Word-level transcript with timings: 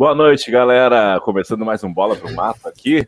Boa 0.00 0.14
noite, 0.14 0.50
galera. 0.50 1.20
Começando 1.20 1.62
mais 1.62 1.84
um 1.84 1.92
Bola 1.92 2.16
pro 2.16 2.34
Mato 2.34 2.66
aqui. 2.66 3.06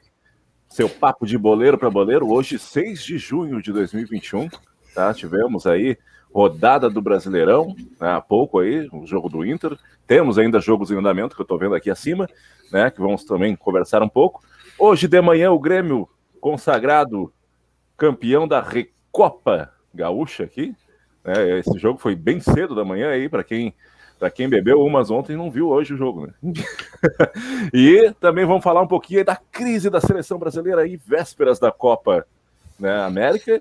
Seu 0.69 0.91
papo 0.91 1.25
de 1.25 1.39
boleiro 1.39 1.79
para 1.79 1.89
boleiro. 1.89 2.31
Hoje, 2.31 2.59
6 2.59 3.03
de 3.03 3.17
junho 3.17 3.63
de 3.63 3.73
2021. 3.73 4.51
Tá? 4.95 5.15
Tivemos 5.15 5.67
aí 5.67 5.97
rodada 6.31 6.91
do 6.91 7.01
Brasileirão, 7.01 7.75
né, 7.99 8.13
há 8.13 8.21
pouco 8.21 8.59
aí, 8.59 8.91
o 8.93 9.07
jogo 9.07 9.31
do 9.31 9.43
Inter. 9.43 9.75
Temos 10.07 10.39
ainda 10.39 10.61
jogos 10.61 10.91
em 10.91 10.99
andamento, 10.99 11.35
que 11.35 11.41
eu 11.41 11.45
estou 11.45 11.59
vendo 11.59 11.75
aqui 11.75 11.89
acima, 11.91 12.29
né? 12.71 12.91
Que 12.91 13.01
vamos 13.01 13.25
também 13.25 13.57
conversar 13.57 14.03
um 14.03 14.09
pouco. 14.09 14.43
Hoje 14.79 15.09
de 15.09 15.21
manhã, 15.23 15.51
o 15.51 15.59
Grêmio 15.59 16.07
consagrado 16.43 17.33
campeão 17.97 18.47
da 18.47 18.61
Recopa 18.61 19.73
Gaúcha 19.95 20.45
aqui. 20.45 20.77
Né, 21.25 21.59
esse 21.59 21.79
jogo 21.79 21.99
foi 21.99 22.15
bem 22.15 22.39
cedo 22.39 22.75
da 22.75 22.85
manhã 22.85 23.09
aí, 23.09 23.31
para 23.31 23.43
quem 23.43 23.75
para 24.23 24.31
quem 24.31 24.49
bebeu 24.49 24.81
umas 24.81 25.11
ontem 25.11 25.37
não 25.37 25.51
viu 25.51 25.71
hoje 25.71 25.95
o 25.95 25.97
jogo, 25.97 26.29
né? 26.29 26.33
e 27.75 28.15
também 28.21 28.47
vamos 28.47 28.63
falar 28.63 28.81
um 28.81 28.87
pouquinho 28.87 29.25
da 29.25 29.35
crise 29.35 29.91
da 29.91 30.01
seleção 30.01 30.39
brasileira 30.39 30.83
aí, 30.83 30.97
vésperas 30.97 31.59
da 31.59 31.73
Copa 31.73 32.25
né, 32.79 33.03
América. 33.03 33.61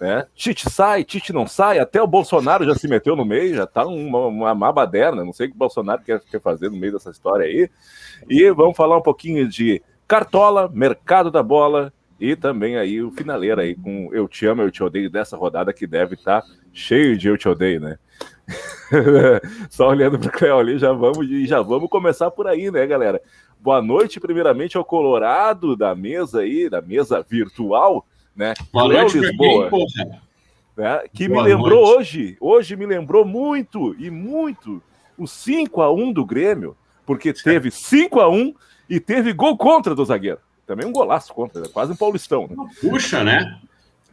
Né? 0.00 0.26
Tite 0.34 0.68
sai, 0.68 1.04
Tite 1.04 1.32
não 1.32 1.46
sai, 1.46 1.78
até 1.78 2.02
o 2.02 2.08
Bolsonaro 2.08 2.64
já 2.64 2.74
se 2.74 2.88
meteu 2.88 3.14
no 3.14 3.24
meio, 3.24 3.54
já 3.54 3.68
tá 3.68 3.86
uma, 3.86 4.52
uma, 4.52 4.72
baderna, 4.72 5.24
não 5.24 5.32
sei 5.32 5.46
o 5.46 5.50
que 5.50 5.54
o 5.54 5.58
Bolsonaro 5.58 6.02
quer, 6.02 6.18
quer 6.28 6.40
fazer 6.40 6.68
no 6.70 6.76
meio 6.76 6.94
dessa 6.94 7.10
história 7.10 7.46
aí. 7.46 7.70
E 8.28 8.50
vamos 8.50 8.76
falar 8.76 8.96
um 8.96 9.02
pouquinho 9.02 9.48
de 9.48 9.80
Cartola, 10.08 10.68
mercado 10.74 11.30
da 11.30 11.40
bola 11.40 11.92
e 12.18 12.34
também 12.34 12.76
aí 12.76 13.00
o 13.00 13.12
finaleiro 13.12 13.60
aí 13.60 13.76
com 13.76 14.12
Eu 14.12 14.26
Te 14.26 14.44
Amo, 14.44 14.62
Eu 14.62 14.72
Te 14.72 14.82
Odeio 14.82 15.08
dessa 15.08 15.36
rodada 15.36 15.72
que 15.72 15.86
deve 15.86 16.16
estar 16.16 16.42
tá 16.42 16.48
cheio 16.72 17.16
de 17.16 17.28
Eu 17.28 17.38
Te 17.38 17.48
Odeio, 17.48 17.78
né? 17.78 17.96
Só 19.70 19.88
olhando 19.88 20.18
para 20.18 20.28
o 20.28 20.32
Cléo 20.32 20.58
ali, 20.58 20.78
já 20.78 20.92
vamos, 20.92 21.28
já 21.46 21.60
vamos 21.62 21.88
começar 21.88 22.30
por 22.30 22.46
aí, 22.46 22.70
né, 22.70 22.86
galera? 22.86 23.20
Boa 23.58 23.82
noite, 23.82 24.18
primeiramente, 24.18 24.76
ao 24.76 24.84
Colorado 24.84 25.76
da 25.76 25.94
mesa 25.94 26.40
aí, 26.40 26.68
da 26.68 26.80
mesa 26.80 27.24
virtual, 27.28 28.06
né? 28.34 28.54
Boa 28.72 28.86
Cléo 28.86 29.00
noite, 29.00 29.18
Lisboa, 29.18 29.70
né? 30.76 31.02
que 31.12 31.28
Boa 31.28 31.42
me 31.42 31.48
lembrou 31.48 31.82
noite. 31.82 31.98
hoje, 31.98 32.36
hoje 32.40 32.76
me 32.76 32.86
lembrou 32.86 33.24
muito 33.24 33.94
e 33.98 34.10
muito 34.10 34.82
o 35.18 35.26
5 35.26 35.82
a 35.82 35.92
1 35.92 36.12
do 36.12 36.24
Grêmio, 36.24 36.76
porque 37.04 37.32
teve 37.32 37.70
5 37.70 38.20
a 38.20 38.28
1 38.28 38.54
e 38.88 38.98
teve 38.98 39.32
gol 39.32 39.56
contra 39.56 39.94
do 39.94 40.04
zagueiro. 40.04 40.38
Também 40.66 40.86
um 40.86 40.92
golaço 40.92 41.34
contra, 41.34 41.68
quase 41.68 41.92
um 41.92 41.96
paulistão. 41.96 42.48
Né? 42.48 42.56
Puxa, 42.80 43.22
né? 43.22 43.60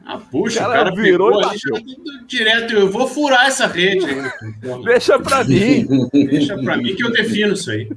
Ah, 0.10 0.20
puxa, 0.20 0.62
o 0.62 0.64
cara, 0.64 0.70
o 0.70 0.86
cara 0.86 0.96
virou 0.96 1.42
pegou, 1.42 2.26
direto. 2.26 2.74
Eu 2.74 2.90
vou 2.90 3.10
furar 3.10 3.46
essa 3.48 3.68
rede. 3.68 4.06
Deixa 4.86 5.20
pra 5.20 5.44
mim. 5.44 5.86
Deixa 6.14 6.58
pra 6.58 6.78
mim 6.78 6.96
que 6.96 7.04
eu 7.04 7.12
defino 7.12 7.52
isso 7.52 7.70
aí. 7.70 7.92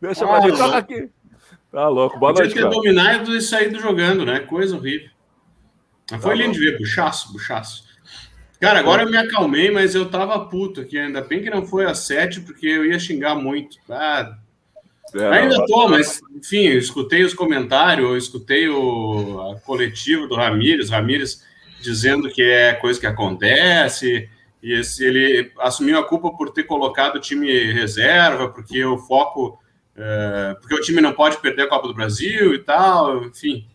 Deixa 0.00 0.24
ah, 0.24 0.28
pra 0.28 0.46
mim. 0.46 0.56
Tá 0.56 0.78
aqui. 0.78 1.10
Tá 1.70 1.88
louco. 1.90 2.18
Boa 2.18 2.32
noite, 2.32 2.54
ter 2.54 2.60
cara. 2.60 2.72
dominado 2.72 3.36
e 3.36 3.42
saído 3.42 3.78
jogando, 3.78 4.24
né? 4.24 4.40
Coisa 4.40 4.76
horrível. 4.76 5.10
Mas 6.10 6.22
foi 6.22 6.38
tá 6.38 6.42
lindo 6.42 6.54
de 6.54 6.58
ver, 6.58 6.78
buchaço, 6.78 7.30
buchaço. 7.34 7.84
Cara, 8.58 8.78
agora 8.78 9.02
eu 9.02 9.10
me 9.10 9.18
acalmei, 9.18 9.70
mas 9.70 9.94
eu 9.94 10.08
tava 10.08 10.40
puto 10.46 10.80
aqui. 10.80 10.98
Ainda 10.98 11.20
bem 11.20 11.42
que 11.42 11.50
não 11.50 11.66
foi 11.66 11.84
a 11.84 11.94
sete, 11.94 12.40
porque 12.40 12.66
eu 12.66 12.86
ia 12.86 12.98
xingar 12.98 13.34
muito. 13.34 13.76
Ah, 13.90 14.38
é, 15.14 15.28
Ainda 15.28 15.64
tô, 15.66 15.88
mas 15.88 16.20
enfim, 16.34 16.64
eu 16.66 16.78
escutei 16.78 17.24
os 17.24 17.34
comentários, 17.34 18.08
eu 18.08 18.16
escutei 18.16 18.68
o 18.68 19.56
coletivo 19.64 20.26
do 20.26 20.34
Ramires, 20.34 20.90
Ramires 20.90 21.44
dizendo 21.80 22.28
que 22.28 22.42
é 22.42 22.72
coisa 22.74 22.98
que 22.98 23.06
acontece, 23.06 24.28
e 24.62 24.72
esse, 24.72 25.04
ele 25.04 25.52
assumiu 25.60 25.98
a 25.98 26.08
culpa 26.08 26.30
por 26.32 26.50
ter 26.50 26.64
colocado 26.64 27.16
o 27.16 27.20
time 27.20 27.72
reserva, 27.72 28.48
porque 28.48 28.84
o 28.84 28.98
foco, 28.98 29.58
é, 29.96 30.56
porque 30.60 30.74
o 30.74 30.80
time 30.80 31.00
não 31.00 31.12
pode 31.12 31.36
perder 31.38 31.62
a 31.62 31.68
Copa 31.68 31.86
do 31.86 31.94
Brasil 31.94 32.54
e 32.54 32.58
tal, 32.58 33.24
enfim. 33.24 33.66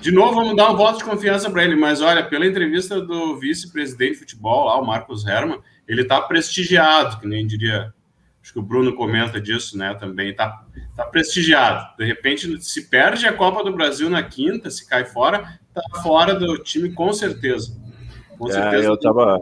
De 0.00 0.10
novo, 0.10 0.36
vamos 0.36 0.56
dar 0.56 0.70
um 0.70 0.76
voto 0.76 0.98
de 0.98 1.04
confiança 1.04 1.50
para 1.50 1.64
ele, 1.64 1.76
mas 1.76 2.00
olha, 2.00 2.24
pela 2.24 2.46
entrevista 2.46 3.00
do 3.00 3.36
vice-presidente 3.38 4.12
de 4.12 4.18
futebol 4.20 4.66
lá, 4.66 4.80
o 4.80 4.86
Marcos 4.86 5.26
Herman, 5.26 5.60
ele 5.86 6.02
está 6.02 6.20
prestigiado, 6.20 7.18
que 7.18 7.26
nem 7.26 7.46
diria 7.46 7.92
acho 8.42 8.52
que 8.52 8.58
o 8.58 8.62
Bruno 8.62 8.94
comenta 8.94 9.40
disso, 9.40 9.76
né, 9.76 9.94
também, 9.94 10.34
tá, 10.34 10.64
tá 10.96 11.04
prestigiado. 11.04 11.96
De 11.96 12.04
repente, 12.04 12.62
se 12.62 12.88
perde 12.88 13.26
a 13.26 13.32
Copa 13.32 13.62
do 13.62 13.72
Brasil 13.72 14.08
na 14.08 14.22
quinta, 14.22 14.70
se 14.70 14.88
cai 14.88 15.04
fora, 15.04 15.58
tá 15.74 15.82
fora 16.02 16.34
do 16.34 16.58
time 16.58 16.92
com 16.92 17.12
certeza. 17.12 17.78
Com 18.38 18.48
é, 18.48 18.52
certeza. 18.52 18.88
Eu 18.88 18.98
tava, 18.98 19.40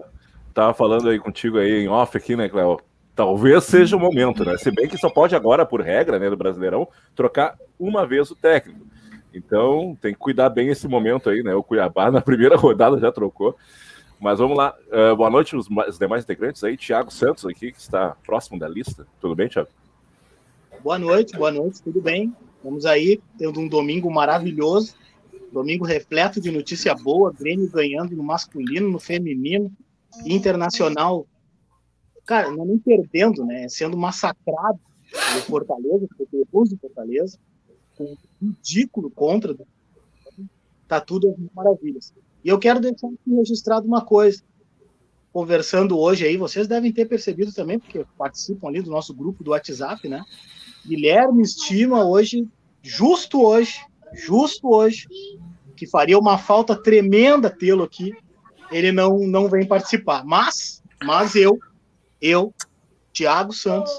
tava 0.52 0.74
falando 0.74 1.08
aí 1.08 1.18
contigo 1.18 1.58
aí 1.58 1.84
em 1.84 1.88
off 1.88 2.16
aqui, 2.16 2.34
né, 2.34 2.48
Cléo? 2.48 2.80
Talvez 3.14 3.64
seja 3.64 3.96
o 3.96 4.00
momento, 4.00 4.44
né? 4.44 4.56
Se 4.58 4.70
bem 4.70 4.88
que 4.88 4.96
só 4.96 5.10
pode 5.10 5.34
agora, 5.34 5.66
por 5.66 5.80
regra, 5.80 6.18
né, 6.18 6.30
do 6.30 6.36
Brasileirão, 6.36 6.86
trocar 7.14 7.56
uma 7.78 8.06
vez 8.06 8.30
o 8.30 8.36
técnico. 8.36 8.86
Então, 9.32 9.96
tem 10.00 10.12
que 10.12 10.18
cuidar 10.18 10.48
bem 10.48 10.68
esse 10.68 10.88
momento 10.88 11.28
aí, 11.28 11.42
né? 11.42 11.54
O 11.54 11.62
Cuiabá 11.62 12.10
na 12.10 12.20
primeira 12.20 12.54
rodada 12.58 12.98
já 12.98 13.12
trocou. 13.12 13.56
Mas 14.20 14.40
vamos 14.40 14.56
lá. 14.56 14.74
Uh, 14.88 15.16
boa 15.16 15.30
noite, 15.30 15.54
os, 15.56 15.68
demais 15.98 16.24
integrantes 16.24 16.64
aí. 16.64 16.76
Tiago 16.76 17.10
Santos 17.10 17.44
aqui, 17.46 17.70
que 17.70 17.80
está 17.80 18.16
próximo 18.26 18.58
da 18.58 18.68
lista. 18.68 19.06
Tudo 19.20 19.36
bem, 19.36 19.48
Tiago? 19.48 19.68
Boa 20.82 20.98
noite, 20.98 21.36
boa 21.36 21.52
noite, 21.52 21.82
tudo 21.82 22.00
bem? 22.00 22.34
Vamos 22.62 22.84
aí, 22.84 23.20
tendo 23.38 23.60
um 23.60 23.68
domingo 23.68 24.10
maravilhoso. 24.10 24.96
Domingo 25.52 25.84
repleto 25.84 26.40
de 26.40 26.50
notícia 26.50 26.94
boa. 26.94 27.32
Grêmio 27.32 27.70
ganhando 27.70 28.16
no 28.16 28.22
masculino, 28.24 28.90
no 28.90 28.98
feminino. 28.98 29.70
Internacional, 30.26 31.26
cara, 32.26 32.50
não 32.50 32.64
é 32.64 32.66
nem 32.66 32.78
perdendo, 32.78 33.44
né? 33.44 33.68
Sendo 33.68 33.96
massacrado 33.96 34.80
no 35.34 35.40
Fortaleza, 35.42 36.08
do 36.08 36.78
Fortaleza. 36.80 37.38
Com 37.96 38.04
um 38.04 38.16
ridículo 38.48 39.10
contra. 39.10 39.56
Tá 40.88 41.00
tudo 41.00 41.36
maravilhas. 41.54 42.12
E 42.48 42.50
eu 42.50 42.58
quero 42.58 42.80
deixar 42.80 43.08
aqui 43.08 43.34
registrado 43.36 43.86
uma 43.86 44.02
coisa. 44.02 44.42
Conversando 45.30 45.98
hoje 45.98 46.24
aí, 46.24 46.38
vocês 46.38 46.66
devem 46.66 46.90
ter 46.90 47.04
percebido 47.04 47.52
também, 47.52 47.78
porque 47.78 48.06
participam 48.16 48.68
ali 48.68 48.80
do 48.80 48.90
nosso 48.90 49.12
grupo 49.12 49.44
do 49.44 49.50
WhatsApp, 49.50 50.08
né? 50.08 50.24
Guilherme 50.86 51.42
estima 51.42 52.06
hoje, 52.06 52.48
justo 52.82 53.42
hoje, 53.42 53.78
justo 54.14 54.66
hoje, 54.66 55.06
que 55.76 55.86
faria 55.86 56.18
uma 56.18 56.38
falta 56.38 56.74
tremenda 56.74 57.50
tê-lo 57.50 57.84
aqui. 57.84 58.14
Ele 58.72 58.92
não, 58.92 59.18
não 59.18 59.46
vem 59.46 59.66
participar. 59.66 60.24
Mas, 60.24 60.82
mas 61.04 61.34
eu, 61.34 61.58
eu, 62.18 62.54
Thiago 63.12 63.52
Santos, 63.52 63.92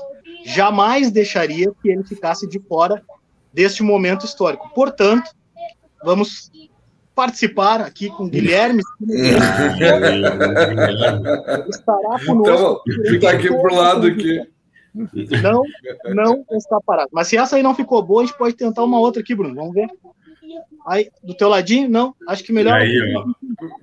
jamais 0.44 1.12
deixaria 1.12 1.72
que 1.84 1.90
ele 1.90 2.04
ficasse 2.04 2.48
de 2.48 2.60
fora 2.62 3.00
deste 3.54 3.84
momento 3.84 4.26
histórico. 4.26 4.72
Portanto, 4.74 5.30
vamos 6.04 6.50
participar 7.20 7.82
aqui 7.82 8.08
com 8.08 8.24
o 8.24 8.30
Guilherme. 8.30 8.82
estará 11.70 12.18
conosco. 12.26 12.82
Então, 12.88 13.06
fica 13.10 13.32
aqui 13.32 13.50
pro 13.50 13.76
lado 13.76 14.08
aqui. 14.08 14.42
Não, 15.44 15.64
não 16.16 16.46
está 16.52 16.80
parado. 16.80 17.10
Mas 17.12 17.28
se 17.28 17.36
essa 17.36 17.58
aí 17.58 17.64
não 17.64 17.76
ficou 17.76 18.02
boa, 18.02 18.24
a 18.24 18.26
gente 18.26 18.38
pode 18.38 18.56
tentar 18.56 18.86
uma 18.86 18.98
outra 19.02 19.22
aqui, 19.22 19.36
Bruno. 19.36 19.54
Vamos 19.54 19.74
ver. 19.74 19.90
Aí, 20.88 21.10
do 21.22 21.34
teu 21.34 21.50
ladinho, 21.50 21.90
não. 21.90 22.16
Acho 22.26 22.42
que 22.42 22.54
melhor. 22.54 22.80
Aí, 22.80 22.90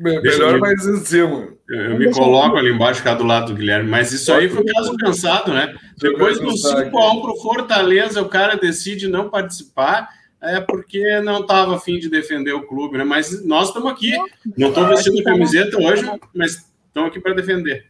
melhor 0.01 0.59
mais 0.59 0.87
em 0.87 0.97
cima. 0.97 1.49
Eu, 1.69 1.91
eu 1.91 1.99
me 1.99 2.11
coloco 2.11 2.57
ali 2.57 2.71
embaixo, 2.73 3.01
ficar 3.01 3.17
do 3.17 3.25
lado 3.25 3.53
do 3.53 3.55
Guilherme. 3.55 3.91
Mas 3.91 4.13
isso 4.13 4.33
aí 4.33 4.49
foi 4.49 4.65
caso 4.65 4.97
cansado, 4.97 5.53
né? 5.53 5.75
Depois 5.99 6.41
do 6.41 6.49
5x1 6.49 6.91
para 6.91 7.33
o 7.33 7.37
Fortaleza, 7.43 8.23
o 8.23 8.31
cara 8.31 8.57
decide 8.57 9.09
não 9.09 9.29
participar 9.29 10.09
é 10.43 10.61
porque 10.61 11.21
não 11.21 11.41
estava 11.41 11.77
afim 11.77 11.99
de 11.99 12.09
defender 12.09 12.53
o 12.53 12.67
clube, 12.67 12.99
né? 12.99 13.05
Mas 13.05 13.45
nós 13.45 13.69
estamos 13.69 13.91
aqui. 13.91 14.13
Não 14.57 14.69
estou 14.69 14.87
vestindo 14.87 15.23
camiseta 15.23 15.77
hoje, 15.79 16.05
mas 16.35 16.67
estamos 16.87 17.11
aqui 17.11 17.21
para 17.21 17.35
defender. 17.35 17.87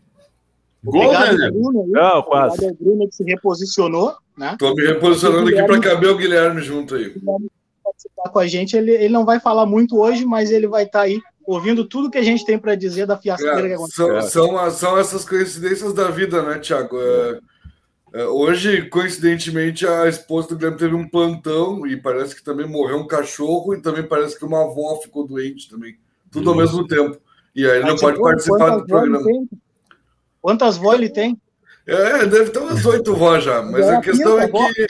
Gol, 0.85 1.13
né? 1.13 1.51
Bruno, 1.51 1.87
não, 1.89 2.23
quase. 2.23 2.73
Bruno 2.75 3.09
que 3.09 3.17
se 3.17 3.25
reposicionou, 3.25 4.15
né? 4.37 4.53
Estou 4.53 4.75
me 4.75 4.87
reposicionando 4.87 5.49
aqui 5.49 5.63
para 5.63 5.81
caber 5.81 6.11
o 6.11 6.17
Guilherme 6.17 6.63
junto 6.63 6.95
aí. 6.95 7.15
Participar 7.83 8.31
com 8.31 8.39
a 8.39 8.47
gente, 8.47 8.77
ele, 8.77 8.93
ele 8.93 9.09
não 9.09 9.25
vai 9.25 9.41
falar 9.41 9.67
muito 9.67 9.99
hoje, 9.99 10.25
mas 10.25 10.51
ele 10.51 10.69
vai 10.69 10.85
estar 10.85 11.01
tá 11.01 11.05
aí 11.05 11.21
ouvindo 11.47 11.85
tudo 11.85 12.11
que 12.11 12.19
a 12.19 12.23
gente 12.23 12.45
tem 12.45 12.59
para 12.59 12.75
dizer 12.75 13.07
da 13.07 13.17
fiasqueira 13.17 13.61
é, 13.61 13.69
que 13.69 13.75
aconteceu. 13.75 14.21
São, 14.23 14.49
são, 14.49 14.71
são, 14.71 14.99
essas 14.99 15.25
coincidências 15.25 15.93
da 15.93 16.11
vida, 16.11 16.43
né, 16.43 16.59
Tiago? 16.59 16.99
É, 17.01 17.39
hoje, 18.25 18.89
coincidentemente, 18.89 19.87
a 19.87 20.09
esposa 20.09 20.49
do 20.49 20.57
Guilherme 20.57 20.79
teve 20.79 20.95
um 20.95 21.09
plantão 21.09 21.87
e 21.87 21.97
parece 21.97 22.35
que 22.35 22.43
também 22.43 22.67
morreu 22.67 22.99
um 22.99 23.07
cachorro 23.07 23.75
e 23.75 23.83
também 23.83 24.03
parece 24.03 24.39
que 24.39 24.45
uma 24.45 24.63
avó 24.63 25.01
ficou 25.03 25.27
doente 25.27 25.69
também. 25.69 25.99
Tudo 26.31 26.51
ao 26.51 26.57
mesmo 26.57 26.87
tempo. 26.87 27.19
E 27.55 27.67
aí 27.67 27.79
ele 27.79 27.89
não 27.89 27.97
pode 27.97 28.21
participar 28.21 28.77
do 28.77 28.87
programa. 28.87 29.21
Quantas 30.41 30.77
vozes 30.77 31.01
ele 31.01 31.09
tem? 31.11 31.41
É, 31.87 32.27
deve 32.27 32.51
ter 32.51 32.59
umas 32.59 32.85
oito 32.87 33.15
vozes 33.15 33.45
já, 33.45 33.63
mas 33.63 33.87
é 33.87 33.97
a 33.97 34.01
questão 34.01 34.39
é 34.39 34.49
que. 34.49 34.87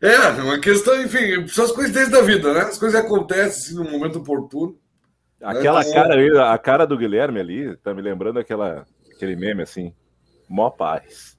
É, 0.00 0.28
uma 0.42 0.58
questão, 0.58 1.00
enfim, 1.02 1.48
são 1.48 1.64
as 1.64 1.72
coincidências 1.72 2.10
da 2.10 2.20
vida, 2.20 2.52
né? 2.52 2.60
As 2.60 2.78
coisas 2.78 3.00
acontecem 3.00 3.46
assim, 3.46 3.74
no 3.74 3.90
momento 3.90 4.18
oportuno. 4.18 4.78
Aquela 5.42 5.82
né? 5.82 5.92
cara 5.92 6.14
ali, 6.14 6.38
a 6.38 6.58
cara 6.58 6.86
do 6.86 6.96
Guilherme 6.96 7.40
ali, 7.40 7.76
tá 7.78 7.94
me 7.94 8.02
lembrando 8.02 8.38
aquela, 8.38 8.86
aquele 9.14 9.36
meme 9.36 9.62
assim, 9.62 9.92
mó 10.48 10.70
paz. 10.70 11.37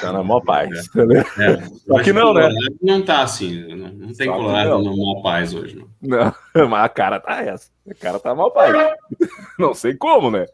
Tá 0.00 0.12
na 0.12 0.22
maior 0.22 0.40
paz. 0.40 0.90
É. 0.96 1.44
É. 1.44 1.98
Aqui 1.98 2.12
não, 2.12 2.34
né? 2.34 2.48
Não 2.82 3.02
tá 3.02 3.22
assim. 3.22 3.66
Não, 3.68 3.88
não 3.88 4.12
tem 4.12 4.26
Só 4.26 4.36
Colorado 4.36 4.82
na 4.82 4.90
maior 4.90 5.22
paz 5.22 5.54
hoje, 5.54 5.76
não. 5.76 6.34
Não, 6.54 6.68
mas 6.68 6.84
a 6.84 6.88
cara 6.88 7.20
tá 7.20 7.42
essa. 7.42 7.70
A 7.88 7.94
cara 7.94 8.18
tá 8.18 8.34
mal 8.34 8.50
paz. 8.50 8.74
Não 9.58 9.74
sei 9.74 9.94
como, 9.94 10.30
né? 10.30 10.46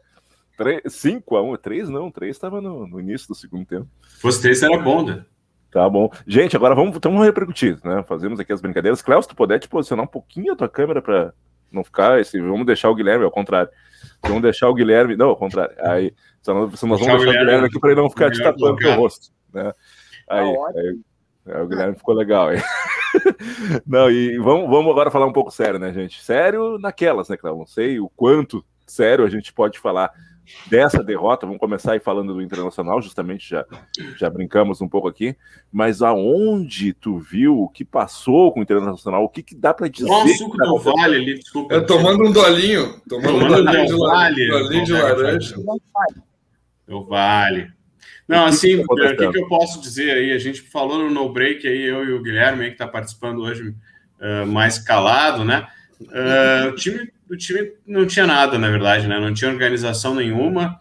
5 0.87 1.35
a 1.35 1.41
1 1.41 1.55
3 1.55 1.89
não, 1.89 2.11
3 2.11 2.35
estava 2.35 2.61
no, 2.61 2.85
no, 2.85 2.99
início 2.99 3.27
do 3.27 3.33
segundo 3.33 3.65
tempo. 3.65 3.87
Se 4.07 4.21
fosse 4.21 4.41
3 4.41 4.61
era 4.61 4.77
bom, 4.77 5.03
né? 5.03 5.25
Tá 5.71 5.89
bom. 5.89 6.09
Gente, 6.27 6.55
agora 6.55 6.75
vamos, 6.75 6.99
vamos 7.01 7.25
repercutir, 7.25 7.79
né? 7.83 8.03
Fazemos 8.03 8.39
aqui 8.39 8.53
as 8.53 8.61
brincadeiras. 8.61 9.01
Cléo, 9.01 9.21
se 9.21 9.29
tu 9.29 9.35
puder 9.35 9.57
te 9.57 9.67
posicionar 9.67 10.05
um 10.05 10.07
pouquinho 10.07 10.53
a 10.53 10.55
tua 10.55 10.69
câmera 10.69 11.01
para 11.01 11.33
não 11.71 11.83
ficar 11.83 12.19
esse. 12.19 12.39
Vamos 12.39 12.65
deixar 12.65 12.89
o 12.89 12.95
Guilherme, 12.95 13.23
ao 13.23 13.31
contrário. 13.31 13.71
Vamos 14.23 14.41
deixar 14.41 14.69
o 14.69 14.73
Guilherme. 14.73 15.15
Não, 15.15 15.29
ao 15.29 15.35
contrário. 15.35 15.75
Aí, 15.79 16.13
só 16.41 16.53
nós, 16.53 16.71
nós 16.71 16.81
vamos 16.81 16.99
deixar 16.99 17.15
o 17.17 17.39
Guilherme, 17.39 17.67
aqui 17.67 17.79
para 17.79 17.91
ele 17.91 18.01
não 18.01 18.09
ficar 18.09 18.31
te 18.31 18.41
tapando 18.41 18.87
o 18.87 18.95
rosto. 18.95 19.31
Né? 19.53 19.73
Aí, 20.29 20.55
tá 20.55 20.71
aí, 20.75 20.99
aí, 21.47 21.61
o 21.61 21.67
Guilherme 21.67 21.95
ficou 21.95 22.15
legal 22.15 22.49
aí. 22.49 22.57
não, 23.85 24.09
e 24.09 24.37
vamos, 24.37 24.69
vamos 24.69 24.91
agora 24.91 25.11
falar 25.11 25.25
um 25.25 25.33
pouco 25.33 25.51
sério, 25.51 25.79
né, 25.79 25.91
gente? 25.93 26.23
Sério 26.23 26.77
naquelas, 26.79 27.29
né, 27.29 27.37
Cléo? 27.37 27.57
Não 27.57 27.67
sei 27.67 27.99
o 27.99 28.09
quanto 28.09 28.63
sério 28.85 29.25
a 29.25 29.29
gente 29.29 29.53
pode 29.53 29.79
falar 29.79 30.11
dessa 30.67 31.03
derrota, 31.03 31.45
vamos 31.45 31.59
começar 31.59 31.93
aí 31.93 31.99
falando 31.99 32.33
do 32.33 32.41
Internacional, 32.41 33.01
justamente 33.01 33.49
já, 33.49 33.65
já 34.17 34.29
brincamos 34.29 34.81
um 34.81 34.87
pouco 34.87 35.07
aqui, 35.07 35.35
mas 35.71 36.01
aonde 36.01 36.93
tu 36.93 37.17
viu 37.17 37.61
o 37.61 37.69
que 37.69 37.83
passou 37.83 38.51
com 38.51 38.59
o 38.59 38.63
Internacional, 38.63 39.23
o 39.23 39.29
que, 39.29 39.43
que 39.43 39.55
dá 39.55 39.73
para 39.73 39.87
dizer? 39.87 40.07
Qual 40.07 40.25
o 40.25 40.29
suco 40.29 40.57
do 40.57 40.77
Vale 40.79 41.15
ali, 41.15 41.35
desculpa. 41.35 41.73
Eu 41.73 41.85
tomando 41.85 42.25
um 42.25 42.31
dolinho, 42.31 43.01
tomando, 43.07 43.39
tomando 43.39 43.61
um 43.61 43.65
dolinho, 43.65 43.85
de, 43.85 43.97
vale, 43.97 44.47
dolinho 44.47 44.85
de 44.85 44.93
laranja. 44.93 45.55
O 46.87 47.05
Vale. 47.05 47.71
Não, 48.27 48.45
assim, 48.45 48.75
o 48.75 48.87
que, 48.95 49.15
que, 49.15 49.31
que, 49.31 49.37
eu 49.39 49.47
posso 49.47 49.81
dizer 49.81 50.11
aí? 50.11 50.31
A 50.31 50.37
gente 50.37 50.61
falou 50.61 50.97
no 50.97 51.09
No 51.09 51.31
Break 51.31 51.67
aí, 51.67 51.81
eu 51.81 52.05
e 52.05 52.13
o 52.13 52.21
Guilherme, 52.21 52.67
que 52.67 52.71
está 52.71 52.87
participando 52.87 53.41
hoje 53.41 53.75
uh, 54.19 54.45
mais 54.47 54.79
calado, 54.79 55.43
né? 55.43 55.67
Uh, 55.99 56.69
o 56.69 56.75
time 56.75 57.11
o 57.31 57.37
time 57.37 57.71
não 57.87 58.05
tinha 58.05 58.27
nada, 58.27 58.59
na 58.59 58.69
verdade, 58.69 59.07
né? 59.07 59.19
Não 59.19 59.33
tinha 59.33 59.49
organização 59.49 60.13
nenhuma. 60.13 60.77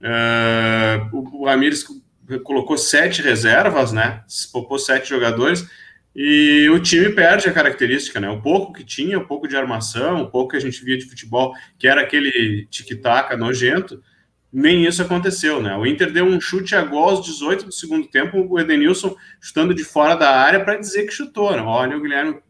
Uh, 0.00 1.16
o, 1.16 1.42
o 1.42 1.44
Ramires 1.44 1.84
colocou 2.42 2.78
sete 2.78 3.20
reservas, 3.20 3.92
né? 3.92 4.22
Poupou 4.50 4.78
sete 4.78 5.10
jogadores 5.10 5.68
e 6.16 6.68
o 6.70 6.80
time 6.80 7.10
perde 7.10 7.48
a 7.48 7.52
característica, 7.52 8.18
né? 8.18 8.30
O 8.30 8.40
pouco 8.40 8.72
que 8.72 8.82
tinha, 8.82 9.18
o 9.18 9.26
pouco 9.26 9.46
de 9.46 9.56
armação, 9.56 10.22
o 10.22 10.30
pouco 10.30 10.52
que 10.52 10.56
a 10.56 10.60
gente 10.60 10.82
via 10.82 10.96
de 10.96 11.04
futebol, 11.04 11.52
que 11.78 11.86
era 11.86 12.00
aquele 12.00 12.66
tic-tac 12.70 13.36
nojento, 13.36 14.02
nem 14.52 14.86
isso 14.86 15.02
aconteceu, 15.02 15.62
né? 15.62 15.76
O 15.76 15.86
Inter 15.86 16.10
deu 16.10 16.24
um 16.24 16.40
chute 16.40 16.74
a 16.74 16.82
gol 16.82 17.10
aos 17.10 17.24
18 17.24 17.66
do 17.66 17.72
segundo 17.72 18.08
tempo, 18.08 18.46
o 18.48 18.58
Edenilson 18.58 19.14
chutando 19.40 19.74
de 19.74 19.84
fora 19.84 20.14
da 20.14 20.30
área 20.30 20.64
para 20.64 20.78
dizer 20.78 21.04
que 21.04 21.12
chutou, 21.12 21.52
né? 21.52 21.62
Olha 21.62 21.96
o 21.96 22.00
Guilherme 22.00 22.40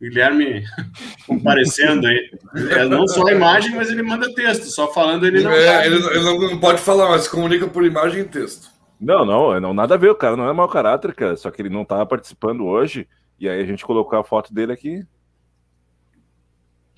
Guilherme 0.00 0.64
comparecendo 1.26 2.06
aí. 2.06 2.30
É, 2.70 2.84
não 2.84 3.06
só 3.06 3.26
a 3.26 3.32
imagem, 3.32 3.74
mas 3.74 3.90
ele 3.90 4.02
manda 4.02 4.32
texto. 4.34 4.64
Só 4.64 4.92
falando 4.92 5.26
ele 5.26 5.42
não. 5.42 5.50
É, 5.50 5.86
ele, 5.86 5.96
ele, 5.96 6.20
não 6.22 6.58
pode 6.58 6.80
falar, 6.80 7.08
mas 7.10 7.22
se 7.22 7.30
comunica 7.30 7.66
por 7.66 7.84
imagem 7.84 8.22
e 8.22 8.24
texto. 8.24 8.68
Não, 9.00 9.24
não, 9.24 9.60
não 9.60 9.74
nada 9.74 9.94
a 9.94 9.98
ver. 9.98 10.10
O 10.10 10.14
cara 10.14 10.36
não 10.36 10.48
é 10.48 10.52
mau 10.52 10.68
caráter, 10.68 11.14
cara. 11.14 11.36
Só 11.36 11.50
que 11.50 11.62
ele 11.62 11.68
não 11.70 11.82
estava 11.82 12.04
participando 12.06 12.64
hoje. 12.64 13.08
E 13.38 13.48
aí 13.48 13.60
a 13.60 13.66
gente 13.66 13.84
colocou 13.84 14.18
a 14.18 14.24
foto 14.24 14.52
dele 14.52 14.72
aqui. 14.72 15.04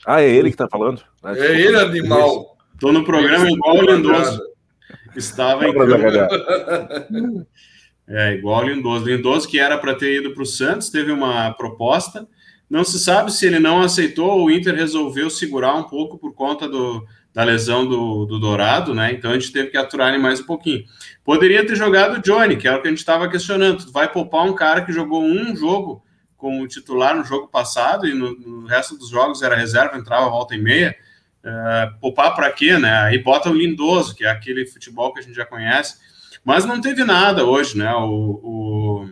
Ah, 0.07 0.23
é 0.23 0.29
ele 0.29 0.51
que 0.51 0.57
tá 0.57 0.69
falando? 0.69 1.03
Ah, 1.23 1.37
é 1.37 1.61
ele, 1.61 1.77
animal. 1.77 2.57
Tô 2.79 2.93
no 2.93 3.05
programa 3.05 3.51
igual 3.51 3.77
o 3.77 3.83
Lindoso. 3.83 4.41
Estava 5.15 5.67
em 5.67 5.73
É, 8.09 8.35
igual 8.35 8.63
o 8.63 8.69
Lindoso. 8.69 9.05
Lindoso, 9.07 9.49
que 9.49 9.59
era 9.59 9.79
para 9.79 9.95
ter 9.95 10.21
ido 10.21 10.33
para 10.33 10.43
o 10.43 10.47
Santos, 10.47 10.91
teve 10.91 11.11
uma 11.11 11.53
proposta 11.55 12.29
não 12.69 12.85
se 12.85 12.99
sabe 12.99 13.33
se 13.33 13.47
ele 13.47 13.59
não 13.59 13.81
aceitou, 13.81 14.45
o 14.45 14.51
Inter 14.51 14.75
resolveu 14.75 15.31
segurar 15.31 15.75
um 15.75 15.85
pouco 15.85 16.19
por 16.19 16.35
conta 16.35 16.69
do, 16.69 17.07
da 17.33 17.45
lesão 17.45 17.87
do, 17.87 18.25
do 18.25 18.41
Dourado, 18.41 18.95
né? 18.95 19.13
Então 19.13 19.31
a 19.31 19.35
gente 19.35 19.53
teve 19.53 19.71
que 19.71 19.77
aturar 19.77 20.09
ele 20.09 20.19
mais 20.19 20.41
um 20.41 20.47
pouquinho. 20.47 20.85
Poderia 21.25 21.65
ter 21.65 21.77
jogado 21.77 22.17
o 22.17 22.23
Johnny, 22.23 22.57
que 22.57 22.67
era 22.67 22.79
o 22.79 22.83
que 22.83 22.89
a 22.89 22.91
gente 22.91 22.99
estava 22.99 23.29
questionando. 23.29 23.93
vai 23.93 24.11
poupar 24.11 24.45
um 24.45 24.55
cara 24.55 24.85
que 24.85 24.93
jogou 24.93 25.23
um 25.23 25.55
jogo 25.55 26.03
com 26.37 26.61
o 26.61 26.67
titular 26.67 27.17
no 27.17 27.25
jogo 27.25 27.49
passado 27.49 28.07
e 28.07 28.15
no, 28.15 28.35
no 28.35 28.67
resto 28.67 28.97
dos 28.99 29.11
jogos 29.11 29.43
era 29.43 29.55
reserva, 29.55 29.97
entrava 29.97 30.29
volta 30.29 30.55
e 30.55 30.59
meia. 30.61 30.97
Uh, 31.45 32.01
poupar 32.01 32.35
para 32.35 32.51
quê, 32.51 32.77
né? 32.77 32.99
Aí 33.03 33.19
bota 33.19 33.49
o 33.49 33.55
Lindoso, 33.55 34.17
que 34.17 34.25
é 34.25 34.31
aquele 34.31 34.67
futebol 34.67 35.13
que 35.13 35.21
a 35.21 35.23
gente 35.23 35.37
já 35.37 35.47
conhece. 35.47 35.99
Mas 36.45 36.65
não 36.65 36.81
teve 36.81 37.05
nada 37.05 37.45
hoje, 37.45 37.79
né? 37.79 37.95
O, 37.95 38.41
o 38.43 39.11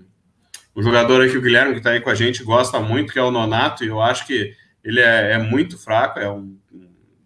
o 0.75 0.83
jogador 0.83 1.23
aqui, 1.23 1.37
o 1.37 1.43
Guilherme, 1.43 1.73
que 1.73 1.79
está 1.79 1.91
aí 1.91 2.01
com 2.01 2.11
a 2.11 2.15
gente, 2.15 2.43
gosta 2.43 2.81
muito, 2.81 3.13
que 3.13 3.19
é 3.19 3.23
o 3.23 3.31
Nonato, 3.31 3.85
e 3.85 3.89
eu 3.89 4.01
acho 4.01 4.27
que 4.27 4.53
ele 4.83 5.01
é, 5.01 5.33
é 5.33 5.39
muito 5.39 5.79
fraco, 5.79 6.19
é 6.19 6.29
um, 6.29 6.59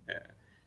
é, 0.06 0.22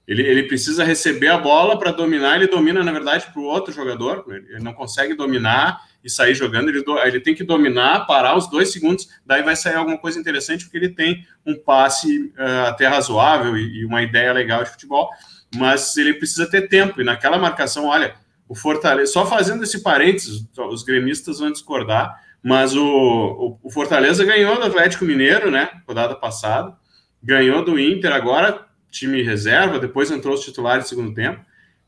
ele, 0.08 0.24
ele 0.24 0.44
precisa 0.44 0.84
receber 0.84 1.28
a 1.28 1.38
bola 1.38 1.78
para 1.78 1.92
dominar, 1.92 2.36
ele 2.36 2.48
domina, 2.48 2.84
na 2.84 2.92
verdade, 2.92 3.28
para 3.32 3.40
o 3.40 3.46
outro 3.46 3.72
jogador, 3.72 4.26
ele 4.28 4.64
não 4.64 4.74
consegue 4.74 5.14
dominar 5.14 5.80
e 6.04 6.10
sair 6.10 6.34
jogando, 6.34 6.70
ele, 6.70 6.84
do, 6.84 6.98
ele 6.98 7.20
tem 7.20 7.36
que 7.36 7.44
dominar, 7.44 8.08
parar 8.08 8.36
os 8.36 8.50
dois 8.50 8.74
segundos, 8.74 9.08
daí 9.24 9.44
vai 9.44 9.56
sair 9.56 9.76
alguma 9.76 10.00
coisa 10.00 10.20
interessante, 10.20 10.64
porque 10.64 10.78
ele 10.78 10.90
tem 10.90 11.24
um 11.46 11.56
passe 11.56 12.34
uh, 12.38 12.68
até 12.68 12.88
razoável 12.88 13.56
e, 13.56 13.82
e 13.82 13.86
uma 13.86 14.02
ideia 14.02 14.34
legal 14.34 14.64
de 14.64 14.72
futebol, 14.72 15.08
mas 15.56 15.96
ele 15.98 16.16
precisa 16.16 16.50
ter 16.50 16.68
tempo, 16.68 17.00
e 17.00 17.04
naquela 17.04 17.38
marcação, 17.38 17.86
olha, 17.86 18.16
o 18.50 18.56
Fortaleza, 18.56 19.14
só 19.14 19.26
fazendo 19.26 19.64
esse 19.64 19.82
parênteses, 19.82 20.46
os 20.58 20.84
gremistas 20.84 21.40
vão 21.40 21.52
discordar, 21.52 22.20
mas 22.44 22.76
o, 22.76 22.84
o, 22.84 23.60
o, 23.64 23.70
Fortaleza 23.70 24.26
ganhou 24.26 24.56
do 24.56 24.66
Atlético 24.66 25.06
Mineiro, 25.06 25.52
né? 25.52 25.70
Rodada 25.88 26.16
passada. 26.16 26.76
Ganhou 27.22 27.64
do 27.64 27.80
Inter, 27.80 28.12
agora 28.12 28.66
time 28.90 29.22
reserva, 29.22 29.80
depois 29.80 30.12
entrou 30.12 30.34
os 30.34 30.42
titulares 30.42 30.86
no 30.86 30.90
segundo 30.90 31.14
tempo. 31.14 31.40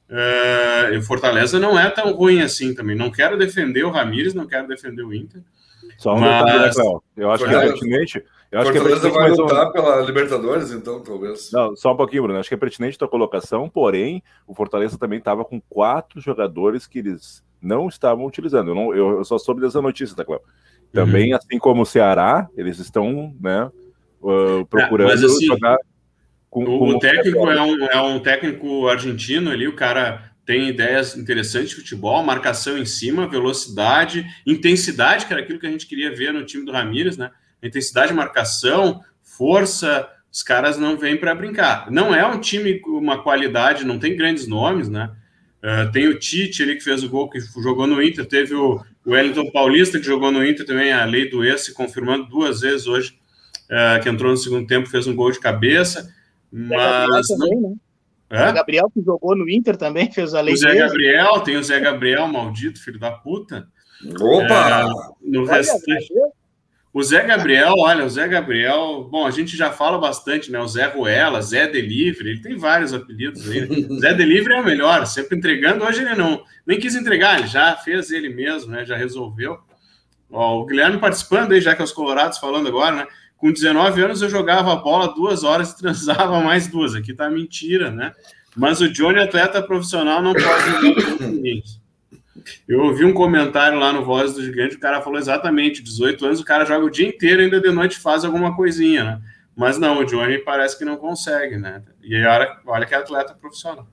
Uh, 0.10 0.98
o 0.98 1.02
Fortaleza 1.02 1.60
não 1.60 1.78
é 1.78 1.90
tão 1.90 2.14
ruim 2.14 2.42
assim 2.42 2.74
também. 2.74 2.96
Não 2.96 3.12
quero 3.12 3.38
defender 3.38 3.84
o 3.84 3.90
Ramires, 3.90 4.34
não 4.34 4.46
quero 4.46 4.68
defender 4.68 5.04
o 5.04 5.14
Inter. 5.14 5.42
Só 5.98 6.16
um 6.16 6.20
mas... 6.20 6.46
detalhe, 6.46 6.66
né, 6.66 6.72
Cléo? 6.74 7.04
Eu 7.18 7.32
acho 7.32 7.46
que 7.46 7.54
é 7.54 7.60
pertinente. 7.60 8.26
Eu 8.52 8.60
acho 8.60 8.72
Fortaleza 8.72 9.02
que 9.02 9.08
é 9.08 9.20
vai 9.20 9.32
lutar 9.32 9.68
um... 9.68 9.72
pela 9.72 10.02
Libertadores, 10.02 10.72
então, 10.72 11.02
talvez. 11.02 11.52
Não, 11.52 11.76
só 11.76 11.94
um 11.94 11.98
pouquinho, 11.98 12.24
Bruno. 12.24 12.40
Acho 12.40 12.50
que 12.50 12.56
é 12.56 12.58
pertinente 12.58 12.96
a 12.96 13.00
tua 13.00 13.08
colocação, 13.08 13.68
porém, 13.68 14.22
o 14.48 14.54
Fortaleza 14.54 14.98
também 14.98 15.18
estava 15.18 15.44
com 15.44 15.60
quatro 15.60 16.22
jogadores 16.22 16.86
que 16.86 17.00
eles 17.00 17.44
não 17.64 17.88
estavam 17.88 18.26
utilizando. 18.26 18.70
Eu, 18.72 18.76
não, 18.76 18.94
eu, 18.94 19.18
eu 19.18 19.26
só 19.26 19.38
soube 19.38 19.62
dessa 19.62 19.82
notícia, 19.82 20.16
tá, 20.16 20.26
Cléo? 20.26 20.42
Também, 20.92 21.32
uhum. 21.32 21.38
assim 21.38 21.58
como 21.58 21.82
o 21.82 21.86
Ceará, 21.86 22.48
eles 22.56 22.78
estão 22.78 23.34
né, 23.42 23.72
uh, 24.22 24.66
procurando 24.68 25.12
é, 25.12 25.26
assim, 25.26 25.48
jogar 25.48 25.78
com, 26.54 26.64
o, 26.64 26.78
com 26.78 26.90
o 26.90 27.00
técnico 27.00 27.50
é 27.50 27.62
um, 27.64 27.86
é 27.86 28.00
um 28.00 28.20
técnico 28.20 28.88
argentino 28.88 29.50
ali, 29.50 29.68
o 29.68 29.76
cara 29.76 30.32
tem 30.46 30.70
ideias 30.70 31.18
interessantes 31.18 31.70
de 31.70 31.78
futebol, 31.78 32.22
marcação 32.22 32.78
em 32.78 32.86
cima, 32.86 33.28
velocidade, 33.28 34.24
intensidade, 34.46 35.26
que 35.26 35.34
era 35.34 35.42
aquilo 35.42 35.58
que 35.58 35.66
a 35.66 35.72
gente 35.72 35.88
queria 35.88 36.14
ver 36.14 36.32
no 36.32 36.46
time 36.46 36.64
do 36.64 36.72
Ramires, 36.72 37.18
né? 37.18 37.32
Intensidade, 37.64 38.14
marcação, 38.14 39.02
força, 39.22 40.08
os 40.32 40.44
caras 40.44 40.78
não 40.78 40.96
vêm 40.98 41.18
para 41.18 41.34
brincar. 41.34 41.90
Não 41.90 42.14
é 42.14 42.26
um 42.26 42.40
time 42.40 42.80
com 42.80 42.92
uma 42.92 43.24
qualidade, 43.24 43.86
não 43.86 43.98
tem 43.98 44.16
grandes 44.16 44.46
nomes, 44.46 44.90
né? 44.90 45.10
Uh, 45.64 45.90
tem 45.94 46.08
o 46.08 46.20
Tite 46.20 46.62
ali 46.62 46.76
que 46.76 46.84
fez 46.84 47.04
o 47.04 47.10
gol, 47.10 47.30
que 47.30 47.40
jogou 47.40 47.88
no 47.88 48.04
Inter. 48.04 48.26
Teve 48.26 48.54
o, 48.54 48.84
Wellington 49.06 49.50
Paulista, 49.52 50.00
que 50.00 50.06
jogou 50.06 50.32
no 50.32 50.46
Inter 50.46 50.66
também, 50.66 50.92
a 50.92 51.06
lei 51.06 51.30
do 51.30 51.44
ex, 51.44 51.66
se 51.66 51.74
confirmando 51.74 52.26
duas 52.26 52.62
vezes 52.62 52.88
hoje, 52.88 53.18
uh, 53.66 54.02
que 54.02 54.10
entrou 54.10 54.32
no 54.32 54.38
segundo 54.38 54.68
tempo, 54.68 54.90
fez 54.90 55.08
um 55.08 55.16
gol 55.16 55.32
de 55.32 55.40
cabeça. 55.40 56.14
Mas. 56.52 57.28
Também, 57.28 57.60
né? 57.60 57.76
É? 58.30 58.50
O 58.50 58.54
Gabriel, 58.54 58.90
que 58.92 59.02
jogou 59.02 59.36
no 59.36 59.48
Inter 59.50 59.78
também, 59.78 60.12
fez 60.12 60.34
a 60.34 60.42
lei 60.42 60.56
O 60.56 60.58
Zé 60.58 60.74
Gabriel, 60.74 61.40
tem 61.42 61.56
o 61.56 61.64
Zé 61.64 61.80
Gabriel, 61.80 62.28
maldito, 62.28 62.82
filho 62.82 63.00
da 63.00 63.12
puta. 63.12 63.68
Opa! 64.20 64.90
É, 64.90 65.30
no 65.30 65.46
restante. 65.46 66.14
O 66.94 67.02
Zé 67.02 67.24
Gabriel, 67.26 67.74
olha, 67.80 68.06
o 68.06 68.10
Zé 68.10 68.28
Gabriel, 68.28 69.08
bom, 69.10 69.26
a 69.26 69.32
gente 69.32 69.58
já 69.58 69.72
fala 69.72 69.98
bastante, 69.98 70.52
né? 70.52 70.60
O 70.60 70.68
Zé 70.68 70.86
Ruela, 70.86 71.42
Zé 71.42 71.68
Delivery, 71.68 72.30
ele 72.30 72.42
tem 72.42 72.56
vários 72.56 72.94
apelidos 72.94 73.50
aí. 73.50 73.62
Né? 73.68 73.88
Zé 74.00 74.14
Delivery 74.14 74.54
é 74.54 74.62
o 74.62 74.64
melhor, 74.64 75.04
sempre 75.08 75.36
entregando. 75.36 75.84
Hoje 75.84 76.04
ele 76.04 76.14
não, 76.14 76.44
nem 76.68 76.80
quis 76.80 76.94
entregar, 76.94 77.40
ele 77.40 77.48
já 77.48 77.76
fez 77.76 78.12
ele 78.12 78.30
mesmo, 78.30 78.72
né? 78.72 78.86
Já 78.86 78.96
resolveu. 78.96 79.58
Ó, 80.32 80.60
o 80.60 80.66
Guilherme 80.68 81.00
participando 81.00 81.54
aí, 81.54 81.62
já 81.62 81.76
que 81.76 81.82
é 81.82 81.86
os 81.86 81.92
Colorados 81.92 82.38
falando 82.38 82.68
agora, 82.68 82.96
né? 82.96 83.08
Com 83.38 83.52
19 83.52 84.04
anos 84.04 84.22
eu 84.22 84.30
jogava 84.30 84.72
a 84.72 84.76
bola 84.76 85.16
duas 85.16 85.44
horas 85.44 85.72
e 85.72 85.78
transava 85.80 86.40
mais 86.42 86.68
duas. 86.68 86.94
Aqui 86.94 87.12
tá 87.12 87.28
mentira, 87.28 87.90
né? 87.90 88.14
Mas 88.56 88.82
o 88.82 88.88
Johnny, 88.88 89.20
atleta 89.20 89.64
profissional, 89.64 90.22
não 90.22 90.34
pode. 90.34 91.64
Eu 92.68 92.82
ouvi 92.82 93.06
um 93.06 93.14
comentário 93.14 93.80
lá 93.80 93.92
no 93.92 94.04
Voz 94.04 94.34
do 94.34 94.44
Gigante, 94.44 94.76
o 94.76 94.80
cara 94.80 95.02
falou 95.02 95.20
exatamente, 95.20 95.82
18 95.82 96.26
anos, 96.26 96.40
o 96.40 96.46
cara 96.46 96.66
joga 96.66 96.86
o 96.86 96.90
dia 96.90 97.08
inteiro 97.08 97.42
ainda 97.42 97.60
de 97.60 97.72
noite 97.72 98.00
faz 98.00 98.26
alguma 98.26 98.56
coisinha, 98.56 99.04
né? 99.04 99.22
Mas 99.56 99.78
não, 99.78 100.00
o 100.00 100.06
Johnny 100.06 100.40
parece 100.40 100.78
que 100.78 100.86
não 100.86 100.98
consegue, 100.98 101.58
né? 101.58 101.84
E 102.02 102.16
olha, 102.26 102.60
olha 102.66 102.86
que 102.86 102.94
é 102.94 102.98
atleta 102.98 103.36
profissional. 103.36 103.88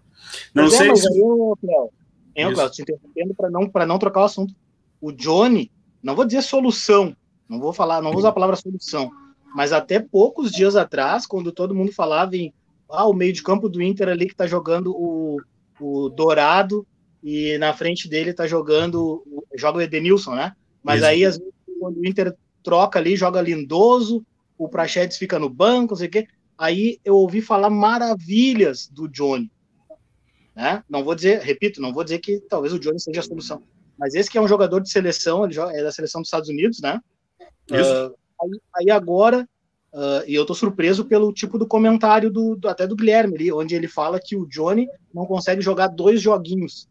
Não 0.54 0.64
mas 0.64 0.75
é, 0.75 0.76
sei 0.78 0.90
é, 0.90 0.97
se... 0.97 1.21
Eu, 1.21 1.59
Cléo, 1.61 1.90
eu, 2.35 2.52
Cléo, 2.54 2.71
te 2.71 2.83
interrompendo 2.83 3.35
para 3.35 3.50
não, 3.50 3.71
não 3.87 3.99
trocar 3.99 4.21
o 4.21 4.25
assunto. 4.25 4.54
o 5.00 5.12
Johnny, 5.12 5.71
não 6.02 6.14
vou 6.14 6.25
dizer 6.25 6.42
solução, 6.42 7.14
não 7.49 7.61
vou 7.61 7.73
falar, 7.73 8.00
não 8.00 8.11
vou 8.11 8.21
usar 8.21 8.30
a 8.30 8.33
palavra 8.33 8.57
solução, 8.57 9.11
mas 9.54 9.73
até 9.73 10.00
poucos 10.00 10.50
dias 10.50 10.76
atrás, 10.76 11.26
quando 11.26 11.52
todo 11.52 11.75
mundo 11.75 11.92
falava 11.92 12.37
em 12.37 12.54
ah, 12.88 13.07
o 13.07 13.12
meio 13.12 13.33
de 13.33 13.42
campo 13.42 13.69
do 13.69 13.83
Inter 13.83 14.09
ali 14.09 14.26
que 14.26 14.35
tá 14.35 14.47
jogando 14.47 14.92
o, 14.92 15.40
o 15.80 16.09
Dourado 16.09 16.87
e 17.23 17.59
na 17.59 17.73
frente 17.75 18.09
dele 18.09 18.33
tá 18.33 18.47
jogando 18.47 19.25
joga 19.55 19.79
o 19.79 19.83
Edenilson, 19.83 20.35
né? 20.35 20.55
Mas 20.83 20.99
Isso. 20.99 21.07
aí 21.07 21.25
às 21.25 21.39
vezes, 21.39 21.53
quando 21.79 21.99
o 21.99 22.07
Inter 22.07 22.35
troca 22.62 22.99
ali, 22.99 23.17
joga 23.17 23.41
Lindoso, 23.41 24.25
o 24.57 24.69
Prachedes 24.69 25.17
fica 25.17 25.39
no 25.39 25.49
banco, 25.49 25.93
não 25.93 25.99
sei 25.99 26.09
o 26.09 26.11
quê. 26.11 26.29
Aí 26.57 26.99
eu 27.05 27.17
ouvi 27.17 27.41
falar 27.41 27.71
maravilhas 27.71 28.87
do 28.89 29.09
Johnny. 29.09 29.50
Né? 30.55 30.85
Não 30.89 31.03
vou 31.03 31.15
dizer, 31.15 31.41
repito, 31.41 31.81
não 31.81 31.93
vou 31.93 32.05
dizer 32.05 32.19
que 32.19 32.41
talvez 32.41 32.73
o 32.73 32.79
Johnny 32.79 33.00
seja 33.00 33.21
a 33.21 33.25
solução. 33.25 33.62
Mas 33.99 34.15
esse 34.15 34.31
que 34.31 34.37
é 34.37 34.41
um 34.41 34.49
jogador 34.49 34.81
de 34.81 34.91
seleção, 34.91 35.45
ele 35.45 35.59
é 35.59 35.83
da 35.83 35.93
seleção 35.93 36.21
dos 36.21 36.29
Estados 36.29 36.49
Unidos, 36.49 36.81
né? 36.81 37.00
Uh, 37.71 38.15
aí, 38.43 38.61
aí, 38.77 38.91
agora, 38.91 39.49
uh, 39.93 40.25
e 40.27 40.35
eu 40.35 40.45
tô 40.45 40.55
surpreso 40.55 41.05
pelo 41.05 41.33
tipo 41.33 41.59
do 41.59 41.67
comentário 41.67 42.31
do, 42.31 42.57
do, 42.57 42.69
até 42.69 42.87
do 42.87 42.97
Guilherme 42.97 43.35
ali, 43.37 43.53
onde 43.53 43.75
ele 43.75 43.89
fala 43.89 44.21
que 44.21 44.37
o 44.37 44.47
Johnny 44.47 44.89
não 45.15 45.25
consegue 45.25 45.62
jogar 45.62 45.89
dois 45.89 46.21
joguinhos. 46.21 46.89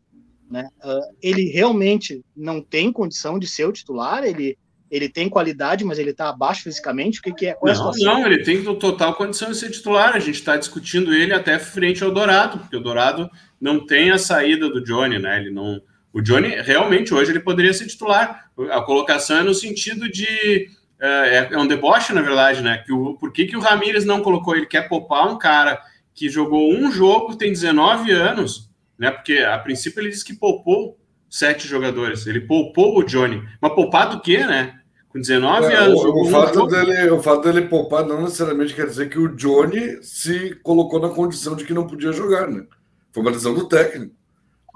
Né? 0.50 0.68
Uh, 0.84 1.16
ele 1.22 1.44
realmente 1.50 2.24
não 2.36 2.62
tem 2.62 2.92
condição 2.92 3.38
de 3.38 3.48
ser 3.48 3.66
o 3.66 3.72
titular, 3.72 4.24
ele, 4.24 4.58
ele 4.90 5.08
tem 5.08 5.30
qualidade, 5.30 5.86
mas 5.86 6.00
ele 6.00 6.10
está 6.10 6.30
abaixo 6.30 6.64
fisicamente? 6.64 7.20
O 7.20 7.22
que, 7.22 7.34
que 7.34 7.46
é? 7.48 7.54
Qual 7.54 7.72
é 7.72 7.78
não, 7.78 7.92
não, 7.94 8.26
ele 8.26 8.44
tem 8.44 8.64
total 8.76 9.14
condição 9.14 9.52
de 9.52 9.58
ser 9.58 9.70
titular. 9.70 10.16
A 10.16 10.20
gente 10.20 10.36
está 10.36 10.58
discutindo 10.58 11.14
ele 11.14 11.34
até 11.34 11.60
frente 11.60 12.04
ao 12.04 12.12
Dourado, 12.12 12.60
porque 12.60 12.76
o 12.76 12.82
Dourado 12.82 13.30
não 13.62 13.86
tem 13.86 14.10
a 14.10 14.18
saída 14.18 14.70
do 14.70 14.84
Johnny, 14.84 15.20
né? 15.20 15.40
Ele 15.40 15.52
não. 15.52 15.80
O 16.12 16.22
Johnny 16.22 16.48
realmente 16.62 17.14
hoje 17.14 17.32
ele 17.32 17.40
poderia 17.40 17.74
ser 17.74 17.86
titular. 17.86 18.50
A 18.72 18.82
colocação 18.82 19.38
é 19.38 19.44
no 19.44 19.54
sentido 19.54 20.10
de 20.10 20.68
é, 21.00 21.50
é 21.52 21.58
um 21.58 21.68
deboche, 21.68 22.12
na 22.12 22.22
verdade, 22.22 22.62
né? 22.62 22.80
Que 22.86 22.92
o, 22.92 23.14
por 23.14 23.32
que, 23.32 23.46
que 23.46 23.56
o 23.56 23.62
Ramires 23.62 24.04
não 24.04 24.22
colocou? 24.22 24.56
Ele 24.56 24.66
quer 24.66 24.90
poupar 24.90 25.28
um 25.32 25.38
cara 25.38 25.80
que 26.14 26.28
jogou 26.28 26.74
um 26.74 26.92
jogo, 26.92 27.38
tem 27.38 27.52
19 27.52 28.12
anos, 28.12 28.69
né? 29.00 29.10
Porque 29.10 29.38
a 29.38 29.58
princípio 29.58 30.02
ele 30.02 30.10
disse 30.10 30.26
que 30.26 30.34
poupou 30.34 31.00
sete 31.30 31.68
jogadores. 31.68 32.28
Ele 32.28 32.42
poupou 32.42 33.00
o 33.00 33.04
Johnny. 33.04 33.42
Mas 33.62 33.74
poupar 33.74 34.10
do 34.10 34.22
quê, 34.22 34.46
né? 34.46 34.80
com 35.10 35.20
19 35.20 35.66
é, 35.66 35.76
anos. 35.76 36.04
O, 36.04 36.22
o 36.22 36.26
fato 36.30 36.68
dele, 36.68 37.10
o 37.10 37.22
fato 37.22 37.44
dele 37.44 37.68
poupar 37.68 38.06
não 38.06 38.22
necessariamente 38.22 38.74
quer 38.74 38.86
dizer 38.86 39.10
que 39.10 39.20
o 39.20 39.36
Johnny 39.36 40.02
se 40.02 40.56
colocou 40.64 41.00
na 41.00 41.10
condição 41.10 41.56
de 41.56 41.66
que 41.66 41.74
não 41.74 41.88
podia 41.88 42.12
jogar, 42.12 42.48
né? 42.48 42.64
Foi 43.12 43.24
uma 43.24 43.32
decisão 43.32 43.54
do 43.54 43.68
técnico. 43.68 44.14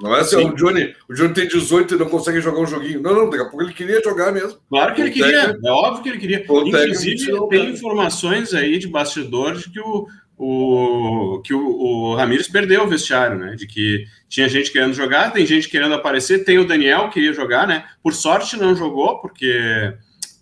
Não 0.02 0.14
é 0.16 0.22
assim, 0.22 0.44
o 0.44 0.56
Johnny, 0.56 0.94
o 1.08 1.14
Johnny 1.14 1.36
tem 1.36 1.48
18 1.48 1.94
e 1.94 1.98
não 2.00 2.10
consegue 2.10 2.42
jogar 2.42 2.60
um 2.60 2.66
joguinho. 2.66 3.00
Não, 3.00 3.14
não, 3.14 3.30
daqui 3.30 3.44
a 3.44 3.46
pouco 3.46 3.62
ele 3.62 3.74
queria 3.74 4.02
jogar 4.04 4.32
mesmo. 4.32 4.58
Claro 4.68 4.96
que 4.96 5.02
ele 5.02 5.12
queria, 5.12 5.42
técnico, 5.42 5.68
é 5.68 5.72
óbvio 5.72 6.04
que 6.04 6.10
ele 6.10 6.18
queria. 6.18 6.44
Inclusive, 6.44 7.48
tem 7.50 7.70
informações 7.70 8.56
aí 8.56 8.80
de 8.80 8.88
bastidor 8.88 9.56
de 9.56 9.70
que 9.70 9.80
o, 9.80 10.08
o, 10.38 11.42
que 11.44 11.54
o, 11.54 11.62
o 11.62 12.16
Ramires 12.16 12.48
perdeu 12.48 12.84
o 12.84 12.88
vestiário, 12.88 13.38
né? 13.38 13.56
De 13.56 13.68
que 13.68 14.06
tinha 14.28 14.50
gente 14.50 14.72
querendo 14.72 14.94
jogar, 14.94 15.32
tem 15.32 15.46
gente 15.46 15.70
querendo 15.70 15.94
aparecer, 15.94 16.44
tem 16.44 16.58
o 16.58 16.68
Daniel 16.68 17.08
que 17.08 17.16
queria 17.16 17.34
jogar, 17.34 17.68
né? 17.68 17.86
Por 18.02 18.14
sorte 18.14 18.58
não 18.58 18.76
jogou, 18.76 19.20
porque 19.20 19.94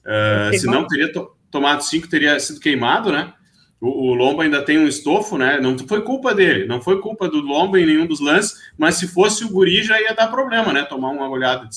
Uh, 0.02 0.58
se 0.58 0.66
não 0.66 0.88
teria 0.88 1.12
to 1.12 1.32
tomado 1.52 1.84
cinco, 1.84 2.08
teria 2.08 2.40
sido 2.40 2.62
queimado, 2.62 3.12
né? 3.12 3.34
O, 3.80 4.12
o, 4.12 4.14
Lomba 4.14 4.44
ainda 4.44 4.64
tem 4.64 4.78
um 4.78 4.88
estofo, 4.88 5.38
né? 5.38 5.60
Não 5.60 5.78
foi 5.78 6.02
culpa 6.02 6.34
dele, 6.34 6.66
não 6.66 6.82
foi 6.82 7.02
culpa 7.02 7.28
do 7.28 7.42
Lomba 7.42 7.78
em 7.78 7.86
nenhum 7.86 8.08
dos 8.08 8.22
lances, 8.22 8.54
mas 8.78 8.96
se 8.96 9.08
fosse 9.08 9.44
o 9.44 9.50
Guri 9.50 9.84
já 9.84 10.00
ia 10.02 10.14
dar 10.14 10.28
problema, 10.28 10.72
né? 10.72 10.84
Tomar 10.84 11.10
uma 11.10 11.28
olhada 11.28 11.68
de 11.68 11.76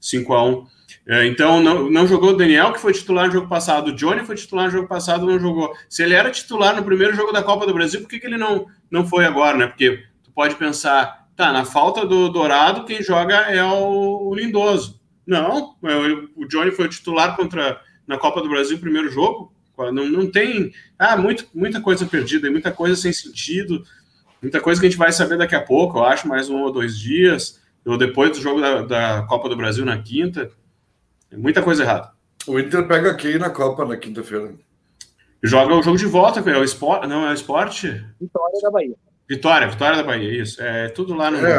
5 0.00 0.22
cinco, 0.22 0.34
a 0.34 0.44
1. 0.44 0.50
Um. 0.50 0.66
É, 1.06 1.26
então, 1.26 1.62
não, 1.62 1.90
não 1.90 2.06
jogou 2.06 2.30
o 2.30 2.36
Daniel, 2.36 2.72
que 2.72 2.80
foi 2.80 2.92
titular 2.92 3.26
no 3.26 3.32
jogo 3.32 3.48
passado. 3.48 3.88
O 3.88 3.94
Johnny 3.94 4.26
foi 4.26 4.36
titular 4.36 4.66
no 4.66 4.70
jogo 4.70 4.88
passado, 4.88 5.26
não 5.26 5.38
jogou. 5.38 5.72
Se 5.88 6.02
ele 6.02 6.14
era 6.14 6.30
titular 6.30 6.76
no 6.76 6.84
primeiro 6.84 7.14
jogo 7.14 7.32
da 7.32 7.42
Copa 7.42 7.66
do 7.66 7.72
Brasil, 7.72 8.00
por 8.00 8.08
que, 8.08 8.20
que 8.20 8.26
ele 8.26 8.36
não, 8.36 8.66
não 8.90 9.06
foi 9.06 9.24
agora, 9.24 9.56
né? 9.56 9.66
Porque 9.66 10.02
tu 10.22 10.30
pode 10.32 10.54
pensar, 10.56 11.26
tá, 11.34 11.50
na 11.50 11.64
falta 11.64 12.04
do 12.04 12.28
Dourado, 12.28 12.84
quem 12.84 13.02
joga 13.02 13.34
é 13.34 13.64
o, 13.64 14.28
o 14.28 14.34
Lindoso. 14.34 15.00
Não, 15.26 15.76
é, 15.82 15.96
o 16.36 16.46
Johnny 16.46 16.70
foi 16.70 16.88
titular 16.88 17.36
contra 17.36 17.80
na 18.06 18.18
Copa 18.18 18.42
do 18.42 18.48
Brasil, 18.48 18.78
primeiro 18.78 19.10
jogo. 19.10 19.52
Não, 19.92 20.08
não 20.08 20.30
tem. 20.30 20.72
Ah, 20.98 21.16
muito, 21.16 21.46
muita 21.54 21.80
coisa 21.80 22.04
perdida, 22.04 22.50
muita 22.50 22.72
coisa 22.72 22.96
sem 22.96 23.12
sentido, 23.12 23.84
muita 24.42 24.60
coisa 24.60 24.80
que 24.80 24.86
a 24.86 24.90
gente 24.90 24.98
vai 24.98 25.12
saber 25.12 25.38
daqui 25.38 25.54
a 25.54 25.60
pouco, 25.60 25.98
eu 25.98 26.04
acho, 26.04 26.26
mais 26.26 26.50
um 26.50 26.62
ou 26.62 26.72
dois 26.72 26.98
dias, 26.98 27.60
ou 27.88 27.98
depois 27.98 28.30
do 28.32 28.40
jogo 28.40 28.60
da, 28.60 28.82
da 28.82 29.22
Copa 29.22 29.48
do 29.48 29.56
Brasil 29.56 29.84
na 29.84 29.98
quinta. 29.98 30.50
Muita 31.32 31.62
coisa 31.62 31.82
errada. 31.82 32.12
O 32.46 32.58
Inter 32.58 32.86
pega 32.86 33.10
aqui 33.10 33.38
na 33.38 33.50
Copa 33.50 33.84
na 33.84 33.96
quinta-feira. 33.96 34.54
Joga 35.42 35.74
o 35.74 35.82
jogo 35.82 35.96
de 35.96 36.06
volta, 36.06 36.40
é 36.40 36.58
o 36.58 36.64
esporte. 36.64 37.06
Não, 37.06 37.26
é 37.26 37.30
o 37.30 37.34
esporte. 37.34 38.04
Vitória 38.20 38.60
da 38.62 38.70
Bahia. 38.70 38.94
Vitória, 39.28 39.68
Vitória 39.68 39.96
da 39.96 40.02
Bahia, 40.02 40.42
isso. 40.42 40.62
É 40.62 40.88
tudo 40.88 41.14
lá 41.14 41.30
no. 41.30 41.38
É, 41.38 41.58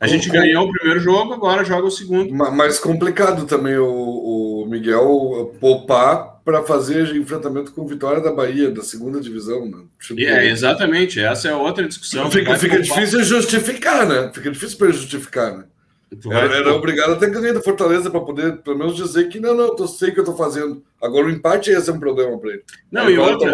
a 0.00 0.06
gente 0.06 0.28
ganhou 0.30 0.66
o 0.66 0.72
primeiro 0.72 1.00
jogo, 1.00 1.32
agora 1.32 1.64
joga 1.64 1.86
o 1.86 1.90
segundo. 1.90 2.32
Mais 2.32 2.78
complicado 2.78 3.46
também 3.46 3.76
o, 3.76 4.62
o 4.62 4.66
Miguel 4.66 5.56
poupar 5.60 6.37
para 6.48 6.64
fazer 6.64 7.14
enfrentamento 7.14 7.72
com 7.72 7.86
Vitória 7.86 8.22
da 8.22 8.32
Bahia, 8.32 8.70
da 8.70 8.82
segunda 8.82 9.20
divisão. 9.20 9.68
Né? 9.68 9.82
Tipo, 10.00 10.18
é, 10.18 10.48
exatamente. 10.48 11.20
Essa 11.20 11.48
é 11.48 11.54
outra 11.54 11.86
discussão. 11.86 12.30
Fica, 12.30 12.56
fica 12.56 12.80
difícil 12.80 13.22
justificar, 13.22 14.08
né? 14.08 14.30
Fica 14.32 14.50
difícil 14.50 14.78
para 14.78 14.90
justificar, 14.90 15.58
né? 15.58 15.64
Era, 16.30 16.56
era, 16.56 16.74
obrigado 16.74 17.12
a 17.12 17.16
ter 17.16 17.28
ganho 17.28 17.52
da 17.52 17.60
Fortaleza 17.60 18.10
para 18.10 18.22
poder, 18.22 18.62
pelo 18.62 18.78
menos, 18.78 18.96
dizer 18.96 19.28
que 19.28 19.38
não, 19.38 19.54
não, 19.54 19.76
eu 19.78 19.86
sei 19.86 20.08
o 20.08 20.14
que 20.14 20.20
eu 20.20 20.24
estou 20.24 20.38
fazendo. 20.38 20.82
Agora 21.02 21.26
o 21.26 21.30
empate 21.30 21.68
ia 21.68 21.82
ser 21.82 21.90
um 21.90 22.00
problema 22.00 22.38
para 22.38 22.52
ele. 22.52 22.62
Não, 22.90 23.08
Aí, 23.08 23.16
e 23.16 23.18
outra, 23.18 23.52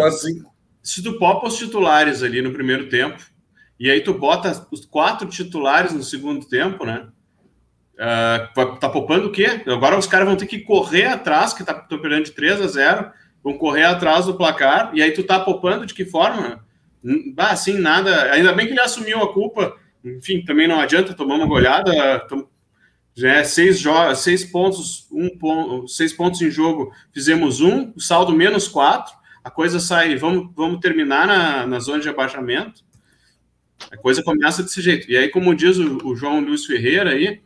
se 0.81 1.03
tu 1.03 1.19
popa 1.19 1.47
os 1.47 1.57
titulares 1.57 2.23
ali 2.23 2.41
no 2.41 2.53
primeiro 2.53 2.87
tempo, 2.87 3.21
e 3.77 3.91
aí 3.91 3.99
tu 3.99 4.13
bota 4.13 4.65
os 4.71 4.85
quatro 4.85 5.27
titulares 5.27 5.91
no 5.91 6.01
segundo 6.01 6.45
tempo, 6.47 6.85
né? 6.85 7.07
Uh, 7.95 8.75
tá 8.77 8.89
poupando 8.89 9.27
o 9.27 9.31
quê? 9.31 9.61
Agora 9.67 9.97
os 9.97 10.07
caras 10.07 10.27
vão 10.27 10.35
ter 10.35 10.47
que 10.47 10.59
correr 10.59 11.05
atrás, 11.05 11.53
que 11.53 11.63
tá 11.63 11.73
perdendo 11.73 12.25
de 12.25 12.31
3 12.31 12.61
a 12.61 12.67
0, 12.67 13.11
vão 13.43 13.57
correr 13.57 13.85
atrás 13.85 14.25
do 14.25 14.35
placar, 14.35 14.91
e 14.93 15.01
aí 15.01 15.11
tu 15.11 15.23
tá 15.23 15.39
poupando 15.39 15.85
de 15.85 15.93
que 15.93 16.03
forma? 16.03 16.65
Ah, 17.37 17.51
assim, 17.51 17.77
nada. 17.77 18.31
Ainda 18.33 18.51
bem 18.51 18.65
que 18.65 18.73
ele 18.73 18.81
assumiu 18.81 19.21
a 19.21 19.31
culpa. 19.31 19.77
Enfim, 20.03 20.43
também 20.43 20.67
não 20.67 20.79
adianta 20.79 21.13
tomar 21.13 21.35
uma 21.35 21.45
goleada. 21.45 21.91
Já 23.15 23.35
é 23.35 23.43
seis, 23.43 23.81
seis 24.17 24.43
pontos, 24.43 25.07
um 25.11 25.29
ponto, 25.37 25.87
seis 25.87 26.11
pontos 26.11 26.41
em 26.41 26.51
jogo, 26.51 26.91
fizemos 27.13 27.61
um, 27.61 27.97
saldo 27.97 28.33
menos 28.33 28.67
quatro. 28.67 29.15
A 29.43 29.49
coisa 29.49 29.79
sai, 29.79 30.17
vamos, 30.17 30.51
vamos 30.55 30.79
terminar 30.79 31.27
na, 31.27 31.65
na 31.65 31.79
zona 31.79 32.01
de 32.01 32.09
abaixamento. 32.09 32.83
A 33.91 33.95
coisa 33.95 34.23
começa 34.23 34.63
desse 34.63 34.81
jeito. 34.81 35.09
E 35.09 35.15
aí, 35.15 35.29
como 35.29 35.55
diz 35.55 35.77
o, 35.77 36.05
o 36.07 36.15
João 36.15 36.39
Luiz 36.41 36.65
Ferreira 36.65 37.11
aí, 37.11 37.41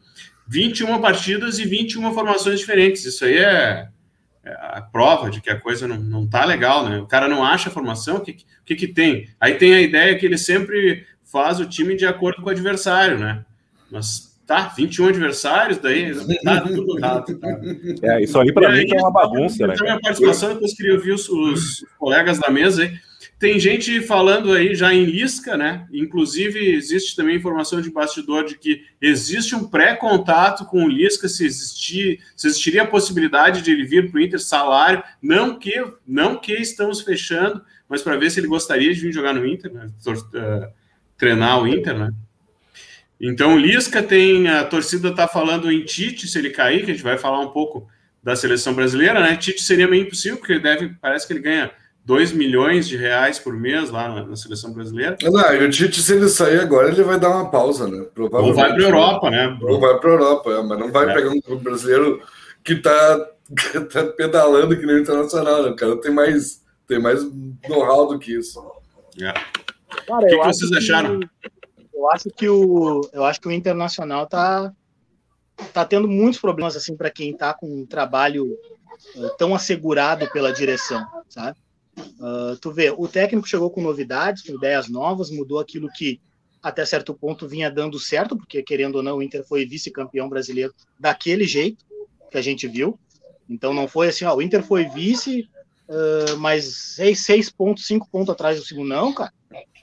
21 0.50 1.00
partidas 1.00 1.60
e 1.60 1.66
21 1.66 2.12
formações 2.12 2.60
diferentes. 2.60 3.06
Isso 3.06 3.24
aí 3.24 3.38
é, 3.38 3.88
é 4.44 4.52
a 4.52 4.82
prova 4.82 5.30
de 5.30 5.40
que 5.40 5.50
a 5.50 5.60
coisa 5.60 5.88
não, 5.88 5.98
não 5.98 6.28
tá 6.28 6.44
legal, 6.44 6.90
né? 6.90 6.98
O 6.98 7.06
cara 7.06 7.28
não 7.28 7.46
acha 7.46 7.70
a 7.70 7.72
formação, 7.72 8.18
o 8.18 8.22
que, 8.22 8.38
que, 8.66 8.76
que 8.76 8.88
tem? 8.88 9.30
Aí 9.40 9.54
tem 9.56 9.76
a 9.76 9.82
ideia 9.82 10.18
que 10.18 10.26
ele 10.26 10.40
sempre 10.40 11.06
faz 11.24 11.60
o 11.60 11.68
time 11.68 11.96
de 11.96 12.08
acordo 12.08 12.42
com 12.42 12.50
o 12.50 12.52
adversário, 12.52 13.20
né? 13.20 13.46
Mas 13.92 14.36
tá, 14.48 14.74
21 14.76 15.10
adversários, 15.10 15.78
daí 15.78 16.12
tá 16.44 16.62
tudo 16.62 16.98
errado. 16.98 17.38
Tá? 17.38 17.48
É, 18.02 18.24
isso 18.24 18.40
aí 18.40 18.52
para 18.52 18.72
mim 18.72 18.92
é 18.92 19.00
uma 19.00 19.12
bagunça, 19.12 19.68
né? 19.68 19.76
Então, 19.76 19.88
a 19.88 20.00
participação, 20.00 20.54
depois 20.54 20.74
queria 20.74 20.96
ouvir 20.96 21.12
os, 21.12 21.30
os 21.30 21.86
colegas 22.00 22.40
da 22.40 22.50
mesa 22.50 22.82
aí. 22.82 23.09
Tem 23.40 23.58
gente 23.58 24.02
falando 24.02 24.52
aí 24.52 24.76
já 24.76 24.94
em 24.94 25.06
Lisca, 25.06 25.56
né? 25.56 25.88
Inclusive, 25.94 26.60
existe 26.60 27.16
também 27.16 27.38
informação 27.38 27.80
de 27.80 27.90
bastidor 27.90 28.44
de 28.44 28.58
que 28.58 28.84
existe 29.00 29.56
um 29.56 29.66
pré-contato 29.70 30.66
com 30.66 30.84
o 30.84 30.90
Lisca 30.90 31.30
se 31.30 31.46
existir, 31.46 32.20
se 32.36 32.48
existiria 32.48 32.84
a 32.84 32.88
possibilidade 32.88 33.62
de 33.62 33.72
ele 33.72 33.86
vir 33.86 34.12
para 34.12 34.20
o 34.20 34.22
Inter 34.22 34.42
salário, 34.42 35.02
não 35.22 35.58
que, 35.58 35.82
não 36.06 36.36
que 36.36 36.52
estamos 36.52 37.00
fechando, 37.00 37.64
mas 37.88 38.02
para 38.02 38.18
ver 38.18 38.30
se 38.30 38.42
ele 38.42 38.48
gostaria 38.48 38.94
de 38.94 39.00
vir 39.00 39.14
jogar 39.14 39.34
no 39.34 39.48
Inter, 39.48 39.74
né? 39.74 39.88
Uh, 40.06 40.70
treinar 41.18 41.64
o 41.64 41.68
Inter, 41.68 41.98
né? 41.98 42.12
Então, 43.22 43.58
Lisca 43.58 44.04
tem, 44.04 44.50
a 44.50 44.66
torcida 44.66 45.10
está 45.10 45.30
falando 45.30 45.72
em 45.72 45.86
Tite, 45.86 46.28
se 46.28 46.38
ele 46.38 46.50
cair, 46.50 46.84
que 46.84 46.92
a 46.92 46.94
gente 46.94 47.04
vai 47.04 47.18
falar 47.18 47.40
um 47.40 47.52
pouco 47.52 47.88
da 48.22 48.36
seleção 48.36 48.74
brasileira, 48.74 49.22
né? 49.22 49.38
Tite 49.38 49.62
seria 49.62 49.88
meio 49.88 50.04
impossível, 50.04 50.38
porque 50.38 50.52
ele 50.52 50.62
deve, 50.62 50.90
parece 51.02 51.26
que 51.26 51.32
ele 51.32 51.40
ganha 51.40 51.72
2 52.10 52.32
milhões 52.32 52.88
de 52.88 52.98
reais 52.98 53.38
por 53.38 53.54
mês 53.54 53.92
lá 53.92 54.10
na, 54.10 54.26
na 54.26 54.36
seleção 54.36 54.74
brasileira. 54.74 55.16
Não, 55.22 55.54
e 55.54 55.64
o 55.64 55.70
Tite, 55.70 56.02
se 56.02 56.16
ele 56.16 56.28
sair 56.28 56.60
agora, 56.60 56.88
ele 56.88 57.04
vai 57.04 57.20
dar 57.20 57.30
uma 57.30 57.52
pausa, 57.52 57.88
né? 57.88 58.04
Ou 58.18 58.52
vai 58.52 58.74
para 58.74 58.84
a 58.84 58.88
Europa, 58.88 59.30
né? 59.30 59.60
Ou 59.62 59.80
vai 59.80 60.00
para 60.00 60.10
a 60.10 60.14
Europa, 60.14 60.52
é, 60.52 60.64
mas 60.64 60.80
não 60.80 60.92
vai 60.92 61.08
é. 61.08 61.14
pegar 61.14 61.30
um 61.30 61.40
clube 61.40 61.64
brasileiro 61.64 62.20
que 62.64 62.74
está 62.82 63.20
tá 63.94 64.06
pedalando 64.18 64.76
que 64.76 64.88
nem 64.88 64.96
o 64.96 65.00
internacional, 65.00 65.62
né? 65.62 65.70
O 65.70 65.76
cara 65.76 66.02
tem 66.02 66.12
mais, 66.12 66.66
tem 66.88 67.00
mais 67.00 67.24
know-how 67.70 68.08
do 68.08 68.18
que 68.18 68.36
isso. 68.36 68.60
É. 69.22 69.32
Cara, 70.08 70.26
o 70.26 70.28
que, 70.28 70.40
que 70.40 70.46
vocês 70.46 70.72
acharam? 70.72 71.20
eu 71.94 72.10
acho 72.10 72.30
que 72.36 72.50
o, 72.50 73.02
eu 73.14 73.24
acho 73.24 73.40
que 73.40 73.48
o 73.48 73.52
Internacional 73.52 74.26
tá 74.26 74.74
tá 75.74 75.86
tendo 75.86 76.08
muitos 76.08 76.40
problemas 76.40 76.76
assim 76.76 76.98
para 76.98 77.12
quem 77.12 77.34
está 77.34 77.54
com 77.54 77.68
um 77.68 77.86
trabalho 77.86 78.48
uh, 79.16 79.30
tão 79.38 79.54
assegurado 79.54 80.28
pela 80.32 80.52
direção, 80.52 81.06
sabe? 81.30 81.56
Uh, 82.00 82.58
tu 82.62 82.72
vê, 82.72 82.92
o 82.92 83.08
técnico 83.08 83.48
chegou 83.48 83.70
com 83.70 83.82
novidades, 83.82 84.44
com 84.44 84.54
ideias 84.54 84.90
novas, 84.90 85.30
mudou 85.30 85.60
aquilo 85.60 85.90
que 85.92 86.20
até 86.62 86.86
certo 86.86 87.14
ponto 87.14 87.48
vinha 87.48 87.72
dando 87.72 88.00
certo, 88.00 88.36
porque 88.38 88.62
querendo 88.62 88.96
ou 88.96 89.04
não, 89.04 89.18
o 89.18 89.24
Inter 89.24 89.46
foi 89.48 89.66
vice-campeão 89.66 90.28
brasileiro 90.28 90.74
daquele 91.00 91.46
jeito 91.46 91.86
que 92.30 92.38
a 92.38 92.42
gente 92.42 92.68
viu. 92.68 93.00
Então 93.50 93.74
não 93.74 93.88
foi 93.88 94.10
assim, 94.10 94.26
ó, 94.26 94.36
o 94.36 94.42
Inter 94.42 94.62
foi 94.64 94.86
vice, 94.86 95.50
uh, 95.88 96.38
mas 96.38 96.66
seis, 96.96 97.26
seis 97.26 97.50
pontos, 97.50 97.88
cinco 97.88 98.08
pontos 98.10 98.30
atrás 98.30 98.60
do 98.60 98.66
segundo, 98.66 98.90
não, 98.90 99.14
cara. 99.14 99.34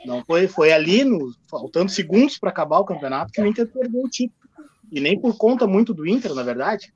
Não 0.04 0.24
foi, 0.24 0.46
foi 0.46 0.72
ali, 0.72 1.02
no, 1.02 1.34
faltando 1.50 1.90
segundos 1.90 2.38
para 2.38 2.50
acabar 2.50 2.78
o 2.78 2.84
campeonato, 2.84 3.32
que 3.32 3.40
o 3.40 3.46
Inter 3.46 3.66
perdeu 3.66 4.02
o 4.02 4.08
título. 4.08 4.46
E 4.92 5.00
nem 5.00 5.18
por 5.18 5.36
conta 5.36 5.66
muito 5.66 5.92
do 5.92 6.06
Inter, 6.06 6.32
na 6.32 6.44
verdade. 6.44 6.92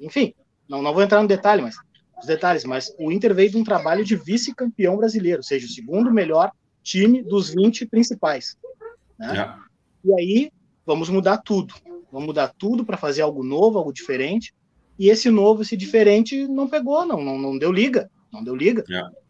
Enfim, 0.00 0.32
não, 0.66 0.80
não 0.80 0.94
vou 0.94 1.02
entrar 1.02 1.20
no 1.20 1.28
detalhe, 1.28 1.60
mas 1.60 1.76
os 2.18 2.26
detalhes, 2.26 2.64
mas 2.64 2.94
o 2.98 3.12
Inter 3.12 3.34
veio 3.34 3.50
de 3.50 3.56
um 3.56 3.64
trabalho 3.64 4.04
de 4.04 4.16
vice-campeão 4.16 4.96
brasileiro, 4.96 5.38
ou 5.38 5.42
seja, 5.42 5.66
o 5.66 5.70
segundo 5.70 6.10
melhor 6.10 6.50
time 6.82 7.22
dos 7.22 7.50
20 7.50 7.86
principais. 7.86 8.56
Né? 9.18 9.54
E 10.04 10.12
aí, 10.14 10.50
vamos 10.84 11.08
mudar 11.08 11.38
tudo. 11.38 11.74
Vamos 12.10 12.28
mudar 12.28 12.54
tudo 12.56 12.84
para 12.84 12.96
fazer 12.96 13.22
algo 13.22 13.42
novo, 13.42 13.78
algo 13.78 13.92
diferente. 13.92 14.54
E 14.98 15.10
esse 15.10 15.30
novo, 15.30 15.62
esse 15.62 15.76
diferente, 15.76 16.46
não 16.46 16.68
pegou, 16.68 17.04
não, 17.04 17.22
não, 17.22 17.36
não 17.38 17.58
deu 17.58 17.70
liga. 17.70 18.10
Não 18.32 18.42
deu 18.42 18.54
liga. 18.54 18.84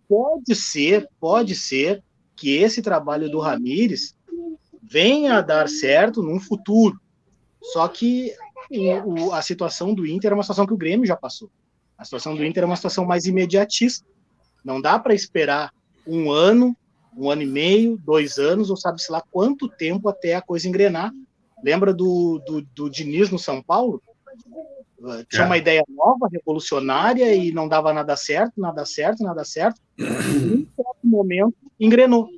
Pode 0.08 0.54
ser, 0.54 1.08
pode 1.18 1.54
ser 1.54 2.02
que 2.36 2.56
esse 2.56 2.82
trabalho 2.82 3.28
do 3.28 3.40
Ramires 3.40 4.16
venha 4.82 5.38
a 5.38 5.40
dar 5.40 5.68
certo 5.68 6.22
num 6.22 6.38
futuro. 6.38 7.00
Só 7.60 7.88
que 7.88 8.32
a 9.32 9.42
situação 9.42 9.94
do 9.94 10.06
Inter 10.06 10.30
é 10.30 10.34
uma 10.34 10.42
situação 10.42 10.66
que 10.66 10.74
o 10.74 10.78
Grêmio 10.78 11.06
já 11.06 11.16
passou. 11.16 11.50
A 11.98 12.04
situação 12.04 12.34
do 12.34 12.44
Inter 12.44 12.62
é 12.62 12.66
uma 12.66 12.76
situação 12.76 13.04
mais 13.04 13.26
imediatista. 13.26 14.06
Não 14.64 14.80
dá 14.80 14.98
para 14.98 15.14
esperar 15.14 15.72
um 16.06 16.30
ano, 16.30 16.76
um 17.16 17.30
ano 17.30 17.42
e 17.42 17.46
meio, 17.46 17.96
dois 17.98 18.38
anos, 18.38 18.70
ou 18.70 18.76
sabe-se 18.76 19.10
lá 19.10 19.22
quanto 19.30 19.68
tempo 19.68 20.08
até 20.08 20.34
a 20.34 20.42
coisa 20.42 20.68
engrenar. 20.68 21.12
Lembra 21.62 21.94
do, 21.94 22.42
do, 22.46 22.60
do 22.60 22.90
Diniz 22.90 23.30
no 23.30 23.38
São 23.38 23.62
Paulo? 23.62 24.02
Tinha 25.28 25.42
é. 25.42 25.46
uma 25.46 25.56
ideia 25.56 25.84
nova, 25.88 26.28
revolucionária, 26.30 27.34
e 27.34 27.52
não 27.52 27.68
dava 27.68 27.92
nada 27.92 28.16
certo, 28.16 28.60
nada 28.60 28.84
certo, 28.84 29.22
nada 29.22 29.44
certo. 29.44 29.80
Num 29.96 30.66
certo 30.74 31.04
momento, 31.04 31.56
engrenou. 31.78 32.28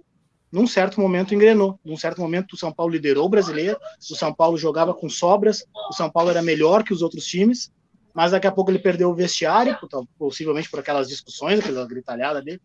Num 0.50 0.66
certo 0.66 1.00
momento, 1.00 1.34
engrenou. 1.34 1.78
Num 1.84 1.96
certo 1.96 2.20
momento, 2.20 2.52
o 2.52 2.56
São 2.56 2.72
Paulo 2.72 2.92
liderou 2.92 3.26
o 3.26 3.28
brasileiro, 3.28 3.78
o 4.10 4.14
São 4.14 4.32
Paulo 4.32 4.56
jogava 4.56 4.94
com 4.94 5.08
sobras, 5.08 5.64
o 5.90 5.92
São 5.92 6.10
Paulo 6.10 6.30
era 6.30 6.42
melhor 6.42 6.82
que 6.82 6.92
os 6.92 7.02
outros 7.02 7.24
times, 7.26 7.70
mas 8.18 8.32
daqui 8.32 8.48
a 8.48 8.50
pouco 8.50 8.68
ele 8.68 8.80
perdeu 8.80 9.10
o 9.10 9.14
vestiário, 9.14 9.78
possivelmente 10.18 10.68
por 10.68 10.80
aquelas 10.80 11.06
discussões, 11.06 11.60
aquela 11.60 11.86
gritalhada 11.86 12.42
dele, 12.42 12.60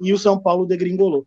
e 0.00 0.14
o 0.14 0.18
São 0.18 0.40
Paulo 0.40 0.64
degringolou 0.64 1.26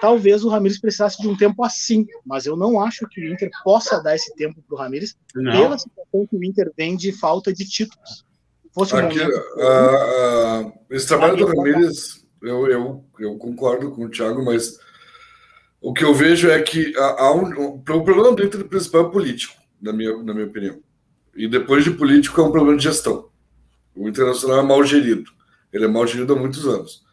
talvez 0.00 0.44
o 0.44 0.48
Ramires 0.48 0.80
precisasse 0.80 1.20
de 1.20 1.28
um 1.28 1.36
tempo 1.36 1.62
assim, 1.62 2.06
mas 2.24 2.46
eu 2.46 2.56
não 2.56 2.82
acho 2.82 3.06
que 3.08 3.20
o 3.20 3.32
Inter 3.32 3.50
possa 3.64 4.02
dar 4.02 4.14
esse 4.14 4.34
tempo 4.34 4.62
para 4.66 4.74
o 4.74 4.78
Ramires 4.78 5.16
pela 5.32 5.78
situação 5.78 6.26
que 6.26 6.36
o 6.36 6.44
Inter 6.44 6.72
vem 6.76 6.96
de 6.96 7.12
falta 7.12 7.52
de 7.52 7.66
títulos. 7.66 8.24
Fosse 8.74 8.94
um 8.94 8.98
Aqui, 8.98 9.18
momento... 9.18 9.38
uh, 9.38 10.66
uh, 10.68 10.72
esse 10.90 11.06
trabalho 11.06 11.36
do 11.36 11.46
Ramires, 11.46 12.26
eu, 12.42 12.66
eu, 12.66 13.04
eu 13.18 13.36
concordo 13.38 13.90
com 13.90 14.04
o 14.04 14.10
Thiago, 14.10 14.44
mas 14.44 14.78
o 15.80 15.92
que 15.92 16.04
eu 16.04 16.14
vejo 16.14 16.50
é 16.50 16.60
que 16.60 16.94
há 16.96 17.32
um, 17.32 17.76
o 17.76 17.80
problema 17.80 18.34
do 18.34 18.44
Inter 18.44 18.64
principal 18.68 19.08
é 19.08 19.10
político, 19.10 19.54
na 19.80 19.92
minha, 19.92 20.14
na 20.22 20.34
minha 20.34 20.46
opinião. 20.46 20.78
E 21.36 21.46
depois 21.46 21.84
de 21.84 21.90
político 21.90 22.40
é 22.40 22.44
um 22.44 22.50
problema 22.50 22.76
de 22.76 22.84
gestão. 22.84 23.28
O 23.94 24.08
Internacional 24.08 24.60
é 24.60 24.62
mal 24.62 24.82
gerido. 24.84 25.30
Ele 25.72 25.84
é 25.84 25.88
mal 25.88 26.06
gerido 26.06 26.32
há 26.32 26.36
muitos 26.36 26.66
anos. 26.66 27.04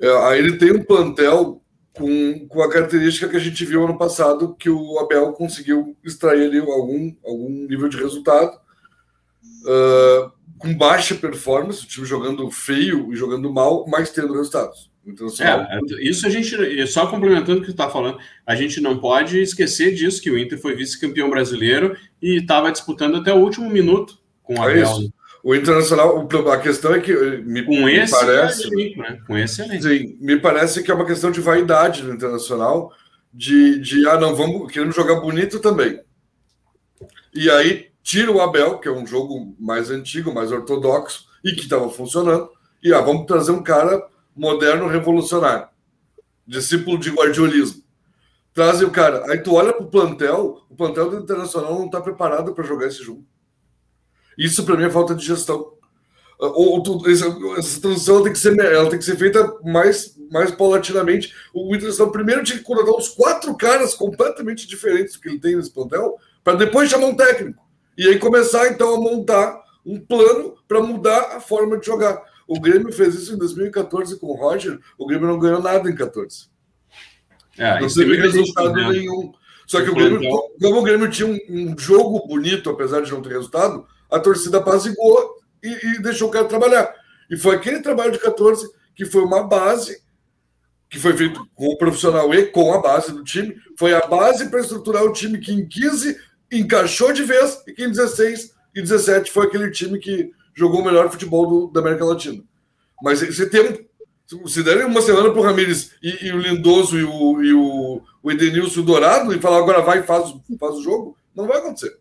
É, 0.00 0.08
aí 0.26 0.38
ele 0.38 0.58
tem 0.58 0.72
um 0.72 0.84
plantel 0.84 1.62
com, 1.92 2.46
com 2.48 2.62
a 2.62 2.70
característica 2.70 3.28
que 3.28 3.36
a 3.36 3.40
gente 3.40 3.64
viu 3.64 3.84
ano 3.84 3.98
passado, 3.98 4.54
que 4.54 4.70
o 4.70 4.98
Abel 4.98 5.32
conseguiu 5.32 5.96
extrair 6.04 6.46
ali 6.46 6.58
algum, 6.58 7.14
algum 7.24 7.50
nível 7.66 7.88
de 7.88 7.96
resultado, 7.96 8.56
uh, 9.64 10.30
com 10.58 10.76
baixa 10.76 11.14
performance, 11.16 11.84
o 11.84 11.88
time 11.88 12.06
jogando 12.06 12.48
feio 12.50 13.12
e 13.12 13.16
jogando 13.16 13.52
mal, 13.52 13.84
mas 13.88 14.10
tendo 14.10 14.34
resultados. 14.34 14.87
Então, 15.08 15.26
assim, 15.26 15.42
é, 15.42 15.78
isso 16.00 16.26
a 16.26 16.30
gente, 16.30 16.86
só 16.86 17.06
complementando 17.06 17.60
o 17.60 17.64
que 17.64 17.70
está 17.70 17.88
falando, 17.88 18.18
a 18.46 18.54
gente 18.54 18.80
não 18.80 18.98
pode 18.98 19.40
esquecer 19.40 19.94
disso, 19.94 20.20
que 20.20 20.30
o 20.30 20.38
Inter 20.38 20.60
foi 20.60 20.74
vice-campeão 20.74 21.30
brasileiro 21.30 21.96
e 22.20 22.36
estava 22.36 22.70
disputando 22.70 23.16
até 23.16 23.32
o 23.32 23.38
último 23.38 23.70
minuto 23.70 24.18
com 24.42 24.54
o 24.54 24.68
é 24.68 24.72
Abel. 24.72 24.86
É 24.86 25.18
o 25.42 25.54
Internacional, 25.54 26.28
a 26.52 26.58
questão 26.58 26.92
é 26.94 27.00
que 27.00 27.12
me, 27.42 27.62
com 27.62 27.86
me 27.86 27.94
esse 27.94 28.12
parece, 28.12 28.66
é 28.66 28.96
né? 28.98 29.18
com 29.26 29.38
esse 29.38 29.62
é 29.62 29.80
sim, 29.80 30.18
me 30.20 30.38
parece 30.38 30.82
que 30.82 30.90
é 30.90 30.94
uma 30.94 31.06
questão 31.06 31.30
de 31.30 31.40
vaidade 31.40 32.02
do 32.02 32.12
Internacional, 32.12 32.92
de, 33.32 33.78
de 33.80 34.06
ah 34.08 34.18
não 34.18 34.34
vamos 34.34 34.70
queremos 34.70 34.94
jogar 34.94 35.20
bonito 35.20 35.60
também. 35.60 36.00
E 37.32 37.48
aí 37.48 37.86
tira 38.02 38.32
o 38.32 38.40
Abel, 38.40 38.78
que 38.78 38.88
é 38.88 38.92
um 38.92 39.06
jogo 39.06 39.54
mais 39.58 39.90
antigo, 39.90 40.34
mais 40.34 40.50
ortodoxo 40.50 41.26
e 41.44 41.52
que 41.52 41.62
estava 41.62 41.88
funcionando, 41.88 42.50
e 42.82 42.92
ah 42.92 43.00
vamos 43.00 43.26
trazer 43.26 43.52
um 43.52 43.62
cara 43.62 44.02
moderno, 44.38 44.86
revolucionário, 44.86 45.68
discípulo 46.46 46.98
de 46.98 47.10
guardiolismo. 47.10 47.82
Trazem 48.54 48.86
o 48.86 48.90
cara. 48.90 49.24
Aí 49.30 49.38
tu 49.38 49.54
olha 49.54 49.72
para 49.72 49.84
o 49.84 49.90
plantel, 49.90 50.62
o 50.70 50.74
plantel 50.74 51.10
do 51.10 51.18
Internacional 51.18 51.74
não 51.74 51.86
está 51.86 52.00
preparado 52.00 52.54
para 52.54 52.64
jogar 52.64 52.86
esse 52.86 53.02
jogo. 53.02 53.24
Isso 54.36 54.64
para 54.64 54.76
mim 54.76 54.84
é 54.84 54.90
falta 54.90 55.14
de 55.14 55.24
gestão. 55.24 55.72
Ou, 56.38 56.80
essa 57.08 57.80
transição 57.80 58.22
tem 58.22 58.32
que 58.32 58.38
ser, 58.38 58.56
ela 58.60 58.88
tem 58.88 58.98
que 58.98 59.04
ser 59.04 59.16
feita 59.16 59.52
mais, 59.64 60.16
mais 60.30 60.52
paulatinamente. 60.52 61.34
O 61.52 61.74
Internacional 61.74 62.12
primeiro 62.12 62.44
tinha 62.44 62.58
que 62.58 62.64
contratar 62.64 62.94
uns 62.94 63.08
quatro 63.08 63.56
caras 63.56 63.94
completamente 63.94 64.66
diferentes 64.66 65.14
do 65.14 65.20
que 65.20 65.28
ele 65.28 65.40
tem 65.40 65.56
nesse 65.56 65.72
plantel, 65.72 66.16
para 66.44 66.54
depois 66.54 66.88
chamar 66.88 67.06
um 67.06 67.16
técnico. 67.16 67.60
E 67.96 68.06
aí 68.06 68.18
começar 68.20 68.68
então 68.68 68.94
a 68.94 69.00
montar 69.00 69.60
um 69.84 69.98
plano 69.98 70.56
para 70.68 70.80
mudar 70.80 71.36
a 71.36 71.40
forma 71.40 71.76
de 71.78 71.86
jogar. 71.86 72.22
O 72.48 72.58
Grêmio 72.58 72.90
fez 72.90 73.14
isso 73.14 73.34
em 73.34 73.38
2014 73.38 74.18
com 74.18 74.28
o 74.28 74.34
Roger, 74.34 74.80
o 74.96 75.06
Grêmio 75.06 75.28
não 75.28 75.38
ganhou 75.38 75.62
nada 75.62 75.88
em 75.88 75.94
14. 75.94 76.48
É, 77.58 77.78
não 77.78 77.88
teve 77.88 78.16
resultado 78.16 78.72
né? 78.72 78.88
nenhum. 78.88 79.32
Só 79.66 79.82
que 79.82 79.90
o 79.90 79.94
Grêmio, 79.94 80.20
como 80.58 80.80
o 80.80 80.82
Grêmio 80.82 81.10
tinha 81.10 81.28
um, 81.28 81.38
um 81.50 81.78
jogo 81.78 82.26
bonito, 82.26 82.70
apesar 82.70 83.02
de 83.02 83.12
não 83.12 83.20
ter 83.20 83.34
resultado, 83.34 83.86
a 84.10 84.18
torcida 84.18 84.58
apazigou 84.58 85.36
e, 85.62 85.68
e 85.68 86.02
deixou 86.02 86.28
o 86.28 86.30
cara 86.30 86.46
trabalhar. 86.46 86.90
E 87.30 87.36
foi 87.36 87.54
aquele 87.54 87.80
trabalho 87.80 88.12
de 88.12 88.18
14 88.18 88.66
que 88.94 89.04
foi 89.04 89.22
uma 89.22 89.42
base 89.42 90.02
que 90.88 90.98
foi 90.98 91.14
feito 91.14 91.46
com 91.54 91.66
o 91.66 91.76
profissional 91.76 92.32
e 92.34 92.46
com 92.46 92.72
a 92.72 92.80
base 92.80 93.12
do 93.12 93.22
time, 93.22 93.54
foi 93.78 93.92
a 93.92 94.06
base 94.06 94.48
para 94.48 94.60
estruturar 94.60 95.04
o 95.04 95.12
time 95.12 95.38
que 95.38 95.52
em 95.52 95.68
15 95.68 96.16
encaixou 96.50 97.12
de 97.12 97.24
vez 97.24 97.62
e 97.66 97.72
que 97.74 97.84
em 97.84 97.90
16 97.90 98.54
e 98.74 98.80
17 98.80 99.30
foi 99.30 99.46
aquele 99.46 99.70
time 99.70 99.98
que 99.98 100.30
jogou 100.54 100.80
o 100.80 100.84
melhor 100.84 101.10
futebol 101.10 101.46
do, 101.46 101.72
da 101.72 101.80
América 101.80 102.04
Latina. 102.04 102.42
Mas 103.02 103.20
você 103.20 103.48
tem 103.48 103.86
se 104.46 104.62
derem 104.62 104.84
uma 104.84 105.00
semana 105.00 105.30
para 105.30 105.40
o 105.40 105.42
Ramires 105.42 105.92
e, 106.02 106.26
e, 106.26 106.32
o 106.32 106.38
Lindoso 106.38 106.98
e 106.98 107.04
o, 107.04 107.42
e 107.42 107.54
o, 107.54 108.02
o 108.22 108.30
Edenilson 108.30 108.82
Dourado 108.82 109.34
e 109.34 109.40
falar 109.40 109.56
agora 109.56 109.80
vai 109.80 110.00
e 110.00 110.02
faz, 110.02 110.34
faz 110.60 110.74
o 110.74 110.82
jogo, 110.82 111.16
não 111.34 111.46
vai 111.46 111.56
acontecer 111.56 111.98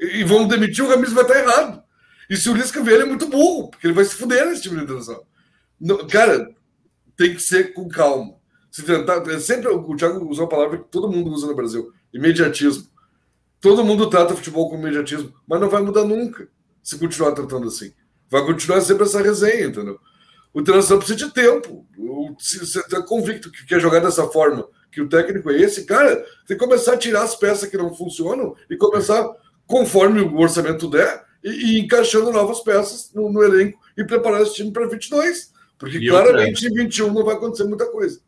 e 0.00 0.24
vão 0.24 0.48
demitir, 0.48 0.82
o 0.82 0.88
Ramires 0.88 1.12
vai 1.12 1.24
estar 1.24 1.38
errado. 1.38 1.82
E 2.28 2.36
se 2.36 2.48
o 2.48 2.54
Lisca 2.54 2.82
vier, 2.82 2.94
ele 2.94 3.02
é 3.02 3.06
muito 3.06 3.26
burro, 3.26 3.68
porque 3.68 3.86
ele 3.86 3.94
vai 3.94 4.04
se 4.04 4.14
fuder 4.14 4.46
nesse 4.46 4.62
time 4.62 4.84
de. 4.84 4.94
Não, 5.80 6.06
cara, 6.06 6.54
tem 7.16 7.34
que 7.34 7.42
ser 7.42 7.74
com 7.74 7.88
calma. 7.88 8.34
Se 8.70 8.82
tentar, 8.82 9.22
é 9.28 9.38
sempre 9.40 9.68
o 9.68 9.96
Thiago 9.96 10.28
usou 10.28 10.46
a 10.46 10.48
palavra 10.48 10.78
que 10.78 10.84
todo 10.84 11.10
mundo 11.10 11.30
usa 11.30 11.46
no 11.46 11.54
Brasil: 11.54 11.92
imediatismo. 12.14 12.88
Todo 13.60 13.84
mundo 13.84 14.08
trata 14.08 14.34
futebol 14.34 14.70
com 14.70 14.78
imediatismo, 14.78 15.34
mas 15.46 15.60
não 15.60 15.68
vai 15.68 15.82
mudar 15.82 16.04
nunca 16.04 16.48
se 16.82 16.98
continuar 16.98 17.32
tratando 17.32 17.68
assim. 17.68 17.92
Vai 18.30 18.44
continuar 18.44 18.80
sempre 18.80 19.04
essa 19.04 19.20
resenha, 19.20 19.66
entendeu? 19.66 19.98
O 20.52 20.62
treinador 20.62 20.98
precisa 20.98 21.18
de 21.18 21.32
tempo. 21.32 21.86
Se 22.38 22.58
você 22.58 22.80
está 22.80 23.02
convicto 23.02 23.50
que 23.50 23.66
quer 23.66 23.80
jogar 23.80 24.00
dessa 24.00 24.26
forma, 24.28 24.66
que 24.90 25.00
o 25.00 25.08
técnico 25.08 25.50
é 25.50 25.60
esse, 25.60 25.84
cara, 25.84 26.16
tem 26.46 26.56
que 26.56 26.64
começar 26.64 26.94
a 26.94 26.96
tirar 26.96 27.22
as 27.22 27.36
peças 27.36 27.68
que 27.68 27.76
não 27.76 27.94
funcionam 27.94 28.54
e 28.68 28.76
começar 28.76 29.28
conforme 29.66 30.20
o 30.20 30.38
orçamento 30.38 30.90
der, 30.90 31.24
e, 31.42 31.48
e 31.48 31.80
encaixando 31.80 32.32
novas 32.32 32.60
peças 32.60 33.12
no, 33.14 33.32
no, 33.32 33.42
elenco 33.42 33.78
e 33.96 34.04
preparar 34.04 34.42
esse 34.42 34.54
time 34.54 34.72
para 34.72 34.88
22. 34.88 35.52
Porque 35.78 35.98
e 35.98 36.08
claramente 36.08 36.66
outra... 36.66 36.82
em 36.82 36.84
21 36.86 37.12
não 37.12 37.24
vai 37.24 37.36
acontecer 37.36 37.64
muita 37.64 37.86
coisa. 37.86 38.20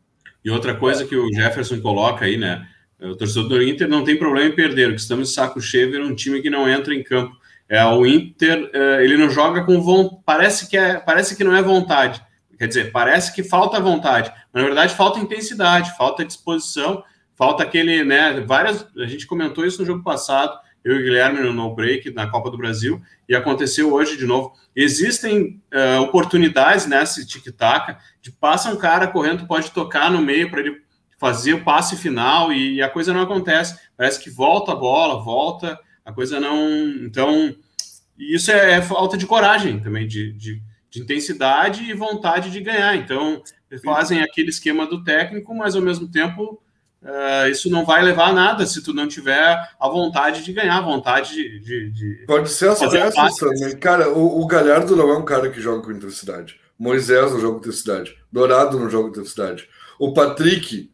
E 0.45 0.51
outra 0.51 0.75
coisa 0.75 1.05
que 1.05 1.17
o 1.17 1.33
Jefferson 1.33 1.81
coloca 1.81 2.25
aí, 2.25 2.37
né? 2.37 2.67
O 3.01 3.17
torcedor 3.17 3.49
do 3.49 3.63
Inter 3.63 3.89
não 3.89 4.05
tem 4.05 4.17
problema 4.17 4.49
em 4.49 4.55
perder, 4.55 4.89
o 4.89 4.95
que 4.95 5.01
estamos 5.01 5.29
de 5.29 5.35
saco 5.35 5.61
cheio 5.61 5.91
ver 5.91 6.01
um 6.01 6.15
time 6.15 6.41
que 6.41 6.49
não 6.49 6.69
entra 6.69 6.95
em 6.95 7.03
campo. 7.03 7.37
É, 7.73 7.83
o 7.87 8.05
Inter, 8.05 8.71
é, 8.75 9.03
ele 9.03 9.17
não 9.17 9.31
joga 9.31 9.65
com 9.65 9.81
vontade, 9.81 10.21
parece 10.27 10.69
que, 10.69 10.77
é, 10.77 11.01
parece 11.01 11.35
que 11.35 11.43
não 11.43 11.57
é 11.57 11.63
vontade. 11.63 12.23
Quer 12.59 12.69
dizer, 12.69 12.93
parece 12.93 13.35
que 13.35 13.43
falta 13.43 13.81
vontade, 13.81 14.31
mas 14.53 14.63
na 14.63 14.69
verdade 14.69 14.95
falta 14.95 15.19
intensidade, 15.19 15.97
falta 15.97 16.23
disposição, 16.23 17.03
falta 17.35 17.63
aquele, 17.63 18.05
né? 18.05 18.43
Várias, 18.43 18.87
a 18.95 19.07
gente 19.07 19.27
comentou 19.27 19.65
isso 19.65 19.81
no 19.81 19.87
jogo 19.87 20.05
passado, 20.05 20.55
eu 20.85 20.97
e 20.97 21.01
o 21.01 21.03
Guilherme 21.03 21.41
no 21.41 21.55
No 21.55 21.75
Break 21.75 22.11
na 22.11 22.31
Copa 22.31 22.51
do 22.51 22.59
Brasil, 22.59 23.01
e 23.27 23.35
aconteceu 23.35 23.91
hoje 23.91 24.19
de 24.19 24.27
novo. 24.27 24.53
Existem 24.77 25.59
uh, 25.73 26.03
oportunidades 26.03 26.87
nessa 26.87 27.25
tic-tac 27.25 27.97
de 28.21 28.31
passa 28.33 28.69
um 28.69 28.77
cara 28.77 29.07
correndo, 29.07 29.47
pode 29.47 29.71
tocar 29.71 30.11
no 30.11 30.21
meio 30.21 30.51
para 30.51 30.61
ele 30.61 30.83
fazer 31.19 31.55
o 31.55 31.65
passe 31.65 31.97
final 31.97 32.53
e 32.53 32.83
a 32.83 32.91
coisa 32.91 33.15
não 33.15 33.23
acontece. 33.23 33.79
Parece 33.97 34.23
que 34.23 34.29
volta 34.29 34.73
a 34.73 34.77
bola, 34.77 35.23
volta, 35.23 35.79
a 36.05 36.13
coisa 36.13 36.41
não. 36.41 36.69
Então, 37.05 37.55
isso 38.19 38.51
é, 38.51 38.73
é 38.73 38.83
falta 38.83 39.17
de 39.17 39.27
coragem 39.27 39.81
também, 39.81 40.07
de, 40.07 40.33
de, 40.33 40.63
de 40.91 41.01
intensidade 41.01 41.83
e 41.83 41.95
vontade 41.95 42.51
de 42.51 42.61
ganhar. 42.61 42.97
Então, 42.97 43.43
fazem 43.85 44.23
aquele 44.23 44.51
esquema 44.51 44.87
do 44.87 45.03
técnico, 45.03 45.55
mas 45.55 45.75
ao 45.75 45.83
mesmo 45.83 46.09
tempo 46.11 46.61
Uh, 47.03 47.51
isso 47.51 47.69
não 47.69 47.85
vai 47.85 48.01
levar 48.01 48.29
a 48.29 48.33
nada 48.33 48.65
se 48.65 48.81
tu 48.81 48.95
não 48.95 49.09
tiver 49.09 49.59
a 49.81 49.89
vontade 49.89 50.45
de 50.45 50.53
ganhar, 50.53 50.79
a 50.79 50.83
vontade 50.83 51.35
de. 51.35 51.59
de, 51.59 51.91
de 51.91 52.25
Pode 52.29 52.49
ser 52.49 52.69
as 52.69 52.79
peças 52.79 53.37
também. 53.39 53.77
Cara, 53.77 54.11
o, 54.11 54.41
o, 54.41 54.47
Galhardo 54.47 54.95
não 54.95 55.11
é 55.11 55.19
um 55.19 55.25
cara 55.25 55.51
que 55.51 55.61
joga 55.61 55.83
com 55.83 55.91
intensidade. 55.91 56.61
Moisés 56.79 57.33
não 57.33 57.41
joga 57.41 57.55
com 57.55 57.59
intensidade. 57.59 58.17
Dourado 58.31 58.79
não 58.79 58.89
joga 58.89 59.11
com 59.11 59.19
intensidade. 59.19 59.69
O 59.99 60.13
Patrick, 60.13 60.93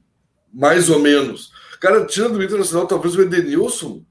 mais 0.50 0.88
ou 0.88 0.98
menos. 0.98 1.52
Cara, 1.78 2.06
tirando 2.06 2.38
do 2.38 2.42
Internacional, 2.42 2.86
talvez 2.86 3.14
o 3.14 3.20
Edenilson 3.20 4.02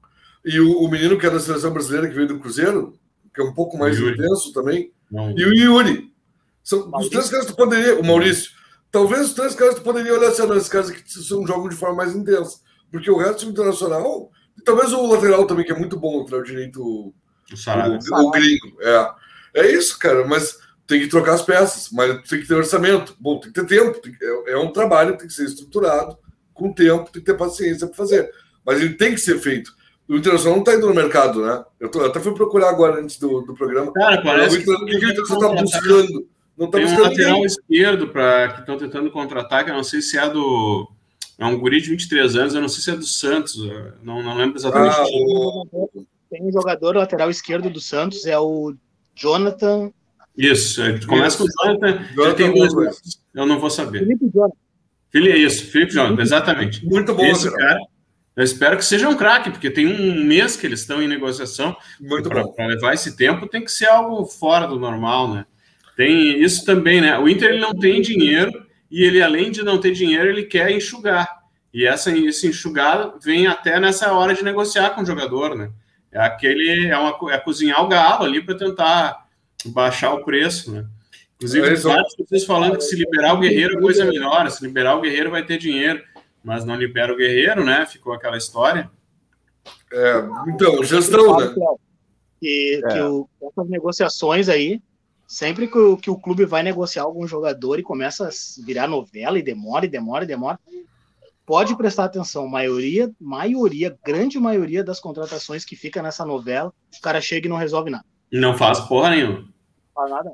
e 0.44 0.60
o, 0.60 0.80
o, 0.80 0.88
menino 0.88 1.18
que 1.18 1.26
é 1.26 1.30
da 1.30 1.40
seleção 1.40 1.72
brasileira 1.72 2.08
que 2.08 2.14
veio 2.14 2.28
do 2.28 2.38
Cruzeiro, 2.38 2.98
que 3.34 3.40
é 3.40 3.44
um 3.44 3.52
pouco 3.52 3.76
mais 3.76 3.98
intenso 3.98 4.52
também, 4.52 4.92
não. 5.10 5.30
e 5.36 5.44
o 5.44 5.54
Yuri. 5.54 6.12
São 6.62 6.90
os 6.94 7.08
três 7.08 7.30
caras 7.30 7.46
que 7.46 7.52
tu 7.52 7.56
poderia. 7.56 7.98
O 7.98 8.04
Maurício. 8.04 8.50
Talvez 8.90 9.28
os 9.28 9.34
três 9.34 9.54
caras 9.54 9.78
poderiam 9.78 10.18
olhar 10.18 10.28
assim, 10.28 10.50
esses 10.52 10.68
caras 10.68 10.90
que 10.90 11.02
são 11.10 11.46
jogam 11.46 11.68
de 11.68 11.76
forma 11.76 11.96
mais 11.96 12.14
intensa. 12.14 12.58
Porque 12.90 13.10
o 13.10 13.16
resto 13.16 13.44
do 13.44 13.52
internacional, 13.52 14.30
talvez 14.64 14.92
o 14.92 15.06
lateral 15.06 15.46
também, 15.46 15.64
que 15.64 15.72
é 15.72 15.78
muito 15.78 15.98
bom, 15.98 16.16
o 16.16 16.20
lateral 16.20 16.42
direito, 16.42 16.82
o, 16.82 17.14
o, 17.50 18.26
o 18.26 18.30
gringo. 18.30 18.82
É. 18.82 19.10
é 19.62 19.72
isso, 19.72 19.98
cara, 19.98 20.26
mas 20.26 20.58
tem 20.86 21.00
que 21.00 21.08
trocar 21.08 21.34
as 21.34 21.42
peças, 21.42 21.90
mas 21.90 22.26
tem 22.28 22.40
que 22.40 22.48
ter 22.48 22.54
orçamento. 22.54 23.14
Bom, 23.20 23.38
tem 23.38 23.52
que 23.52 23.60
ter 23.60 23.66
tempo, 23.66 24.00
que, 24.00 24.12
é, 24.22 24.52
é, 24.52 24.58
um 24.58 24.72
trabalho, 24.72 25.16
tem 25.16 25.26
que 25.26 25.34
ser 25.34 25.44
estruturado, 25.44 26.18
com 26.54 26.72
tempo, 26.72 27.10
tem 27.10 27.22
que 27.22 27.30
ter 27.30 27.36
paciência 27.36 27.86
para 27.86 27.96
fazer. 27.96 28.30
Mas 28.64 28.80
ele 28.80 28.94
tem 28.94 29.14
que 29.14 29.20
ser 29.20 29.38
feito. 29.38 29.70
O 30.08 30.16
Internacional 30.16 30.56
não 30.56 30.62
está 30.62 30.74
indo 30.74 30.86
no 30.86 30.94
mercado, 30.94 31.44
né? 31.44 31.64
Eu, 31.78 31.90
tô, 31.90 32.00
eu, 32.00 32.06
até 32.06 32.18
fui 32.18 32.32
procurar 32.32 32.70
agora 32.70 33.00
antes 33.00 33.18
do, 33.18 33.42
do 33.42 33.54
programa. 33.54 33.92
Cara, 33.92 34.22
parece 34.22 34.58
o, 34.58 34.64
que, 34.64 34.70
o 34.70 34.84
que 34.86 34.96
o 34.96 35.10
Internacional 35.10 35.54
está 35.54 35.62
buscando 35.62 36.26
não 36.58 36.68
tá 36.68 36.78
Tem 36.78 36.86
um 36.88 37.00
lateral 37.00 37.32
ninguém. 37.34 37.44
esquerdo 37.44 38.08
para 38.08 38.48
que 38.48 38.60
estão 38.60 38.76
tentando 38.76 39.10
contra-ataque. 39.12 39.70
Eu 39.70 39.76
não 39.76 39.84
sei 39.84 40.02
se 40.02 40.18
é 40.18 40.28
do. 40.28 40.90
É 41.38 41.46
um 41.46 41.56
guri 41.56 41.80
de 41.80 41.90
23 41.90 42.34
anos, 42.34 42.54
eu 42.54 42.60
não 42.60 42.68
sei 42.68 42.82
se 42.82 42.90
é 42.90 42.96
do 42.96 43.06
Santos. 43.06 43.56
Não, 44.02 44.20
não 44.24 44.36
lembro 44.36 44.58
exatamente. 44.58 44.96
Ah, 44.96 45.04
o... 45.04 46.04
Tem 46.28 46.42
um 46.42 46.52
jogador 46.52 46.96
lateral 46.96 47.30
esquerdo 47.30 47.70
do 47.70 47.80
Santos, 47.80 48.26
é 48.26 48.36
o 48.36 48.74
Jonathan. 49.14 49.92
Isso, 50.36 50.82
começa 51.06 51.36
Isso. 51.36 51.38
com 51.38 51.44
o 51.44 51.64
Jonathan. 51.64 52.04
Jonathan 52.12 52.34
tem 52.34 52.52
dois. 52.52 52.98
Eu 53.32 53.46
não 53.46 53.60
vou 53.60 53.70
saber. 53.70 54.00
Felipe 54.00 54.28
Jonathan. 54.34 54.56
Felipe, 55.10 55.32
é 55.32 55.38
isso, 55.38 55.64
Felipe 55.70 55.92
Jonathan, 55.92 56.20
exatamente. 56.20 56.84
Muito 56.84 57.14
bom, 57.14 57.24
Esse 57.24 57.50
cara. 57.54 57.78
Eu 58.38 58.44
espero 58.44 58.76
que 58.76 58.84
seja 58.84 59.08
um 59.08 59.16
craque, 59.16 59.50
porque 59.50 59.68
tem 59.68 59.84
um 59.84 60.22
mês 60.22 60.54
que 60.54 60.64
eles 60.64 60.78
estão 60.78 61.02
em 61.02 61.08
negociação. 61.08 61.76
Para 62.54 62.66
levar 62.68 62.94
esse 62.94 63.16
tempo, 63.16 63.48
tem 63.48 63.64
que 63.64 63.72
ser 63.72 63.86
algo 63.86 64.24
fora 64.26 64.64
do 64.64 64.78
normal, 64.78 65.34
né? 65.34 65.44
Tem 65.96 66.40
isso 66.40 66.64
também, 66.64 67.00
né? 67.00 67.18
O 67.18 67.28
Inter 67.28 67.50
ele 67.50 67.58
não 67.58 67.74
tem 67.74 68.00
dinheiro 68.00 68.64
e 68.88 69.02
ele, 69.02 69.20
além 69.20 69.50
de 69.50 69.64
não 69.64 69.80
ter 69.80 69.90
dinheiro, 69.90 70.28
ele 70.28 70.44
quer 70.44 70.70
enxugar. 70.70 71.28
E 71.74 71.84
essa, 71.84 72.16
esse 72.16 72.46
enxugar 72.46 73.14
vem 73.20 73.48
até 73.48 73.80
nessa 73.80 74.12
hora 74.12 74.32
de 74.32 74.44
negociar 74.44 74.90
com 74.90 75.02
o 75.02 75.06
jogador, 75.06 75.56
né? 75.56 75.72
É 76.12 76.20
aquele, 76.20 76.86
é, 76.86 76.96
uma, 76.96 77.34
é 77.34 77.38
cozinhar 77.38 77.82
o 77.82 77.88
galo 77.88 78.24
ali 78.24 78.40
para 78.40 78.56
tentar 78.56 79.26
baixar 79.66 80.14
o 80.14 80.24
preço, 80.24 80.70
né? 80.70 80.86
Inclusive, 81.38 81.66
é 81.66 81.74
várias 81.74 82.14
pessoas 82.14 82.44
falando 82.44 82.76
que 82.76 82.84
se 82.84 82.94
liberar 82.94 83.34
o 83.34 83.40
Guerreiro 83.40 83.78
a 83.78 83.80
coisa 83.80 84.04
melhora, 84.04 84.48
se 84.48 84.64
liberar 84.64 84.94
o 84.94 85.00
Guerreiro 85.00 85.32
vai 85.32 85.44
ter 85.44 85.58
dinheiro, 85.58 86.00
mas 86.42 86.64
não 86.64 86.76
libera 86.76 87.12
o 87.12 87.16
Guerreiro, 87.16 87.64
né? 87.64 87.86
Ficou 87.86 88.12
aquela 88.12 88.36
história. 88.36 88.90
É, 89.92 90.12
então, 90.48 90.82
gestão, 90.82 91.36
né? 91.36 91.54
Que, 92.40 92.80
é. 92.84 92.88
que 92.88 93.00
o, 93.00 93.28
essas 93.42 93.68
negociações 93.68 94.48
aí 94.48 94.80
Sempre 95.28 95.68
que 95.68 95.76
o, 95.76 95.94
que 95.98 96.08
o 96.08 96.16
clube 96.16 96.46
vai 96.46 96.62
negociar 96.62 97.02
algum 97.02 97.28
jogador 97.28 97.78
e 97.78 97.82
começa 97.82 98.28
a 98.28 98.30
virar 98.64 98.88
novela 98.88 99.38
e 99.38 99.42
demora, 99.42 99.84
e 99.84 99.88
demora, 99.88 100.24
e 100.24 100.26
demora, 100.26 100.58
pode 101.44 101.76
prestar 101.76 102.04
atenção. 102.04 102.48
Maioria, 102.48 103.12
maioria, 103.20 103.94
grande 104.02 104.40
maioria 104.40 104.82
das 104.82 104.98
contratações 104.98 105.66
que 105.66 105.76
fica 105.76 106.00
nessa 106.00 106.24
novela, 106.24 106.72
o 106.96 107.00
cara 107.02 107.20
chega 107.20 107.46
e 107.46 107.50
não 107.50 107.58
resolve 107.58 107.90
nada. 107.90 108.06
Não 108.32 108.56
faz 108.56 108.80
porra 108.80 109.10
nenhuma. 109.10 109.40
Não 109.40 109.48
faz 109.94 110.10
nada. 110.10 110.32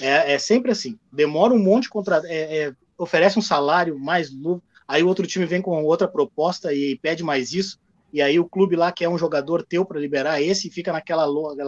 É, 0.00 0.32
é 0.32 0.38
sempre 0.38 0.72
assim. 0.72 0.98
Demora 1.12 1.52
um 1.52 1.62
monte 1.62 1.82
de 1.82 1.90
contrato. 1.90 2.24
É, 2.24 2.68
é, 2.68 2.74
oferece 2.96 3.38
um 3.38 3.42
salário 3.42 3.98
mais 3.98 4.32
lucro, 4.32 4.62
aí 4.86 5.02
o 5.02 5.08
outro 5.08 5.26
time 5.26 5.46
vem 5.46 5.62
com 5.62 5.82
outra 5.84 6.08
proposta 6.08 6.72
e 6.72 6.98
pede 7.00 7.22
mais 7.22 7.52
isso, 7.52 7.78
e 8.12 8.20
aí 8.20 8.38
o 8.38 8.48
clube 8.48 8.76
lá 8.76 8.92
quer 8.92 9.08
um 9.08 9.18
jogador 9.18 9.62
teu 9.62 9.84
para 9.84 10.00
liberar 10.00 10.42
esse 10.42 10.68
e 10.68 10.70
fica 10.70 10.92
naquela, 10.92 11.26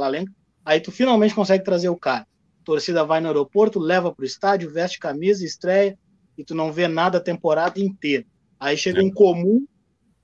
lenga. 0.09 0.33
Aí 0.65 0.81
tu 0.81 0.93
finalmente 0.93 1.35
consegue 1.35 1.65
trazer 1.65 1.89
o 1.89 1.97
cara 1.97 2.27
torcida 2.65 3.05
vai 3.05 3.21
no 3.21 3.29
aeroporto, 3.29 3.79
leva 3.79 4.13
para 4.13 4.23
o 4.23 4.27
estádio, 4.27 4.71
veste 4.71 4.99
camisa, 4.99 5.45
estreia, 5.45 5.97
e 6.37 6.43
tu 6.43 6.55
não 6.55 6.73
vê 6.73 6.89
nada 6.89 7.19
a 7.19 7.21
temporada 7.21 7.79
inteira. 7.79 8.25
Aí 8.59 8.77
chega 8.77 9.01
é. 9.01 9.05
um 9.05 9.11
comum, 9.11 9.67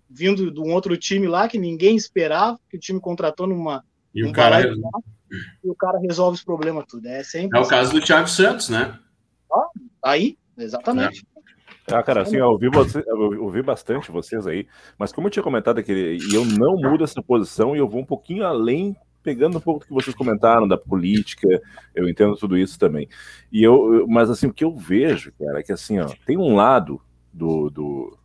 vindo 0.08 0.50
de 0.50 0.58
um 0.58 0.72
outro 0.72 0.96
time 0.96 1.28
lá, 1.28 1.46
que 1.46 1.58
ninguém 1.58 1.94
esperava, 1.94 2.58
que 2.68 2.76
o 2.76 2.80
time 2.80 2.98
contratou 2.98 3.46
numa. 3.46 3.84
E 4.12 4.24
o 4.24 4.32
cara, 4.32 4.58
lá, 4.58 5.00
e 5.62 5.70
o 5.70 5.74
cara 5.74 5.98
resolve 6.00 6.36
os 6.38 6.42
problemas 6.42 6.84
tudo. 6.88 7.06
É, 7.06 7.22
sempre 7.22 7.56
é 7.56 7.60
o 7.60 7.62
assim. 7.62 7.70
caso 7.70 7.92
do 7.92 8.00
Thiago 8.00 8.28
Santos, 8.28 8.68
né? 8.68 8.98
Ah, 9.52 9.68
aí, 10.04 10.36
exatamente. 10.58 11.24
Ah, 11.92 12.02
cara, 12.02 12.22
assim, 12.22 12.36
eu 12.36 12.46
ouvi, 12.46 12.68
você, 12.68 13.02
eu 13.06 13.42
ouvi 13.42 13.62
bastante 13.62 14.10
vocês 14.10 14.46
aí, 14.46 14.66
mas 14.98 15.12
como 15.12 15.26
eu 15.26 15.30
tinha 15.30 15.42
comentado 15.42 15.78
aquele, 15.78 16.18
e 16.18 16.34
eu 16.34 16.44
não 16.44 16.76
mudo 16.76 17.04
essa 17.04 17.22
posição 17.22 17.74
e 17.74 17.78
eu 17.78 17.88
vou 17.88 18.00
um 18.00 18.06
pouquinho 18.06 18.44
além 18.44 18.96
pegando 19.22 19.58
um 19.58 19.60
pouco 19.60 19.80
do 19.80 19.86
que 19.86 19.92
vocês 19.92 20.16
comentaram 20.16 20.66
da 20.66 20.78
política, 20.78 21.46
eu 21.94 22.08
entendo 22.08 22.36
tudo 22.36 22.56
isso 22.56 22.78
também. 22.78 23.08
E 23.52 23.62
eu, 23.62 24.06
mas 24.08 24.30
assim, 24.30 24.46
o 24.46 24.52
que 24.52 24.64
eu 24.64 24.74
vejo, 24.74 25.32
cara, 25.38 25.60
é 25.60 25.62
que 25.62 25.72
assim, 25.72 25.98
ó, 25.98 26.08
tem 26.24 26.38
um 26.38 26.54
lado 26.54 27.00
do, 27.32 27.68
do, 27.70 28.18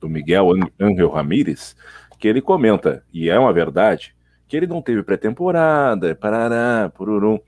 do 0.00 0.08
Miguel 0.08 0.50
Angel 0.78 1.08
Ramírez 1.08 1.74
que 2.18 2.28
ele 2.28 2.40
comenta, 2.40 3.04
e 3.12 3.28
é 3.28 3.36
uma 3.36 3.52
verdade, 3.52 4.14
que 4.46 4.56
ele 4.56 4.68
não 4.68 4.80
teve 4.80 5.02
pré-temporada, 5.02 6.14
parará, 6.14 6.88
pururum. 6.94 7.40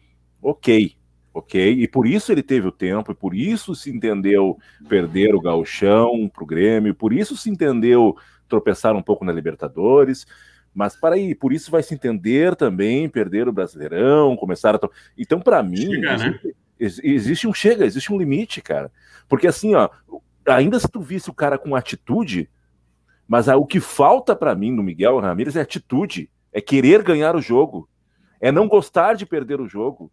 Ok, 0.42 0.96
ok? 1.34 1.72
E 1.72 1.88
por 1.88 2.06
isso 2.06 2.30
ele 2.30 2.42
teve 2.42 2.68
o 2.68 2.72
tempo, 2.72 3.10
e 3.10 3.14
por 3.14 3.34
isso 3.34 3.74
se 3.74 3.90
entendeu 3.90 4.56
perder 4.88 5.34
o 5.34 5.40
gauchão 5.40 6.30
para 6.32 6.44
o 6.44 6.46
Grêmio, 6.46 6.94
por 6.94 7.12
isso 7.12 7.36
se 7.36 7.50
entendeu 7.50 8.16
tropeçar 8.48 8.94
um 8.94 9.02
pouco 9.02 9.24
na 9.24 9.32
Libertadores, 9.32 10.24
mas 10.72 10.96
para 10.96 11.16
aí, 11.16 11.34
por 11.34 11.52
isso 11.52 11.70
vai 11.70 11.82
se 11.82 11.94
entender 11.94 12.54
também 12.54 13.08
perder 13.08 13.48
o 13.48 13.52
Brasileirão, 13.52 14.36
começar 14.36 14.74
a. 14.74 14.80
Então, 15.16 15.40
para 15.40 15.62
mim, 15.62 15.76
chega, 15.76 16.16
né? 16.16 16.40
existe, 16.78 17.06
existe, 17.06 17.48
um 17.48 17.54
chega, 17.54 17.84
existe 17.84 18.12
um 18.12 18.18
limite, 18.18 18.60
cara. 18.60 18.90
Porque 19.28 19.46
assim, 19.46 19.74
ó, 19.74 19.88
ainda 20.46 20.78
se 20.78 20.88
tu 20.88 21.00
visse 21.00 21.30
o 21.30 21.34
cara 21.34 21.58
com 21.58 21.76
atitude, 21.76 22.50
mas 23.26 23.48
o 23.48 23.64
que 23.64 23.80
falta 23.80 24.34
para 24.34 24.54
mim 24.54 24.72
no 24.72 24.82
Miguel 24.82 25.18
Ramírez 25.20 25.56
é 25.56 25.60
atitude, 25.60 26.30
é 26.52 26.60
querer 26.60 27.02
ganhar 27.02 27.34
o 27.36 27.40
jogo, 27.40 27.88
é 28.40 28.50
não 28.52 28.68
gostar 28.68 29.14
de 29.14 29.24
perder 29.24 29.60
o 29.60 29.68
jogo. 29.68 30.10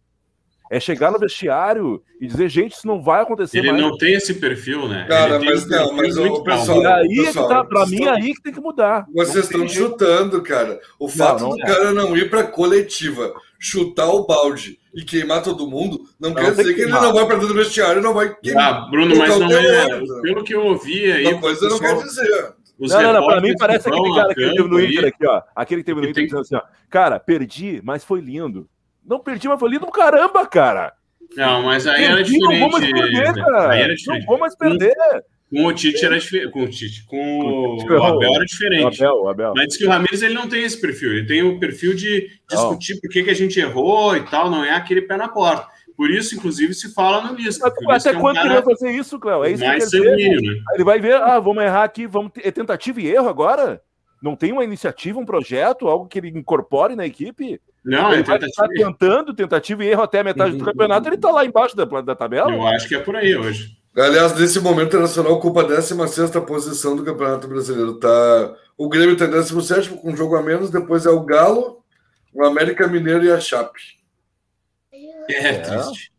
É 0.72 0.80
chegar 0.80 1.10
no 1.10 1.18
vestiário 1.18 2.02
e 2.18 2.26
dizer, 2.26 2.48
gente, 2.48 2.72
isso 2.72 2.86
não 2.86 3.02
vai 3.02 3.20
acontecer 3.20 3.58
Ele 3.58 3.72
mais. 3.72 3.82
não 3.82 3.98
tem 3.98 4.14
esse 4.14 4.32
perfil, 4.32 4.88
né? 4.88 5.04
Cara, 5.06 5.38
mas 5.38 5.66
um 5.66 5.68
não, 5.68 5.92
mas 5.92 6.16
o 6.16 6.42
pessoal. 6.42 6.80
E 6.80 6.86
aí 6.86 7.18
é 7.18 7.24
pessoal, 7.26 7.46
que 7.46 7.54
tá, 7.54 7.64
pra 7.64 7.84
mim, 7.84 7.96
estão, 7.96 8.14
aí 8.14 8.34
que 8.34 8.42
tem 8.42 8.52
que 8.54 8.60
mudar. 8.60 9.04
Vocês 9.14 9.44
estão 9.44 9.68
chutando, 9.68 10.40
cara. 10.40 10.80
O 10.98 11.10
fato 11.10 11.42
não, 11.42 11.50
não 11.50 11.56
do 11.56 11.62
é. 11.62 11.66
cara 11.66 11.92
não 11.92 12.16
ir 12.16 12.30
pra 12.30 12.44
coletiva, 12.44 13.34
chutar 13.60 14.08
o 14.08 14.24
balde 14.24 14.78
e 14.94 15.04
queimar 15.04 15.42
todo 15.42 15.68
mundo, 15.68 16.04
não, 16.18 16.30
não 16.30 16.36
quer 16.36 16.52
dizer 16.52 16.64
que, 16.64 16.74
que 16.74 16.80
ele 16.80 16.92
não 16.92 17.12
vai 17.12 17.26
pra 17.26 17.34
dentro 17.34 17.48
do 17.48 17.54
vestiário 17.54 18.00
não 18.00 18.14
vai 18.14 18.34
queimar. 18.34 18.72
Ah, 18.72 18.90
Bruno, 18.90 19.14
mas 19.14 19.38
não 19.38 19.52
é. 19.52 19.86
Pelo 20.22 20.42
que 20.42 20.54
eu 20.54 20.64
ouvi 20.64 21.12
aí. 21.12 21.26
Uma 21.26 21.40
coisa 21.42 21.68
não 21.68 21.78
quer 21.78 21.96
dizer. 21.96 22.54
Os 22.78 22.90
não, 22.90 23.02
não, 23.02 23.12
não, 23.12 23.26
pra 23.26 23.40
mim 23.42 23.54
parece 23.58 23.86
aquele 23.88 24.14
cara 24.14 24.34
que 24.34 24.40
teve 24.40 24.68
no 24.68 24.80
Inter 24.80 25.06
aqui, 25.06 25.26
ó. 25.26 25.42
Aquele 25.54 25.82
que 25.82 25.86
teve 25.86 26.00
no 26.00 26.08
Inter 26.08 26.24
dizendo 26.24 26.40
assim, 26.40 26.56
ó. 26.56 26.62
Cara, 26.88 27.20
perdi, 27.20 27.80
mas 27.84 28.02
foi 28.02 28.20
lindo. 28.20 28.68
Não 29.04 29.20
perdi, 29.20 29.48
mas 29.48 29.58
foi 29.58 29.70
lindo 29.70 29.86
do 29.86 29.92
caramba, 29.92 30.46
cara. 30.46 30.92
Não, 31.36 31.62
mas 31.62 31.86
aí 31.86 32.04
era 32.04 32.22
diferente. 32.22 32.60
Não 32.60 32.70
vou 32.70 32.70
mais 32.70 32.90
perder, 32.90 33.34
cara. 33.34 33.70
Aí 33.70 33.80
era 33.82 33.94
diferente. 33.94 34.20
Não 34.20 34.26
vou 34.26 34.38
mais 34.38 34.56
perder. 34.56 34.94
Com, 35.50 35.56
com 35.56 35.66
o 35.66 35.72
Tite 35.72 36.04
era 36.04 36.18
diferente. 36.18 36.50
Com 36.50 36.62
o 36.62 36.68
Tite. 36.68 37.06
Com 37.06 37.78
o 37.78 38.02
Abel 38.04 38.34
era 38.34 38.44
diferente. 38.44 38.84
O 38.84 38.86
Abel, 38.86 39.22
o 39.22 39.28
Abel. 39.28 39.52
Mas 39.56 39.68
diz 39.68 39.76
que 39.76 39.86
o 39.86 39.88
Ramirez 39.88 40.22
ele 40.22 40.34
não 40.34 40.48
tem 40.48 40.62
esse 40.62 40.80
perfil. 40.80 41.12
Ele 41.12 41.26
tem 41.26 41.42
o 41.42 41.58
perfil 41.58 41.94
de 41.94 42.28
discutir 42.48 43.00
por 43.00 43.10
que, 43.10 43.22
que 43.22 43.30
a 43.30 43.34
gente 43.34 43.58
errou 43.58 44.16
e 44.16 44.22
tal. 44.22 44.50
Não 44.50 44.64
é 44.64 44.72
aquele 44.72 45.02
pé 45.02 45.16
na 45.16 45.28
porta. 45.28 45.66
Por 45.96 46.10
isso, 46.10 46.34
inclusive, 46.34 46.74
se 46.74 46.92
fala 46.92 47.22
no 47.22 47.36
Lisca. 47.36 47.72
Até 47.88 48.10
é 48.10 48.16
um 48.16 48.20
quando 48.20 48.38
ele 48.38 48.48
vai 48.48 48.62
fazer 48.62 48.90
isso, 48.90 49.18
Cléo? 49.18 49.44
É 49.44 49.52
isso 49.52 49.64
mais 49.64 49.84
que 49.84 49.90
sanguíneo, 49.90 50.40
né? 50.40 50.62
ele 50.74 50.84
vai 50.84 50.98
ver, 50.98 51.14
ah, 51.14 51.38
vamos 51.38 51.62
errar 51.62 51.84
aqui, 51.84 52.06
vamos 52.06 52.32
ter 52.32 52.46
é 52.46 52.50
tentativa 52.50 53.00
e 53.00 53.06
erro 53.06 53.28
agora? 53.28 53.80
Não 54.22 54.34
tem 54.34 54.52
uma 54.52 54.64
iniciativa, 54.64 55.18
um 55.18 55.26
projeto, 55.26 55.88
algo 55.88 56.06
que 56.06 56.18
ele 56.18 56.28
incorpore 56.28 56.96
na 56.96 57.06
equipe? 57.06 57.60
Não, 57.84 58.12
ele 58.12 58.22
é 58.22 58.24
vai 58.24 58.38
estar 58.38 58.68
tentando, 58.68 59.34
tentativa 59.34 59.84
e 59.84 59.88
erro 59.88 60.02
até 60.02 60.20
a 60.20 60.24
metade 60.24 60.56
do 60.56 60.64
campeonato, 60.64 61.08
ele 61.08 61.18
tá 61.18 61.30
lá 61.30 61.44
embaixo 61.44 61.76
da, 61.76 61.84
da 61.84 62.14
tabela. 62.14 62.52
Eu 62.52 62.66
acho 62.66 62.86
que 62.86 62.94
é 62.94 63.00
por 63.00 63.16
aí 63.16 63.36
hoje. 63.36 63.76
Aliás, 63.96 64.34
nesse 64.38 64.58
momento, 64.58 64.84
o 64.84 64.86
Internacional 64.88 65.32
ocupa 65.32 65.60
a 65.60 65.66
16 65.66 66.30
posição 66.46 66.96
do 66.96 67.04
Campeonato 67.04 67.46
Brasileiro. 67.46 67.98
Tá... 67.98 68.54
O 68.78 68.88
Grêmio 68.88 69.12
está 69.12 69.26
em 69.26 69.30
17 69.30 69.90
com 69.90 70.10
um 70.10 70.16
jogo 70.16 70.36
a 70.36 70.42
menos, 70.42 70.70
depois 70.70 71.04
é 71.04 71.10
o 71.10 71.24
Galo, 71.24 71.84
o 72.32 72.44
América 72.44 72.86
Mineiro 72.86 73.24
e 73.24 73.30
a 73.30 73.38
Chape. 73.38 73.80
É, 75.28 75.48
é 75.48 75.58
triste. 75.58 76.12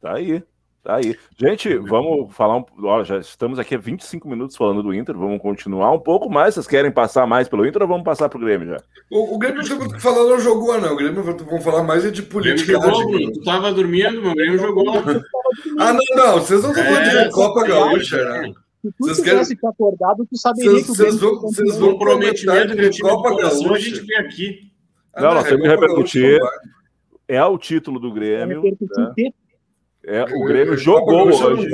Tá 0.00 0.14
aí. 0.14 0.42
Tá 0.82 0.96
aí. 0.96 1.14
Gente, 1.38 1.76
vamos 1.76 2.34
falar 2.34 2.56
um. 2.56 2.64
Ó, 2.84 3.04
já 3.04 3.18
estamos 3.18 3.58
aqui 3.58 3.74
há 3.74 3.78
25 3.78 4.26
minutos 4.26 4.56
falando 4.56 4.82
do 4.82 4.94
Inter. 4.94 5.14
Vamos 5.14 5.40
continuar 5.40 5.92
um 5.92 5.98
pouco 5.98 6.30
mais. 6.30 6.54
Vocês 6.54 6.66
querem 6.66 6.90
passar 6.90 7.26
mais 7.26 7.48
pelo 7.48 7.66
Inter 7.66 7.82
ou 7.82 7.88
vamos 7.88 8.02
passar 8.02 8.30
pro 8.30 8.38
Grêmio 8.40 8.68
já? 8.68 8.78
O, 9.10 9.34
o 9.34 9.38
Grêmio 9.38 9.62
não 9.62 9.88
que 9.90 10.00
falar, 10.00 10.24
não 10.24 10.40
jogou, 10.40 10.80
né? 10.80 10.88
O 10.88 10.96
Grêmio 10.96 11.22
vamos 11.22 11.62
falar 11.62 11.82
mais 11.82 12.06
é 12.06 12.10
de 12.10 12.22
política. 12.22 12.72
Jogou, 12.72 13.08
Bruno. 13.08 13.32
Tu 13.32 13.42
tava 13.42 13.72
dormindo, 13.72 14.22
meu 14.22 14.34
Grêmio 14.34 14.58
jogou. 14.58 14.88
ah, 15.78 15.92
não, 15.92 16.16
não. 16.16 16.32
Vocês 16.38 16.62
não 16.62 16.70
estão 16.70 16.84
falando 16.84 17.04
é, 17.04 17.24
de 17.24 17.30
Copa 17.30 17.66
Gaúcha, 17.66 18.24
né? 18.24 18.52
Se 18.80 18.90
tu 18.92 18.94
vocês 19.00 19.16
tivesse 19.18 19.56
querem... 19.56 19.70
acordado, 19.70 20.26
tu 20.30 20.38
saberia 20.38 20.70
cês, 20.70 20.86
que 20.86 20.92
o 20.92 20.94
Grêmio... 20.94 21.18
Vocês 21.18 21.20
vão, 21.20 21.40
vocês 21.42 21.78
vão 21.78 21.92
comprometimento 21.92 22.74
de 22.74 23.00
Copa 23.02 23.36
Gaúcha. 23.36 23.70
A 23.70 23.78
gente 23.78 24.00
vem 24.00 24.16
aqui. 24.16 24.72
Ah, 25.12 25.20
não, 25.20 25.34
nós 25.34 25.44
temos 25.44 25.60
que 25.60 25.68
repercutir. 25.68 26.38
É 27.28 27.44
o 27.44 27.58
título 27.58 28.00
do 28.00 28.10
Grêmio. 28.10 28.62
É 29.18 29.39
é, 30.10 30.24
o 30.24 30.44
Grêmio 30.44 30.76
jogou 30.76 31.28
hoje. 31.28 31.68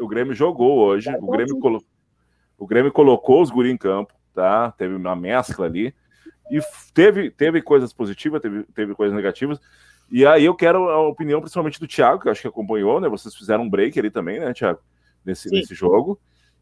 O 0.00 0.08
Grêmio 0.08 0.34
jogou 0.34 0.78
hoje. 0.78 1.08
O 1.20 1.30
Grêmio, 1.30 1.58
colo... 1.58 1.84
o 2.58 2.66
Grêmio 2.66 2.92
colocou 2.92 3.40
os 3.40 3.50
guri 3.50 3.70
em 3.70 3.76
campo, 3.76 4.12
tá? 4.34 4.72
Teve 4.72 4.94
uma 4.94 5.14
mescla 5.14 5.66
ali. 5.66 5.94
E 6.50 6.60
teve, 6.92 7.30
teve 7.30 7.62
coisas 7.62 7.92
positivas, 7.92 8.42
teve, 8.42 8.64
teve 8.74 8.94
coisas 8.94 9.14
negativas. 9.14 9.60
E 10.10 10.26
aí 10.26 10.44
eu 10.44 10.54
quero 10.54 10.88
a 10.88 11.06
opinião 11.06 11.40
principalmente 11.40 11.78
do 11.78 11.86
Thiago, 11.86 12.20
que 12.20 12.26
eu 12.26 12.32
acho 12.32 12.42
que 12.42 12.48
acompanhou, 12.48 13.00
né? 13.00 13.08
Vocês 13.08 13.34
fizeram 13.34 13.62
um 13.62 13.70
break 13.70 13.98
ali 13.98 14.10
também, 14.10 14.40
né, 14.40 14.52
Thiago? 14.52 14.80
Nesse, 15.24 15.48
nesse 15.50 15.74
jogo. 15.74 16.18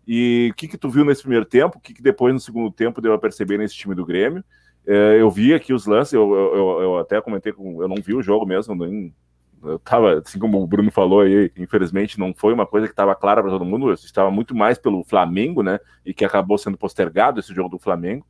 E 0.06 0.50
o 0.52 0.54
que, 0.54 0.68
que 0.68 0.76
tu 0.76 0.90
viu 0.90 1.04
nesse 1.04 1.22
primeiro 1.22 1.46
tempo? 1.46 1.78
O 1.78 1.80
que, 1.80 1.94
que 1.94 2.02
depois 2.02 2.34
no 2.34 2.40
segundo 2.40 2.70
tempo 2.70 3.00
deu 3.00 3.14
a 3.14 3.18
perceber 3.18 3.56
nesse 3.56 3.74
time 3.74 3.94
do 3.94 4.04
Grêmio? 4.04 4.44
É, 4.86 5.20
eu 5.20 5.30
vi 5.30 5.54
aqui 5.54 5.72
os 5.72 5.86
lances, 5.86 6.14
eu, 6.14 6.34
eu, 6.34 6.82
eu, 6.82 6.98
até 6.98 7.20
comentei 7.20 7.52
com. 7.52 7.82
Eu 7.82 7.88
não 7.88 7.96
vi 7.96 8.14
o 8.14 8.22
jogo 8.22 8.46
mesmo, 8.46 8.74
nem, 8.74 9.14
eu 9.62 9.78
tava, 9.78 10.18
assim 10.18 10.38
como 10.38 10.62
o 10.62 10.66
Bruno 10.66 10.90
falou 10.90 11.20
aí, 11.20 11.50
infelizmente 11.56 12.18
não 12.18 12.32
foi 12.34 12.52
uma 12.52 12.66
coisa 12.66 12.86
que 12.86 12.92
estava 12.92 13.14
clara 13.14 13.42
para 13.42 13.50
todo 13.50 13.64
mundo, 13.64 13.92
estava 13.92 14.30
muito 14.30 14.54
mais 14.54 14.78
pelo 14.78 15.04
Flamengo, 15.04 15.62
né? 15.62 15.78
E 16.04 16.14
que 16.14 16.24
acabou 16.24 16.58
sendo 16.58 16.78
postergado 16.78 17.40
esse 17.40 17.54
jogo 17.54 17.68
do 17.68 17.78
Flamengo. 17.78 18.26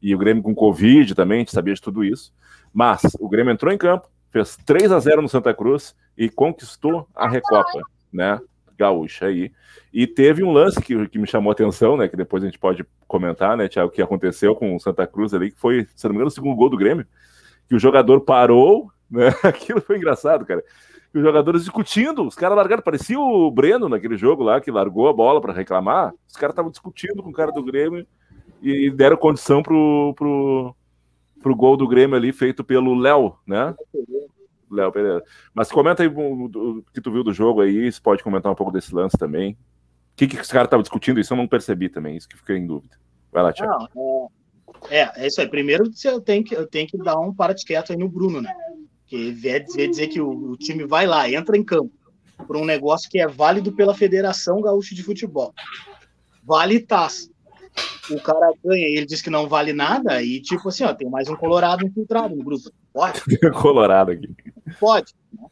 E 0.00 0.14
o 0.14 0.18
Grêmio 0.18 0.42
com 0.42 0.54
Covid 0.54 1.14
também, 1.14 1.36
a 1.36 1.38
gente 1.40 1.52
sabia 1.52 1.74
de 1.74 1.80
tudo 1.80 2.04
isso. 2.04 2.32
Mas 2.72 3.02
o 3.20 3.28
Grêmio 3.28 3.52
entrou 3.52 3.72
em 3.72 3.78
campo, 3.78 4.08
fez 4.30 4.56
3 4.64 4.90
a 4.90 4.98
0 4.98 5.22
no 5.22 5.28
Santa 5.28 5.54
Cruz 5.54 5.94
e 6.16 6.28
conquistou 6.28 7.06
a 7.14 7.28
Recopa, 7.28 7.80
né? 8.12 8.40
Gaúcha 8.76 9.26
aí. 9.26 9.52
E 9.92 10.06
teve 10.06 10.42
um 10.42 10.50
lance 10.50 10.80
que, 10.80 11.06
que 11.08 11.18
me 11.18 11.26
chamou 11.26 11.50
a 11.50 11.52
atenção, 11.52 11.96
né? 11.96 12.08
Que 12.08 12.16
depois 12.16 12.42
a 12.42 12.46
gente 12.46 12.58
pode 12.58 12.84
comentar, 13.06 13.56
né, 13.56 13.68
Tiago, 13.68 13.90
o 13.90 13.92
que 13.92 14.00
aconteceu 14.00 14.56
com 14.56 14.74
o 14.74 14.80
Santa 14.80 15.06
Cruz 15.06 15.34
ali, 15.34 15.50
que 15.50 15.60
foi, 15.60 15.86
se 15.94 16.04
não 16.04 16.12
me 16.12 16.16
engano, 16.16 16.28
o 16.28 16.32
segundo 16.32 16.56
gol 16.56 16.70
do 16.70 16.78
Grêmio. 16.78 17.06
Que 17.68 17.74
o 17.74 17.78
jogador 17.78 18.22
parou 18.22 18.90
né? 19.12 19.28
Aquilo 19.44 19.80
foi 19.80 19.98
engraçado, 19.98 20.46
cara. 20.46 20.64
os 21.14 21.22
jogadores 21.22 21.62
discutindo, 21.62 22.26
os 22.26 22.34
caras 22.34 22.56
largaram, 22.56 22.82
parecia 22.82 23.20
o 23.20 23.50
Breno 23.50 23.88
naquele 23.88 24.16
jogo 24.16 24.42
lá, 24.42 24.60
que 24.60 24.70
largou 24.70 25.08
a 25.08 25.12
bola 25.12 25.40
para 25.40 25.52
reclamar. 25.52 26.12
Os 26.26 26.34
caras 26.34 26.54
estavam 26.54 26.70
discutindo 26.70 27.22
com 27.22 27.30
o 27.30 27.34
cara 27.34 27.52
do 27.52 27.62
Grêmio 27.62 28.06
e 28.62 28.90
deram 28.90 29.16
condição 29.16 29.62
pro, 29.62 30.14
pro, 30.16 30.74
pro 31.42 31.54
gol 31.54 31.76
do 31.76 31.86
Grêmio 31.86 32.16
ali, 32.16 32.32
feito 32.32 32.64
pelo 32.64 32.94
Léo, 32.94 33.36
né? 33.46 33.74
Léo 34.70 34.90
Pereira. 34.90 35.22
Mas 35.52 35.70
comenta 35.70 36.02
aí 36.02 36.08
o 36.08 36.82
que 36.94 37.00
tu 37.00 37.12
viu 37.12 37.22
do 37.22 37.32
jogo 37.32 37.60
aí, 37.60 37.92
se 37.92 38.00
pode 38.00 38.22
comentar 38.22 38.50
um 38.50 38.54
pouco 38.54 38.72
desse 38.72 38.94
lance 38.94 39.18
também. 39.18 39.52
O 39.52 39.56
que, 40.16 40.26
que 40.26 40.40
os 40.40 40.50
caras 40.50 40.66
estavam 40.66 40.82
discutindo? 40.82 41.20
Isso 41.20 41.32
eu 41.32 41.36
não 41.36 41.46
percebi 41.48 41.88
também, 41.88 42.16
isso 42.16 42.28
que 42.28 42.36
fiquei 42.36 42.56
em 42.56 42.66
dúvida. 42.66 42.96
Vai 43.30 43.42
lá, 43.42 43.52
Tiago. 43.52 44.30
É, 44.90 45.24
é, 45.24 45.26
isso 45.26 45.40
aí. 45.40 45.48
Primeiro, 45.48 45.84
eu 46.04 46.20
tenho 46.20 46.44
que, 46.44 46.54
eu 46.54 46.66
tenho 46.66 46.86
que 46.86 46.98
dar 46.98 47.18
um 47.18 47.32
para 47.32 47.54
quieto 47.54 47.92
aí 47.92 47.98
no 47.98 48.08
Bruno, 48.08 48.40
né? 48.40 48.54
Que 49.12 49.30
vê 49.30 49.60
dizer, 49.60 49.90
dizer 49.90 50.08
que 50.08 50.22
o, 50.22 50.52
o, 50.52 50.56
time 50.56 50.86
vai 50.86 51.06
lá, 51.06 51.30
entra 51.30 51.54
em 51.54 51.62
campo, 51.62 51.92
por 52.46 52.56
um 52.56 52.64
negócio 52.64 53.10
que 53.10 53.18
é 53.18 53.28
válido 53.28 53.70
pela 53.70 53.94
Federação 53.94 54.62
Gaúcha 54.62 54.94
de 54.94 55.02
Futebol. 55.02 55.52
Vale 56.42 56.80
taça. 56.80 57.28
O 58.10 58.18
cara 58.20 58.50
ganha 58.64 58.88
e 58.88 58.96
ele 58.96 59.04
diz 59.04 59.20
que 59.20 59.28
não 59.28 59.46
vale 59.46 59.74
nada, 59.74 60.22
e 60.22 60.40
tipo 60.40 60.70
assim, 60.70 60.84
ó, 60.84 60.94
tem 60.94 61.10
mais 61.10 61.28
um 61.28 61.36
Colorado 61.36 61.86
infiltrado 61.86 62.34
no 62.34 62.42
grupo. 62.42 62.70
Pode? 62.90 63.20
Colorado 63.60 64.12
aqui. 64.12 64.34
Pode. 64.80 65.12
Né? 65.30 65.46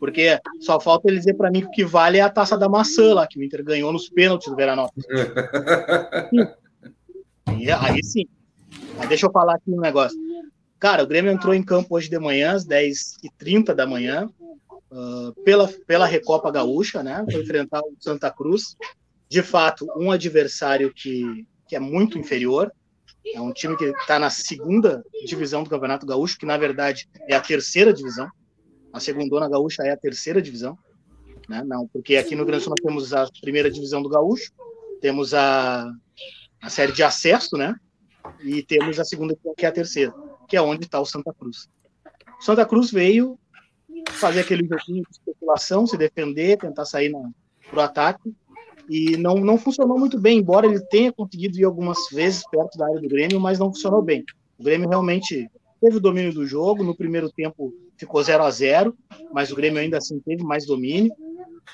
Porque 0.00 0.40
só 0.58 0.80
falta 0.80 1.08
ele 1.08 1.18
dizer 1.18 1.34
para 1.34 1.52
mim 1.52 1.60
que 1.60 1.66
o 1.66 1.70
que 1.70 1.84
vale 1.84 2.18
é 2.18 2.20
a 2.20 2.28
taça 2.28 2.58
da 2.58 2.68
maçã 2.68 3.14
lá, 3.14 3.28
que 3.28 3.38
o 3.38 3.44
Inter 3.44 3.62
ganhou 3.62 3.92
nos 3.92 4.08
pênaltis 4.08 4.48
do 4.48 4.56
Veranópolis. 4.56 5.06
e 7.58 7.70
aí 7.70 8.02
sim. 8.02 8.26
Mas 8.98 9.08
deixa 9.08 9.26
eu 9.26 9.30
falar 9.30 9.54
aqui 9.54 9.70
um 9.70 9.80
negócio. 9.80 10.18
Cara, 10.78 11.02
o 11.02 11.06
Grêmio 11.06 11.32
entrou 11.32 11.54
em 11.54 11.62
campo 11.62 11.96
hoje 11.96 12.10
de 12.10 12.18
manhã, 12.18 12.52
às 12.52 12.66
10h30 12.66 13.74
da 13.74 13.86
manhã, 13.86 14.28
uh, 14.90 15.32
pela, 15.42 15.68
pela 15.86 16.06
Recopa 16.06 16.50
Gaúcha, 16.50 17.02
né? 17.02 17.24
Para 17.24 17.40
enfrentar 17.40 17.80
o 17.80 17.96
Santa 17.98 18.30
Cruz. 18.30 18.76
De 19.28 19.42
fato, 19.42 19.86
um 19.96 20.10
adversário 20.10 20.92
que, 20.92 21.46
que 21.66 21.74
é 21.74 21.80
muito 21.80 22.18
inferior. 22.18 22.72
É 23.34 23.40
um 23.40 23.52
time 23.52 23.76
que 23.76 23.84
está 23.84 24.18
na 24.18 24.28
segunda 24.28 25.02
divisão 25.24 25.62
do 25.62 25.70
Campeonato 25.70 26.04
Gaúcho, 26.04 26.38
que 26.38 26.44
na 26.44 26.58
verdade 26.58 27.08
é 27.26 27.34
a 27.34 27.40
terceira 27.40 27.92
divisão. 27.92 28.28
A 28.92 29.00
segundona 29.00 29.48
gaúcha 29.48 29.82
é 29.82 29.90
a 29.90 29.96
terceira 29.96 30.42
divisão. 30.42 30.78
Né? 31.48 31.64
Não, 31.66 31.88
porque 31.88 32.16
aqui 32.16 32.36
no 32.36 32.44
Grande 32.44 32.64
Sul 32.64 32.74
nós 32.78 32.84
temos 32.84 33.12
a 33.12 33.26
primeira 33.40 33.70
divisão 33.70 34.02
do 34.02 34.08
Gaúcho, 34.08 34.52
temos 35.00 35.34
a, 35.34 35.90
a 36.62 36.70
série 36.70 36.92
de 36.92 37.02
acesso, 37.02 37.56
né? 37.56 37.74
E 38.42 38.62
temos 38.62 39.00
a 39.00 39.04
segunda, 39.04 39.36
que 39.56 39.66
é 39.66 39.68
a 39.68 39.72
terceira 39.72 40.14
que 40.46 40.56
é 40.56 40.62
onde 40.62 40.84
está 40.84 41.00
o 41.00 41.06
Santa 41.06 41.32
Cruz. 41.32 41.68
O 42.40 42.44
Santa 42.44 42.64
Cruz 42.66 42.90
veio 42.90 43.38
fazer 44.10 44.40
aquele 44.40 44.66
joguinho 44.66 45.04
de 45.04 45.10
especulação, 45.12 45.86
se 45.86 45.96
defender, 45.96 46.58
tentar 46.58 46.84
sair 46.84 47.12
para 47.70 47.78
o 47.78 47.82
ataque, 47.82 48.34
e 48.88 49.16
não, 49.16 49.36
não 49.36 49.56
funcionou 49.56 49.98
muito 49.98 50.20
bem, 50.20 50.38
embora 50.38 50.66
ele 50.66 50.80
tenha 50.80 51.12
conseguido 51.12 51.58
ir 51.58 51.64
algumas 51.64 51.98
vezes 52.12 52.44
perto 52.50 52.76
da 52.76 52.86
área 52.86 53.00
do 53.00 53.08
Grêmio, 53.08 53.40
mas 53.40 53.58
não 53.58 53.72
funcionou 53.72 54.02
bem. 54.02 54.24
O 54.58 54.64
Grêmio 54.64 54.88
realmente 54.88 55.48
teve 55.80 55.96
o 55.96 56.00
domínio 56.00 56.32
do 56.32 56.46
jogo, 56.46 56.84
no 56.84 56.94
primeiro 56.94 57.30
tempo 57.30 57.72
ficou 57.96 58.22
0 58.22 58.42
a 58.42 58.50
0 58.50 58.96
mas 59.32 59.50
o 59.50 59.56
Grêmio 59.56 59.80
ainda 59.80 59.98
assim 59.98 60.18
teve 60.20 60.42
mais 60.42 60.66
domínio. 60.66 61.12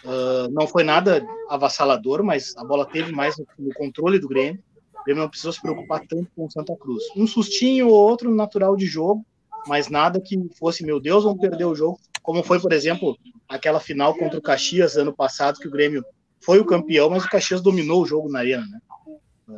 Uh, 0.05 0.51
não 0.53 0.67
foi 0.67 0.85
nada 0.85 1.25
avassalador, 1.49 2.23
mas 2.23 2.57
a 2.57 2.65
bola 2.65 2.87
teve 2.87 3.13
mais 3.13 3.37
no 3.59 3.75
controle 3.75 4.19
do 4.19 4.29
Grêmio. 4.29 4.63
O 5.01 5.05
Grêmio 5.05 5.23
não 5.23 5.31
precisou 5.31 5.53
se 5.53 5.61
preocupar 5.61 6.01
tanto 6.07 6.31
com 6.37 6.47
o 6.47 6.51
Santa 6.51 6.77
Cruz. 6.77 7.03
Um 7.17 7.27
sustinho 7.27 7.89
ou 7.89 7.95
outro 7.95 8.35
natural 8.35 8.77
de 8.77 8.87
jogo, 8.87 9.25
mas 9.67 9.89
nada 9.89 10.21
que 10.21 10.39
fosse, 10.59 10.85
meu 10.85 11.01
Deus, 11.01 11.25
vamos 11.25 11.41
perder 11.41 11.65
o 11.65 11.75
jogo, 11.75 11.99
como 12.23 12.43
foi, 12.43 12.61
por 12.61 12.73
exemplo, 12.73 13.17
aquela 13.49 13.81
final 13.81 14.15
contra 14.17 14.39
o 14.39 14.43
Caxias 14.43 14.97
ano 14.97 15.13
passado, 15.13 15.59
que 15.59 15.69
o 15.69 15.71
Grêmio 15.71 16.05
foi 16.41 16.59
o 16.59 16.65
campeão, 16.65 17.11
mas 17.11 17.25
o 17.25 17.29
Caxias 17.29 17.61
dominou 17.61 18.03
o 18.03 18.07
jogo 18.07 18.31
na 18.31 18.41
arena, 18.41 18.67
né? 18.67 18.81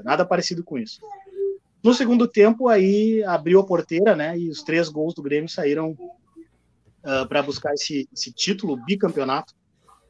Nada 0.05 0.25
parecido 0.25 0.65
com 0.65 0.79
isso. 0.79 1.01
No 1.83 1.93
segundo 1.93 2.27
tempo, 2.29 2.69
aí 2.69 3.23
abriu 3.25 3.61
a 3.61 3.67
porteira, 3.67 4.17
né? 4.17 4.39
E 4.39 4.49
os 4.49 4.63
três 4.63 4.89
gols 4.89 5.15
do 5.15 5.23
Grêmio 5.23 5.49
saíram 5.49 5.91
uh, 5.91 7.29
para 7.29 7.43
buscar 7.43 7.75
esse, 7.75 8.09
esse 8.13 8.33
título, 8.33 8.77
bicampeonato 8.77 9.55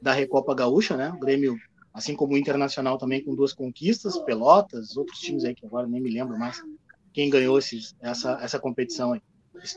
da 0.00 0.12
Recopa 0.12 0.54
Gaúcha, 0.54 0.96
né? 0.96 1.10
O 1.10 1.18
Grêmio 1.18 1.56
assim 1.92 2.14
como 2.14 2.34
o 2.34 2.38
Internacional 2.38 2.98
também 2.98 3.22
com 3.22 3.34
duas 3.34 3.52
conquistas, 3.52 4.18
Pelotas, 4.18 4.96
outros 4.96 5.18
times 5.18 5.44
aí 5.44 5.54
que 5.54 5.66
agora 5.66 5.86
nem 5.86 6.00
me 6.00 6.10
lembro 6.10 6.38
mais 6.38 6.62
quem 7.12 7.28
ganhou 7.28 7.58
esses, 7.58 7.94
essa, 8.00 8.38
essa 8.42 8.58
competição 8.58 9.12
aí, 9.12 9.20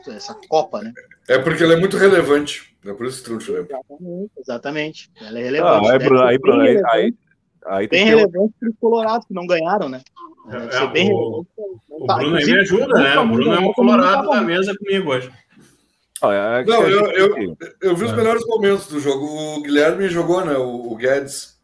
essa 0.07 0.33
Copa, 0.47 0.81
né? 0.81 0.93
É 1.27 1.37
porque 1.37 1.63
ela 1.63 1.73
é 1.73 1.77
muito 1.77 1.97
relevante, 1.97 2.75
é 2.85 2.93
por 2.93 3.05
isso 3.05 3.17
que 3.17 3.25
tu 3.25 3.33
não 3.33 3.39
Exatamente, 3.39 4.31
exatamente, 4.37 5.11
ela 5.19 5.39
é 5.39 5.43
relevante. 5.43 5.87
Ah, 5.87 5.91
aí, 5.91 5.99
Bruno, 5.99 6.23
aí, 6.23 6.37
Bruno, 6.37 6.61
aí, 6.61 6.81
aí, 6.91 7.13
aí 7.65 7.87
bem 7.87 8.05
relevante 8.05 8.53
para 8.59 8.69
os 8.69 8.75
Colorados 8.79 9.27
que 9.27 9.33
não 9.33 9.45
ganharam, 9.45 9.89
né? 9.89 10.01
É, 10.47 10.83
é, 10.83 10.87
bem 10.87 11.11
o, 11.11 11.45
o 11.89 12.05
tá, 12.05 12.15
Bruno 12.15 12.37
aí 12.37 12.45
me 12.45 12.59
ajuda, 12.59 12.93
né? 12.93 13.19
O 13.19 13.27
Bruno 13.27 13.53
é 13.53 13.59
um 13.59 13.73
colorado 13.73 14.29
da 14.29 14.41
mesa 14.41 14.75
comigo 14.77 15.09
hoje. 15.09 15.31
Ah, 16.21 16.61
é 16.61 16.63
não, 16.63 16.87
eu, 16.87 17.11
eu, 17.11 17.57
eu, 17.81 17.95
vi 17.95 18.05
os 18.05 18.13
melhores 18.13 18.45
momentos 18.47 18.87
do 18.87 18.99
jogo. 18.99 19.25
O 19.25 19.61
Guilherme 19.61 20.07
jogou, 20.07 20.45
né? 20.45 20.55
O, 20.57 20.91
o 20.91 20.95
Guedes 20.95 21.54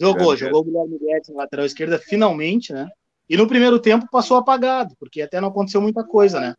Jogou, 0.00 0.36
jogou 0.36 0.60
o 0.60 0.64
Guilherme 0.64 0.98
Guedes 0.98 1.28
na 1.30 1.42
lateral 1.42 1.66
esquerda, 1.66 1.98
finalmente, 1.98 2.72
né? 2.72 2.88
E 3.28 3.36
no 3.36 3.46
primeiro 3.46 3.78
tempo 3.78 4.08
passou 4.10 4.36
apagado, 4.36 4.94
porque 4.98 5.22
até 5.22 5.40
não 5.40 5.48
aconteceu 5.48 5.80
muita 5.80 6.04
coisa, 6.04 6.40
né? 6.40 6.54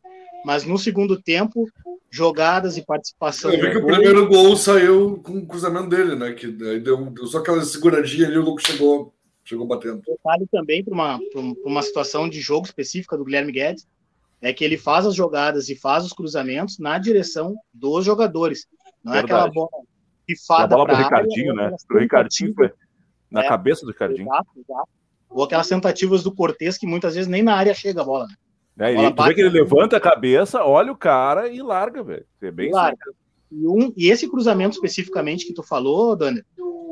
Mas 0.45 0.65
no 0.65 0.77
segundo 0.77 1.21
tempo, 1.21 1.67
jogadas 2.09 2.77
e 2.77 2.85
participação. 2.85 3.51
Eu 3.51 3.59
vi 3.59 3.71
que 3.71 3.77
o 3.77 3.85
primeiro 3.85 4.27
gol 4.27 4.55
saiu 4.55 5.17
com 5.21 5.39
o 5.39 5.45
cruzamento 5.45 5.89
dele, 5.89 6.15
né? 6.15 6.33
Que 6.33 6.47
deu, 6.47 7.05
deu 7.11 7.27
só 7.27 7.39
aquela 7.39 7.63
seguradinha 7.63 8.27
ali, 8.27 8.37
o 8.37 8.41
Lucas 8.41 8.65
chegou. 8.65 9.13
chegou 9.43 9.67
batendo. 9.67 10.01
Detalhe 10.07 10.47
também 10.51 10.83
para 10.83 10.93
uma, 10.93 11.19
uma 11.63 11.81
situação 11.81 12.29
de 12.29 12.39
jogo 12.39 12.65
específica 12.65 13.17
do 13.17 13.25
Guilherme 13.25 13.51
Guedes 13.51 13.85
é 14.41 14.53
que 14.53 14.63
ele 14.63 14.77
faz 14.77 15.05
as 15.05 15.15
jogadas 15.15 15.69
e 15.69 15.75
faz 15.75 16.05
os 16.05 16.13
cruzamentos 16.13 16.77
na 16.77 16.97
direção 16.97 17.55
dos 17.73 18.05
jogadores. 18.05 18.67
Não 19.03 19.13
Verdade. 19.13 19.31
é 19.31 19.35
aquela 19.35 19.51
bola 19.51 19.83
pifada. 20.25 20.75
A 20.75 20.77
bola 20.77 20.85
para 20.89 20.99
o 20.99 21.03
Ricardinho, 21.03 21.51
área, 21.59 21.71
né? 21.71 21.77
Para 21.87 21.97
o 21.97 21.99
Ricardinho 21.99 22.53
foi 22.53 22.71
na 23.29 23.43
é, 23.43 23.47
cabeça 23.47 23.85
do 23.85 23.91
Ricardinho. 23.91 24.27
Exato, 24.27 24.49
exato. 24.57 24.89
Ou 25.29 25.43
aquelas 25.43 25.67
tentativas 25.67 26.23
do 26.23 26.33
Cortez 26.33 26.77
que 26.77 26.87
muitas 26.87 27.15
vezes 27.15 27.27
nem 27.27 27.43
na 27.43 27.55
área 27.55 27.73
chega 27.73 28.01
a 28.01 28.05
bola. 28.05 28.27
Né? 28.75 28.93
É, 28.93 29.07
e 29.07 29.13
tu 29.13 29.23
vê 29.23 29.33
que 29.33 29.41
ele 29.41 29.49
levanta 29.49 29.97
a 29.97 30.01
cabeça, 30.01 30.63
olha 30.63 30.91
o 30.91 30.97
cara 30.97 31.49
e 31.49 31.61
larga, 31.61 32.03
velho. 32.03 32.25
É 32.41 32.51
bem 32.51 32.71
larga. 32.71 33.11
E, 33.51 33.67
um, 33.67 33.93
e 33.95 34.09
esse 34.09 34.29
cruzamento 34.29 34.75
especificamente 34.75 35.45
que 35.45 35.53
tu 35.53 35.63
falou, 35.63 36.15
Dani, 36.15 36.43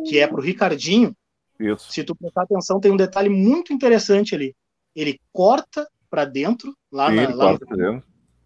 que 0.08 0.20
é 0.20 0.28
pro 0.28 0.42
Ricardinho, 0.42 1.16
Isso. 1.60 1.92
se 1.92 2.04
tu 2.04 2.16
prestar 2.16 2.44
atenção, 2.44 2.80
tem 2.80 2.92
um 2.92 2.98
detalhe 2.98 3.30
muito 3.30 3.74
interessante 3.74 4.34
ali. 4.36 4.56
Ele 4.96 5.20
corta 5.32 5.88
para 6.10 6.26
dentro, 6.26 6.76
lá, 6.92 7.10
Sim, 7.10 7.16
na, 7.16 7.36
lá 7.36 7.52
no, 7.54 8.04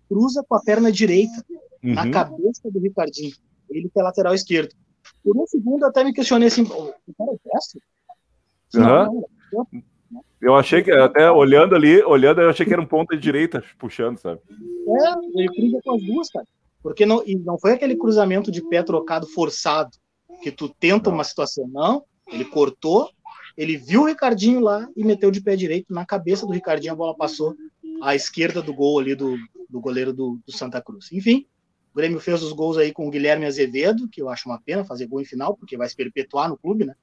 cruza 0.08 0.44
com 0.48 0.56
a 0.56 0.62
perna 0.62 0.92
direita, 0.92 1.46
uhum. 1.84 1.94
na 1.94 2.10
cabeça 2.10 2.72
do 2.72 2.80
Ricardinho. 2.80 3.34
Ele 3.70 3.90
que 3.90 4.00
é 4.00 4.04
lateral 4.04 4.34
esquerdo. 4.34 4.74
Por 5.28 5.36
um 5.36 5.46
segundo 5.46 5.82
eu 5.84 5.90
até 5.90 6.06
me 6.06 6.14
questionei 6.14 6.48
assim, 6.48 6.62
o 6.62 6.94
cara 7.18 7.32
é 7.34 7.50
destro? 7.54 7.82
Uhum. 8.74 8.82
Não, 8.82 9.28
não, 9.52 9.68
eu 10.40 10.56
achei 10.56 10.82
que, 10.82 10.90
até 10.90 11.30
olhando 11.30 11.76
ali, 11.76 12.02
olhando, 12.02 12.40
eu 12.40 12.50
achei 12.50 12.66
que 12.66 12.72
era 12.72 12.82
um 12.82 12.86
ponta 12.86 13.14
de 13.14 13.22
direita 13.22 13.62
puxando, 13.78 14.18
sabe? 14.20 14.40
É, 14.50 15.42
ele 15.42 15.50
cruza 15.50 15.80
com 15.84 15.96
as 15.96 16.02
duas, 16.02 16.30
cara. 16.30 16.48
Porque 16.82 17.06
não, 17.06 17.22
e 17.26 17.36
não 17.36 17.60
foi 17.60 17.74
aquele 17.74 17.98
cruzamento 17.98 18.50
de 18.50 18.62
pé 18.70 18.82
trocado 18.82 19.28
forçado, 19.28 19.92
que 20.42 20.50
tu 20.50 20.70
tenta 20.70 21.10
uma 21.10 21.26
situação, 21.26 21.68
não. 21.68 22.06
Ele 22.32 22.46
cortou, 22.46 23.10
ele 23.58 23.76
viu 23.76 24.04
o 24.04 24.06
Ricardinho 24.06 24.62
lá 24.62 24.88
e 24.96 25.04
meteu 25.04 25.30
de 25.30 25.42
pé 25.42 25.58
direito 25.58 25.94
na 25.94 26.06
cabeça 26.06 26.46
do 26.46 26.54
Ricardinho, 26.54 26.94
a 26.94 26.96
bola 26.96 27.18
passou 27.18 27.54
à 28.02 28.16
esquerda 28.16 28.62
do 28.62 28.74
gol 28.74 28.98
ali 28.98 29.14
do, 29.14 29.36
do 29.70 29.82
goleiro 29.82 30.14
do, 30.14 30.40
do 30.46 30.54
Santa 30.54 30.82
Cruz. 30.82 31.12
Enfim, 31.12 31.46
o 31.98 32.00
Grêmio 32.00 32.20
fez 32.20 32.44
os 32.44 32.54
gols 32.54 32.78
aí 32.78 32.94
com 32.94 33.08
o 33.08 33.10
Guilherme 33.10 33.48
Azevedo, 33.48 34.08
que 34.08 34.22
eu 34.22 34.30
acho 34.30 34.48
uma 34.48 34.62
pena 34.62 34.86
fazer 34.86 35.08
gol 35.08 35.20
em 35.20 35.26
final, 35.26 35.58
porque 35.58 35.76
vai 35.76 35.90
se 35.90 35.96
perpetuar 35.96 36.48
no 36.48 36.56
clube, 36.56 36.86
né? 36.86 36.94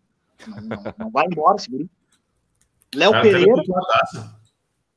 Não, 0.47 0.61
não, 0.61 0.95
não 0.97 1.11
vai 1.11 1.27
embora 1.27 1.57
esse 1.57 1.69
guri. 1.69 1.91
Léo 2.95 3.11
Pereira. 3.21 3.63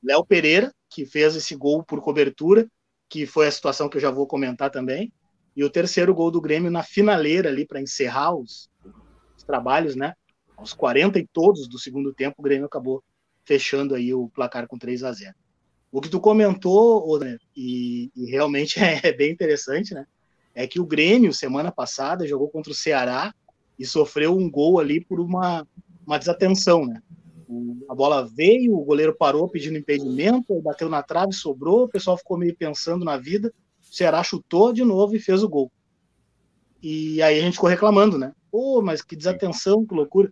Léo 0.04 0.24
Pereira, 0.24 0.72
que 0.88 1.04
fez 1.04 1.36
esse 1.36 1.56
gol 1.56 1.84
por 1.84 2.00
cobertura, 2.00 2.70
que 3.10 3.26
foi 3.26 3.48
a 3.48 3.52
situação 3.52 3.90
que 3.90 3.98
eu 3.98 4.02
já 4.02 4.12
vou 4.12 4.28
comentar 4.28 4.70
também. 4.70 5.12
E 5.56 5.64
o 5.64 5.70
terceiro 5.70 6.14
gol 6.14 6.30
do 6.30 6.40
Grêmio 6.40 6.70
na 6.70 6.84
finaleira 6.84 7.50
ali 7.50 7.66
para 7.66 7.82
encerrar 7.82 8.36
os, 8.36 8.70
os, 9.36 9.44
trabalhos, 9.44 9.96
né? 9.96 10.14
Aos 10.56 10.74
40 10.74 11.18
e 11.18 11.26
todos 11.26 11.68
do 11.68 11.80
segundo 11.80 12.14
tempo, 12.14 12.36
o 12.38 12.44
Grêmio 12.44 12.68
acabou 12.68 13.04
fechando 13.44 13.96
aí 13.96 14.14
o 14.14 14.30
placar 14.30 14.68
com 14.68 14.78
3 14.78 15.04
a 15.04 15.12
0. 15.12 15.34
O 15.92 16.02
que 16.02 16.10
tu 16.10 16.20
comentou, 16.20 17.20
né, 17.20 17.38
e, 17.56 18.12
e 18.16 18.26
realmente 18.30 18.80
é, 18.80 19.12
bem 19.12 19.32
interessante, 19.32 19.94
né? 19.94 20.06
É 20.54 20.66
que 20.66 20.80
o 20.80 20.86
Grêmio, 20.86 21.34
semana 21.34 21.72
passada, 21.72 22.28
jogou 22.28 22.50
contra 22.50 22.72
o 22.72 22.76
Ceará 22.76 23.34
e 23.78 23.86
sofreu 23.86 24.36
um 24.36 24.50
gol 24.50 24.80
ali 24.80 25.00
por 25.00 25.20
uma, 25.20 25.68
uma 26.06 26.18
desatenção, 26.18 26.86
né? 26.86 27.02
a 27.88 27.96
bola 27.96 28.26
veio, 28.26 28.76
o 28.76 28.84
goleiro 28.84 29.16
parou 29.16 29.48
pedindo 29.48 29.78
impedimento, 29.78 30.62
bateu 30.62 30.90
na 30.90 31.02
trave, 31.02 31.34
sobrou, 31.34 31.86
o 31.86 31.90
pessoal 31.90 32.18
ficou 32.18 32.38
meio 32.38 32.56
pensando 32.56 33.06
na 33.06 33.18
vida. 33.18 33.54
O 33.82 33.96
Ceará 33.96 34.22
chutou 34.24 34.74
de 34.74 34.84
novo 34.84 35.16
e 35.16 35.20
fez 35.20 35.42
o 35.44 35.50
gol. 35.50 35.72
E 36.84 37.22
aí 37.22 37.40
a 37.40 37.42
gente 37.42 37.54
ficou 37.54 37.70
reclamando, 37.70 38.18
né? 38.18 38.34
Pô, 38.52 38.82
mas 38.82 39.02
que 39.02 39.16
desatenção, 39.16 39.86
que 39.86 39.96
loucura. 39.96 40.32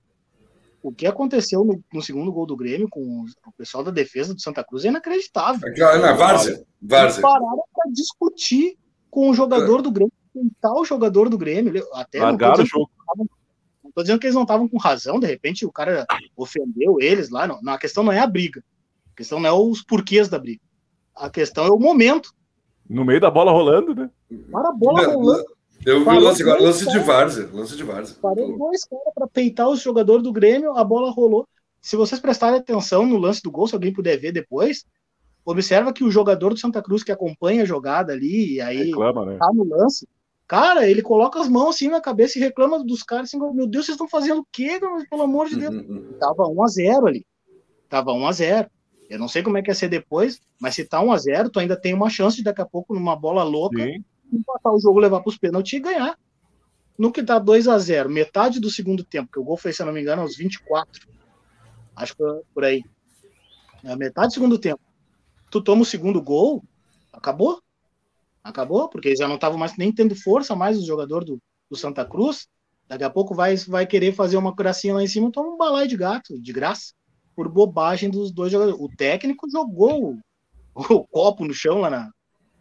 O 0.85 0.91
que 0.91 1.07
aconteceu 1.07 1.65
no, 1.65 1.83
no 1.91 1.99
segundo 1.99 2.31
gol 2.31 2.45
do 2.45 2.55
Grêmio 2.55 2.87
com 2.87 3.25
o 3.47 3.51
pessoal 3.57 3.83
da 3.83 3.89
defesa 3.89 4.35
do 4.35 4.39
Santa 4.39 4.63
Cruz 4.63 4.85
é 4.85 4.89
inacreditável. 4.89 5.67
É, 5.67 5.97
na 5.97 6.13
Várzea. 6.13 6.63
Várzea. 6.79 7.23
pararam 7.23 7.63
para 7.73 7.91
discutir 7.91 8.77
com 9.09 9.31
o 9.31 9.33
jogador 9.33 9.81
do 9.81 9.89
Grêmio, 9.89 10.13
tentar 10.31 10.79
o 10.79 10.85
jogador 10.85 11.27
do 11.27 11.39
Grêmio. 11.39 11.83
Até 11.91 12.19
Largaram 12.19 12.61
o 12.61 12.67
jogo. 12.67 12.91
Tô 13.95 14.03
dizendo 14.03 14.19
que 14.19 14.27
eles 14.27 14.35
não 14.35 14.43
estavam 14.43 14.67
com 14.67 14.77
razão, 14.77 15.19
de 15.19 15.25
repente 15.25 15.65
o 15.65 15.71
cara 15.71 16.05
ofendeu 16.37 16.97
eles 16.99 17.31
lá. 17.31 17.47
Não, 17.47 17.59
a 17.67 17.79
questão 17.79 18.03
não 18.03 18.11
é 18.11 18.19
a 18.19 18.27
briga. 18.27 18.63
A 19.11 19.17
questão 19.17 19.39
não 19.39 19.49
é 19.49 19.53
os 19.53 19.81
porquês 19.81 20.29
da 20.29 20.37
briga. 20.37 20.61
A 21.15 21.31
questão 21.31 21.65
é 21.65 21.71
o 21.71 21.79
momento. 21.79 22.31
No 22.87 23.03
meio 23.03 23.19
da 23.19 23.31
bola 23.31 23.51
rolando, 23.51 23.95
né? 23.95 24.07
Para 24.51 24.69
a 24.69 24.71
bola 24.71 25.01
não, 25.01 25.15
rolando. 25.15 25.45
Eu 25.83 26.03
vi 26.03 26.09
o 26.09 26.19
lance 26.19 26.41
agora, 26.43 26.61
lance 26.61 26.85
de 26.87 26.99
Várzea. 26.99 27.49
Lance 27.51 27.75
de 27.75 27.83
Várzea. 27.83 28.15
Parou 28.21 28.57
dois 28.57 28.83
caras 28.83 29.13
para 29.13 29.27
peitar 29.27 29.69
os 29.69 29.81
jogadores 29.81 30.23
do 30.23 30.31
Grêmio, 30.31 30.77
a 30.77 30.83
bola 30.83 31.11
rolou. 31.11 31.47
Se 31.81 31.95
vocês 31.95 32.19
prestarem 32.19 32.59
atenção 32.59 33.05
no 33.05 33.17
lance 33.17 33.41
do 33.41 33.51
gol, 33.51 33.67
se 33.67 33.75
alguém 33.75 33.93
puder 33.93 34.17
ver 34.17 34.31
depois, 34.31 34.85
observa 35.43 35.93
que 35.93 36.03
o 36.03 36.11
jogador 36.11 36.53
do 36.53 36.59
Santa 36.59 36.81
Cruz 36.81 37.03
que 37.03 37.11
acompanha 37.11 37.63
a 37.63 37.65
jogada 37.65 38.13
ali, 38.13 38.55
e 38.55 38.61
aí 38.61 38.85
Reclama, 38.85 39.25
né? 39.25 39.37
tá 39.37 39.51
no 39.53 39.63
lance, 39.63 40.07
Cara, 40.47 40.87
ele 40.87 41.01
coloca 41.01 41.39
as 41.39 41.49
mãos 41.49 41.75
assim 41.75 41.87
na 41.87 41.99
cabeça 41.99 42.37
e 42.37 42.41
reclama 42.41 42.83
dos 42.83 43.01
caras 43.01 43.29
assim, 43.29 43.39
meu 43.39 43.65
Deus, 43.65 43.85
vocês 43.85 43.95
estão 43.95 44.07
fazendo 44.07 44.41
o 44.41 44.47
quê, 44.51 44.79
pelo 45.09 45.23
amor 45.23 45.47
de 45.47 45.55
Deus? 45.55 45.73
Uhum, 45.73 45.81
uhum. 45.89 46.13
Tava 46.19 46.47
1 46.47 46.63
a 46.63 46.67
0 46.67 47.07
ali. 47.07 47.25
Tava 47.89 48.13
1 48.13 48.27
a 48.27 48.31
0 48.31 48.69
Eu 49.09 49.17
não 49.17 49.27
sei 49.27 49.41
como 49.41 49.57
é 49.57 49.63
que 49.63 49.71
ia 49.71 49.75
ser 49.75 49.89
depois, 49.89 50.39
mas 50.59 50.75
se 50.75 50.85
tá 50.85 51.01
1 51.01 51.11
a 51.11 51.17
0 51.17 51.49
tu 51.49 51.59
ainda 51.59 51.75
tem 51.75 51.95
uma 51.95 52.09
chance 52.09 52.37
de 52.37 52.43
daqui 52.43 52.61
a 52.61 52.65
pouco, 52.65 52.93
numa 52.93 53.15
bola 53.15 53.43
louca, 53.43 53.83
Sim. 53.83 54.03
Empatar 54.37 54.73
o 54.73 54.79
jogo, 54.79 54.99
levar 54.99 55.21
pros 55.21 55.37
pênaltis 55.37 55.73
e 55.73 55.79
ganhar. 55.79 56.17
No 56.97 57.11
que 57.11 57.23
tá 57.23 57.37
2 57.37 57.67
a 57.67 57.77
0 57.77 58.09
metade 58.09 58.59
do 58.59 58.69
segundo 58.69 59.03
tempo, 59.03 59.31
que 59.31 59.39
o 59.39 59.43
gol 59.43 59.57
foi, 59.57 59.73
se 59.73 59.81
eu 59.81 59.85
não 59.85 59.93
me 59.93 60.01
engano, 60.01 60.21
aos 60.21 60.37
24. 60.37 61.07
Acho 61.95 62.15
que 62.15 62.23
por 62.53 62.63
aí. 62.63 62.83
A 63.83 63.95
metade 63.95 64.27
do 64.29 64.33
segundo 64.33 64.57
tempo. 64.57 64.81
Tu 65.51 65.61
toma 65.61 65.81
o 65.81 65.85
segundo 65.85 66.21
gol, 66.21 66.63
acabou. 67.11 67.61
Acabou, 68.43 68.89
porque 68.89 69.09
eles 69.09 69.19
já 69.19 69.27
não 69.27 69.35
estavam 69.35 69.57
mais 69.57 69.75
nem 69.77 69.91
tendo 69.91 70.15
força 70.15 70.55
mais 70.55 70.77
o 70.77 70.85
jogador 70.85 71.23
do, 71.23 71.39
do 71.69 71.75
Santa 71.75 72.05
Cruz. 72.05 72.47
Daqui 72.87 73.03
a 73.03 73.09
pouco 73.09 73.33
vai, 73.33 73.55
vai 73.55 73.85
querer 73.87 74.13
fazer 74.13 74.37
uma 74.37 74.53
gracinha 74.53 74.93
lá 74.93 75.03
em 75.03 75.07
cima, 75.07 75.31
toma 75.31 75.49
um 75.49 75.57
balai 75.57 75.87
de 75.87 75.97
gato, 75.97 76.39
de 76.39 76.53
graça, 76.53 76.93
por 77.35 77.49
bobagem 77.49 78.09
dos 78.09 78.31
dois 78.31 78.51
jogadores. 78.51 78.79
O 78.79 78.87
técnico 78.95 79.49
jogou 79.49 80.11
o, 80.11 80.19
o 80.93 81.07
copo 81.07 81.43
no 81.43 81.53
chão 81.53 81.79
lá 81.79 81.89
na, 81.89 82.11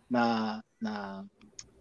na, 0.08 0.62
na, 0.80 1.24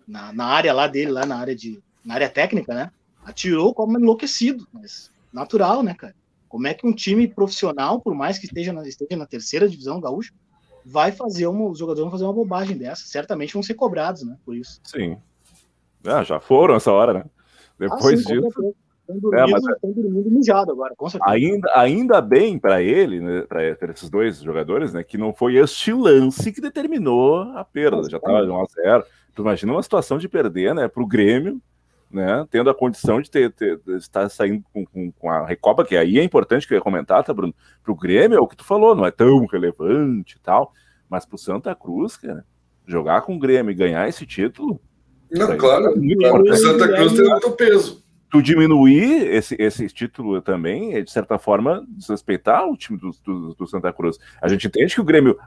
na, 0.08 0.34
na 0.34 0.46
área 0.46 0.74
lá 0.74 0.88
dele, 0.88 1.12
lá 1.12 1.26
na 1.26 1.38
área 1.38 1.56
de 1.56 1.82
na 2.04 2.16
área 2.16 2.30
técnica, 2.30 2.74
né? 2.74 2.92
Atirou 3.24 3.74
como 3.74 3.98
enlouquecido, 3.98 4.68
mas 4.74 5.12
natural, 5.32 5.82
né, 5.82 5.94
cara? 5.94 6.14
Como 6.50 6.68
é 6.68 6.74
que 6.74 6.86
um 6.86 6.94
time 6.94 7.28
profissional, 7.28 8.00
por 8.00 8.14
mais 8.14 8.38
que 8.38 8.46
esteja 8.46 8.74
na, 8.74 8.88
esteja 8.88 9.16
na 9.18 9.26
terceira 9.26 9.68
divisão 9.68 10.00
gaúcha, 10.00 10.34
vai 10.86 11.12
fazer 11.12 11.48
uma, 11.48 11.70
os 11.70 11.80
jogadores 11.80 12.04
vão 12.04 12.12
fazer 12.12 12.26
uma 12.26 12.34
bobagem 12.34 12.78
dessa. 12.78 13.08
Certamente 13.08 13.54
vão 13.54 13.64
ser 13.64 13.74
cobrados, 13.74 14.24
né? 14.24 14.38
Por 14.46 14.56
isso. 14.56 14.80
Sim. 14.84 15.18
Ah, 16.06 16.24
já 16.24 16.40
foram 16.40 16.76
essa 16.76 16.92
hora, 16.92 17.14
né? 17.14 17.26
Depois 17.80 18.20
ah, 18.20 18.24
sim, 18.24 18.42
disso. 18.42 18.76
Estão 19.04 19.20
dormindo, 19.20 19.50
é, 19.50 19.52
mas... 19.52 19.64
dormindo 19.84 20.32
mijado 20.32 20.72
agora, 20.72 20.94
com 20.96 21.10
certeza. 21.10 21.32
Ainda, 21.32 21.72
ainda 21.76 22.22
bem 22.22 22.58
para 22.58 22.82
ele, 22.82 23.20
né, 23.20 23.42
para 23.42 23.92
esses 23.92 24.10
dois 24.10 24.40
jogadores, 24.40 24.94
né, 24.94 25.04
que 25.04 25.18
não 25.18 25.34
foi 25.34 25.56
este 25.56 25.92
lance 25.92 26.54
que 26.54 26.62
determinou 26.62 27.42
a 27.42 27.66
perda. 27.66 28.10
Já 28.10 28.18
estava 28.18 28.44
1 28.44 28.62
a 28.62 28.66
0 28.66 29.06
Tu 29.34 29.42
imagina 29.42 29.72
uma 29.72 29.84
situação 29.84 30.18
de 30.18 30.30
perder, 30.30 30.76
né, 30.76 30.88
para 30.88 31.02
o 31.02 31.08
Grêmio, 31.08 31.62
né, 32.12 32.46
tendo 32.52 32.70
a 32.70 32.76
condição 32.76 33.20
de, 33.20 33.30
ter, 33.30 33.52
ter 33.52 33.80
de 33.80 33.98
estar 33.98 34.30
saindo 34.30 34.64
com, 34.72 34.86
com, 34.86 35.12
com, 35.12 35.30
a 35.30 35.46
Recopa, 35.46 35.84
que 35.84 35.98
aí 35.98 36.20
é 36.20 36.24
importante 36.24 36.68
que 36.68 36.74
eu 36.74 36.78
ia 36.78 36.84
comentar, 36.84 37.24
tá, 37.24 37.34
Bruno? 37.34 37.54
Para 37.84 37.92
o 37.92 37.96
Grêmio 37.96 38.38
é 38.38 38.42
o 38.42 38.48
que 38.48 38.56
tu 38.56 38.64
falou, 38.64 38.96
não 38.96 39.06
é 39.06 39.12
tão 39.12 39.46
relevante 39.48 40.38
e 40.38 40.40
tal, 40.40 40.74
mas 41.10 41.26
para 41.26 41.36
o 41.36 41.40
Santa 41.40 41.74
Cruz, 41.74 42.16
cara, 42.16 42.46
jogar 42.86 43.22
com 43.22 43.36
o 43.36 43.40
Grêmio 43.40 43.72
e 43.72 43.76
ganhar 43.76 44.08
esse 44.08 44.26
título. 44.26 44.80
Não, 45.32 45.58
claro, 45.58 45.88
é 45.88 45.98
importante. 45.98 46.58
Santa 46.58 46.88
Cruz 46.88 47.14
tem 47.14 47.34
outro 47.34 47.52
peso. 47.54 48.04
Tu 48.30 48.42
diminuir 48.42 49.28
esse, 49.28 49.56
esse 49.60 49.88
título 49.88 50.42
também 50.42 50.96
é, 50.96 51.02
de 51.02 51.12
certa 51.12 51.38
forma, 51.38 51.86
desrespeitar 51.88 52.68
o 52.68 52.76
time 52.76 52.98
do, 52.98 53.12
do, 53.24 53.56
do 53.56 53.68
Santa 53.68 53.94
Cruz. 53.94 54.18
A 54.42 54.48
gente 54.48 54.68
entende 54.68 54.94
que 54.94 55.02
o 55.02 55.04
Grêmio, 55.04 55.38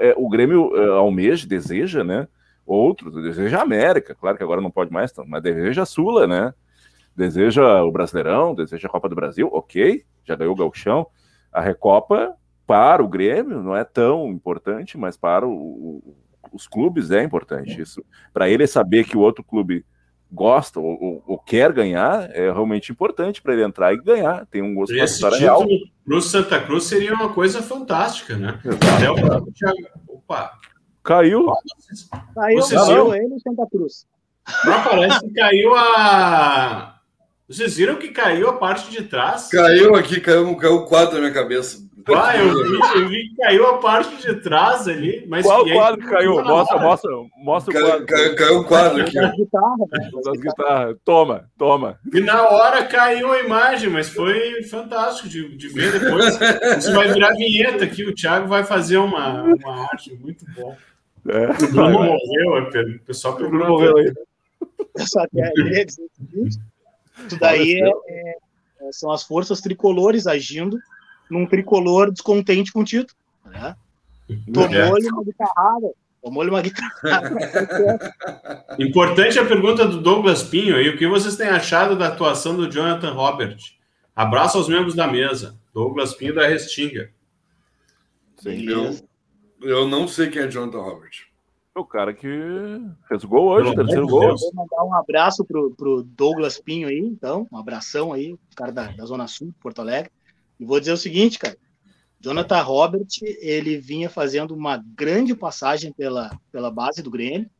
é, 0.00 0.14
o 0.16 0.28
Grêmio 0.28 0.74
almeja, 0.94 1.46
deseja, 1.46 2.04
né? 2.04 2.28
Outros, 2.66 3.14
deseja 3.14 3.58
a 3.58 3.62
América, 3.62 4.14
claro 4.14 4.36
que 4.36 4.42
agora 4.42 4.60
não 4.60 4.70
pode 4.70 4.92
mais, 4.92 5.12
mas 5.26 5.42
deseja 5.42 5.82
a 5.82 5.86
Sula, 5.86 6.26
né? 6.26 6.52
Deseja 7.14 7.82
o 7.82 7.90
Brasileirão, 7.90 8.54
deseja 8.54 8.88
a 8.88 8.90
Copa 8.90 9.08
do 9.08 9.14
Brasil, 9.14 9.48
ok, 9.52 10.04
já 10.24 10.34
ganhou 10.34 10.52
o 10.52 10.56
Galchão. 10.56 11.06
A 11.52 11.60
Recopa 11.60 12.34
para 12.66 13.02
o 13.02 13.08
Grêmio 13.08 13.62
não 13.62 13.76
é 13.76 13.84
tão 13.84 14.28
importante, 14.28 14.98
mas 14.98 15.16
para 15.16 15.46
o, 15.46 16.16
os 16.52 16.66
clubes 16.66 17.10
é 17.10 17.22
importante. 17.22 17.80
Isso 17.80 18.04
para 18.34 18.48
ele 18.48 18.66
saber 18.66 19.04
que 19.04 19.16
o 19.16 19.20
outro 19.20 19.44
clube 19.44 19.84
gosta 20.30 20.80
ou, 20.80 21.02
ou, 21.02 21.24
ou 21.26 21.38
quer 21.38 21.72
ganhar 21.72 22.28
é 22.32 22.50
realmente 22.50 22.90
importante 22.90 23.40
para 23.40 23.52
ele 23.52 23.64
entrar 23.64 23.92
e 23.94 24.02
ganhar. 24.02 24.44
Tem 24.46 24.60
um 24.60 24.74
gosto 24.74 24.94
Esse 24.94 25.20
para 25.20 25.36
real. 25.36 25.64
Para 26.04 26.16
o 26.16 26.20
Santa 26.20 26.60
Cruz 26.60 26.84
seria 26.84 27.14
uma 27.14 27.32
coisa 27.32 27.62
fantástica, 27.62 28.36
né? 28.36 28.58
Até 28.96 29.10
o 29.10 29.14
Opa, 30.08 30.52
Caiu. 31.06 31.46
Caiu, 32.34 32.56
Você 32.62 32.74
caiu 32.74 33.14
ele 33.14 33.40
Santa 33.40 33.66
Cruz. 33.70 34.04
Não, 34.64 34.82
parece 34.82 35.20
que 35.20 35.32
caiu 35.32 35.74
a. 35.74 36.96
Vocês 37.48 37.76
viram 37.76 37.96
que 37.96 38.08
caiu 38.08 38.48
a 38.48 38.54
parte 38.54 38.90
de 38.90 39.02
trás? 39.04 39.48
Caiu 39.48 39.94
aqui, 39.94 40.20
caiu, 40.20 40.56
caiu 40.56 40.74
o 40.76 40.84
quadro 40.86 41.14
na 41.14 41.20
minha 41.20 41.32
cabeça. 41.32 41.86
Ah, 42.08 42.36
eu 42.36 42.52
vi, 42.52 43.00
eu 43.00 43.08
vi 43.08 43.28
que 43.30 43.36
caiu 43.36 43.66
a 43.66 43.78
parte 43.78 44.16
de 44.22 44.34
trás 44.40 44.86
ali. 44.86 45.26
Mas 45.28 45.44
Qual 45.44 45.64
aí, 45.64 45.72
quadro 45.72 46.00
que 46.00 46.08
caiu? 46.08 46.44
Mostra, 46.44 46.78
mostra, 46.78 47.10
mostra 47.36 47.70
o 47.70 47.74
Caiu, 47.74 47.86
quadro. 47.88 48.06
caiu, 48.06 48.36
caiu 48.36 48.58
o 48.60 48.64
quadro 48.64 49.02
aqui. 49.02 49.14
Das 49.14 49.32
guitarras, 49.32 49.88
né? 49.90 50.10
Das. 50.24 50.96
Toma, 51.04 51.50
toma. 51.58 51.98
E 52.14 52.20
na 52.20 52.48
hora 52.48 52.84
caiu 52.84 53.32
a 53.32 53.40
imagem, 53.40 53.90
mas 53.90 54.08
foi 54.08 54.62
fantástico 54.64 55.28
de, 55.28 55.56
de 55.56 55.68
ver 55.68 55.98
depois. 55.98 56.38
Isso 56.78 56.92
vai 56.92 57.12
virar 57.12 57.32
vinheta 57.32 57.84
aqui. 57.84 58.04
O 58.04 58.14
Thiago 58.14 58.46
vai 58.46 58.62
fazer 58.62 58.98
uma, 58.98 59.42
uma 59.42 59.82
arte 59.90 60.14
muito 60.14 60.44
bom. 60.54 60.76
É. 61.28 61.64
O 61.64 61.72
Bruno 61.72 61.92
morreu, 62.04 62.56
é, 62.58 62.70
Pedro. 62.70 62.96
o 62.96 63.00
pessoal 63.00 63.34
O. 63.34 63.38
Bruno 63.38 63.68
morreu 63.68 63.96
aí. 63.98 64.12
Só 64.98 65.24
dizer 65.32 65.86
o 65.86 65.90
seguinte: 65.90 66.58
isso 67.26 67.38
daí 67.38 67.80
é- 67.80 67.88
é- 67.88 68.36
é- 68.80 68.92
são 68.92 69.10
as 69.10 69.22
forças 69.22 69.60
tricolores 69.60 70.26
agindo 70.26 70.78
num 71.30 71.46
tricolor 71.46 72.10
descontente 72.12 72.72
com 72.72 72.80
o 72.80 72.84
título. 72.84 73.16
Né? 73.46 73.74
Tomou-lhe 74.52 75.08
uma 75.08 75.24
guitarrada. 75.24 75.90
Tomou-lhe 76.22 76.50
uma 76.50 76.62
guitarrada. 76.62 77.30
Importante 78.78 79.38
a 79.38 79.44
pergunta 79.44 79.86
do 79.86 80.00
Douglas 80.00 80.42
Pinho 80.42 80.76
aí. 80.76 80.88
O 80.88 80.96
que 80.98 81.06
vocês 81.06 81.36
têm 81.36 81.48
achado 81.48 81.96
da 81.96 82.08
atuação 82.08 82.56
do 82.56 82.70
Jonathan 82.70 83.12
Robert? 83.12 83.56
Abraço 84.14 84.58
aos 84.58 84.68
membros 84.68 84.94
da 84.94 85.06
mesa. 85.06 85.56
Douglas 85.74 86.14
Pinho 86.14 86.34
da 86.34 86.46
Restinga. 86.46 87.10
Beleza. 88.42 89.04
Eu 89.60 89.88
não 89.88 90.06
sei 90.06 90.28
quem 90.30 90.42
é 90.42 90.48
Jonathan 90.48 90.80
Robert. 90.80 91.26
O 91.74 91.84
cara 91.84 92.14
que 92.14 92.28
fez 93.06 93.22
o 93.22 93.28
gol 93.28 93.48
hoje, 93.48 93.74
terceiro 93.74 94.06
gol. 94.06 94.36
Vou 94.36 94.54
mandar 94.54 94.82
um 94.82 94.94
abraço 94.94 95.44
pro, 95.44 95.74
pro 95.74 96.02
Douglas 96.02 96.58
Pinho 96.58 96.88
aí, 96.88 96.98
então. 96.98 97.46
Um 97.52 97.58
abração 97.58 98.12
aí, 98.12 98.32
o 98.32 98.38
cara 98.56 98.72
da, 98.72 98.86
da 98.92 99.04
Zona 99.04 99.26
Sul, 99.26 99.54
Porto 99.60 99.80
Alegre. 99.80 100.10
E 100.58 100.64
vou 100.64 100.80
dizer 100.80 100.92
o 100.92 100.96
seguinte, 100.96 101.38
cara. 101.38 101.56
Jonathan 102.18 102.62
Robert, 102.62 103.06
ele 103.40 103.76
vinha 103.76 104.08
fazendo 104.08 104.54
uma 104.54 104.82
grande 104.96 105.34
passagem 105.34 105.92
pela, 105.92 106.30
pela 106.50 106.70
base 106.70 107.02
do 107.02 107.10
Grêmio. 107.10 107.50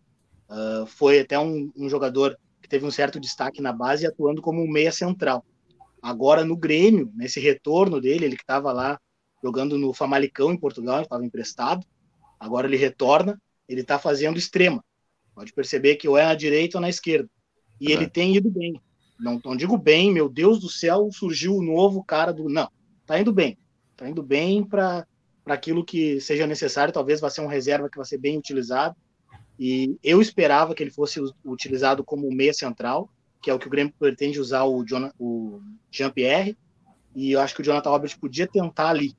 Ah, 0.49 0.85
foi 0.87 1.21
até 1.21 1.39
um, 1.39 1.71
um 1.77 1.89
jogador 1.89 2.39
que 2.63 2.69
teve 2.69 2.87
um 2.87 2.91
certo 2.91 3.21
destaque 3.21 3.61
na 3.61 3.73
base, 3.73 4.07
atuando 4.07 4.43
como 4.43 4.63
um 4.63 4.71
meia 4.71 4.93
central. 4.93 5.45
Agora, 6.03 6.45
no 6.45 6.57
Grêmio, 6.57 7.13
nesse 7.15 7.41
retorno 7.41 8.01
dele, 8.01 8.25
ele 8.25 8.37
que 8.37 8.43
estava 8.43 8.73
lá 8.73 8.99
jogando 9.47 9.79
no 9.79 9.93
Famalicão, 9.93 10.53
em 10.53 10.59
Portugal, 10.59 11.03
estava 11.03 11.25
emprestado. 11.25 11.87
Agora 12.39 12.67
ele 12.67 12.77
retorna, 12.77 13.41
ele 13.69 13.83
está 13.83 13.97
fazendo 13.97 14.37
extrema. 14.39 14.85
Pode 15.37 15.53
perceber 15.53 15.95
que 15.97 16.09
ou 16.09 16.19
é 16.19 16.25
na 16.25 16.35
direita 16.35 16.79
ou 16.79 16.83
na 16.83 16.89
esquerda. 16.89 17.31
E 17.81 17.93
É. 17.93 17.95
ele 17.95 18.09
tem 18.09 18.35
ido 18.35 18.51
bem. 18.51 18.81
Não, 19.21 19.41
não 19.45 19.57
digo 19.57 19.79
bem, 19.79 20.13
meu 20.13 20.29
Deus 20.29 20.59
do 20.59 20.69
céu, 20.69 21.09
surgiu 21.13 21.55
o 21.55 21.63
novo 21.63 22.03
cara 22.03 22.33
do. 22.33 22.49
Não, 22.49 22.69
tá 23.07 23.21
indo 23.21 23.33
bem. 23.33 23.57
Tá 23.97 24.09
indo 24.09 24.23
bem 24.23 24.65
para 24.65 25.07
aquilo 25.47 25.85
que 25.85 26.21
seja 26.21 26.45
necessário. 26.45 26.93
Talvez 26.93 27.21
vai 27.21 27.31
ser 27.31 27.41
um 27.41 27.47
reserva 27.47 27.89
que 27.89 27.97
vai 27.97 28.05
ser 28.05 28.19
bem 28.19 28.37
utilizado. 28.37 28.97
E 29.59 29.97
eu 30.03 30.21
esperava 30.21 30.75
que 30.75 30.83
ele 30.83 30.91
fosse 30.91 31.21
utilizado 31.45 32.03
como 32.05 32.29
meia 32.31 32.53
central, 32.53 33.09
que 33.41 33.49
é 33.49 33.55
o 33.55 33.59
que 33.61 33.69
o 33.69 33.71
Grêmio 33.71 33.95
pretende 33.97 34.41
usar 34.41 34.65
o, 34.65 34.85
o 35.19 35.61
Jean-Pierre. 35.91 36.59
E 37.15 37.33
eu 37.33 37.41
acho 37.41 37.55
que 37.55 37.63
o 37.63 37.65
Jonathan 37.65 37.91
Robert 37.91 38.19
podia 38.19 38.47
tentar 38.47 38.89
ali. 38.89 39.15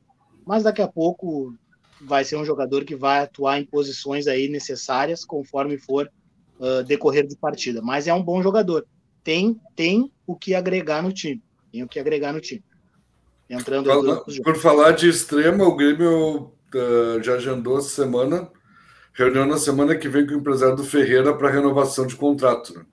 Mas 0.47 0.63
daqui 0.63 0.81
a 0.81 0.87
pouco 0.87 1.53
vai 2.01 2.23
ser 2.23 2.37
um 2.37 2.45
jogador 2.45 2.85
que 2.85 2.95
vai 2.95 3.19
atuar 3.19 3.59
em 3.59 3.65
posições 3.65 4.27
aí 4.27 4.47
necessárias 4.47 5.25
conforme 5.25 5.77
for 5.77 6.09
ah, 6.59 6.81
decorrer 6.81 7.27
de 7.27 7.35
partida. 7.35 7.81
Mas 7.81 8.07
é 8.07 8.13
um 8.13 8.23
bom 8.23 8.41
jogador. 8.41 8.85
Tem, 9.23 9.59
tem 9.75 10.11
o 10.25 10.35
que 10.35 10.55
agregar 10.55 11.01
no 11.01 11.11
time. 11.11 11.41
Tem 11.71 11.83
o 11.83 11.87
que 11.87 11.99
agregar 11.99 12.33
no 12.33 12.41
time. 12.41 12.63
Entrando 13.49 13.87
Fala-. 13.87 14.23
Por 14.43 14.55
falar 14.55 14.91
de 14.91 15.09
extrema, 15.09 15.63
o 15.65 15.75
Grêmio 15.75 16.51
uh, 16.73 17.23
já 17.23 17.35
agendou 17.35 17.77
essa 17.77 17.89
semana, 17.89 18.49
reunião 19.13 19.45
na 19.45 19.57
semana 19.57 19.95
que 19.95 20.09
vem 20.09 20.25
com 20.25 20.33
o 20.33 20.37
empresário 20.37 20.75
do 20.75 20.83
Ferreira 20.83 21.33
para 21.33 21.49
renovação 21.49 22.05
de 22.05 22.15
contrato. 22.15 22.73
né? 22.73 22.85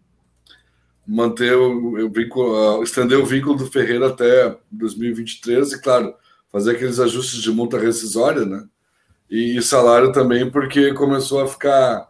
Manter 1.07 1.57
o, 1.57 2.07
o 2.07 2.11
vínculo, 2.11 2.79
uh, 2.79 2.83
estender 2.83 3.19
o 3.19 3.27
vínculo 3.27 3.57
do 3.57 3.67
Ferreira 3.67 4.09
até 4.09 4.57
2023 4.71 5.73
e, 5.73 5.81
claro, 5.81 6.15
fazer 6.55 6.77
aqueles 6.77 7.01
ajustes 7.01 7.43
de 7.43 7.51
multa 7.51 7.77
rescisória, 7.77 8.45
né? 8.45 8.65
E, 9.29 9.59
e 9.59 9.63
salário 9.63 10.13
também, 10.13 10.49
porque 10.49 10.95
começou 10.95 11.43
a 11.43 11.49
ficar 11.49 12.09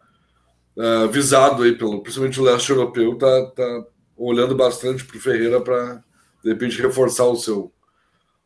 uh, 0.76 1.08
visado 1.08 1.62
aí, 1.62 1.74
pelo, 1.74 2.02
principalmente 2.02 2.38
o 2.38 2.44
leste 2.44 2.68
europeu, 2.68 3.16
tá, 3.16 3.46
tá 3.52 3.86
olhando 4.14 4.54
bastante 4.54 5.02
para 5.02 5.16
o 5.16 5.20
Ferreira 5.20 5.62
para, 5.62 6.04
de 6.44 6.50
repente, 6.50 6.82
reforçar 6.82 7.24
o 7.24 7.36
seu 7.36 7.72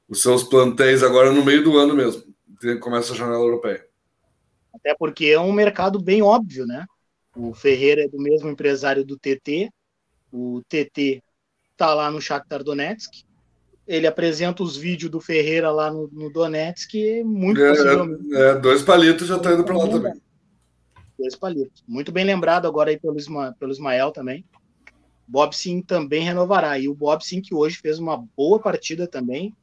os 0.09 0.23
seus 0.23 0.45
plantéis 0.45 1.03
agora 1.03 1.33
no 1.33 1.45
meio 1.45 1.65
do 1.65 1.77
ano 1.77 1.95
mesmo. 1.95 2.23
Começa 2.81 3.13
a 3.13 3.17
janela 3.17 3.43
europeia. 3.43 3.85
Até 4.73 4.95
porque 4.97 5.27
é 5.27 5.41
um 5.41 5.53
mercado 5.53 6.01
bem 6.01 6.23
óbvio, 6.23 6.65
né? 6.65 6.87
O 7.37 7.53
Ferreira 7.53 8.05
é 8.05 8.09
do 8.09 8.19
mesmo 8.19 8.49
empresário 8.49 9.05
do 9.05 9.19
TT. 9.19 9.69
O 10.33 10.63
TT 10.69 11.21
tá 11.77 11.93
lá 11.93 12.11
no 12.11 12.23
Shakhtar 12.23 12.63
Donetsk. 12.63 13.28
Ele 13.89 14.07
apresenta 14.07 14.63
os 14.63 14.77
vídeos 14.77 15.11
do 15.11 15.19
Ferreira 15.19 15.71
lá 15.71 15.91
no, 15.91 16.09
no 16.13 16.31
Donetsk 16.31 16.95
e 16.95 17.25
muito 17.25 17.59
possivelmente 17.59 18.35
É, 18.37 18.51
é, 18.51 18.55
dois 18.55 18.83
palitos 18.83 19.27
já 19.27 19.37
estão 19.37 19.55
indo 19.55 19.65
para 19.65 19.79
lá 19.79 19.89
também. 19.89 20.13
dois 21.19 21.35
palitos. 21.35 21.83
Muito 21.89 22.13
bem 22.13 22.25
lembrado 22.25 22.67
agora 22.67 22.91
aí 22.91 22.99
pelo, 22.99 23.19
Isma, 23.19 23.57
pelo 23.59 23.73
Ismael 23.73 24.13
também. 24.13 24.45
Bob 25.27 25.57
Sim 25.57 25.81
também 25.81 26.23
renovará. 26.23 26.79
E 26.79 26.87
o 26.87 26.95
Bob 26.95 27.25
Sim 27.25 27.41
que 27.41 27.55
hoje 27.55 27.79
fez 27.79 27.99
uma 27.99 28.17
boa 28.37 28.61
partida 28.61 29.07
também, 29.09 29.55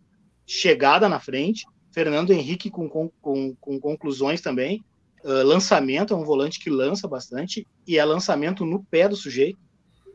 chegada 0.45 1.07
na 1.07 1.19
frente. 1.19 1.65
Fernando 1.91 2.31
Henrique 2.31 2.69
com, 2.69 2.89
com, 2.89 3.09
com, 3.21 3.55
com 3.55 3.79
conclusões 3.79 4.41
também. 4.41 4.83
Ah, 5.23 5.43
lançamento, 5.43 6.13
é 6.13 6.17
um 6.17 6.23
volante 6.23 6.59
que 6.59 6.69
lança 6.69 7.07
bastante. 7.07 7.67
E 7.87 7.97
é 7.97 8.03
lançamento 8.03 8.65
no 8.65 8.83
pé 8.83 9.07
do 9.07 9.15
sujeito. 9.15 9.59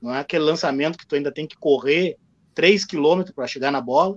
Não 0.03 0.15
é 0.15 0.21
aquele 0.21 0.45
lançamento 0.45 0.99
que 0.99 1.07
tu 1.07 1.15
ainda 1.15 1.33
tem 1.33 1.47
que 1.47 1.57
correr 1.57 2.17
3 2.55 2.85
quilômetros 2.85 3.35
para 3.35 3.47
chegar 3.47 3.71
na 3.71 3.81
bola. 3.81 4.17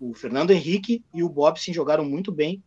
O 0.00 0.14
Fernando 0.14 0.50
Henrique 0.50 1.04
e 1.12 1.22
o 1.22 1.28
Bob 1.28 1.58
Sim 1.58 1.72
jogaram 1.72 2.04
muito 2.04 2.30
bem 2.30 2.62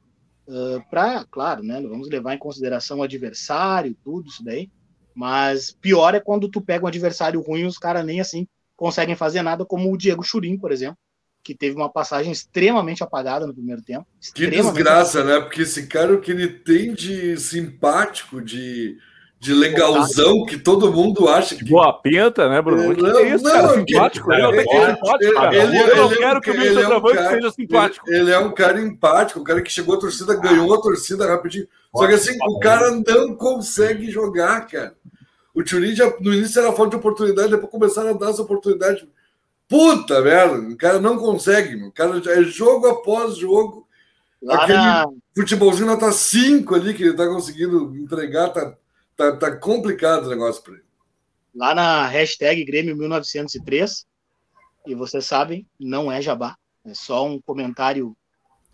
para, 0.90 1.24
claro, 1.32 1.64
né, 1.64 1.82
vamos 1.82 2.10
levar 2.10 2.34
em 2.34 2.38
consideração 2.38 3.00
o 3.00 3.04
adversário, 3.04 3.96
tudo 4.04 4.28
isso 4.28 4.44
daí, 4.44 4.70
mas 5.16 5.72
pior 5.72 6.14
é 6.14 6.20
quando 6.20 6.50
tu 6.50 6.60
pega 6.60 6.84
um 6.84 6.88
adversário 6.88 7.40
ruim 7.40 7.62
e 7.62 7.66
os 7.66 7.78
caras 7.78 8.06
nem 8.06 8.20
assim 8.20 8.46
conseguem 8.76 9.16
fazer 9.16 9.42
nada, 9.44 9.64
como 9.64 9.94
o 9.94 9.98
Diego 9.98 10.24
Churin, 10.24 10.58
por 10.58 10.72
exemplo, 10.72 10.98
que 11.44 11.56
teve 11.56 11.76
uma 11.76 11.90
passagem 11.90 12.32
extremamente 12.32 13.04
apagada 13.04 13.48
no 13.48 13.54
primeiro 13.54 13.82
tempo. 13.82 14.06
Que 14.34 14.48
desgraça, 14.48 15.24
né? 15.24 15.40
Porque 15.40 15.62
esse 15.62 15.88
cara, 15.88 16.14
o 16.14 16.20
que 16.20 16.32
ele 16.32 16.48
tem 16.48 16.94
de 16.94 17.38
simpático, 17.38 18.42
de, 18.42 18.98
de 19.42 19.56
legalzão, 19.56 20.46
que 20.46 20.56
todo 20.56 20.94
mundo 20.94 21.28
acha 21.28 21.56
que. 21.56 21.66
Boa 21.66 21.92
pinta, 22.00 22.48
né, 22.48 22.62
Bruno? 22.62 22.94
Que 22.96 23.02
Não, 23.02 23.18
é 23.20 23.30
isso, 23.34 23.44
não, 23.44 23.52
cara? 23.52 23.74
Simpático. 23.74 24.32
Ele 24.32 24.44
ser 24.64 24.70
ele- 24.76 24.92
simpático, 24.94 25.34
cara. 25.34 25.56
ele- 25.56 25.80
Eu 25.80 25.96
não 25.96 26.06
ele 26.06 26.14
é 26.14 26.18
quero 26.18 26.38
um- 26.38 26.42
que 26.42 26.52
o 26.52 26.54
meu 26.54 26.64
ele 26.64 26.80
é 26.82 26.88
um 26.88 27.30
seja 27.32 27.52
simpático. 27.52 28.06
Ele, 28.08 28.20
ele 28.20 28.32
é 28.32 28.38
um 28.38 28.52
cara 28.54 28.80
empático, 28.80 29.40
um 29.40 29.44
cara 29.44 29.60
que 29.64 29.72
chegou 29.72 29.96
à 29.96 30.00
torcida, 30.00 30.36
ganhou 30.36 30.72
a 30.72 30.80
torcida 30.80 31.26
rapidinho. 31.28 31.68
Só 31.96 32.06
que 32.08 32.14
assim, 32.14 32.38
o 32.40 32.60
cara 32.60 32.92
não 32.92 33.34
consegue 33.36 34.12
jogar, 34.12 34.68
cara. 34.68 34.94
O 35.56 35.64
Turin 35.64 35.96
já 35.96 36.06
no 36.22 36.34
início 36.36 36.62
era 36.62 36.72
falta 36.72 36.92
de 36.92 36.96
oportunidade, 36.98 37.50
depois 37.50 37.72
começaram 37.72 38.12
a 38.12 38.14
dar 38.14 38.30
essa 38.30 38.44
oportunidade. 38.44 39.10
Puta 39.68 40.22
merda, 40.22 40.56
o 40.60 40.78
cara 40.78 41.00
não 41.00 41.18
consegue, 41.18 41.76
meu. 41.76 41.88
O 41.88 41.92
cara 41.92 42.22
já 42.22 42.32
é 42.34 42.44
jogo 42.44 42.88
após 42.88 43.38
jogo. 43.38 43.88
Lá 44.42 44.56
aquele- 44.64 44.78
na, 44.78 45.06
Futebolzinho 45.36 45.88
nota 45.88 46.12
5 46.12 46.76
ali 46.76 46.94
que 46.94 47.04
ele 47.04 47.14
tá 47.14 47.26
conseguindo 47.28 47.96
entregar, 47.98 48.50
tá, 48.50 48.74
tá, 49.22 49.38
tá 49.38 49.56
complicado 49.58 50.26
o 50.26 50.30
negócio 50.30 50.64
pra 50.64 50.74
ele. 50.74 50.84
lá 51.54 51.76
na 51.76 52.08
hashtag 52.08 52.64
Grêmio 52.64 52.96
1903, 52.98 54.06
e 54.88 54.96
vocês 54.96 55.26
sabem, 55.26 55.68
não 55.80 56.12
é 56.12 56.22
jabá, 56.22 56.56
é 56.86 56.94
só 56.94 57.28
um 57.28 57.40
comentário 57.40 58.16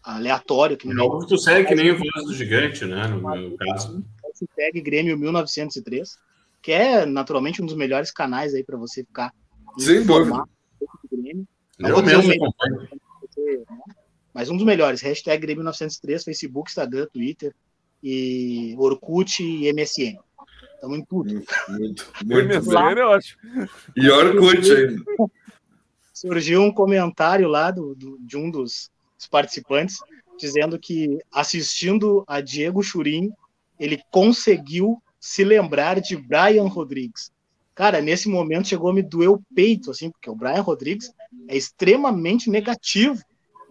aleatório 0.01 0.77
que 0.77 0.87
ninguém 0.87 1.09
Não, 1.09 1.19
tu 1.27 1.37
segue 1.37 1.67
que 1.67 1.75
nem 1.75 1.91
o 1.91 1.97
voz 1.97 2.25
do 2.25 2.33
gigante, 2.33 2.85
né? 2.85 3.07
No 3.07 3.19
meu 3.19 3.57
caso. 3.57 4.03
hashtag 4.39 4.79
Grêmio 4.79 5.17
1903, 5.17 6.17
que 6.61 6.71
é 6.71 7.05
naturalmente 7.05 7.61
um 7.61 7.65
dos 7.65 7.75
melhores 7.75 8.11
canais 8.11 8.53
aí 8.53 8.63
para 8.63 8.77
você 8.77 9.03
ficar 9.03 9.33
Sem. 9.77 10.05
Não 11.79 11.89
Eu 11.89 12.01
mesmo 12.01 12.31
acompanho. 12.31 12.81
né? 12.81 13.67
mas 14.33 14.49
um 14.49 14.55
dos 14.55 14.65
melhores, 14.65 15.01
hashtag 15.01 15.41
Grêmio 15.41 15.63
1903, 15.63 16.23
Facebook, 16.23 16.69
Instagram, 16.69 17.07
Twitter, 17.11 17.53
e 18.01 18.75
Orkut 18.77 19.43
e 19.43 19.71
MSN. 19.73 20.17
Estamos 20.77 20.99
em 20.99 21.05
tudo. 21.05 21.33
Muito, 21.69 22.13
muito. 22.23 22.53
MSN 22.61 22.97
é 22.99 23.03
ótimo. 23.05 23.41
E 23.95 24.09
Orkut 24.09 24.71
ainda. 24.71 25.03
Surgiu 26.13 26.61
um 26.61 26.71
comentário 26.71 27.47
lá 27.47 27.71
do, 27.71 27.95
do- 27.95 28.17
de 28.19 28.37
um 28.37 28.49
dos, 28.49 28.89
dos 29.17 29.27
participantes 29.27 29.97
dizendo 30.39 30.77
que 30.77 31.17
assistindo 31.31 32.23
a 32.27 32.41
Diego 32.41 32.83
Churin, 32.83 33.31
ele 33.79 33.99
conseguiu 34.11 35.01
se 35.19 35.43
lembrar 35.43 35.99
de 35.99 36.15
Brian 36.15 36.67
Rodrigues. 36.67 37.31
Cara, 37.73 38.01
nesse 38.01 38.29
momento 38.29 38.67
chegou 38.67 38.89
a 38.89 38.93
me 38.93 39.01
doer 39.01 39.29
o 39.31 39.41
peito, 39.55 39.89
assim, 39.91 40.11
porque 40.11 40.29
o 40.29 40.35
Brian 40.35 40.61
Rodrigues 40.61 41.11
é 41.47 41.57
extremamente 41.57 42.49
negativo. 42.51 43.19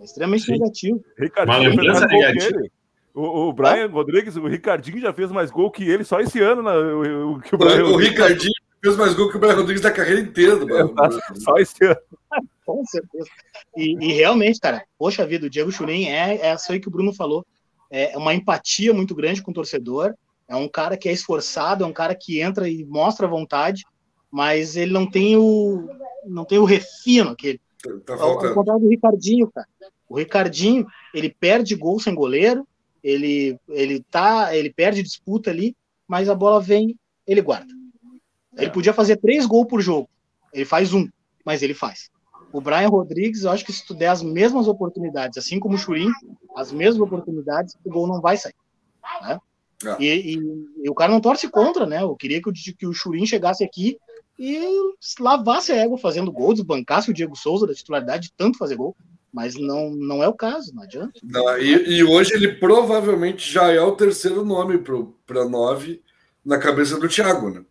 É 0.01 0.05
extremamente 0.05 0.45
Sim. 0.45 0.53
negativo. 0.53 1.05
Ele. 1.19 2.71
O, 3.17 3.49
o 3.49 3.53
Brian 3.53 3.87
ah? 3.87 3.91
Rodrigues, 3.91 4.37
o 4.37 4.47
Ricardinho 4.47 5.01
já 5.01 5.13
fez 5.13 5.33
mais 5.33 5.51
gol 5.51 5.71
que 5.71 5.89
ele 5.89 6.05
só 6.05 6.21
esse 6.21 6.41
ano. 6.41 6.63
Né? 6.63 6.73
O, 6.73 7.33
o, 7.33 7.41
o, 7.41 7.95
o 7.95 7.97
Ricardinho 7.97 8.53
fez 8.83 8.97
mais 8.97 9.15
gol 9.15 9.31
que 9.31 9.37
o 9.37 9.41
Brian 9.41 9.55
Rodrigues 9.55 9.83
da 9.83 9.91
carreira 9.91 10.21
inteira 10.21 10.57
do 10.57 10.77
é, 10.77 10.83
Só 11.43 11.57
esse 11.57 11.85
ano. 11.85 11.97
Com 12.67 12.85
certeza. 12.85 13.29
E, 13.77 13.97
e, 14.01 14.13
realmente, 14.13 14.61
cara, 14.61 14.85
poxa 14.99 15.25
vida, 15.25 15.47
o 15.47 15.51
Diego 15.51 15.73
Churin 15.73 16.07
é, 16.07 16.37
é 16.49 16.55
isso 16.55 16.71
aí 16.71 16.81
que 16.81 16.89
o 16.89 16.91
Bruno 16.91 17.15
falou. 17.15 17.47
É 17.91 18.19
uma 18.19 18.35
empatia 18.35 18.93
muito 18.93 19.15
grande 19.15 19.41
com 19.41 19.53
o 19.53 19.55
torcedor. 19.55 20.15
É 20.49 20.57
um 20.57 20.69
cara 20.69 20.97
que 20.97 21.09
é 21.09 21.13
esforçado, 21.13 21.85
é 21.85 21.87
um 21.87 21.93
cara 21.93 22.15
que 22.15 22.41
entra 22.41 22.69
e 22.69 22.85
mostra 22.85 23.27
vontade 23.27 23.85
mas 24.31 24.77
ele 24.77 24.93
não 24.93 25.09
tem 25.09 25.37
o 25.37 25.89
não 26.27 26.45
tem 26.45 26.59
o 26.59 26.65
refino 26.65 27.31
aquele. 27.31 27.61
Tá 28.05 28.15
ao, 28.15 28.33
ao 28.33 28.55
contrário 28.55 28.83
do 28.83 28.89
Ricardinho, 28.91 29.51
cara. 29.51 29.67
O 30.09 30.19
Ricardinho, 30.19 30.87
ele 31.15 31.31
perde 31.31 31.75
gol 31.75 31.99
sem 31.99 32.15
goleiro, 32.15 32.67
ele 33.07 33.59
ele 33.69 34.03
tá, 34.11 34.55
ele 34.55 34.73
perde 34.73 35.03
disputa 35.03 35.51
ali, 35.51 35.77
mas 36.09 36.29
a 36.29 36.35
bola 36.35 36.61
vem, 36.61 36.99
ele 37.27 37.41
guarda. 37.41 37.73
Ele 38.57 38.71
podia 38.71 38.93
fazer 38.93 39.17
três 39.17 39.47
gols 39.47 39.67
por 39.69 39.81
jogo. 39.81 40.09
Ele 40.53 40.65
faz 40.65 40.93
um, 40.93 41.09
mas 41.45 41.63
ele 41.63 41.75
faz. 41.75 42.11
O 42.53 42.61
Brian 42.61 42.89
Rodrigues, 42.89 43.45
eu 43.45 43.51
acho 43.51 43.65
que 43.65 43.73
se 43.73 43.87
tu 43.87 43.95
der 43.95 44.09
as 44.09 44.23
mesmas 44.23 44.67
oportunidades, 44.67 45.37
assim 45.37 45.61
como 45.61 45.75
o 45.75 45.79
Churin, 45.79 46.11
as 46.57 46.73
mesmas 46.73 47.01
oportunidades, 47.01 47.77
o 47.85 47.91
gol 47.91 48.07
não 48.07 48.21
vai 48.21 48.37
sair. 48.37 48.55
Né? 49.23 49.39
Ah. 49.85 49.97
E, 50.01 50.07
e, 50.07 50.67
e, 50.85 50.91
o 50.91 50.95
cara 50.95 51.13
não 51.13 51.21
torce 51.21 51.49
contra, 51.49 51.87
né? 51.87 52.03
Eu 52.03 52.17
queria 52.17 52.41
que 52.41 52.49
o, 52.49 52.53
que 52.53 52.87
o 52.87 52.95
Churin 52.95 53.27
chegasse 53.27 53.63
aqui 53.63 53.99
e 54.39 54.59
lavasse 55.21 55.73
a 55.73 55.77
égua 55.77 55.99
fazendo 55.99 56.33
gol, 56.33 56.55
desbancasse 56.55 57.11
o 57.11 57.15
Diego 57.15 57.37
Souza 57.37 57.67
da 57.67 57.75
titularidade 57.75 58.29
de 58.29 58.33
tanto 58.33 58.59
fazer 58.59 58.77
gol. 58.77 58.97
Mas 59.37 59.55
não, 59.55 59.91
não 59.91 60.23
é 60.23 60.29
o 60.29 60.33
caso, 60.33 60.75
não 60.75 60.83
adianta. 60.83 61.21
Não, 61.23 61.59
e, 61.59 61.99
e, 61.99 62.03
hoje 62.03 62.33
ele 62.33 62.55
provavelmente 62.55 63.53
já 63.53 63.71
é 63.71 63.79
o 63.83 63.93
terceiro 63.93 64.43
nome 64.43 64.83
para 65.27 65.45
nove 65.45 66.01
na 66.43 66.57
cabeça 66.57 66.99
do 66.99 67.07
Thiago, 67.07 67.51
né? 67.51 67.63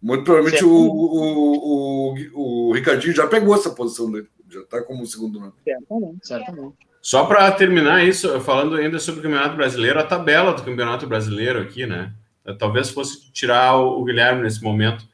Muito 0.00 0.22
provavelmente 0.22 0.64
o, 0.64 0.70
o, 0.70 2.14
o, 2.14 2.68
o, 2.68 2.72
Ricardinho 2.72 3.12
já 3.12 3.26
pegou 3.26 3.56
essa 3.56 3.70
posição 3.70 4.08
dele, 4.08 4.28
já 4.48 4.60
está 4.60 4.80
como 4.82 5.04
segundo 5.04 5.40
nome. 5.40 5.52
Certamente, 5.64 6.28
certamente. 6.28 6.76
Só 7.02 7.26
para 7.26 7.50
terminar 7.50 8.06
isso, 8.06 8.40
falando 8.40 8.76
ainda 8.76 9.00
sobre 9.00 9.18
o 9.18 9.22
Campeonato 9.24 9.56
Brasileiro, 9.56 9.98
a 9.98 10.04
tabela 10.04 10.54
do 10.54 10.62
Campeonato 10.62 11.08
Brasileiro 11.08 11.60
aqui, 11.60 11.86
né? 11.86 12.14
Talvez 12.56 12.88
fosse 12.88 13.32
tirar 13.32 13.74
o 13.74 14.04
Guilherme 14.04 14.42
nesse 14.42 14.62
momento. 14.62 15.04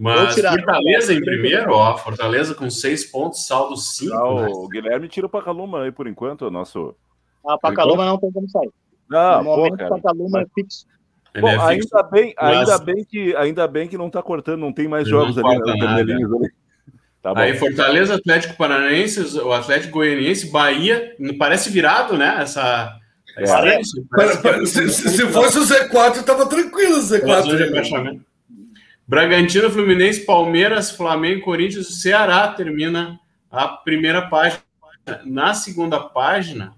Mas 0.00 0.34
Fortaleza 0.34 1.12
em 1.12 1.20
primeiro, 1.20 1.72
ó, 1.72 1.94
Fortaleza 1.98 2.54
com 2.54 2.70
seis 2.70 3.04
pontos, 3.04 3.46
saldo 3.46 3.76
cinco. 3.76 4.14
Ah, 4.14 4.46
né? 4.46 4.48
O 4.50 4.66
Guilherme 4.66 5.08
tira 5.08 5.26
o 5.26 5.30
Pacaluma 5.30 5.82
aí 5.82 5.92
por 5.92 6.06
enquanto, 6.06 6.46
o 6.46 6.50
nosso. 6.50 6.96
Ah, 7.46 7.58
Pacaluma 7.58 8.06
não 8.06 8.16
tem 8.16 8.32
como 8.32 8.48
sair. 8.48 8.70
Não, 9.10 9.44
no 9.44 9.56
momento, 9.56 9.76
pô, 9.76 9.88
Pacaluma 9.90 10.40
é 10.40 10.46
fixo. 10.54 10.86
Bom, 11.38 11.48
é 11.48 11.58
ainda, 11.58 12.02
bem, 12.04 12.34
ainda, 12.38 12.78
bem 12.78 13.04
que, 13.04 13.36
ainda 13.36 13.68
bem 13.68 13.88
que 13.88 13.98
não 13.98 14.08
tá 14.08 14.22
cortando, 14.22 14.60
não 14.60 14.72
tem 14.72 14.88
mais 14.88 15.06
jogos 15.06 15.36
ali, 15.36 15.58
né, 15.58 15.86
ali. 15.86 16.14
Tá 17.22 17.34
Aí 17.36 17.52
Fortaleza, 17.58 18.14
Atlético 18.14 18.56
Paranaense, 18.56 19.38
o 19.40 19.52
Atlético 19.52 19.92
Goianiense, 19.92 20.50
Bahia, 20.50 21.14
parece 21.38 21.68
virado, 21.68 22.16
né? 22.16 22.38
Essa. 22.40 22.96
É. 23.36 23.46
Parece, 23.46 24.02
parece, 24.42 24.88
se, 24.88 25.10
se, 25.10 25.26
fosse 25.26 25.58
o 25.58 25.62
Z4, 25.62 26.22
tava 26.22 26.46
tranquilo 26.46 26.96
o 26.96 27.02
Z4. 27.02 28.20
Bragantino, 29.10 29.68
Fluminense, 29.68 30.24
Palmeiras, 30.24 30.92
Flamengo, 30.92 31.42
Corinthians 31.42 31.88
e 31.88 32.00
Ceará 32.00 32.46
termina 32.46 33.18
a 33.50 33.66
primeira 33.66 34.28
página. 34.28 34.62
Na 35.24 35.52
segunda 35.52 35.98
página, 35.98 36.76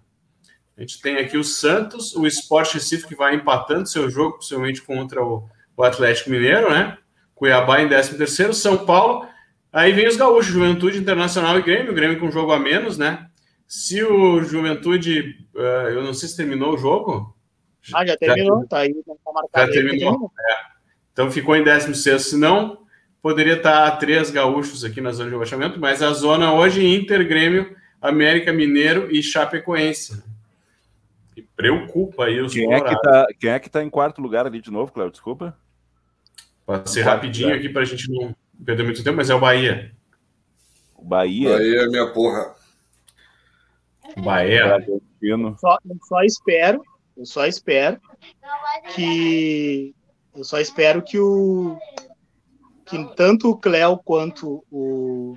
a 0.74 0.80
gente 0.80 1.02
tem 1.02 1.18
aqui 1.18 1.36
o 1.36 1.44
Santos, 1.44 2.16
o 2.16 2.26
Sport 2.26 2.72
Recife 2.72 3.06
que 3.06 3.14
vai 3.14 3.34
empatando 3.34 3.86
seu 3.86 4.08
jogo, 4.08 4.36
possivelmente 4.36 4.80
contra 4.80 5.22
o, 5.22 5.46
o 5.76 5.84
Atlético 5.84 6.30
Mineiro, 6.30 6.70
né? 6.70 6.96
Cuiabá 7.34 7.82
em 7.82 7.88
13 7.88 8.16
terceiro, 8.16 8.54
São 8.54 8.86
Paulo. 8.86 9.28
Aí 9.70 9.92
vem 9.92 10.08
os 10.08 10.16
gaúchos, 10.16 10.46
Juventude 10.46 10.96
Internacional 10.96 11.58
e 11.58 11.62
Grêmio, 11.62 11.92
o 11.92 11.94
Grêmio 11.94 12.18
com 12.18 12.30
jogo 12.30 12.52
a 12.52 12.58
menos, 12.58 12.96
né? 12.96 13.26
Se 13.68 14.02
o 14.02 14.42
Juventude, 14.42 15.36
uh, 15.54 15.90
eu 15.90 16.02
não 16.02 16.14
sei 16.14 16.30
se 16.30 16.36
terminou 16.38 16.72
o 16.72 16.78
jogo. 16.78 17.36
Ah, 17.92 18.06
já 18.06 18.16
terminou, 18.16 18.62
já, 18.62 18.68
tá 18.68 18.78
aí, 18.78 18.94
tá 19.04 19.32
marcado. 19.34 19.66
Já 19.66 19.70
terminou, 19.70 20.32
é. 20.48 20.71
Então 21.12 21.30
ficou 21.30 21.54
em 21.54 21.62
16, 21.62 22.22
se 22.22 22.36
não, 22.36 22.82
poderia 23.20 23.54
estar 23.54 23.90
três 23.98 24.30
gaúchos 24.30 24.84
aqui 24.84 25.00
na 25.00 25.12
zona 25.12 25.28
de 25.28 25.34
rebaixamento, 25.34 25.78
mas 25.78 26.02
a 26.02 26.12
zona 26.12 26.52
hoje 26.52 26.84
Inter, 26.84 27.26
Grêmio, 27.26 27.76
América 28.00 28.52
Mineiro 28.52 29.14
e 29.14 29.22
Chapecoense. 29.22 30.22
E 31.36 31.42
preocupa 31.42 32.24
aí 32.24 32.40
os 32.40 32.52
quem 32.52 32.72
é, 32.72 32.80
que 32.80 33.00
tá, 33.00 33.26
quem 33.38 33.50
é 33.50 33.58
que 33.58 33.70
tá 33.70 33.82
em 33.82 33.90
quarto 33.90 34.20
lugar 34.20 34.46
ali 34.46 34.60
de 34.60 34.70
novo, 34.70 34.92
Cléo? 34.92 35.10
Desculpa. 35.10 35.56
Pode 36.66 36.90
ser 36.90 37.02
rapidinho 37.02 37.48
lugar. 37.48 37.60
aqui 37.60 37.68
para 37.68 37.82
a 37.82 37.84
gente 37.84 38.10
não 38.10 38.34
perder 38.64 38.82
muito 38.82 39.02
tempo, 39.04 39.16
mas 39.16 39.30
é 39.30 39.34
o 39.34 39.40
Bahia. 39.40 39.92
O 40.96 41.04
Bahia. 41.04 41.50
Bahia 41.50 41.80
é 41.82 41.86
minha 41.86 42.06
porra. 42.12 42.54
Bahia. 44.18 44.84
Só, 45.58 45.78
eu 45.88 45.96
só 46.02 46.22
espero, 46.22 46.82
eu 47.16 47.24
só 47.24 47.46
espero 47.46 48.00
que 48.94 49.94
eu 50.34 50.44
só 50.44 50.58
espero 50.58 51.02
que 51.02 51.18
o 51.18 51.76
que 52.86 53.16
tanto 53.16 53.48
o 53.48 53.56
Cléo 53.56 53.98
quanto 54.04 54.64
o, 54.70 55.34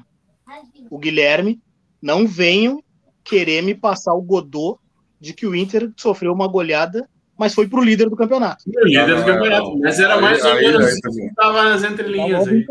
o 0.90 0.98
Guilherme 0.98 1.62
não 2.02 2.28
venham 2.28 2.84
querer 3.24 3.62
me 3.62 3.74
passar 3.74 4.14
o 4.14 4.22
godô 4.22 4.80
de 5.20 5.34
que 5.34 5.48
o 5.48 5.56
Inter 5.56 5.92
sofreu 5.98 6.34
uma 6.34 6.48
goleada, 6.48 7.08
mas 7.38 7.54
foi 7.54 7.68
para 7.68 7.80
o 7.80 7.84
líder 7.84 8.10
do 8.10 8.16
campeonato. 8.16 8.64
O 8.68 8.86
líder 8.86 9.16
do 9.16 9.26
campeonato, 9.26 9.78
mas 9.80 10.00
era 10.00 10.20
mais 10.20 10.44
ou 10.44 10.56
menos 10.56 10.86
estava 10.86 11.64
nas 11.64 11.84
entrelinhas 11.84 12.48
aí. 12.48 12.66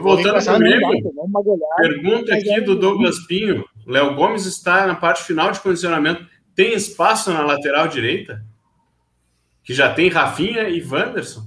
Voltando 0.00 0.44
para 0.44 0.58
o 1.40 1.58
pergunta 1.76 2.34
aqui 2.34 2.60
do 2.62 2.74
Douglas 2.74 3.18
Pinho. 3.26 3.64
Léo 3.86 4.16
Gomes 4.16 4.44
está 4.44 4.86
na 4.86 4.96
parte 4.96 5.22
final 5.22 5.52
de 5.52 5.60
condicionamento. 5.60 6.26
Tem 6.54 6.74
espaço 6.74 7.32
na 7.32 7.42
lateral 7.42 7.86
direita? 7.86 8.44
Que 9.68 9.74
já 9.74 9.92
tem 9.92 10.08
Rafinha 10.08 10.66
e 10.66 10.82
Wanderson? 10.82 11.46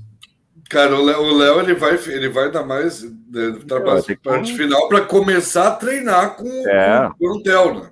Cara, 0.70 0.96
o 0.96 1.04
Léo 1.04 1.60
ele 1.60 1.74
vai, 1.74 1.96
ele 2.06 2.30
vai 2.30 2.52
dar 2.52 2.64
mais 2.64 3.02
né, 3.02 3.60
parte, 3.68 4.16
parte 4.16 4.54
final 4.54 4.88
para 4.88 5.02
começar 5.02 5.70
a 5.70 5.76
treinar 5.76 6.36
com, 6.36 6.48
é. 6.70 7.10
com 7.10 7.14
o 7.16 7.18
Plantel, 7.18 7.74
né? 7.74 7.90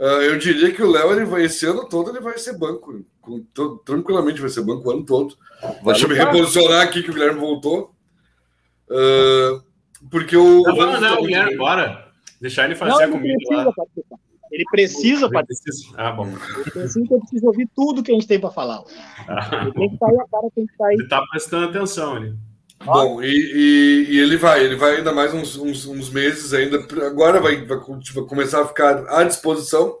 Uh, 0.00 0.22
eu 0.22 0.38
diria 0.38 0.72
que 0.72 0.82
o 0.82 0.90
Léo 0.90 1.12
ele 1.12 1.24
vai 1.24 1.44
esse 1.44 1.64
ano 1.66 1.88
todo 1.88 2.10
ele 2.10 2.18
vai 2.18 2.36
ser 2.36 2.58
banco, 2.58 3.04
com, 3.20 3.40
to, 3.54 3.80
tranquilamente 3.84 4.40
vai 4.40 4.50
ser 4.50 4.62
banco 4.62 4.88
o 4.88 4.90
ano 4.90 5.06
todo. 5.06 5.36
Vai 5.62 5.94
Deixa 5.94 6.06
eu 6.06 6.08
me 6.08 6.16
reposicionar 6.16 6.82
aqui 6.82 7.04
que 7.04 7.10
o 7.10 7.14
Guilherme 7.14 7.38
voltou. 7.38 7.94
Uh, 8.90 9.62
porque 10.10 10.36
o. 10.36 10.62
Não, 10.62 10.74
não, 10.74 11.00
não, 11.00 11.18
o 11.20 11.22
Guilherme, 11.22 11.56
bora. 11.56 12.08
Deixar 12.40 12.64
ele 12.64 12.74
fazer 12.74 13.06
não, 13.06 13.16
a 13.16 13.18
comida 13.20 13.36
lá. 13.50 13.72
Participar. 13.72 14.18
Ele 14.50 14.64
precisa 14.70 15.30
participar. 15.30 16.08
Ah, 16.08 16.12
bom. 16.12 16.26
Ele 16.26 16.70
precisa, 16.70 17.06
eu 17.10 17.20
preciso 17.20 17.46
ouvir 17.46 17.68
tudo 17.74 18.02
que 18.02 18.10
a 18.10 18.14
gente 18.14 18.26
tem 18.26 18.40
para 18.40 18.50
falar. 18.50 18.82
Ah, 19.28 19.62
ele 19.62 19.72
tem 19.72 19.90
que 19.90 19.98
sair, 19.98 20.20
a 20.20 20.28
cara 20.28 20.48
tem 20.54 20.66
que 20.66 20.76
sair. 20.76 20.94
Ele 20.94 21.02
está 21.04 21.22
prestando 21.30 21.66
atenção 21.66 22.16
ali. 22.16 22.34
Bom, 22.84 23.20
e, 23.22 23.26
e, 23.26 24.06
e, 24.10 24.18
ele 24.20 24.36
vai, 24.36 24.64
ele 24.64 24.76
vai 24.76 24.96
ainda 24.96 25.12
mais 25.12 25.34
uns, 25.34 25.56
uns, 25.56 25.84
uns 25.86 26.10
meses 26.10 26.54
ainda. 26.54 26.78
Agora 27.06 27.40
vai, 27.40 27.56
vai, 27.64 27.78
vai, 27.78 28.24
começar 28.24 28.62
a 28.62 28.68
ficar 28.68 29.04
à 29.08 29.24
disposição. 29.24 29.98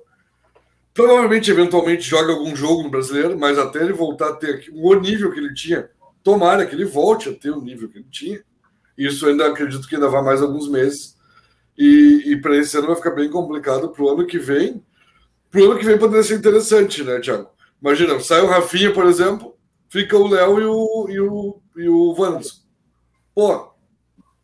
Provavelmente, 0.94 1.50
eventualmente, 1.50 2.08
joga 2.08 2.32
algum 2.32 2.54
jogo 2.56 2.82
no 2.82 2.90
brasileiro, 2.90 3.38
mas 3.38 3.58
até 3.58 3.80
ele 3.80 3.92
voltar 3.92 4.30
a 4.30 4.34
ter 4.34 4.64
o 4.72 4.94
nível 4.94 5.32
que 5.32 5.38
ele 5.38 5.54
tinha, 5.54 5.88
tomara 6.22 6.66
que 6.66 6.74
ele 6.74 6.84
volte 6.84 7.28
a 7.28 7.34
ter 7.34 7.50
o 7.50 7.60
nível 7.60 7.88
que 7.88 7.98
ele 7.98 8.08
tinha. 8.10 8.40
Isso 8.96 9.26
ainda 9.26 9.46
acredito 9.46 9.86
que 9.86 9.94
ainda 9.94 10.08
vai 10.08 10.22
mais 10.22 10.42
alguns 10.42 10.68
meses. 10.68 11.16
E, 11.78 12.32
e 12.32 12.40
para 12.40 12.56
esse 12.56 12.76
ano 12.76 12.88
vai 12.88 12.96
ficar 12.96 13.12
bem 13.12 13.30
complicado 13.30 13.90
para 13.90 14.02
o 14.02 14.08
ano 14.08 14.26
que 14.26 14.36
vem. 14.36 14.84
Para 15.48 15.60
o 15.60 15.64
ano 15.70 15.78
que 15.78 15.86
vem 15.86 15.96
poderia 15.96 16.24
ser 16.24 16.34
interessante, 16.34 17.04
né, 17.04 17.20
Thiago? 17.20 17.48
Imagina, 17.80 18.18
sai 18.18 18.40
o 18.40 18.48
Rafinha, 18.48 18.92
por 18.92 19.06
exemplo, 19.06 19.56
fica 19.88 20.16
o 20.18 20.26
Léo 20.26 20.60
e 20.60 20.64
o, 20.64 21.08
e 21.08 21.20
o, 21.20 21.60
e 21.76 21.88
o 21.88 22.20
Wanderson. 22.20 22.62
Pô, 23.32 23.70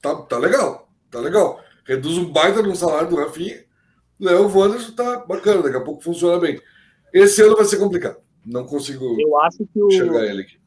tá, 0.01 0.15
tá 0.15 0.39
legal, 0.39 0.89
tá 1.11 1.19
legal. 1.19 1.61
Reduz 1.85 2.17
um 2.17 2.31
baita 2.31 2.63
no 2.63 2.77
salário 2.77 3.11
do 3.11 3.17
Rafinha. 3.17 3.65
Léo 4.21 4.57
Wanderson 4.57 4.93
tá 4.93 5.19
bacana, 5.27 5.63
daqui 5.63 5.77
a 5.77 5.81
pouco 5.81 6.05
funciona 6.05 6.39
bem. 6.39 6.61
Esse 7.13 7.43
ano 7.43 7.57
vai 7.57 7.65
ser 7.65 7.79
complicado. 7.79 8.19
Não 8.47 8.65
consigo 8.65 9.17
eu 9.21 9.41
acho 9.41 9.59
que 9.67 9.83
o, 9.83 9.89
enxergar 9.89 10.25
ele 10.25 10.43
aqui. 10.43 10.59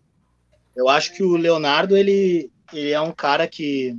Eu 0.76 0.90
acho 0.90 1.14
que 1.14 1.24
o 1.24 1.38
Leonardo, 1.38 1.96
ele, 1.96 2.52
ele 2.74 2.92
é 2.92 3.00
um 3.00 3.12
cara 3.12 3.48
que 3.48 3.98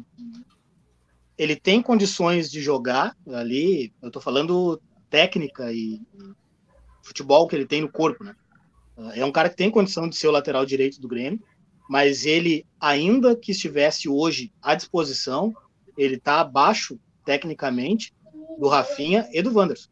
ele 1.39 1.55
tem 1.55 1.81
condições 1.81 2.51
de 2.51 2.61
jogar 2.61 3.17
ali, 3.29 3.93
eu 4.03 4.09
estou 4.09 4.21
falando 4.21 4.81
técnica 5.09 5.73
e 5.73 6.03
futebol 7.03 7.47
que 7.47 7.55
ele 7.55 7.65
tem 7.65 7.81
no 7.81 7.91
corpo, 7.91 8.25
né? 8.25 8.35
É 9.15 9.25
um 9.25 9.31
cara 9.31 9.49
que 9.49 9.57
tem 9.57 9.71
condição 9.71 10.09
de 10.09 10.17
ser 10.17 10.27
o 10.27 10.33
lateral 10.33 10.67
direito 10.67 11.01
do 11.01 11.07
Grêmio. 11.07 11.41
mas 11.89 12.27
ele, 12.27 12.67
ainda 12.79 13.35
que 13.35 13.53
estivesse 13.53 14.11
hoje 14.11 14.53
à 14.61 14.75
disposição, 14.75 15.55
ele 15.97 16.17
está 16.17 16.41
abaixo, 16.41 16.99
tecnicamente, 17.25 18.13
do 18.59 18.69
Rafinha 18.69 19.27
e 19.33 19.41
do 19.41 19.55
Wanderson. 19.55 19.89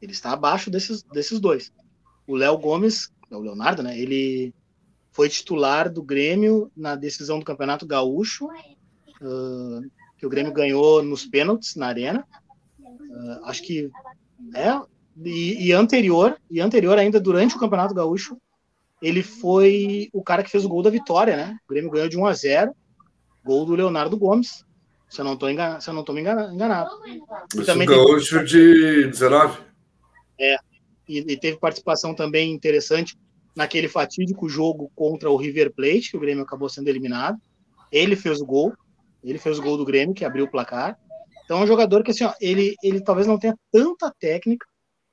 Ele 0.00 0.12
está 0.12 0.32
abaixo 0.32 0.70
desses, 0.70 1.02
desses 1.02 1.40
dois. 1.40 1.72
O 2.28 2.36
Léo 2.36 2.56
Gomes, 2.58 3.10
o 3.28 3.38
Leonardo, 3.38 3.82
né? 3.82 3.98
Ele 3.98 4.54
foi 5.10 5.28
titular 5.28 5.90
do 5.90 6.02
Grêmio 6.02 6.70
na 6.76 6.94
decisão 6.94 7.40
do 7.40 7.44
Campeonato 7.44 7.86
Gaúcho, 7.86 8.46
uh, 8.46 9.82
que 10.26 10.28
o 10.28 10.30
Grêmio 10.30 10.52
ganhou 10.52 11.02
nos 11.02 11.24
pênaltis 11.24 11.76
na 11.76 11.86
arena. 11.86 12.26
Uh, 12.78 13.44
acho 13.44 13.62
que 13.62 13.90
é 14.54 14.80
e, 15.24 15.68
e, 15.68 15.72
anterior 15.72 16.36
e 16.50 16.60
anterior 16.60 16.98
ainda 16.98 17.20
durante 17.20 17.56
o 17.56 17.58
Campeonato 17.58 17.94
Gaúcho, 17.94 18.36
ele 19.00 19.22
foi 19.22 20.10
o 20.12 20.22
cara 20.22 20.42
que 20.42 20.50
fez 20.50 20.64
o 20.64 20.68
gol 20.68 20.82
da 20.82 20.90
vitória, 20.90 21.36
né? 21.36 21.56
O 21.64 21.72
Grêmio 21.72 21.90
ganhou 21.90 22.08
de 22.08 22.18
1 22.18 22.26
a 22.26 22.32
0, 22.32 22.76
gol 23.44 23.64
do 23.64 23.74
Leonardo 23.74 24.16
Gomes. 24.16 24.64
Se 25.08 25.20
eu 25.20 25.24
não 25.24 25.34
estou 25.34 25.48
enganado, 25.48 25.82
se 25.82 25.88
eu 25.88 25.94
não 25.94 26.02
tô 26.02 26.12
me 26.12 26.20
enganado. 26.20 26.90
E 27.54 27.64
também 27.64 27.86
gaúcho 27.86 28.44
de 28.44 29.06
19. 29.06 29.60
É. 30.38 30.56
E, 31.08 31.18
e 31.18 31.36
teve 31.36 31.56
participação 31.58 32.14
também 32.14 32.52
interessante 32.52 33.16
naquele 33.54 33.88
fatídico 33.88 34.48
jogo 34.48 34.90
contra 34.94 35.30
o 35.30 35.36
River 35.36 35.72
Plate, 35.72 36.10
que 36.10 36.16
o 36.16 36.20
Grêmio 36.20 36.42
acabou 36.42 36.68
sendo 36.68 36.88
eliminado. 36.88 37.38
Ele 37.92 38.16
fez 38.16 38.40
o 38.40 38.46
gol, 38.46 38.74
ele 39.30 39.38
fez 39.38 39.58
o 39.58 39.62
gol 39.62 39.76
do 39.76 39.84
Grêmio, 39.84 40.14
que 40.14 40.24
abriu 40.24 40.44
o 40.44 40.50
placar. 40.50 40.98
Então 41.44 41.58
é 41.58 41.64
um 41.64 41.66
jogador 41.66 42.02
que 42.02 42.10
assim, 42.10 42.24
ó, 42.24 42.32
ele, 42.40 42.74
ele 42.82 43.00
talvez 43.00 43.26
não 43.26 43.38
tenha 43.38 43.56
tanta 43.70 44.12
técnica, 44.18 44.66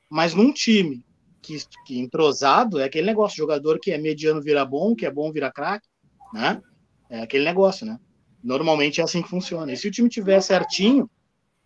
mas 0.09 0.33
num 0.33 0.51
time 0.51 1.05
que, 1.41 1.57
que 1.85 1.99
entrosado 1.99 2.79
é 2.79 2.85
aquele 2.85 3.05
negócio, 3.05 3.37
jogador 3.37 3.79
que 3.79 3.91
é 3.91 3.97
mediano 3.97 4.41
vira 4.41 4.65
bom, 4.65 4.95
que 4.95 5.05
é 5.05 5.11
bom 5.11 5.31
vira 5.31 5.51
craque, 5.51 5.87
né? 6.33 6.61
É 7.09 7.21
aquele 7.21 7.45
negócio, 7.45 7.85
né? 7.85 7.99
Normalmente 8.43 9.01
é 9.01 9.03
assim 9.03 9.21
que 9.21 9.29
funciona. 9.29 9.71
E 9.71 9.77
se 9.77 9.87
o 9.87 9.91
time 9.91 10.09
tiver 10.09 10.41
certinho, 10.41 11.09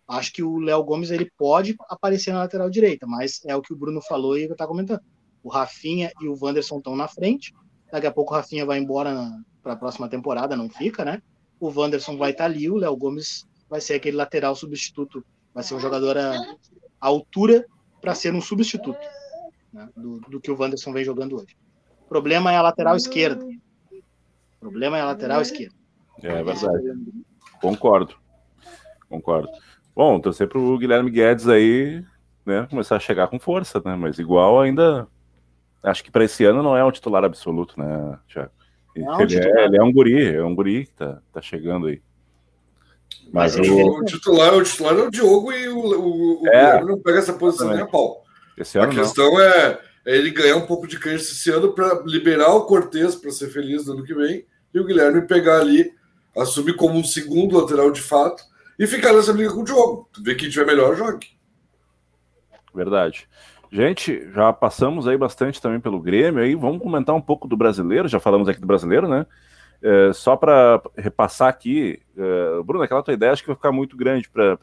acho 0.06 0.32
que 0.32 0.42
o 0.42 0.58
Léo 0.58 0.82
Gomes 0.84 1.10
ele 1.10 1.30
pode 1.36 1.74
aparecer 1.88 2.32
na 2.32 2.40
lateral 2.40 2.68
direita, 2.68 3.06
mas 3.06 3.40
é 3.46 3.56
o 3.56 3.62
que 3.62 3.72
o 3.72 3.76
Bruno 3.76 4.02
falou 4.02 4.36
e 4.36 4.44
eu 4.44 4.56
tá 4.56 4.66
comentando. 4.66 5.00
O 5.42 5.48
Rafinha 5.48 6.12
e 6.20 6.28
o 6.28 6.36
Wanderson 6.40 6.78
estão 6.78 6.96
na 6.96 7.08
frente. 7.08 7.54
Daqui 7.90 8.06
a 8.06 8.12
pouco 8.12 8.32
o 8.32 8.36
Rafinha 8.36 8.66
vai 8.66 8.78
embora 8.78 9.30
para 9.62 9.72
a 9.72 9.76
próxima 9.76 10.08
temporada, 10.08 10.56
não 10.56 10.68
fica, 10.68 11.04
né? 11.04 11.22
O 11.60 11.70
Wanderson 11.70 12.16
vai 12.16 12.30
estar 12.30 12.44
tá 12.44 12.50
ali, 12.50 12.70
o 12.70 12.76
Léo 12.76 12.96
Gomes 12.96 13.46
vai 13.68 13.80
ser 13.80 13.94
aquele 13.94 14.16
lateral 14.16 14.54
substituto, 14.54 15.24
vai 15.54 15.62
ser 15.62 15.74
um 15.74 15.80
jogador 15.80 16.16
à 16.16 16.36
altura 17.00 17.66
para 18.00 18.14
ser 18.14 18.34
um 18.34 18.40
substituto 18.40 18.98
né, 19.72 19.88
do, 19.96 20.20
do, 20.20 20.40
que 20.40 20.50
o 20.50 20.58
Wanderson 20.58 20.92
vem 20.92 21.04
jogando 21.04 21.36
hoje. 21.36 21.56
O 22.04 22.08
problema 22.08 22.52
é 22.52 22.56
a 22.56 22.62
lateral 22.62 22.96
esquerda. 22.96 23.44
O 23.44 24.60
problema 24.60 24.96
é 24.96 25.00
a 25.00 25.06
lateral 25.06 25.42
esquerda. 25.42 25.74
É 26.22 26.42
verdade. 26.42 26.94
Concordo. 27.60 28.14
Concordo. 29.08 29.48
Bom, 29.94 30.20
torcer 30.20 30.48
para 30.48 30.58
o 30.58 30.78
Guilherme 30.78 31.10
Guedes 31.10 31.48
aí 31.48 32.04
né, 32.48 32.66
começar 32.68 32.96
a 32.96 33.00
chegar 33.00 33.28
com 33.28 33.38
força, 33.38 33.80
né? 33.84 33.94
Mas 33.94 34.18
igual 34.18 34.60
ainda. 34.60 35.06
Acho 35.82 36.02
que 36.02 36.10
para 36.10 36.24
esse 36.24 36.44
ano 36.44 36.62
não 36.62 36.76
é 36.76 36.84
um 36.84 36.90
titular 36.90 37.24
absoluto, 37.24 37.78
né, 37.78 38.18
Thiago? 38.26 38.50
Não, 38.98 39.20
ele, 39.20 39.38
é, 39.38 39.64
ele, 39.64 39.76
é, 39.76 39.82
um 39.82 39.92
guri, 39.92 40.34
é 40.34 40.44
um 40.44 40.54
guri 40.54 40.86
que 40.86 40.92
tá, 40.92 41.20
tá 41.32 41.40
chegando 41.40 41.86
aí. 41.86 42.00
Mas, 43.32 43.56
Mas 43.56 43.68
o... 43.68 44.00
o... 44.00 44.04
titular, 44.04 44.54
o 44.54 44.62
titular 44.62 44.94
é 44.94 45.02
o 45.02 45.10
Diogo 45.10 45.52
e 45.52 45.68
o, 45.68 45.78
o, 45.78 46.42
o 46.42 46.48
é, 46.48 46.82
não 46.84 46.98
pega 46.98 47.18
essa 47.18 47.32
posição 47.32 47.70
nem 47.70 47.80
a 47.80 47.86
pau. 47.86 48.24
A 48.58 48.86
questão 48.88 49.40
é, 49.40 49.78
é, 50.04 50.16
ele 50.16 50.30
ganhar 50.30 50.56
um 50.56 50.66
pouco 50.66 50.86
de 50.86 50.98
câncer 50.98 51.32
esse 51.32 51.50
ano 51.50 51.72
para 51.72 52.02
liberar 52.04 52.54
o 52.54 52.64
Cortez 52.64 53.14
para 53.14 53.30
ser 53.30 53.48
feliz 53.50 53.86
no 53.86 53.92
ano 53.92 54.04
que 54.04 54.14
vem 54.14 54.44
e 54.74 54.80
o 54.80 54.84
Guilherme 54.84 55.26
pegar 55.26 55.60
ali, 55.60 55.92
assumir 56.36 56.74
como 56.74 56.98
um 56.98 57.04
segundo 57.04 57.58
lateral 57.58 57.90
de 57.90 58.00
fato 58.00 58.42
e 58.78 58.86
ficar 58.86 59.12
nessa 59.12 59.32
briga 59.32 59.52
com 59.52 59.60
o 59.60 59.64
Diogo. 59.64 60.08
Ver 60.22 60.34
quem 60.34 60.48
tiver 60.48 60.66
melhor, 60.66 60.96
jogue. 60.96 61.26
Verdade. 62.74 63.28
Gente, 63.70 64.30
já 64.32 64.52
passamos 64.52 65.06
aí 65.06 65.16
bastante 65.16 65.60
também 65.60 65.78
pelo 65.78 66.00
Grêmio, 66.00 66.42
aí 66.42 66.54
vamos 66.54 66.82
comentar 66.82 67.14
um 67.14 67.20
pouco 67.20 67.46
do 67.46 67.56
brasileiro, 67.56 68.08
já 68.08 68.18
falamos 68.18 68.48
aqui 68.48 68.60
do 68.60 68.66
brasileiro, 68.66 69.06
né? 69.06 69.26
É, 69.80 70.12
só 70.12 70.36
para 70.36 70.82
repassar 70.96 71.48
aqui, 71.48 72.00
é, 72.16 72.62
Bruno, 72.64 72.82
aquela 72.82 73.02
tua 73.02 73.14
ideia 73.14 73.32
acho 73.32 73.42
que 73.42 73.48
vai 73.48 73.56
ficar 73.56 73.70
muito 73.70 73.96
grande 73.96 74.28
para 74.28 74.56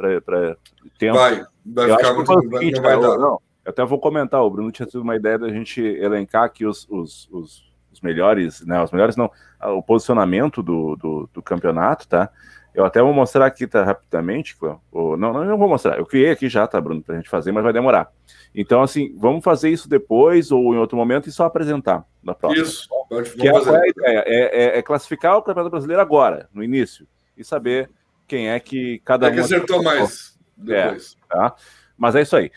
tempo. 0.98 1.18
Vai, 1.18 1.46
vai 1.66 1.92
eu 1.92 1.98
ficar 1.98 2.14
muito 2.14 2.50
grande. 2.50 2.82
Vai 2.82 2.96
eu, 2.96 3.20
não, 3.20 3.42
eu 3.64 3.70
até 3.70 3.86
vou 3.86 4.00
comentar, 4.00 4.42
o 4.42 4.50
Bruno 4.50 4.72
tinha 4.72 4.86
tido 4.86 5.02
uma 5.02 5.16
ideia 5.16 5.40
da 5.40 5.50
gente 5.50 5.82
elencar 5.82 6.44
aqui 6.44 6.66
os, 6.66 6.86
os, 6.90 7.30
os, 7.32 7.64
os 7.94 8.02
melhores, 8.02 8.66
né? 8.66 8.84
Os 8.84 8.92
melhores 8.92 9.16
não, 9.16 9.32
o 9.62 9.82
posicionamento 9.82 10.62
do, 10.62 10.96
do, 10.96 11.30
do 11.34 11.42
campeonato, 11.42 12.08
tá? 12.08 12.30
Eu 12.76 12.84
até 12.84 13.02
vou 13.02 13.14
mostrar 13.14 13.46
aqui 13.46 13.66
tá, 13.66 13.84
rapidamente. 13.84 14.56
Ou, 14.92 15.16
não, 15.16 15.32
não, 15.32 15.46
não 15.46 15.58
vou 15.58 15.70
mostrar. 15.70 15.98
Eu 15.98 16.06
criei 16.06 16.32
aqui 16.32 16.50
já, 16.50 16.68
tá, 16.68 16.80
Bruno, 16.82 17.02
para 17.02 17.16
a 17.16 17.18
gente 17.18 17.30
fazer, 17.30 17.54
mas 17.54 17.64
vai 17.64 17.72
demorar. 17.72 18.12
Então, 18.54 18.82
assim, 18.82 19.16
vamos 19.18 19.44
fazer 19.44 19.70
isso 19.70 19.88
depois 19.88 20.52
ou 20.52 20.74
em 20.76 20.78
outro 20.78 20.98
momento 20.98 21.30
e 21.30 21.32
só 21.32 21.46
apresentar 21.46 22.06
na 22.22 22.36
próxima. 22.36 22.64
Isso, 22.64 22.90
pode 23.10 23.32
que 23.32 23.48
é, 23.48 23.52
é, 23.52 23.56
a 23.56 23.88
ideia? 23.88 23.94
É, 24.04 24.64
é, 24.76 24.80
é, 24.80 24.82
classificar 24.82 25.38
o 25.38 25.42
Campeonato 25.42 25.72
Brasileiro 25.72 26.02
agora, 26.02 26.50
no 26.54 26.62
início, 26.62 27.08
e 27.38 27.44
saber 27.44 27.90
quem 28.28 28.50
é 28.50 28.60
que 28.60 29.00
cada 29.06 29.28
é 29.28 29.32
que 29.32 29.40
acertou 29.40 29.82
mais 29.82 30.38
depois. 30.58 31.18
É, 31.32 31.36
tá? 31.36 31.56
Mas 31.98 32.16
é 32.16 32.22
isso 32.22 32.36
aí. 32.36 32.52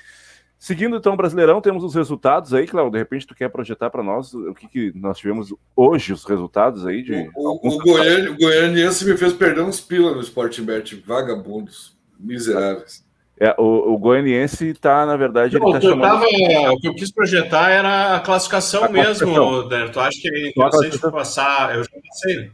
Seguindo 0.58 0.96
então 0.96 1.14
o 1.14 1.16
Brasileirão, 1.16 1.60
temos 1.60 1.84
os 1.84 1.94
resultados 1.94 2.52
aí, 2.52 2.66
Cláudio. 2.66 2.92
De 2.92 2.98
repente, 2.98 3.26
tu 3.26 3.34
quer 3.34 3.48
projetar 3.48 3.90
para 3.90 4.02
nós 4.02 4.34
o 4.34 4.52
que, 4.52 4.66
que, 4.66 4.92
nós 4.96 5.16
tivemos 5.16 5.54
hoje, 5.76 6.12
os 6.12 6.24
resultados 6.24 6.84
aí 6.84 7.02
de. 7.02 7.30
O, 7.36 7.68
o, 7.68 7.76
o, 7.76 7.78
Goiânia, 7.78 8.32
o 8.32 8.36
Goianiense 8.36 9.04
me 9.04 9.16
fez 9.16 9.32
perder 9.32 9.62
uns 9.62 9.80
pila 9.80 10.12
no 10.12 10.20
Sportbet, 10.20 10.96
vagabundos, 11.06 11.96
miseráveis. 12.18 13.06
É, 13.40 13.54
o, 13.56 13.94
o 13.94 13.98
Goianiense 13.98 14.70
está, 14.70 15.06
na 15.06 15.16
verdade. 15.16 15.56
Não, 15.56 15.68
ele 15.68 15.74
tá 15.74 15.80
chamando... 15.80 16.02
tava, 16.02 16.26
o 16.72 16.80
que 16.80 16.88
eu 16.88 16.94
quis 16.94 17.12
projetar 17.12 17.70
era 17.70 18.16
a 18.16 18.20
classificação, 18.20 18.82
a 18.82 18.88
classificação. 18.88 19.50
mesmo, 19.52 19.68
Daniel. 19.68 19.92
Tu 19.92 20.00
acha 20.00 20.20
que 20.20 20.28
é 20.28 20.48
interessante 20.48 20.98
passar. 21.12 21.76
Eu 21.76 21.84
já 21.84 21.90
passei, 22.04 22.36
né? 22.36 22.50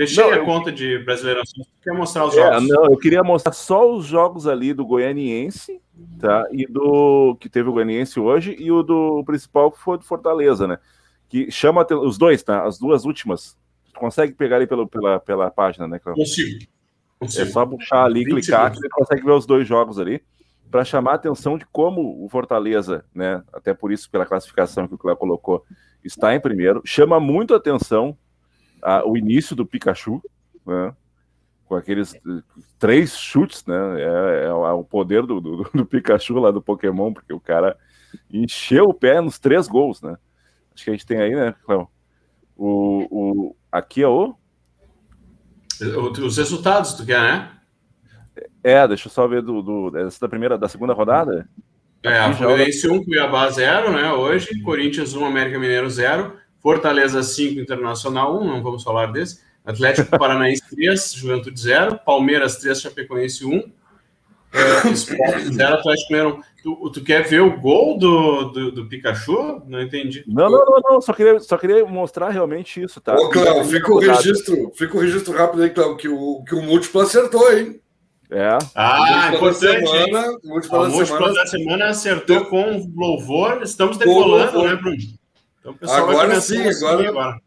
Fechei 0.00 0.24
não, 0.24 0.32
a 0.32 0.36
eu... 0.36 0.44
conta 0.46 0.72
de 0.72 0.98
Brasileirão. 1.00 1.42
Quer 1.82 1.92
mostrar 1.92 2.24
os 2.24 2.34
é, 2.34 2.40
jogos? 2.40 2.68
Não, 2.68 2.86
eu 2.86 2.96
queria 2.96 3.22
mostrar 3.22 3.52
só 3.52 3.94
os 3.94 4.06
jogos 4.06 4.46
ali 4.46 4.72
do 4.72 4.86
Goianiense, 4.86 5.78
tá? 6.18 6.48
E 6.50 6.66
do 6.66 7.36
que 7.38 7.50
teve 7.50 7.68
o 7.68 7.72
Goianiense 7.72 8.18
hoje 8.18 8.56
e 8.58 8.72
o 8.72 8.82
do 8.82 9.22
principal 9.24 9.70
que 9.70 9.78
foi 9.78 9.98
do 9.98 10.04
Fortaleza, 10.04 10.66
né? 10.66 10.78
Que 11.28 11.50
chama 11.50 11.86
os 12.02 12.16
dois, 12.16 12.42
tá? 12.42 12.64
As 12.64 12.78
duas 12.78 13.04
últimas. 13.04 13.58
Tu 13.92 14.00
consegue 14.00 14.32
pegar 14.32 14.56
ali 14.56 14.66
pelo, 14.66 14.88
pela, 14.88 15.20
pela 15.20 15.50
página, 15.50 15.86
né? 15.86 15.98
Consigo. 15.98 16.64
Consigo. 17.18 17.42
É 17.42 17.50
só 17.52 17.66
puxar 17.66 18.04
ali, 18.04 18.24
clicar, 18.24 18.72
que 18.72 18.78
você 18.78 18.88
consegue 18.88 19.22
ver 19.22 19.32
os 19.32 19.44
dois 19.44 19.68
jogos 19.68 19.98
ali 19.98 20.22
para 20.70 20.82
chamar 20.82 21.12
a 21.12 21.14
atenção 21.16 21.58
de 21.58 21.66
como 21.66 22.24
o 22.24 22.28
Fortaleza, 22.30 23.04
né, 23.12 23.42
até 23.52 23.74
por 23.74 23.90
isso 23.90 24.08
pela 24.08 24.24
classificação 24.24 24.86
que 24.86 24.94
o 24.94 24.98
Cléo 24.98 25.16
colocou, 25.16 25.64
está 26.04 26.32
em 26.32 26.40
primeiro, 26.40 26.80
chama 26.84 27.18
muito 27.18 27.52
a 27.52 27.56
atenção 27.56 28.16
a, 28.82 29.06
o 29.06 29.16
início 29.16 29.54
do 29.56 29.66
Pikachu, 29.66 30.22
né? 30.66 30.94
com 31.70 31.76
aqueles 31.76 32.20
três 32.80 33.16
chutes, 33.16 33.64
né? 33.64 33.76
É, 34.00 34.42
é, 34.42 34.44
é 34.46 34.52
o 34.52 34.82
poder 34.82 35.22
do, 35.22 35.40
do, 35.40 35.70
do, 35.72 35.86
Pikachu 35.86 36.34
lá 36.40 36.50
do 36.50 36.60
Pokémon, 36.60 37.12
porque 37.12 37.32
o 37.32 37.38
cara 37.38 37.76
encheu 38.28 38.86
o 38.86 38.94
pé 38.94 39.20
nos 39.20 39.38
três 39.38 39.68
gols, 39.68 40.02
né? 40.02 40.16
Acho 40.74 40.82
que 40.82 40.90
a 40.90 40.92
gente 40.92 41.06
tem 41.06 41.18
aí, 41.18 41.32
né, 41.32 41.54
Cléo? 41.64 41.88
O, 42.56 43.06
o, 43.08 43.56
aqui 43.70 44.02
é 44.02 44.08
o. 44.08 44.34
Os 46.24 46.36
resultados, 46.36 46.94
tu 46.94 47.06
quer, 47.06 47.20
né? 47.20 47.52
É, 48.64 48.88
deixa 48.88 49.06
eu 49.06 49.12
só 49.12 49.28
ver 49.28 49.40
do, 49.40 49.62
do 49.62 49.90
da 49.90 50.28
primeira, 50.28 50.58
da 50.58 50.68
segunda 50.68 50.92
rodada. 50.92 51.48
É, 52.02 52.32
Fluminense 52.32 52.88
1, 52.88 53.04
Cuiabá 53.04 53.48
0, 53.48 53.92
né? 53.92 54.12
Hoje, 54.12 54.60
Corinthians 54.62 55.14
1, 55.14 55.24
América 55.24 55.58
Mineiro 55.58 55.88
0. 55.88 56.36
Fortaleza 56.60 57.22
5, 57.22 57.60
Internacional 57.60 58.40
1, 58.40 58.44
não 58.44 58.62
vamos 58.62 58.82
falar 58.82 59.06
desse. 59.06 59.40
Atlético 59.64 60.18
Paranaense 60.18 60.62
3, 60.70 61.12
Juventude 61.14 61.60
0. 61.60 62.00
Palmeiras 62.04 62.56
3, 62.56 62.80
Chapecoense 62.80 63.44
1. 63.44 63.72
É, 64.52 64.88
Esporte 64.88 65.54
0, 65.54 65.74
Atlético 65.74 66.12
Mineiro 66.12 66.36
1. 66.36 66.50
Tu, 66.62 66.90
tu, 66.90 67.04
quer 67.04 67.26
ver 67.26 67.40
o 67.40 67.58
gol 67.58 67.96
do, 67.98 68.44
do, 68.50 68.72
do, 68.72 68.86
Pikachu? 68.86 69.62
Não 69.66 69.80
entendi. 69.80 70.22
Não, 70.26 70.50
não, 70.50 70.64
não, 70.66 70.80
não. 70.82 71.00
Só, 71.00 71.14
queria, 71.14 71.40
só 71.40 71.56
queria 71.56 71.86
mostrar 71.86 72.28
realmente 72.28 72.82
isso, 72.82 73.00
tá? 73.00 73.14
Ô, 73.14 73.30
Cléo, 73.30 73.64
fica 73.64 73.90
o 73.90 73.98
registro, 73.98 74.70
fica 74.74 74.96
o 74.96 75.00
registro 75.00 75.32
rápido 75.32 75.62
aí, 75.62 75.70
Cléo, 75.70 75.96
que 75.96 76.08
o, 76.08 76.42
que 76.44 76.54
o 76.54 76.60
múltiplo 76.60 77.00
acertou, 77.00 77.50
hein? 77.50 77.80
É. 78.30 78.58
Ah, 78.74 79.32
importante. 79.34 79.88
Semana, 79.88 80.38
o 80.44 80.48
múltiplo, 80.48 80.84
da, 80.86 81.06
semana, 81.06 81.34
da 81.34 81.46
semana 81.46 81.86
acertou 81.86 82.44
com 82.46 82.90
louvor. 82.94 83.62
Estamos 83.62 83.96
decolando, 83.96 84.62
né, 84.62 84.76
Bruno? 84.76 85.19
Então, 85.60 85.76
agora 85.88 86.40
sim, 86.40 86.66
agora, 86.66 87.08
agora, 87.08 87.40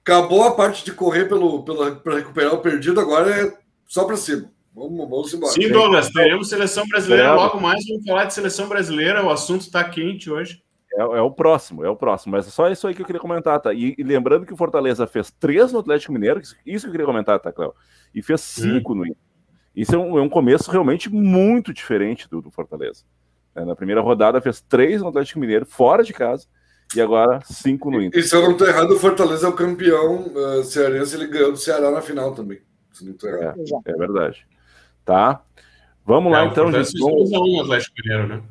acabou 0.00 0.44
a 0.44 0.54
parte 0.54 0.84
de 0.84 0.92
correr 0.92 1.26
pelo, 1.26 1.62
para 1.64 2.16
recuperar 2.16 2.54
o 2.54 2.58
perdido, 2.58 3.00
agora 3.00 3.30
é 3.30 3.58
só 3.86 4.04
para 4.04 4.16
cima. 4.16 4.50
Vamos, 4.74 5.08
vamos 5.08 5.34
embora. 5.34 5.52
Sim, 5.52 5.68
Douglas, 5.68 6.08
teremos 6.10 6.48
seleção 6.48 6.86
brasileira 6.88 7.34
logo 7.34 7.60
mais. 7.60 7.84
Vamos 7.86 8.06
falar 8.06 8.24
de 8.24 8.34
seleção 8.34 8.68
brasileira. 8.68 9.22
O 9.22 9.30
assunto 9.30 9.60
está 9.60 9.84
quente 9.84 10.30
hoje. 10.30 10.62
É, 10.94 11.00
é, 11.00 11.20
o 11.20 11.30
próximo, 11.30 11.84
é 11.84 11.90
o 11.90 11.96
próximo. 11.96 12.32
Mas 12.32 12.46
é 12.46 12.50
só 12.50 12.70
isso 12.70 12.86
aí 12.86 12.94
que 12.94 13.02
eu 13.02 13.06
queria 13.06 13.20
comentar, 13.20 13.60
tá? 13.60 13.72
E, 13.72 13.94
e, 13.96 14.02
lembrando 14.02 14.46
que 14.46 14.52
o 14.52 14.56
Fortaleza 14.56 15.06
fez 15.06 15.30
três 15.30 15.72
no 15.72 15.78
Atlético 15.78 16.12
Mineiro, 16.12 16.40
isso 16.40 16.84
que 16.84 16.88
eu 16.88 16.90
queria 16.90 17.06
comentar, 17.06 17.38
tá, 17.38 17.52
Cléo? 17.52 17.74
E 18.14 18.22
fez 18.22 18.40
cinco 18.40 18.92
hum. 18.92 18.96
no 18.96 19.06
Inter. 19.06 19.22
Isso 19.74 19.94
é 19.94 19.98
um, 19.98 20.18
é 20.18 20.22
um, 20.22 20.28
começo 20.28 20.70
realmente 20.70 21.10
muito 21.10 21.72
diferente 21.72 22.28
do, 22.28 22.42
do 22.42 22.50
Fortaleza. 22.50 23.04
É, 23.54 23.64
na 23.64 23.74
primeira 23.74 24.00
rodada 24.00 24.40
fez 24.40 24.60
três 24.60 25.00
no 25.00 25.08
Atlético 25.08 25.38
Mineiro, 25.38 25.64
fora 25.64 26.02
de 26.02 26.12
casa, 26.12 26.46
e 26.94 27.00
agora 27.00 27.40
cinco 27.44 27.90
no 27.90 28.02
Inter. 28.02 28.20
E 28.20 28.22
se 28.22 28.34
eu 28.34 28.42
não 28.42 28.52
estou 28.52 28.66
errado, 28.66 28.92
o 28.92 28.98
Fortaleza 28.98 29.46
é 29.46 29.50
o 29.50 29.54
campeão 29.54 30.26
uh, 30.26 30.64
cearense, 30.64 31.16
ele 31.16 31.26
ganhou 31.26 31.52
do 31.52 31.58
Ceará 31.58 31.90
na 31.90 32.00
final 32.00 32.34
também. 32.34 32.60
Se 32.92 33.04
não 33.04 33.14
errado. 33.30 33.60
É, 33.86 33.90
é 33.90 33.94
verdade. 33.96 34.46
Tá? 35.04 35.42
Vamos 36.04 36.32
é, 36.32 36.36
lá 36.36 36.46
então, 36.46 36.70
gente. 36.70 36.98
Vamos... 36.98 37.30
1 37.30 37.60
Atlético 37.62 37.94
Mineiro, 38.02 38.28
né? 38.28 38.42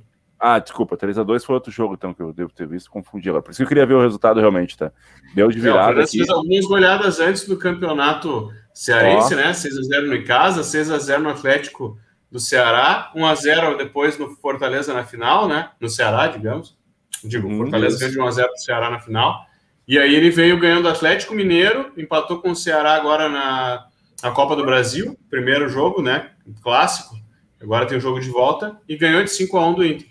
Ah, 0.44 0.58
desculpa, 0.58 0.98
3x2 0.98 1.46
foi 1.46 1.54
outro 1.54 1.72
jogo, 1.72 1.94
então, 1.94 2.16
que 2.16 2.22
eu 2.22 2.34
devo 2.34 2.52
ter 2.52 2.68
visto, 2.68 2.90
confundi 2.90 3.30
agora. 3.30 3.44
Por 3.44 3.52
isso 3.52 3.58
que 3.58 3.64
eu 3.64 3.68
queria 3.68 3.86
ver 3.86 3.94
o 3.94 4.02
resultado 4.02 4.40
realmente, 4.40 4.76
tá? 4.76 4.92
Deu 5.36 5.48
de 5.50 5.60
virada. 5.60 6.00
É, 6.00 6.04
aqui. 6.04 6.18
fez 6.18 6.30
algumas 6.30 6.66
goleadas 6.66 7.20
antes 7.20 7.48
do 7.48 7.56
campeonato 7.58 8.52
cearense, 8.74 9.36
Ó. 9.36 9.38
né? 9.38 9.52
6x0 9.52 10.08
no 10.08 10.26
casa, 10.26 10.62
6x0 10.62 11.20
no 11.20 11.30
Atlético 11.30 11.96
do 12.32 12.40
Ceará, 12.40 13.12
1x0 13.16 13.78
depois 13.78 14.18
no 14.18 14.30
Fortaleza 14.30 14.94
na 14.96 15.04
final, 15.04 15.48
né? 15.48 15.70
No 15.80 15.88
Ceará, 15.88 16.26
digamos. 16.26 16.76
Digo, 17.24 17.48
hum, 17.48 17.58
Fortaleza 17.58 18.00
ganhou 18.00 18.30
de 18.30 18.36
1x0 18.36 18.48
pro 18.48 18.58
Ceará 18.58 18.90
na 18.90 19.00
final. 19.00 19.46
E 19.88 19.98
aí 19.98 20.16
ele 20.16 20.30
veio 20.30 20.60
ganhando 20.60 20.86
o 20.86 20.90
Atlético 20.90 21.34
Mineiro, 21.34 21.92
empatou 21.98 22.42
com 22.42 22.52
o 22.52 22.56
Ceará 22.56 22.96
agora 22.96 23.28
na, 23.28 23.88
na 24.24 24.32
Copa 24.32 24.56
do 24.56 24.66
Brasil, 24.66 25.18
primeiro 25.30 25.68
jogo, 25.68 26.02
né? 26.02 26.32
Clássico. 26.64 27.16
Agora 27.62 27.86
tem 27.86 27.98
o 27.98 28.02
jogo 28.02 28.20
de 28.20 28.30
volta 28.30 28.80
e 28.88 28.98
ganhou 28.98 29.24
de 29.24 29.30
5 29.30 29.58
a 29.58 29.68
1 29.68 29.74
do 29.74 29.86
Inter. 29.86 30.08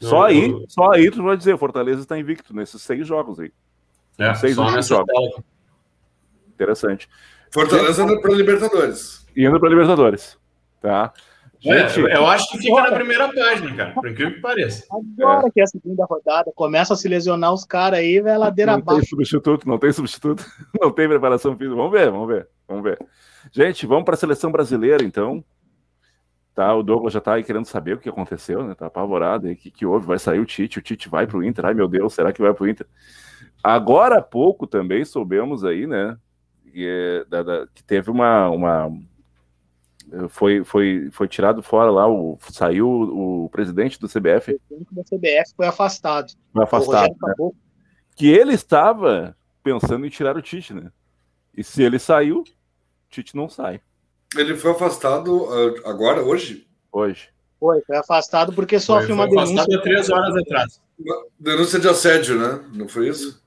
Só 0.00 0.24
aí, 0.24 0.64
só 0.68 0.92
aí 0.92 1.10
tu 1.10 1.22
vai 1.22 1.36
dizer, 1.36 1.56
Fortaleza 1.56 2.02
está 2.02 2.18
invicto 2.18 2.54
nesses 2.54 2.82
seis 2.82 3.06
jogos 3.06 3.40
aí. 3.40 3.52
É, 4.18 4.34
seis 4.34 4.54
só 4.54 4.70
nessa 4.70 4.96
jogos. 4.96 5.06
Tela. 5.06 5.44
Interessante. 6.48 7.08
Fortaleza 7.50 8.02
indo 8.02 8.20
para 8.20 8.34
Libertadores. 8.34 9.26
Indo 9.36 9.58
para 9.58 9.68
Libertadores. 9.68 10.38
Tá. 10.80 11.12
É, 11.64 11.88
Gente, 11.88 12.10
é, 12.10 12.16
eu 12.16 12.26
acho 12.26 12.50
que 12.50 12.58
fica 12.58 12.82
na 12.82 12.92
primeira 12.92 13.32
página, 13.32 13.74
cara, 13.74 13.90
por 13.92 14.08
incrível 14.08 14.34
que 14.34 14.40
pareça. 14.40 14.84
Agora 14.90 15.46
é. 15.46 15.50
que 15.50 15.60
é 15.60 15.62
a 15.62 15.66
segunda 15.66 16.04
rodada 16.04 16.52
começa 16.54 16.92
a 16.92 16.96
se 16.96 17.08
lesionar 17.08 17.52
os 17.52 17.64
caras 17.64 18.00
aí, 18.00 18.20
vai 18.20 18.36
ladeira 18.36 18.72
não 18.72 18.78
abaixo. 18.80 18.96
Não 18.96 19.00
tem 19.00 19.08
substituto, 19.08 19.68
não 19.68 19.78
tem 19.78 19.92
substituto, 19.92 20.44
não 20.80 20.90
tem 20.90 21.08
preparação 21.08 21.56
física. 21.56 21.74
Vamos 21.74 21.92
ver, 21.92 22.10
vamos 22.10 22.28
ver, 22.28 22.48
vamos 22.68 22.82
ver. 22.82 22.98
Gente, 23.50 23.86
vamos 23.86 24.04
para 24.04 24.14
a 24.14 24.18
seleção 24.18 24.52
brasileira, 24.52 25.02
então. 25.02 25.44
Tá, 26.54 26.72
o 26.72 26.84
Douglas 26.84 27.12
já 27.12 27.20
tá 27.20 27.34
aí 27.34 27.42
querendo 27.42 27.64
saber 27.64 27.96
o 27.96 27.98
que 27.98 28.08
aconteceu, 28.08 28.62
né? 28.62 28.76
Tá 28.76 28.86
apavorado 28.86 29.48
aí, 29.48 29.54
o 29.54 29.56
que, 29.56 29.72
que 29.72 29.84
houve? 29.84 30.06
Vai 30.06 30.20
sair 30.20 30.38
o 30.38 30.46
Tite, 30.46 30.78
o 30.78 30.82
Tite 30.82 31.08
vai 31.08 31.26
pro 31.26 31.42
Inter. 31.42 31.66
Ai, 31.66 31.74
meu 31.74 31.88
Deus, 31.88 32.14
será 32.14 32.32
que 32.32 32.40
vai 32.40 32.54
pro 32.54 32.68
Inter? 32.68 32.86
Agora 33.60 34.18
há 34.18 34.22
pouco 34.22 34.66
também 34.66 35.04
soubemos 35.04 35.64
aí, 35.64 35.84
né? 35.86 36.16
Que, 36.70 36.86
é, 36.86 37.24
da, 37.24 37.42
da, 37.42 37.66
que 37.74 37.82
teve 37.82 38.10
uma, 38.10 38.48
uma. 38.50 38.92
Foi, 40.28 40.64
foi, 40.64 41.08
foi 41.10 41.28
tirado 41.28 41.62
fora 41.62 41.90
lá, 41.90 42.08
o, 42.08 42.38
saiu 42.50 42.88
o 42.88 43.48
presidente 43.50 43.98
do 43.98 44.08
CBF. 44.08 44.54
O 44.54 44.60
presidente 44.68 44.94
da 44.94 45.02
CBF 45.02 45.54
foi 45.56 45.66
afastado. 45.66 46.32
Foi 46.52 46.64
afastado. 46.64 47.14
Né? 47.22 47.50
Que 48.16 48.28
ele 48.28 48.54
estava 48.54 49.36
pensando 49.62 50.06
em 50.06 50.10
tirar 50.10 50.36
o 50.36 50.42
Tite, 50.42 50.74
né? 50.74 50.90
E 51.56 51.64
se 51.64 51.82
ele 51.82 51.98
saiu, 51.98 52.40
o 52.40 52.44
Tite 53.10 53.36
não 53.36 53.48
sai. 53.48 53.80
Ele 54.36 54.56
foi 54.56 54.72
afastado 54.72 55.44
uh, 55.44 55.88
agora, 55.88 56.22
hoje? 56.22 56.66
Hoje. 56.92 57.28
Foi, 57.58 57.80
foi 57.82 57.96
afastado 57.96 58.52
porque 58.52 58.78
sofre 58.78 59.06
foi, 59.06 59.16
foi 59.16 59.24
uma 59.24 59.28
denúncia. 59.28 59.54
Afastado 59.54 59.78
há 59.78 59.82
três 59.82 60.10
horas 60.10 60.36
atrás. 60.36 60.80
Denúncia 61.38 61.80
de 61.80 61.88
assédio, 61.88 62.38
né? 62.38 62.64
Não 62.74 62.88
foi 62.88 63.08
isso? 63.08 63.43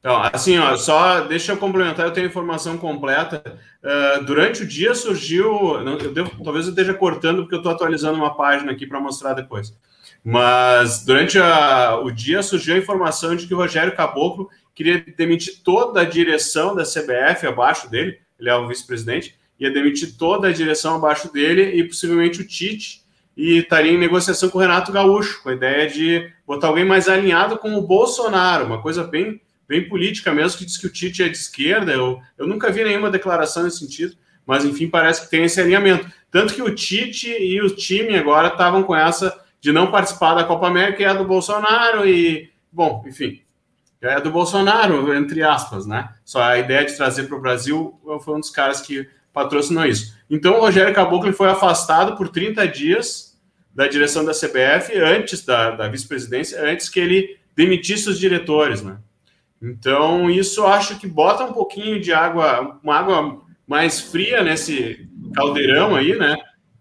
Então, 0.00 0.22
assim, 0.32 0.58
ó, 0.58 0.74
só 0.76 1.20
deixa 1.20 1.52
eu 1.52 1.58
complementar, 1.58 2.06
eu 2.06 2.12
tenho 2.12 2.26
informação 2.26 2.78
completa. 2.78 3.58
Uh, 3.84 4.24
durante 4.24 4.62
o 4.62 4.66
dia 4.66 4.94
surgiu. 4.94 5.76
Eu 6.00 6.12
devo, 6.12 6.42
talvez 6.42 6.64
eu 6.64 6.70
esteja 6.70 6.94
cortando, 6.94 7.42
porque 7.42 7.54
eu 7.54 7.58
estou 7.58 7.70
atualizando 7.70 8.16
uma 8.16 8.34
página 8.34 8.72
aqui 8.72 8.86
para 8.86 8.98
mostrar 8.98 9.34
depois. 9.34 9.76
Mas 10.24 11.04
durante 11.04 11.38
a, 11.38 12.00
o 12.02 12.10
dia 12.10 12.42
surgiu 12.42 12.74
a 12.74 12.78
informação 12.78 13.36
de 13.36 13.46
que 13.46 13.54
o 13.54 13.58
Rogério 13.58 13.94
Caboclo 13.94 14.48
queria 14.74 15.04
demitir 15.16 15.62
toda 15.62 16.00
a 16.00 16.04
direção 16.04 16.74
da 16.74 16.84
CBF 16.84 17.46
abaixo 17.46 17.90
dele, 17.90 18.18
ele 18.38 18.48
é 18.48 18.54
o 18.54 18.66
vice-presidente, 18.66 19.38
ia 19.58 19.70
demitir 19.70 20.16
toda 20.16 20.48
a 20.48 20.52
direção 20.52 20.96
abaixo 20.96 21.30
dele 21.30 21.74
e 21.74 21.84
possivelmente 21.84 22.40
o 22.40 22.46
Tite, 22.46 23.02
e 23.36 23.58
estaria 23.58 23.92
em 23.92 23.98
negociação 23.98 24.48
com 24.48 24.58
o 24.58 24.60
Renato 24.60 24.92
Gaúcho, 24.92 25.42
com 25.42 25.50
a 25.50 25.54
ideia 25.54 25.88
de 25.88 26.30
botar 26.46 26.68
alguém 26.68 26.84
mais 26.84 27.08
alinhado 27.08 27.58
com 27.58 27.74
o 27.74 27.82
Bolsonaro, 27.82 28.64
uma 28.66 28.80
coisa 28.80 29.04
bem, 29.04 29.40
bem 29.70 29.88
política 29.88 30.32
mesmo, 30.32 30.58
que 30.58 30.64
diz 30.64 30.76
que 30.76 30.88
o 30.88 30.90
Tite 30.90 31.22
é 31.22 31.28
de 31.28 31.36
esquerda. 31.36 31.92
Eu, 31.92 32.20
eu 32.36 32.44
nunca 32.44 32.72
vi 32.72 32.82
nenhuma 32.82 33.08
declaração 33.08 33.62
nesse 33.62 33.78
sentido, 33.78 34.16
mas 34.44 34.64
enfim, 34.64 34.88
parece 34.88 35.22
que 35.22 35.30
tem 35.30 35.44
esse 35.44 35.60
alinhamento. 35.60 36.10
Tanto 36.28 36.52
que 36.52 36.60
o 36.60 36.74
Tite 36.74 37.28
e 37.28 37.62
o 37.62 37.70
time 37.70 38.16
agora 38.16 38.48
estavam 38.48 38.82
com 38.82 38.96
essa 38.96 39.32
de 39.60 39.70
não 39.70 39.88
participar 39.88 40.34
da 40.34 40.42
Copa 40.42 40.66
América, 40.66 40.96
que 40.96 41.04
é 41.04 41.14
do 41.14 41.24
Bolsonaro, 41.24 42.04
e, 42.04 42.50
bom, 42.72 43.04
enfim, 43.06 43.42
é 44.00 44.20
do 44.20 44.32
Bolsonaro, 44.32 45.14
entre 45.14 45.40
aspas, 45.44 45.86
né? 45.86 46.08
Só 46.24 46.42
a 46.42 46.58
ideia 46.58 46.84
de 46.84 46.96
trazer 46.96 47.28
para 47.28 47.36
o 47.36 47.40
Brasil 47.40 47.96
foi 48.24 48.34
um 48.34 48.40
dos 48.40 48.50
caras 48.50 48.80
que 48.80 49.08
patrocinou 49.32 49.86
isso. 49.86 50.16
Então 50.28 50.56
o 50.56 50.60
Rogério 50.60 50.92
Caboclo 50.92 51.32
foi 51.32 51.48
afastado 51.48 52.16
por 52.16 52.28
30 52.28 52.66
dias 52.66 53.38
da 53.72 53.86
direção 53.86 54.24
da 54.24 54.32
CBF, 54.32 54.98
antes 54.98 55.44
da, 55.44 55.70
da 55.70 55.86
vice-presidência, 55.86 56.60
antes 56.60 56.88
que 56.88 56.98
ele 56.98 57.38
demitisse 57.54 58.08
os 58.08 58.18
diretores, 58.18 58.82
né? 58.82 58.96
Então 59.60 60.30
isso 60.30 60.64
acho 60.64 60.98
que 60.98 61.06
bota 61.06 61.44
um 61.44 61.52
pouquinho 61.52 62.00
de 62.00 62.12
água, 62.12 62.78
uma 62.82 62.96
água 62.96 63.42
mais 63.66 64.00
fria 64.00 64.42
nesse 64.42 65.08
caldeirão 65.34 65.94
aí, 65.94 66.16
né? 66.16 66.36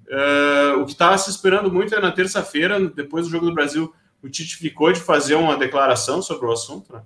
Uh, 0.08 0.80
o 0.80 0.86
que 0.86 0.94
estava 0.94 1.18
se 1.18 1.30
esperando 1.30 1.72
muito 1.72 1.94
é 1.94 2.00
na 2.00 2.12
terça-feira, 2.12 2.80
depois 2.80 3.26
do 3.26 3.32
Jogo 3.32 3.46
do 3.46 3.54
Brasil, 3.54 3.94
o 4.24 4.30
Tite 4.30 4.56
ficou 4.56 4.92
de 4.92 5.00
fazer 5.00 5.36
uma 5.36 5.56
declaração 5.56 6.22
sobre 6.22 6.48
o 6.48 6.52
assunto, 6.52 6.92
né? 6.92 7.02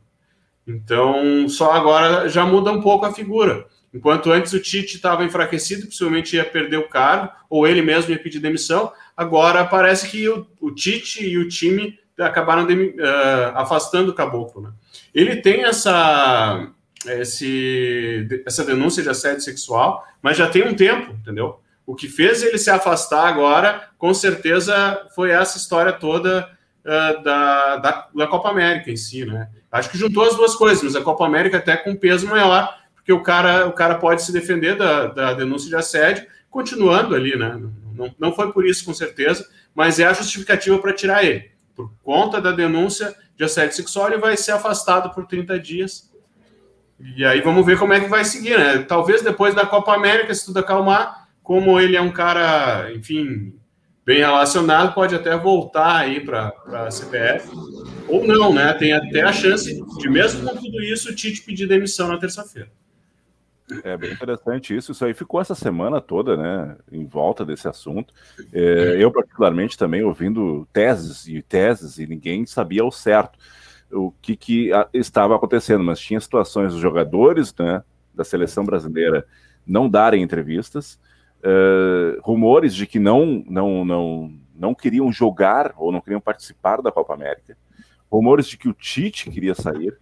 Então, 0.65 1.47
só 1.49 1.73
agora 1.73 2.29
já 2.29 2.45
muda 2.45 2.71
um 2.71 2.81
pouco 2.81 3.05
a 3.05 3.13
figura. 3.13 3.67
Enquanto 3.93 4.31
antes 4.31 4.53
o 4.53 4.59
Tite 4.59 4.95
estava 4.95 5.23
enfraquecido, 5.25 5.85
possivelmente 5.85 6.35
ia 6.35 6.45
perder 6.45 6.77
o 6.77 6.87
cargo, 6.87 7.31
ou 7.49 7.67
ele 7.67 7.81
mesmo 7.81 8.11
ia 8.11 8.17
pedir 8.17 8.39
demissão, 8.39 8.91
agora 9.15 9.65
parece 9.65 10.09
que 10.09 10.27
o, 10.29 10.47
o 10.61 10.71
Tite 10.71 11.23
e 11.23 11.37
o 11.37 11.47
time 11.47 11.99
acabaram 12.17 12.65
de, 12.65 12.73
uh, 12.73 13.51
afastando 13.55 14.11
o 14.11 14.15
Caboclo. 14.15 14.61
Né? 14.61 14.71
Ele 15.13 15.37
tem 15.37 15.63
essa, 15.65 16.69
esse, 17.05 18.27
essa 18.45 18.63
denúncia 18.63 19.03
de 19.03 19.09
assédio 19.09 19.41
sexual, 19.41 20.05
mas 20.21 20.37
já 20.37 20.49
tem 20.49 20.67
um 20.67 20.75
tempo, 20.75 21.11
entendeu? 21.11 21.59
O 21.85 21.95
que 21.95 22.07
fez 22.07 22.41
ele 22.41 22.57
se 22.57 22.69
afastar 22.69 23.27
agora, 23.27 23.89
com 23.97 24.13
certeza, 24.13 25.07
foi 25.13 25.31
essa 25.31 25.57
história 25.57 25.91
toda 25.91 26.49
uh, 26.83 27.23
da, 27.23 27.77
da, 27.77 28.09
da, 28.15 28.27
Copa 28.27 28.49
América 28.49 28.89
em 28.89 28.95
si, 28.95 29.25
né? 29.25 29.49
Acho 29.71 29.89
que 29.89 29.97
juntou 29.97 30.23
as 30.23 30.35
duas 30.35 30.55
coisas, 30.55 30.83
mas 30.83 30.95
a 30.95 31.01
Copa 31.01 31.25
América 31.25 31.57
até 31.57 31.75
com 31.75 31.95
peso 31.95 32.27
maior, 32.27 32.77
porque 32.95 33.11
o 33.11 33.21
cara, 33.21 33.67
o 33.67 33.73
cara 33.73 33.95
pode 33.95 34.23
se 34.23 34.31
defender 34.31 34.77
da, 34.77 35.07
da 35.07 35.33
denúncia 35.33 35.67
de 35.67 35.75
assédio, 35.75 36.25
continuando 36.49 37.15
ali, 37.15 37.37
né? 37.37 37.59
Não, 37.93 38.15
não 38.17 38.33
foi 38.33 38.51
por 38.51 38.65
isso, 38.65 38.85
com 38.85 38.93
certeza, 38.93 39.45
mas 39.75 39.99
é 39.99 40.05
a 40.05 40.13
justificativa 40.13 40.79
para 40.79 40.93
tirar 40.93 41.23
ele. 41.23 41.51
Por 41.75 41.91
conta 42.03 42.39
da 42.39 42.51
denúncia 42.51 43.15
de 43.35 43.43
assédio 43.43 43.75
sexual, 43.75 44.07
ele 44.07 44.17
vai 44.17 44.37
ser 44.37 44.51
afastado 44.51 45.13
por 45.13 45.25
30 45.25 45.59
dias. 45.59 46.11
E 46.99 47.25
aí 47.25 47.41
vamos 47.41 47.65
ver 47.65 47.77
como 47.77 47.93
é 47.93 47.99
que 47.99 48.07
vai 48.07 48.23
seguir, 48.23 48.57
né? 48.57 48.79
Talvez 48.79 49.21
depois 49.21 49.55
da 49.55 49.65
Copa 49.65 49.93
América, 49.93 50.33
se 50.33 50.45
tudo 50.45 50.59
acalmar, 50.59 51.27
como 51.41 51.79
ele 51.79 51.95
é 51.97 52.01
um 52.01 52.11
cara, 52.11 52.91
enfim, 52.93 53.53
bem 54.05 54.19
relacionado, 54.19 54.93
pode 54.93 55.15
até 55.15 55.35
voltar 55.37 55.97
aí 55.97 56.19
para 56.19 56.53
a 56.67 56.87
CBF. 56.89 57.49
Ou 58.07 58.25
não, 58.25 58.53
né? 58.53 58.73
Tem 58.73 58.93
até 58.93 59.21
a 59.21 59.33
chance 59.33 59.81
de, 59.97 60.09
mesmo 60.09 60.47
com 60.47 60.55
tudo 60.55 60.81
isso, 60.81 61.09
o 61.09 61.15
Tite 61.15 61.41
pedir 61.41 61.67
demissão 61.67 62.07
na 62.07 62.17
terça-feira. 62.17 62.69
É 63.83 63.95
bem 63.97 64.11
interessante 64.11 64.75
isso. 64.75 64.91
Isso 64.91 65.05
aí 65.05 65.13
ficou 65.13 65.39
essa 65.39 65.55
semana 65.55 66.01
toda, 66.01 66.35
né, 66.35 66.75
em 66.91 67.05
volta 67.05 67.45
desse 67.45 67.67
assunto. 67.67 68.13
É, 68.51 68.97
eu, 68.99 69.11
particularmente, 69.11 69.77
também 69.77 70.03
ouvindo 70.03 70.67
teses 70.73 71.27
e 71.27 71.41
teses, 71.41 71.97
e 71.97 72.05
ninguém 72.05 72.45
sabia 72.45 72.81
ao 72.81 72.91
certo 72.91 73.39
o 73.91 74.11
que, 74.21 74.35
que 74.35 74.71
estava 74.93 75.35
acontecendo, 75.35 75.83
mas 75.83 75.99
tinha 75.99 76.19
situações 76.19 76.73
dos 76.73 76.81
jogadores 76.81 77.53
né, 77.57 77.83
da 78.13 78.23
seleção 78.23 78.63
brasileira 78.63 79.25
não 79.65 79.89
darem 79.89 80.21
entrevistas, 80.21 80.99
uh, 81.39 82.19
rumores 82.21 82.73
de 82.73 82.85
que 82.85 82.99
não, 82.99 83.43
não, 83.47 83.85
não, 83.85 84.33
não 84.55 84.75
queriam 84.75 85.11
jogar 85.11 85.73
ou 85.77 85.91
não 85.91 86.01
queriam 86.01 86.19
participar 86.19 86.81
da 86.81 86.91
Copa 86.91 87.13
América, 87.13 87.57
rumores 88.11 88.47
de 88.47 88.57
que 88.57 88.67
o 88.67 88.73
Tite 88.73 89.29
queria 89.29 89.55
sair, 89.55 89.97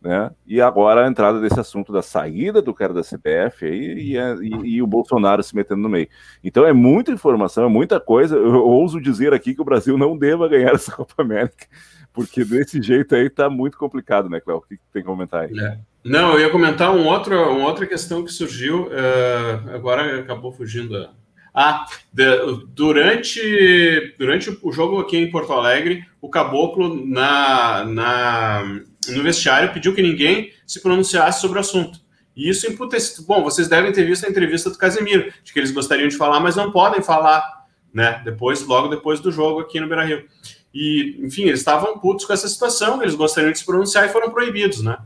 né? 0.00 0.30
E 0.46 0.60
agora 0.60 1.04
a 1.04 1.08
entrada 1.08 1.40
desse 1.40 1.58
assunto 1.58 1.92
da 1.92 2.02
saída 2.02 2.62
do 2.62 2.72
cara 2.72 2.94
da 2.94 3.02
CBF 3.02 3.66
aí, 3.66 3.94
e, 3.94 4.16
e, 4.16 4.76
e, 4.76 4.82
o 4.82 4.86
Bolsonaro 4.86 5.42
se 5.42 5.54
metendo 5.54 5.82
no 5.82 5.88
meio. 5.88 6.08
Então 6.42 6.64
é 6.64 6.72
muita 6.72 7.10
informação, 7.10 7.64
é 7.64 7.68
muita 7.68 7.98
coisa. 7.98 8.36
Eu 8.36 8.66
ouso 8.66 9.00
dizer 9.00 9.34
aqui 9.34 9.54
que 9.54 9.60
o 9.60 9.64
Brasil 9.64 9.98
não 9.98 10.16
deva 10.16 10.48
ganhar 10.48 10.72
essa 10.74 10.92
Copa 10.92 11.14
América, 11.18 11.66
Porque 12.12 12.44
desse 12.44 12.80
jeito 12.80 13.14
aí 13.14 13.28
tá 13.28 13.50
muito 13.50 13.76
complicado, 13.76 14.28
né, 14.28 14.40
Cléo? 14.40 14.58
O 14.58 14.62
que 14.62 14.78
tem 14.92 15.02
que 15.02 15.08
comentar 15.08 15.44
aí? 15.44 15.58
É. 15.58 15.78
Não, 16.04 16.32
eu 16.32 16.40
ia 16.40 16.50
comentar 16.50 16.94
um 16.94 17.06
outro, 17.06 17.36
uma 17.50 17.66
outra 17.66 17.86
questão 17.86 18.24
que 18.24 18.32
surgiu, 18.32 18.86
uh, 18.86 19.74
agora 19.74 20.20
acabou 20.20 20.52
fugindo. 20.52 21.10
Ah, 21.52 21.86
de, 22.12 22.24
durante, 22.68 24.14
durante 24.16 24.56
o 24.62 24.70
jogo 24.70 25.00
aqui 25.00 25.18
em 25.18 25.30
Porto 25.30 25.52
Alegre, 25.52 26.04
o 26.20 26.30
Caboclo 26.30 27.04
na, 27.04 27.84
na, 27.84 28.80
no 29.12 29.22
vestiário 29.22 29.72
pediu 29.72 29.94
que 29.94 30.02
ninguém 30.02 30.52
se 30.66 30.80
pronunciasse 30.80 31.40
sobre 31.40 31.58
o 31.58 31.60
assunto. 31.60 32.00
E 32.36 32.48
isso 32.48 32.70
imputece. 32.70 33.26
Bom, 33.26 33.42
vocês 33.42 33.66
devem 33.66 33.92
ter 33.92 34.04
visto 34.04 34.24
a 34.24 34.30
entrevista 34.30 34.70
do 34.70 34.78
Casemiro, 34.78 35.32
de 35.42 35.52
que 35.52 35.58
eles 35.58 35.72
gostariam 35.72 36.08
de 36.08 36.16
falar, 36.16 36.38
mas 36.38 36.54
não 36.54 36.70
podem 36.70 37.02
falar, 37.02 37.66
né? 37.92 38.22
Depois, 38.24 38.64
logo 38.64 38.88
depois 38.88 39.18
do 39.18 39.32
jogo 39.32 39.60
aqui 39.60 39.80
no 39.80 39.88
Beira 39.88 40.04
Rio. 40.04 40.24
E, 40.72 41.18
enfim, 41.20 41.42
eles 41.42 41.58
estavam 41.58 41.98
putos 41.98 42.24
com 42.24 42.32
essa 42.32 42.48
situação, 42.48 43.02
eles 43.02 43.16
gostariam 43.16 43.50
de 43.50 43.58
se 43.58 43.66
pronunciar 43.66 44.06
e 44.06 44.10
foram 44.10 44.30
proibidos, 44.30 44.82
né? 44.82 44.98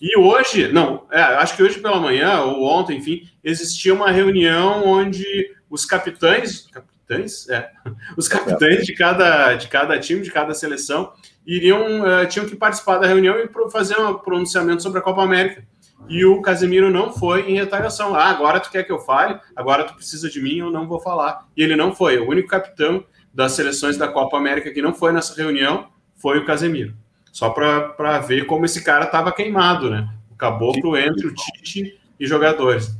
E 0.00 0.16
hoje, 0.16 0.70
não, 0.72 1.06
é, 1.10 1.20
acho 1.20 1.56
que 1.56 1.62
hoje 1.62 1.80
pela 1.80 1.98
manhã, 1.98 2.42
ou 2.42 2.64
ontem, 2.64 2.98
enfim, 2.98 3.28
existia 3.42 3.94
uma 3.94 4.10
reunião 4.10 4.86
onde 4.86 5.26
os 5.70 5.84
capitães, 5.84 6.68
capitães, 6.70 7.48
é, 7.48 7.70
os 8.16 8.28
capitães 8.28 8.84
de 8.84 8.94
cada, 8.94 9.54
de 9.54 9.68
cada 9.68 9.98
time, 9.98 10.20
de 10.20 10.30
cada 10.30 10.52
seleção, 10.54 11.12
iriam, 11.46 12.00
uh, 12.00 12.26
tinham 12.28 12.46
que 12.46 12.56
participar 12.56 12.98
da 12.98 13.06
reunião 13.06 13.36
e 13.36 13.48
fazer 13.70 13.98
um 13.98 14.14
pronunciamento 14.14 14.82
sobre 14.82 14.98
a 14.98 15.02
Copa 15.02 15.22
América. 15.22 15.64
E 16.08 16.24
o 16.24 16.42
Casemiro 16.42 16.90
não 16.90 17.12
foi 17.12 17.50
em 17.50 17.54
retaliação. 17.54 18.14
Ah, 18.14 18.26
agora 18.26 18.60
tu 18.60 18.70
quer 18.70 18.84
que 18.84 18.92
eu 18.92 18.98
fale? 18.98 19.38
Agora 19.54 19.84
tu 19.84 19.94
precisa 19.94 20.28
de 20.28 20.40
mim, 20.40 20.58
eu 20.58 20.70
não 20.70 20.86
vou 20.86 21.00
falar. 21.00 21.46
E 21.56 21.62
ele 21.62 21.74
não 21.74 21.94
foi. 21.94 22.18
O 22.18 22.28
único 22.28 22.48
capitão 22.48 23.04
das 23.32 23.52
seleções 23.52 23.96
da 23.96 24.08
Copa 24.08 24.36
América 24.36 24.70
que 24.70 24.82
não 24.82 24.94
foi 24.94 25.12
nessa 25.12 25.34
reunião 25.34 25.88
foi 26.16 26.38
o 26.38 26.44
Casemiro. 26.44 26.94
Só 27.32 27.50
para 27.50 28.18
ver 28.20 28.46
como 28.46 28.64
esse 28.64 28.82
cara 28.82 29.04
estava 29.04 29.32
queimado, 29.32 29.90
né? 29.90 30.08
O 30.30 30.36
caboclo 30.36 30.96
entre 30.96 31.26
o 31.26 31.34
Tite 31.34 32.00
e 32.18 32.26
jogadores. 32.26 32.96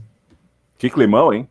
Que 0.77 0.91
climão, 0.91 1.33
hein? 1.33 1.49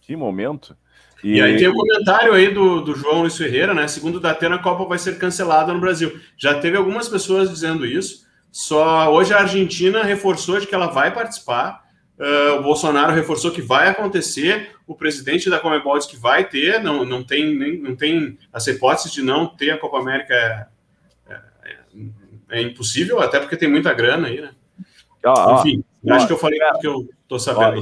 Que 0.00 0.16
momento. 0.16 0.76
E, 1.22 1.36
e 1.36 1.42
aí 1.42 1.56
tem 1.56 1.68
o 1.68 1.72
um 1.72 1.74
comentário 1.74 2.32
aí 2.32 2.52
do, 2.52 2.80
do 2.80 2.94
João 2.94 3.22
Luiz 3.22 3.36
Ferreira, 3.36 3.74
né? 3.74 3.88
Segundo 3.88 4.16
o 4.16 4.20
Datena, 4.20 4.56
a 4.56 4.62
Copa 4.62 4.84
vai 4.84 4.98
ser 4.98 5.18
cancelada 5.18 5.72
no 5.72 5.80
Brasil. 5.80 6.20
Já 6.36 6.58
teve 6.58 6.76
algumas 6.76 7.08
pessoas 7.08 7.50
dizendo 7.50 7.84
isso. 7.84 8.26
Só 8.50 9.12
hoje 9.12 9.34
a 9.34 9.40
Argentina 9.40 10.02
reforçou 10.02 10.58
de 10.60 10.66
que 10.66 10.74
ela 10.74 10.86
vai 10.86 11.12
participar. 11.12 11.86
Uh, 12.18 12.58
o 12.58 12.62
Bolsonaro 12.62 13.12
reforçou 13.12 13.50
que 13.50 13.62
vai 13.62 13.88
acontecer. 13.88 14.72
O 14.86 14.94
presidente 14.94 15.50
da 15.50 15.60
Comebol 15.60 15.98
disse 15.98 16.10
que 16.10 16.16
vai 16.16 16.44
ter. 16.48 16.80
Não, 16.80 17.04
não 17.04 17.22
tem 17.22 17.54
nem, 17.54 17.78
não 17.78 17.94
tem 17.94 18.38
essa 18.52 18.70
hipótese 18.70 19.12
de 19.12 19.22
não 19.22 19.46
ter 19.46 19.70
a 19.70 19.78
Copa 19.78 19.98
América 19.98 20.34
é, 20.34 20.66
é, 21.64 21.76
é 22.50 22.62
impossível, 22.62 23.20
até 23.20 23.38
porque 23.38 23.56
tem 23.56 23.70
muita 23.70 23.92
grana 23.92 24.28
aí, 24.28 24.40
né? 24.40 24.50
Enfim, 25.58 25.84
ó, 26.08 26.14
acho 26.14 26.26
que 26.26 26.32
eu 26.32 26.38
falei 26.38 26.58
que 26.80 26.86
eu 26.86 27.08
tô 27.26 27.38
sabendo. 27.38 27.80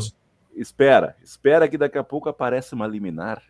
Espera, 0.56 1.16
espera 1.22 1.68
que 1.68 1.78
daqui 1.78 1.98
a 1.98 2.04
pouco 2.04 2.28
aparece 2.28 2.74
uma 2.74 2.86
liminar. 2.86 3.42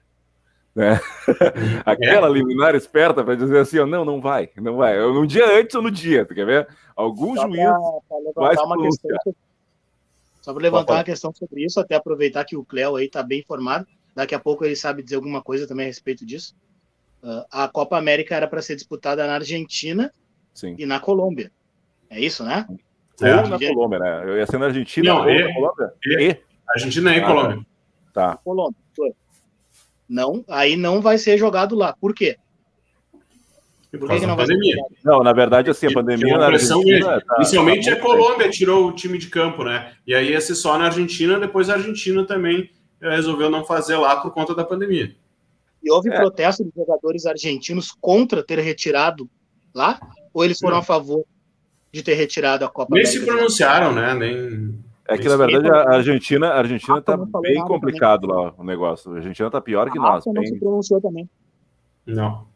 Né? 0.74 1.00
Aquela 1.86 2.28
é. 2.28 2.32
liminar 2.32 2.74
esperta 2.74 3.24
para 3.24 3.34
dizer 3.34 3.58
assim, 3.58 3.78
ó, 3.78 3.86
não, 3.86 4.04
não 4.04 4.20
vai, 4.20 4.50
não 4.56 4.76
vai. 4.76 4.98
No 4.98 5.26
dia 5.26 5.58
antes 5.58 5.74
ou 5.74 5.80
no 5.82 5.90
dia, 5.90 6.26
tu 6.26 6.34
quer 6.34 6.44
ver? 6.44 6.68
Algum 6.94 7.34
Só 7.34 7.42
juiz 7.42 7.64
vai 8.34 8.54
uma 8.56 8.82
questão, 8.82 9.34
Só 10.42 10.52
para 10.52 10.62
levantar 10.62 10.94
uma 10.94 11.04
questão 11.04 11.32
sobre 11.34 11.64
isso, 11.64 11.80
até 11.80 11.94
aproveitar 11.94 12.44
que 12.44 12.56
o 12.56 12.64
Cléo 12.64 12.96
aí 12.96 13.06
está 13.06 13.22
bem 13.22 13.40
informado. 13.40 13.86
Daqui 14.14 14.34
a 14.34 14.38
pouco 14.38 14.64
ele 14.64 14.76
sabe 14.76 15.02
dizer 15.02 15.16
alguma 15.16 15.42
coisa 15.42 15.66
também 15.66 15.84
a 15.84 15.88
respeito 15.88 16.26
disso. 16.26 16.54
Uh, 17.22 17.44
a 17.50 17.68
Copa 17.68 17.96
América 17.96 18.34
era 18.34 18.46
para 18.46 18.60
ser 18.60 18.76
disputada 18.76 19.26
na 19.26 19.34
Argentina 19.34 20.12
Sim. 20.52 20.76
e 20.78 20.84
na 20.84 21.00
Colômbia. 21.00 21.50
É 22.10 22.20
isso, 22.20 22.44
né? 22.44 22.66
É, 23.20 23.34
ou 23.34 23.48
na 23.48 23.58
Colômbia, 23.58 23.98
né? 23.98 24.22
Eu 24.24 24.36
ia 24.36 24.46
ser 24.46 24.58
na 24.58 24.66
Argentina 24.66 25.14
não, 25.14 25.22
ou 25.22 25.30
e, 25.30 25.42
na 25.42 25.54
Colômbia? 25.54 25.92
E, 26.04 26.30
e. 26.30 26.45
Argentina 26.68 27.14
e 27.14 27.20
ah, 27.20 27.26
Colômbia. 27.26 27.66
Tá. 28.12 28.38
Colômbia. 28.44 28.76
Não, 30.08 30.44
aí 30.48 30.76
não 30.76 31.00
vai 31.00 31.18
ser 31.18 31.36
jogado 31.36 31.74
lá. 31.74 31.94
Por 32.00 32.14
quê? 32.14 32.36
Por 33.90 34.08
que, 34.10 34.20
que 34.20 34.26
não 34.26 34.36
vai 34.36 34.46
pandemia. 34.46 34.74
ser 34.74 34.78
jogado? 34.78 34.96
Não, 35.04 35.22
na 35.22 35.32
verdade, 35.32 35.70
assim, 35.70 35.86
a 35.86 35.92
pandemia. 35.92 36.38
Na 36.38 36.46
Argentina, 36.46 37.20
tá, 37.20 37.36
inicialmente 37.36 37.90
tá 37.90 37.96
a 37.96 38.00
Colômbia 38.00 38.50
tirou 38.50 38.88
o 38.88 38.92
time 38.92 39.18
de 39.18 39.28
campo, 39.28 39.64
né? 39.64 39.92
E 40.06 40.14
aí 40.14 40.30
ia 40.30 40.40
ser 40.40 40.54
só 40.54 40.78
na 40.78 40.86
Argentina, 40.86 41.40
depois 41.40 41.70
a 41.70 41.74
Argentina 41.74 42.24
também 42.24 42.70
eh, 43.00 43.10
resolveu 43.10 43.50
não 43.50 43.64
fazer 43.64 43.96
lá 43.96 44.16
por 44.16 44.32
conta 44.32 44.54
da 44.54 44.64
pandemia. 44.64 45.14
E 45.82 45.90
houve 45.90 46.10
é. 46.10 46.16
protesto 46.16 46.64
de 46.64 46.70
jogadores 46.74 47.26
argentinos 47.26 47.92
contra 48.00 48.42
ter 48.42 48.58
retirado 48.58 49.28
lá? 49.74 49.98
Ou 50.32 50.44
eles 50.44 50.58
foram 50.58 50.74
não. 50.74 50.80
a 50.80 50.84
favor 50.84 51.24
de 51.92 52.02
ter 52.02 52.14
retirado 52.14 52.64
a 52.64 52.68
Copa 52.68 52.94
Nem 52.94 53.04
América? 53.04 53.24
se 53.24 53.26
pronunciaram, 53.26 53.92
né? 53.94 54.14
Nem. 54.14 54.84
É 55.08 55.16
que, 55.16 55.28
na 55.28 55.36
verdade, 55.36 55.70
a 55.70 55.94
Argentina, 55.94 56.48
a 56.48 56.58
Argentina 56.58 57.00
tá 57.00 57.16
bem 57.40 57.62
complicado 57.64 58.26
também. 58.26 58.44
lá 58.44 58.54
o 58.58 58.64
negócio. 58.64 59.12
A 59.12 59.16
Argentina 59.16 59.50
tá 59.50 59.60
pior 59.60 59.90
que 59.90 59.98
a 59.98 60.02
nós. 60.02 60.18
AFA 60.18 60.32
bem... 60.32 60.42
não 60.42 60.48
se 60.48 60.58
pronunciou 60.58 61.00
também. 61.00 61.30
Não. 62.04 62.46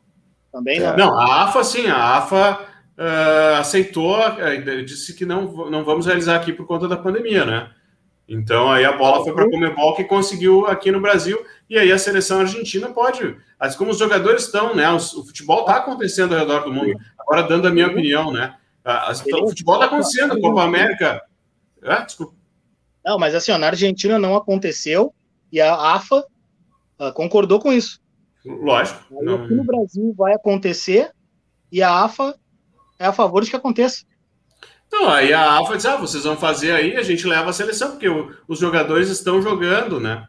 Também 0.53 0.79
é. 0.79 0.97
não. 0.97 0.97
Não, 0.97 1.19
a 1.19 1.45
AFA, 1.45 1.63
sim, 1.63 1.87
a 1.87 2.17
AFA 2.17 2.61
uh, 2.99 3.61
aceitou, 3.61 4.19
uh, 4.19 4.85
disse 4.85 5.15
que 5.15 5.25
não, 5.25 5.71
não 5.71 5.85
vamos 5.85 6.07
realizar 6.07 6.37
aqui 6.37 6.53
por 6.53 6.67
conta 6.67 6.89
da 6.89 6.97
pandemia, 6.97 7.45
né? 7.45 7.71
Então 8.29 8.71
aí 8.71 8.85
a 8.85 8.97
bola 8.97 9.25
foi 9.25 9.33
para 9.33 9.45
a 9.45 9.51
Comebol 9.51 9.97
que 9.97 10.05
conseguiu 10.05 10.65
aqui 10.67 10.93
no 10.93 11.01
Brasil 11.01 11.45
e 11.69 11.77
aí 11.77 11.91
a 11.91 11.99
seleção 11.99 12.39
argentina 12.39 12.89
pode, 12.89 13.37
assim 13.59 13.77
como 13.77 13.91
os 13.91 13.99
jogadores 13.99 14.45
estão, 14.45 14.75
né? 14.75 14.89
O, 14.91 14.97
o 14.97 15.27
futebol 15.27 15.61
está 15.61 15.79
acontecendo 15.79 16.33
ao 16.33 16.41
redor 16.41 16.61
do 16.61 16.73
mundo. 16.73 16.97
Agora 17.19 17.43
dando 17.43 17.67
a 17.67 17.71
minha 17.71 17.89
opinião, 17.89 18.33
né? 18.33 18.55
o 18.85 19.49
futebol 19.49 19.75
está 19.75 19.87
acontecendo, 19.87 20.33
a 20.33 20.41
Copa 20.41 20.63
América. 20.63 21.23
É, 21.83 22.05
desculpa. 22.05 22.40
Não, 23.05 23.19
mas 23.19 23.35
assim, 23.35 23.53
ó, 23.53 23.59
na 23.59 23.69
Argentina 23.69 24.19
não 24.19 24.37
aconteceu 24.37 25.15
e 25.53 25.61
a 25.61 25.75
AFA 25.75 26.25
uh, 27.01 27.13
concordou 27.13 27.59
com 27.59 27.73
isso. 27.73 28.01
Lógico. 28.45 29.03
Não... 29.23 29.45
Aqui 29.45 29.55
no 29.55 29.65
Brasil 29.65 30.15
vai 30.17 30.35
acontecer 30.35 31.11
e 31.71 31.83
a 31.83 32.05
AFA 32.05 32.35
é 32.99 33.07
a 33.07 33.13
favor 33.13 33.43
de 33.43 33.51
que 33.51 33.57
aconteça. 33.57 34.05
Então, 34.87 35.09
aí 35.09 35.33
a 35.33 35.61
AFA 35.61 35.77
diz: 35.77 35.87
ah, 35.87 35.97
vocês 35.97 36.25
vão 36.25 36.37
fazer 36.37 36.73
aí, 36.73 36.97
a 36.97 37.03
gente 37.03 37.27
leva 37.27 37.51
a 37.51 37.53
seleção, 37.53 37.93
porque 37.93 38.09
o, 38.09 38.35
os 38.49 38.59
jogadores 38.59 39.09
estão 39.09 39.41
jogando, 39.41 40.01
né? 40.01 40.27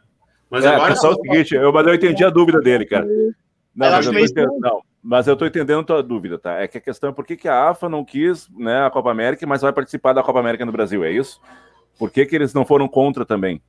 Mas 0.50 0.66
é, 0.66 0.70
agora. 0.70 0.96
Só 0.96 1.12
o 1.12 1.16
seguinte, 1.16 1.56
eu, 1.56 1.72
mas 1.72 1.88
eu 1.88 1.96
entendi 1.96 2.24
a 2.24 2.30
dúvida 2.30 2.60
dele, 2.60 2.86
cara. 2.86 3.06
Não, 3.06 3.34
mas 3.74 4.06
eu, 4.06 4.14
entendendo, 4.14 4.60
não, 4.60 4.82
mas 5.02 5.28
eu 5.28 5.36
tô 5.36 5.46
entendendo 5.46 5.80
a 5.80 5.84
tua 5.84 6.04
dúvida, 6.04 6.38
tá? 6.38 6.60
É 6.60 6.68
que 6.68 6.78
a 6.78 6.82
questão 6.82 7.10
é 7.10 7.14
por 7.14 7.26
que, 7.26 7.38
que 7.38 7.48
a 7.48 7.70
AFA 7.70 7.90
não 7.90 8.04
quis 8.04 8.48
né, 8.50 8.86
a 8.86 8.90
Copa 8.92 9.10
América, 9.10 9.48
mas 9.48 9.62
vai 9.62 9.74
participar 9.74 10.14
da 10.14 10.22
Copa 10.22 10.40
América 10.40 10.66
no 10.66 10.72
Brasil, 10.72 11.04
é 11.04 11.12
isso? 11.12 11.42
Por 12.02 12.10
que, 12.10 12.26
que 12.26 12.36
eles 12.36 12.52
não 12.52 12.66
foram 12.66 12.88
contra 12.88 13.24
também? 13.24 13.62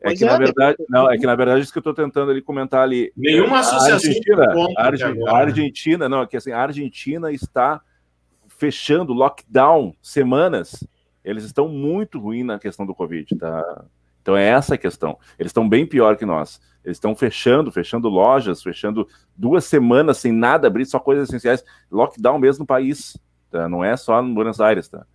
É 0.00 0.12
que, 0.12 0.24
é, 0.24 0.26
na 0.26 0.36
verdade, 0.36 0.76
não, 0.88 1.08
é 1.08 1.16
que 1.16 1.24
na 1.24 1.36
verdade 1.36 1.60
isso 1.60 1.70
que 1.70 1.78
eu 1.78 1.80
estou 1.80 1.94
tentando 1.94 2.32
ali 2.32 2.42
comentar 2.42 2.82
ali. 2.82 3.12
Nenhuma 3.16 3.60
associação. 3.60 3.92
A 3.92 3.94
Argentina, 3.94 4.74
a, 4.76 4.84
Argentina, 4.84 5.30
a 5.30 5.36
Argentina, 5.36 6.08
não, 6.08 6.22
é 6.22 6.26
que 6.26 6.36
assim, 6.36 6.50
a 6.50 6.60
Argentina 6.60 7.30
está 7.30 7.80
fechando 8.48 9.12
lockdown 9.12 9.94
semanas. 10.02 10.84
Eles 11.24 11.44
estão 11.44 11.68
muito 11.68 12.18
ruins 12.18 12.44
na 12.44 12.58
questão 12.58 12.84
do 12.84 12.92
Covid, 12.92 13.36
tá? 13.36 13.84
Então 14.20 14.36
é 14.36 14.48
essa 14.48 14.74
a 14.74 14.78
questão. 14.78 15.16
Eles 15.38 15.50
estão 15.50 15.68
bem 15.68 15.86
pior 15.86 16.16
que 16.16 16.26
nós. 16.26 16.60
Eles 16.84 16.96
estão 16.96 17.14
fechando, 17.14 17.70
fechando 17.70 18.08
lojas, 18.08 18.64
fechando 18.64 19.06
duas 19.36 19.64
semanas 19.64 20.18
sem 20.18 20.32
nada 20.32 20.66
abrir, 20.66 20.86
só 20.86 20.98
coisas 20.98 21.28
essenciais. 21.28 21.64
Lockdown 21.88 22.36
mesmo 22.36 22.62
no 22.62 22.66
país, 22.66 23.16
tá? 23.48 23.68
Não 23.68 23.84
é 23.84 23.96
só 23.96 24.20
no 24.20 24.34
Buenos 24.34 24.60
Aires, 24.60 24.88
tá? 24.88 25.06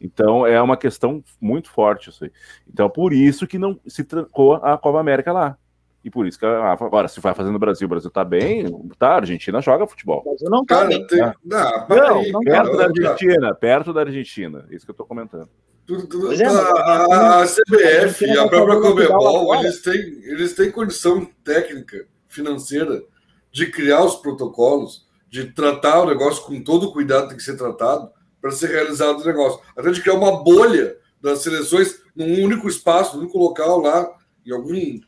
Então 0.00 0.46
é 0.46 0.60
uma 0.60 0.76
questão 0.76 1.22
muito 1.40 1.70
forte 1.70 2.10
isso 2.10 2.24
aí. 2.24 2.32
Então 2.72 2.88
por 2.88 3.12
isso 3.12 3.46
que 3.46 3.58
não 3.58 3.78
se 3.86 4.04
trancou 4.04 4.54
a 4.54 4.76
Copa 4.78 5.00
América 5.00 5.32
lá. 5.32 5.56
E 6.04 6.10
por 6.10 6.26
isso 6.26 6.38
que 6.38 6.46
agora, 6.46 7.08
se 7.08 7.20
vai 7.20 7.34
fazendo 7.34 7.56
o 7.56 7.58
Brasil, 7.58 7.86
o 7.86 7.88
Brasil 7.88 8.10
tá 8.10 8.24
bem, 8.24 8.64
tá, 8.98 9.08
a 9.08 9.16
Argentina 9.16 9.60
joga 9.60 9.86
futebol. 9.86 10.22
Mas 10.24 10.40
não 10.48 10.64
tá 10.64 10.76
cara, 10.76 10.88
bem. 10.88 11.06
Tem... 11.06 11.18
Não, 11.18 11.34
não, 11.44 12.18
aí, 12.18 12.32
não 12.32 12.40
perto 12.40 12.70
cara, 12.70 12.76
da 12.76 12.84
Argentina, 12.84 13.54
perto 13.54 13.92
da 13.92 14.00
Argentina, 14.02 14.66
isso 14.70 14.86
que 14.86 14.90
eu 14.92 14.96
tô 14.96 15.04
comentando. 15.04 15.48
Tudo, 15.84 16.06
tudo, 16.06 16.32
é, 16.32 16.46
a, 16.46 17.42
a, 17.42 17.46
CBF 17.46 18.26
e 18.26 18.38
a, 18.38 18.44
a 18.44 18.48
própria 18.48 18.80
Comebol, 18.80 19.54
eles 19.56 19.82
têm, 19.82 20.00
eles 20.24 20.54
têm 20.54 20.70
condição 20.70 21.26
técnica, 21.42 22.06
financeira, 22.28 23.02
de 23.50 23.70
criar 23.70 24.04
os 24.04 24.16
protocolos, 24.16 25.06
de 25.30 25.52
tratar 25.52 26.02
o 26.02 26.06
negócio 26.06 26.44
com 26.44 26.62
todo 26.62 26.84
o 26.84 26.92
cuidado 26.92 27.22
que 27.22 27.28
tem 27.30 27.36
que 27.38 27.42
ser 27.42 27.56
tratado 27.56 28.10
para 28.40 28.50
ser 28.50 28.68
realizado 28.70 29.20
o 29.20 29.24
negócio. 29.24 29.60
Até 29.76 29.90
de 29.90 30.00
criar 30.00 30.14
uma 30.14 30.42
bolha 30.42 30.96
das 31.20 31.40
seleções 31.40 32.00
num 32.14 32.44
único 32.44 32.68
espaço, 32.68 33.16
num 33.16 33.22
único 33.22 33.38
local 33.38 33.80
lá, 33.80 34.08
em 34.46 34.52
algum 34.52 35.00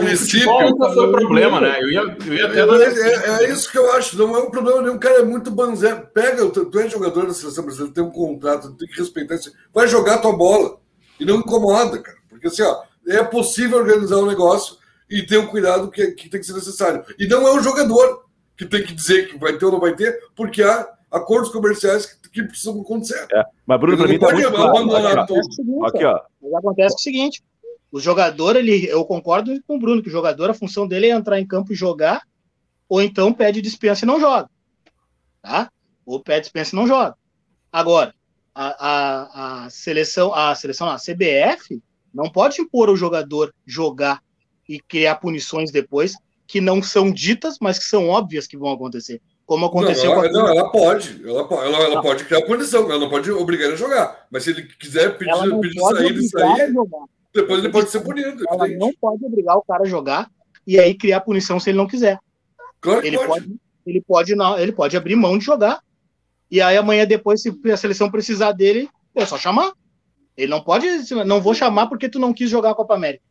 município. 0.00 0.46
Nunca 0.46 0.92
foi 0.92 1.10
problema, 1.10 1.60
né? 1.60 1.80
Eu 1.80 1.90
ia, 1.90 2.16
eu 2.26 2.34
ia 2.34 2.46
até 2.46 2.84
é, 2.84 3.42
é, 3.42 3.44
é, 3.44 3.52
isso 3.52 3.70
que 3.70 3.78
eu 3.78 3.92
acho, 3.92 4.18
não 4.18 4.36
é 4.36 4.40
um 4.40 4.50
problema 4.50 4.82
nenhum. 4.82 4.96
O 4.96 5.00
cara 5.00 5.20
é 5.20 5.24
muito 5.24 5.50
banzé. 5.50 5.94
Pega, 5.94 6.48
tu 6.50 6.78
é 6.78 6.88
jogador 6.88 7.26
da 7.26 7.34
seleção 7.34 7.64
brasileira, 7.64 7.94
tem 7.94 8.04
um 8.04 8.10
contrato, 8.10 8.76
tem 8.76 8.88
que 8.88 8.98
respeitar 8.98 9.36
isso. 9.36 9.52
Vai 9.72 9.88
jogar 9.88 10.18
tua 10.18 10.36
bola. 10.36 10.78
E 11.18 11.24
não 11.24 11.36
incomoda, 11.36 11.98
cara. 11.98 12.16
Porque 12.28 12.48
assim, 12.48 12.62
ó, 12.62 12.82
é 13.06 13.22
possível 13.22 13.78
organizar 13.78 14.16
um 14.16 14.26
negócio 14.26 14.76
e 15.08 15.22
ter 15.22 15.38
o 15.38 15.42
um 15.42 15.46
cuidado 15.46 15.90
que, 15.90 16.12
que 16.12 16.28
tem 16.28 16.40
que 16.40 16.46
ser 16.46 16.54
necessário. 16.54 17.04
E 17.18 17.26
não 17.26 17.46
é 17.46 17.52
o 17.52 17.62
jogador 17.62 18.24
que 18.56 18.66
tem 18.66 18.82
que 18.82 18.94
dizer 18.94 19.28
que 19.28 19.38
vai 19.38 19.56
ter 19.56 19.64
ou 19.64 19.72
não 19.72 19.80
vai 19.80 19.94
ter, 19.94 20.18
porque 20.36 20.62
há 20.62 20.88
acordos 21.10 21.50
comerciais 21.50 22.06
que, 22.06 22.30
que 22.30 22.42
precisam 22.44 22.80
acontecer. 22.80 23.26
É, 23.32 23.44
mas, 23.66 23.80
Bruno, 23.80 23.96
para 23.98 24.08
mim 24.08 24.18
tá 24.18 24.32
muito 24.32 24.88
claro. 24.88 25.20
Aqui, 25.20 25.32
ó. 25.32 25.86
Aqui, 25.86 26.04
ó. 26.04 26.20
Mas 26.42 26.54
acontece 26.54 26.96
o 26.96 27.00
seguinte: 27.00 27.42
o 27.90 27.98
jogador, 27.98 28.56
ele, 28.56 28.86
eu 28.86 29.04
concordo 29.04 29.52
com 29.66 29.76
o 29.76 29.78
Bruno, 29.78 30.02
que 30.02 30.08
o 30.08 30.12
jogador, 30.12 30.50
a 30.50 30.54
função 30.54 30.86
dele 30.86 31.06
é 31.08 31.10
entrar 31.10 31.40
em 31.40 31.46
campo 31.46 31.72
e 31.72 31.76
jogar, 31.76 32.22
ou 32.88 33.02
então 33.02 33.32
pede 33.32 33.60
dispensa 33.60 34.04
e 34.04 34.08
não 34.08 34.20
joga. 34.20 34.48
Tá? 35.42 35.70
Ou 36.06 36.22
pede 36.22 36.42
dispensa 36.42 36.74
e 36.74 36.78
não 36.78 36.86
joga. 36.86 37.16
Agora, 37.72 38.14
a, 38.54 38.86
a, 38.88 39.64
a 39.64 39.70
seleção, 39.70 40.32
a 40.34 40.54
seleção, 40.54 40.88
a 40.88 40.96
CBF, 40.96 41.82
não 42.12 42.30
pode 42.30 42.60
impor 42.60 42.90
o 42.90 42.96
jogador 42.96 43.54
jogar 43.66 44.22
e 44.68 44.80
criar 44.80 45.16
punições 45.16 45.70
depois 45.70 46.14
que 46.46 46.60
não 46.60 46.82
são 46.82 47.12
ditas, 47.12 47.58
mas 47.60 47.78
que 47.78 47.84
são 47.84 48.08
óbvias 48.08 48.46
que 48.46 48.56
vão 48.56 48.72
acontecer. 48.72 49.22
Como 49.50 49.66
aconteceu 49.66 50.14
não, 50.14 50.24
ela, 50.24 50.30
com 50.30 50.38
a... 50.38 50.42
Não, 50.42 50.48
ela 50.48 50.70
pode. 50.70 51.28
Ela, 51.28 51.40
ela, 51.40 51.78
ela 51.78 52.00
pode 52.00 52.24
criar 52.24 52.42
punição, 52.42 52.84
ela 52.84 53.00
não 53.00 53.10
pode 53.10 53.32
obrigar 53.32 53.64
ele 53.64 53.74
a 53.74 53.76
jogar. 53.76 54.28
Mas 54.30 54.44
se 54.44 54.50
ele 54.50 54.62
quiser 54.62 55.18
pedir, 55.18 55.60
pedir 55.60 55.80
sair 55.80 56.16
e 56.16 56.28
sair, 56.28 56.72
depois 57.34 57.58
ele 57.58 57.72
pode 57.72 57.90
ser 57.90 57.98
punido. 57.98 58.44
Ela 58.48 58.68
não 58.68 58.92
pode 58.94 59.24
obrigar 59.24 59.56
o 59.56 59.62
cara 59.62 59.82
a 59.82 59.86
jogar 59.86 60.30
e 60.64 60.78
aí 60.78 60.94
criar 60.94 61.22
punição 61.22 61.58
se 61.58 61.68
ele 61.68 61.78
não 61.78 61.88
quiser. 61.88 62.20
Claro 62.80 63.04
ele 63.04 63.16
pode. 63.16 63.28
pode. 63.28 63.60
Ele 63.84 64.00
pode 64.00 64.34
não, 64.36 64.56
ele 64.56 64.70
pode 64.70 64.96
abrir 64.96 65.16
mão 65.16 65.36
de 65.36 65.44
jogar. 65.44 65.80
E 66.48 66.60
aí 66.60 66.76
amanhã 66.76 67.04
depois, 67.04 67.42
se 67.42 67.52
a 67.72 67.76
seleção 67.76 68.08
precisar 68.08 68.52
dele, 68.52 68.88
é 69.16 69.26
só 69.26 69.36
chamar. 69.36 69.72
Ele 70.36 70.52
não 70.52 70.62
pode, 70.62 70.86
não 71.26 71.40
vou 71.40 71.54
chamar 71.54 71.88
porque 71.88 72.08
tu 72.08 72.20
não 72.20 72.32
quis 72.32 72.48
jogar 72.48 72.70
a 72.70 72.74
Copa 72.76 72.94
América. 72.94 73.24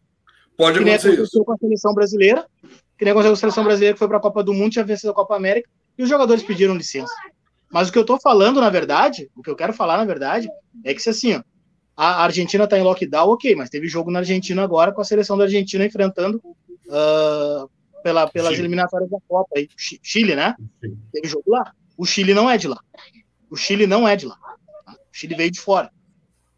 Pode 0.58 0.80
que 0.80 0.84
acontecer 0.84 1.14
aconteceu 1.14 1.46
com 1.46 1.54
a 1.54 1.58
seleção 1.58 1.94
brasileira, 1.94 2.46
que 2.98 3.06
nem 3.06 3.14
aconteceu 3.14 3.32
com 3.32 3.38
a 3.38 3.40
seleção 3.40 3.64
brasileira 3.64 3.94
que 3.94 4.00
foi 4.00 4.08
para 4.10 4.18
a 4.18 4.22
Copa 4.22 4.44
do 4.44 4.54
Mundo, 4.54 4.74
tinha 4.74 4.84
vencido 4.84 5.12
a 5.12 5.16
Copa 5.16 5.38
América, 5.38 5.70
e 6.00 6.04
os 6.04 6.08
jogadores 6.08 6.42
pediram 6.42 6.76
licença. 6.76 7.14
Mas 7.70 7.90
o 7.90 7.92
que 7.92 7.98
eu 7.98 8.04
estou 8.04 8.18
falando, 8.18 8.62
na 8.62 8.70
verdade, 8.70 9.30
o 9.36 9.44
que 9.44 9.50
eu 9.50 9.56
quero 9.56 9.74
falar, 9.74 9.98
na 9.98 10.06
verdade, 10.06 10.48
é 10.86 10.94
que 10.94 11.02
se 11.02 11.10
assim, 11.10 11.36
ó, 11.36 11.44
a 11.96 12.24
Argentina 12.24 12.64
está 12.64 12.80
em 12.80 12.84
lockdown, 12.84 13.30
ok, 13.30 13.54
mas 13.54 13.70
teve 13.70 13.90
jogo 13.90 14.10
na 14.10 14.20
Argentina 14.20 14.64
agora 14.64 14.94
com 14.94 15.02
a 15.02 15.04
seleção 15.04 15.38
da 15.38 15.44
Argentina 15.44 15.86
enfrentando 15.86 16.38
uh, 16.38 17.70
pela, 18.02 18.30
pelas 18.30 18.52
Chile. 18.52 18.62
eliminatórias 18.62 19.10
da 19.10 19.18
Copa. 19.28 19.50
Aí, 19.58 19.68
Chile, 19.78 20.36
né? 20.36 20.56
Sim. 20.82 20.98
Teve 21.12 21.28
jogo 21.28 21.44
lá. 21.52 21.74
O 21.98 22.06
Chile 22.06 22.34
não 22.34 22.50
é 22.50 22.58
de 22.58 22.70
lá. 22.70 22.80
O 23.50 23.58
Chile 23.58 23.86
não 23.86 24.08
é 24.08 24.16
de 24.16 24.26
lá. 24.26 24.38
Tá? 24.86 24.94
O 24.94 24.98
Chile 25.12 25.36
veio 25.36 25.52
de 25.52 25.60
fora. 25.60 25.92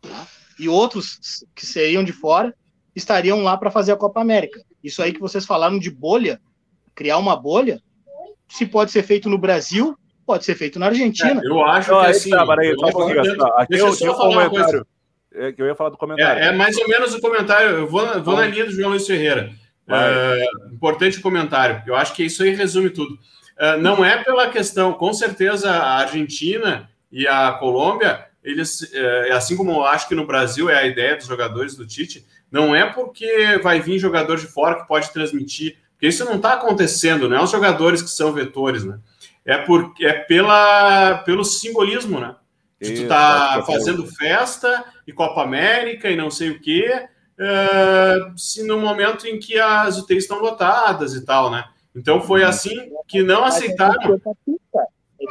Tá? 0.01 0.27
E 0.59 0.69
outros 0.69 1.43
que 1.55 1.65
seriam 1.65 2.03
de 2.03 2.13
fora 2.13 2.55
estariam 2.95 3.41
lá 3.41 3.57
para 3.57 3.71
fazer 3.71 3.91
a 3.91 3.97
Copa 3.97 4.21
América. 4.21 4.63
Isso 4.83 5.01
aí 5.01 5.11
que 5.11 5.19
vocês 5.19 5.47
falaram 5.47 5.79
de 5.79 5.89
bolha, 5.89 6.39
criar 6.93 7.17
uma 7.17 7.35
bolha, 7.35 7.81
se 8.51 8.65
pode 8.65 8.91
ser 8.91 9.03
feito 9.03 9.29
no 9.29 9.37
Brasil, 9.37 9.97
pode 10.25 10.43
ser 10.43 10.55
feito 10.55 10.77
na 10.77 10.87
Argentina. 10.87 11.41
É, 11.41 11.47
eu 11.47 11.65
acho 11.65 11.89
que 11.89 12.05
assim. 12.05 12.29
Tá, 12.31 12.45
aí, 12.59 12.75
só 12.77 12.87
um 12.87 12.91
pouquinho, 12.91 13.21
aqui 13.55 13.77
eu, 13.77 13.87
eu 13.87 14.13
comentário. 14.13 14.87
É, 15.33 15.51
que 15.53 15.61
eu 15.61 15.65
ia 15.65 15.75
falar 15.75 15.91
do 15.91 15.97
comentário. 15.97 16.43
É, 16.43 16.47
é, 16.47 16.51
mais 16.51 16.77
ou 16.77 16.87
menos 16.89 17.13
o 17.13 17.21
comentário. 17.21 17.69
Eu 17.69 17.87
vou, 17.87 18.21
vou 18.21 18.35
na 18.35 18.45
linha 18.45 18.65
do 18.65 18.71
João 18.71 18.89
Luiz 18.89 19.07
Ferreira. 19.07 19.51
É, 19.87 20.45
importante 20.73 21.17
o 21.17 21.21
comentário. 21.21 21.81
Eu 21.87 21.95
acho 21.95 22.13
que 22.13 22.23
isso 22.23 22.43
aí 22.43 22.53
resume 22.53 22.89
tudo. 22.89 23.17
É, 23.57 23.77
não 23.77 24.03
é 24.03 24.21
pela 24.21 24.49
questão, 24.49 24.91
com 24.91 25.13
certeza 25.13 25.71
a 25.71 25.99
Argentina 25.99 26.89
e 27.09 27.25
a 27.25 27.53
Colômbia, 27.53 28.25
eles, 28.43 28.93
é, 28.93 29.31
assim 29.31 29.55
como 29.55 29.71
eu 29.71 29.85
acho 29.85 30.09
que 30.09 30.15
no 30.15 30.27
Brasil 30.27 30.69
é 30.69 30.75
a 30.75 30.85
ideia 30.85 31.15
dos 31.15 31.27
jogadores 31.27 31.75
do 31.75 31.87
Tite, 31.87 32.25
não 32.51 32.75
é 32.75 32.85
porque 32.85 33.59
vai 33.63 33.79
vir 33.79 33.97
jogador 33.97 34.35
de 34.35 34.47
fora 34.47 34.81
que 34.81 34.87
pode 34.87 35.11
transmitir, 35.13 35.77
porque 36.01 36.07
isso 36.07 36.25
não 36.25 36.37
está 36.37 36.53
acontecendo, 36.53 37.29
não 37.29 37.37
é 37.37 37.43
os 37.43 37.51
jogadores 37.51 38.01
que 38.01 38.09
são 38.09 38.33
vetores, 38.33 38.83
né? 38.83 38.97
É, 39.45 39.59
por, 39.59 39.93
é 40.01 40.13
pela, 40.13 41.19
pelo 41.19 41.45
simbolismo, 41.45 42.19
né? 42.19 42.35
De 42.81 43.03
tu 43.03 43.07
tá 43.07 43.63
fazendo 43.67 44.07
festa 44.07 44.83
e 45.05 45.13
Copa 45.13 45.43
América 45.43 46.09
e 46.09 46.15
não 46.15 46.31
sei 46.31 46.49
o 46.49 46.59
quê, 46.59 47.05
uh, 47.37 48.35
se 48.35 48.65
no 48.65 48.79
momento 48.79 49.27
em 49.27 49.37
que 49.37 49.59
as 49.59 49.99
UTIs 49.99 50.23
estão 50.23 50.39
lotadas 50.39 51.13
e 51.13 51.23
tal, 51.23 51.51
né? 51.51 51.65
Então 51.95 52.19
foi 52.19 52.43
assim 52.43 52.75
que 53.07 53.21
não 53.21 53.43
aceitaram. 53.43 54.19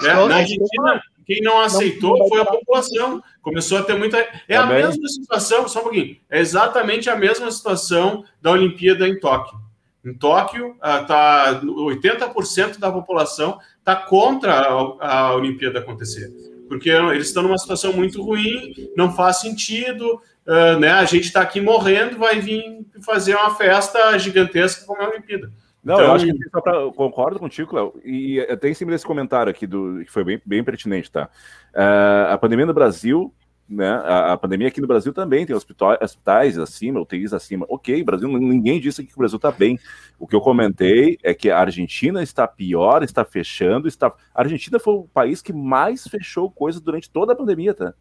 É, 0.04 0.14
na 0.28 0.36
Argentina, 0.36 1.02
quem 1.26 1.40
não 1.42 1.60
aceitou 1.60 2.28
foi 2.28 2.40
a 2.42 2.44
população. 2.44 3.20
Começou 3.42 3.78
a 3.78 3.82
ter 3.82 3.98
muita. 3.98 4.24
É 4.46 4.56
a 4.56 4.66
mesma 4.66 5.08
situação, 5.08 5.66
só 5.66 5.80
um 5.80 5.82
pouquinho. 5.82 6.16
É 6.30 6.38
exatamente 6.38 7.10
a 7.10 7.16
mesma 7.16 7.50
situação 7.50 8.24
da 8.40 8.52
Olimpíada 8.52 9.08
em 9.08 9.18
Tóquio. 9.18 9.58
Em 10.04 10.14
Tóquio, 10.14 10.76
tá, 10.80 11.60
80% 11.62 12.78
da 12.78 12.90
população 12.90 13.58
está 13.78 13.94
contra 13.94 14.54
a, 14.54 15.26
a 15.28 15.34
Olimpíada 15.34 15.78
acontecer 15.78 16.30
porque 16.70 16.88
eles 16.88 17.26
estão 17.26 17.42
numa 17.42 17.58
situação 17.58 17.92
muito 17.92 18.22
ruim, 18.22 18.72
não 18.96 19.12
faz 19.12 19.40
sentido, 19.40 20.22
uh, 20.46 20.78
né? 20.78 20.92
A 20.92 21.04
gente 21.04 21.24
está 21.24 21.40
aqui 21.40 21.60
morrendo, 21.60 22.16
vai 22.16 22.38
vir 22.38 22.86
fazer 23.04 23.34
uma 23.34 23.56
festa 23.56 24.16
gigantesca 24.16 24.86
como 24.86 25.02
a 25.02 25.08
Olimpíada. 25.08 25.50
Não, 25.82 25.94
então, 25.94 26.06
eu 26.06 26.12
acho 26.12 26.26
que 26.26 26.50
pra, 26.62 26.74
eu 26.76 26.92
concordo 26.92 27.40
contigo, 27.40 27.74
Léo, 27.74 28.00
e 28.04 28.38
até 28.42 28.68
em 28.68 28.74
cima 28.74 28.92
desse 28.92 29.04
comentário 29.04 29.50
aqui, 29.50 29.66
do, 29.66 30.00
que 30.04 30.12
foi 30.12 30.22
bem, 30.22 30.40
bem 30.46 30.62
pertinente, 30.62 31.10
tá? 31.10 31.28
Uh, 31.74 32.34
a 32.34 32.38
pandemia 32.38 32.66
no 32.66 32.74
Brasil 32.74 33.34
né? 33.70 33.88
A, 33.88 34.32
a, 34.32 34.36
pandemia 34.36 34.66
aqui 34.66 34.80
no 34.80 34.88
Brasil 34.88 35.12
também 35.12 35.46
tem 35.46 35.54
hospitais, 35.54 36.58
acima, 36.58 37.00
UTIs 37.00 37.32
acima. 37.32 37.64
Ok, 37.68 38.02
Brasil, 38.02 38.28
ninguém 38.28 38.80
disse 38.80 39.04
que 39.04 39.14
o 39.14 39.18
Brasil 39.18 39.36
está 39.36 39.52
bem. 39.52 39.78
O 40.18 40.26
que 40.26 40.34
eu 40.34 40.40
comentei 40.40 41.16
é 41.22 41.32
que 41.32 41.50
a 41.50 41.58
Argentina 41.60 42.20
está 42.20 42.48
pior, 42.48 43.04
está 43.04 43.24
fechando, 43.24 43.86
está. 43.86 44.08
A 44.34 44.42
Argentina 44.42 44.80
foi 44.80 44.94
o 44.94 45.04
país 45.04 45.40
que 45.40 45.52
mais 45.52 46.08
fechou 46.08 46.50
coisas 46.50 46.80
durante 46.80 47.08
toda 47.08 47.32
a 47.32 47.36
pandemia, 47.36 47.72
tá? 47.72 47.94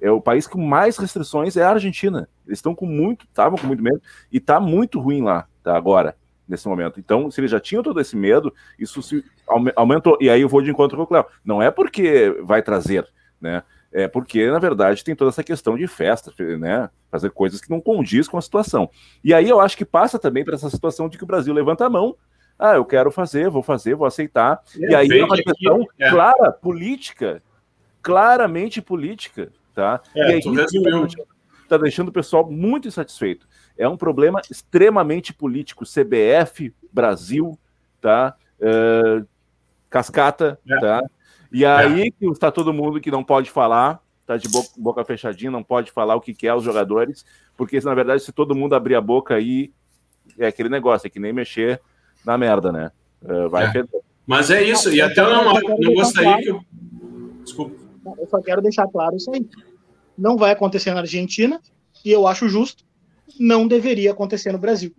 É 0.00 0.08
o 0.08 0.20
país 0.20 0.46
com 0.46 0.64
mais 0.64 0.96
restrições 0.96 1.56
é 1.56 1.64
a 1.64 1.70
Argentina. 1.70 2.28
Eles 2.46 2.58
estão 2.58 2.72
com 2.72 2.86
muito, 2.86 3.26
estavam 3.26 3.58
com 3.58 3.66
muito 3.66 3.82
medo 3.82 4.00
e 4.30 4.36
está 4.36 4.60
muito 4.60 5.00
ruim 5.00 5.22
lá, 5.22 5.48
tá? 5.64 5.76
Agora, 5.76 6.14
nesse 6.46 6.68
momento. 6.68 7.00
Então, 7.00 7.28
se 7.28 7.40
eles 7.40 7.50
já 7.50 7.58
tinham 7.58 7.82
todo 7.82 8.00
esse 8.00 8.16
medo, 8.16 8.54
isso 8.78 9.02
se 9.02 9.24
aumentou. 9.76 10.16
E 10.20 10.30
aí 10.30 10.42
eu 10.42 10.48
vou 10.48 10.62
de 10.62 10.70
encontro 10.70 10.96
com 10.96 11.02
o 11.02 11.06
Cléo. 11.06 11.26
Não 11.44 11.60
é 11.60 11.72
porque 11.72 12.40
vai 12.44 12.62
trazer, 12.62 13.04
né? 13.40 13.64
É 13.92 14.06
porque, 14.06 14.50
na 14.50 14.58
verdade, 14.58 15.02
tem 15.02 15.16
toda 15.16 15.30
essa 15.30 15.42
questão 15.42 15.76
de 15.76 15.86
festa, 15.86 16.32
né? 16.58 16.90
Fazer 17.10 17.30
coisas 17.30 17.60
que 17.60 17.70
não 17.70 17.80
condiz 17.80 18.28
com 18.28 18.36
a 18.36 18.42
situação. 18.42 18.90
E 19.24 19.32
aí 19.32 19.48
eu 19.48 19.60
acho 19.60 19.76
que 19.76 19.84
passa 19.84 20.18
também 20.18 20.44
para 20.44 20.54
essa 20.54 20.68
situação 20.68 21.08
de 21.08 21.16
que 21.16 21.24
o 21.24 21.26
Brasil 21.26 21.54
levanta 21.54 21.86
a 21.86 21.90
mão. 21.90 22.14
Ah, 22.58 22.74
eu 22.74 22.84
quero 22.84 23.10
fazer, 23.10 23.48
vou 23.48 23.62
fazer, 23.62 23.94
vou 23.94 24.06
aceitar. 24.06 24.60
É, 24.78 24.90
e 24.90 24.94
aí 24.94 25.20
é 25.20 25.24
uma 25.24 25.36
questão 25.36 25.86
é. 25.98 26.10
clara, 26.10 26.52
política, 26.52 27.42
claramente 28.02 28.82
política, 28.82 29.50
tá? 29.74 30.02
É, 30.14 30.20
e 30.20 30.32
aí 30.32 30.38
está 31.62 31.78
deixando 31.78 32.08
o 32.08 32.12
pessoal 32.12 32.50
muito 32.50 32.88
insatisfeito. 32.88 33.46
É 33.76 33.88
um 33.88 33.96
problema 33.96 34.42
extremamente 34.50 35.32
político. 35.32 35.84
CBF, 35.84 36.74
Brasil, 36.92 37.58
tá? 38.00 38.34
Uh, 38.58 39.26
cascata, 39.88 40.58
é. 40.68 40.80
tá? 40.80 41.02
E 41.50 41.64
aí 41.64 42.10
que 42.10 42.26
está 42.26 42.50
todo 42.50 42.72
mundo 42.72 43.00
que 43.00 43.10
não 43.10 43.24
pode 43.24 43.50
falar, 43.50 44.02
tá 44.26 44.36
de 44.36 44.48
boca, 44.48 44.68
boca 44.76 45.04
fechadinha, 45.04 45.50
não 45.50 45.62
pode 45.62 45.90
falar 45.90 46.14
o 46.14 46.20
que 46.20 46.34
quer 46.34 46.54
os 46.54 46.62
jogadores, 46.62 47.24
porque 47.56 47.80
na 47.80 47.94
verdade 47.94 48.22
se 48.22 48.32
todo 48.32 48.54
mundo 48.54 48.74
abrir 48.74 48.94
a 48.94 49.00
boca 49.00 49.34
aí 49.34 49.72
é 50.38 50.46
aquele 50.46 50.68
negócio, 50.68 51.06
é 51.06 51.10
que 51.10 51.18
nem 51.18 51.32
mexer 51.32 51.80
na 52.24 52.36
merda, 52.36 52.70
né? 52.70 52.92
Uh, 53.22 53.48
vai 53.48 53.66
é. 53.66 53.84
Mas 54.26 54.50
é 54.50 54.62
isso, 54.62 54.92
e 54.92 55.00
até 55.00 55.22
eu 55.22 55.30
não, 55.30 55.54
não 55.54 55.94
gostaria 55.94 56.28
claro. 56.28 56.42
que 56.42 56.50
eu... 56.50 56.64
Desculpa. 57.42 57.76
Eu 58.18 58.26
só 58.28 58.40
quero 58.42 58.60
deixar 58.60 58.86
claro 58.88 59.16
isso 59.16 59.30
aí. 59.32 59.48
Não 60.16 60.36
vai 60.36 60.50
acontecer 60.50 60.92
na 60.92 61.00
Argentina, 61.00 61.60
e 62.04 62.12
eu 62.12 62.26
acho 62.26 62.48
justo, 62.48 62.84
não 63.40 63.66
deveria 63.66 64.12
acontecer 64.12 64.52
no 64.52 64.58
Brasil. 64.58 64.94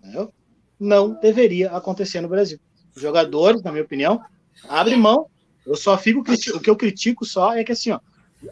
Entendeu? 0.00 0.32
Não 0.78 1.14
deveria 1.20 1.70
acontecer 1.70 2.20
no 2.20 2.28
Brasil. 2.28 2.58
Os 2.94 3.00
jogadores, 3.00 3.62
na 3.62 3.70
minha 3.70 3.84
opinião, 3.84 4.20
abrem 4.68 4.98
mão 4.98 5.26
eu 5.68 5.76
só 5.76 5.96
fico 5.98 6.20
o 6.20 6.60
que 6.60 6.70
eu 6.70 6.76
critico 6.76 7.24
só 7.24 7.54
é 7.54 7.62
que 7.62 7.72
assim, 7.72 7.90
ó, 7.90 8.00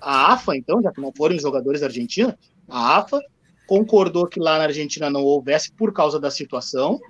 a 0.01 0.33
AFA, 0.33 0.57
então, 0.57 0.83
já 0.83 0.93
que 0.93 1.01
não 1.01 1.12
foram 1.12 1.37
os 1.37 1.43
jogadores 1.43 1.81
da 1.81 1.87
Argentina, 1.87 2.39
a 2.69 2.99
AFA 2.99 3.21
concordou 3.67 4.27
que 4.27 4.39
lá 4.39 4.59
na 4.59 4.64
Argentina 4.64 5.09
não 5.09 5.23
houvesse 5.23 5.73
por 5.73 5.93
causa 5.93 6.21
da 6.21 6.31
situação, 6.31 7.01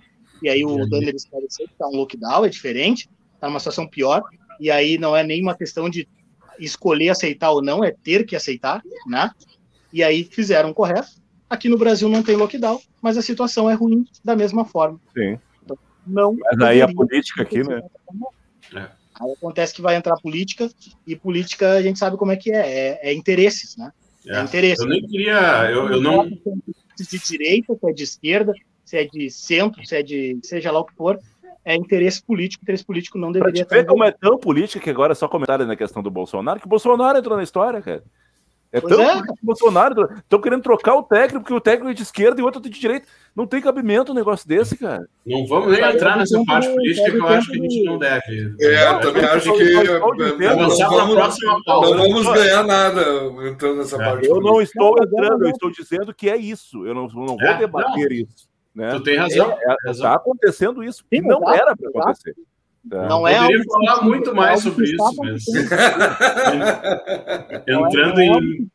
e 0.43 0.49
aí 0.49 0.65
o 0.65 0.87
Daniel 0.89 1.17
esclareceu 1.17 1.67
que 1.67 1.73
está 1.73 1.87
um 1.89 1.97
lockdown, 1.97 2.45
é 2.45 2.49
diferente, 2.49 3.09
está 3.35 3.49
numa 3.49 3.59
situação 3.59 3.87
pior, 3.87 4.23
e 4.61 4.71
aí 4.71 4.99
não 4.99 5.17
é 5.17 5.23
nem 5.23 5.43
uma 5.43 5.57
questão 5.57 5.89
de 5.89 6.09
escolher 6.59 7.11
aceitar 7.11 7.51
ou 7.51 7.63
não, 7.63 7.85
é 7.85 7.91
ter 7.91 8.25
que 8.25 8.37
aceitar, 8.37 8.83
né? 9.07 9.31
E 9.93 10.03
aí 10.03 10.25
fizeram 10.25 10.73
correto. 10.73 11.09
Aqui 11.49 11.69
no 11.69 11.79
Brasil 11.79 12.09
não 12.09 12.23
tem 12.23 12.37
lockdown, 12.37 12.81
mas 13.01 13.17
a 13.17 13.23
situação 13.23 13.69
é 13.69 13.75
ruim 13.75 14.05
da 14.25 14.35
mesma 14.35 14.65
forma. 14.65 15.01
Sim. 15.17 15.39
Então, 15.63 15.79
não 16.07 16.37
mas 16.39 16.61
aí 16.61 16.83
a 16.83 16.93
política 16.93 17.43
aqui, 17.43 17.63
né? 17.63 17.81
É. 18.75 18.89
Aí 19.21 19.33
acontece 19.33 19.75
que 19.75 19.83
vai 19.83 19.97
entrar 19.97 20.17
política, 20.17 20.69
e 21.07 21.17
política 21.17 21.73
a 21.73 21.83
gente 21.83 21.99
sabe 21.99 22.17
como 22.17 22.33
é 22.33 22.37
que 22.37 22.51
é, 22.53 23.01
é, 23.03 23.11
é 23.11 23.14
interesses, 23.14 23.77
né? 23.77 23.93
É, 24.27 24.39
é 24.39 24.43
interesse. 24.43 24.83
Eu 24.83 24.89
nem 24.89 25.07
queria, 25.07 25.71
eu, 25.71 25.91
eu 25.91 26.01
não... 26.01 26.29
Se 26.97 27.17
é 27.17 27.19
de 27.19 27.25
direita, 27.27 27.75
se 27.75 27.91
é 27.91 27.93
de 27.93 28.03
esquerda, 28.03 28.53
se 28.85 28.97
é 28.97 29.05
de 29.05 29.31
centro, 29.31 29.85
se 29.85 29.97
é 29.97 30.03
de 30.03 30.39
seja 30.43 30.71
lá 30.71 30.81
o 30.81 30.85
que 30.85 30.95
for, 30.95 31.19
é 31.64 31.75
interesse 31.75 32.23
político, 32.23 32.62
interesse 32.62 32.85
político 32.85 33.19
não 33.19 33.33
deveria 33.33 33.62
estar. 33.62 33.75
Ver 33.75 33.87
como 33.87 34.05
é 34.05 34.12
tão 34.12 34.39
política 34.39 34.83
que 34.83 34.89
agora 34.89 35.12
é 35.12 35.14
só 35.14 35.29
comentário 35.29 35.67
na 35.67 35.77
questão 35.77 36.03
do 36.03 36.11
Bolsonaro, 36.11 36.61
que 36.61 36.67
o 36.67 36.69
Bolsonaro 36.71 37.19
entrou 37.19 37.37
na 37.37 37.43
história, 37.43 37.83
cara. 37.83 38.05
É 38.77 38.81
pois 38.81 38.95
tão 38.95 39.03
é. 39.03 39.22
Bolsonaro. 39.43 40.07
Estão 40.18 40.39
querendo 40.39 40.62
trocar 40.62 40.95
o 40.97 41.03
técnico, 41.03 41.41
porque 41.41 41.55
o 41.55 41.61
técnico 41.61 41.91
é 41.91 41.95
de 41.95 42.03
esquerda 42.03 42.39
e 42.39 42.43
o 42.43 42.45
outro 42.45 42.61
é 42.61 42.64
de 42.68 42.79
direita. 42.79 43.09
Não 43.35 43.47
tem 43.47 43.62
cabimento 43.62 44.12
um 44.12 44.14
negócio 44.14 44.47
desse, 44.47 44.77
cara. 44.77 45.09
Não 45.24 45.47
vamos 45.47 45.72
nem 45.72 45.83
entrar 45.83 46.18
nessa 46.18 46.45
parte 46.45 46.68
política 46.68 47.11
que 47.11 47.16
eu 47.16 47.27
acho 47.27 47.51
que 47.51 47.59
a 47.59 47.62
gente 47.62 47.85
não 47.85 47.99
deve. 47.99 48.55
É, 48.61 48.91
eu 48.91 49.01
também 49.01 49.24
acho 49.24 49.51
que. 49.57 49.72
Não 49.72 49.83
vamos 51.97 52.27
ganhar 52.35 52.64
nada 52.64 53.03
entrando 53.49 53.79
nessa 53.79 53.97
é. 53.97 54.05
parte. 54.05 54.29
Eu 54.29 54.43
não 54.43 54.61
estou 54.61 54.95
entrando, 55.03 55.47
eu 55.47 55.51
estou 55.51 55.70
dizendo 55.70 56.14
que 56.14 56.29
é 56.29 56.37
isso. 56.37 56.87
Eu 56.87 56.95
não, 56.95 57.09
não 57.09 57.39
vou 57.39 57.41
é, 57.41 57.57
debater 57.57 58.12
isso. 58.12 58.47
Né? 58.74 58.91
Tu 58.91 59.03
tem 59.03 59.16
razão. 59.16 59.57
Está 59.87 60.11
é, 60.11 60.14
acontecendo 60.14 60.85
isso, 60.85 61.03
que 61.11 61.22
não 61.22 61.51
era 61.51 61.74
para 61.74 61.89
acontecer. 61.89 62.35
Tá. 62.89 63.09
Não 63.09 63.26
é 63.26 63.39
Poderia 63.39 63.64
falar 63.64 64.03
muito 64.03 64.34
mais 64.34 64.62
sobre 64.62 64.84
isso 64.84 65.22
mesmo. 65.22 65.55
Entrando 67.66 68.20
é, 68.20 68.26
em. 68.26 68.70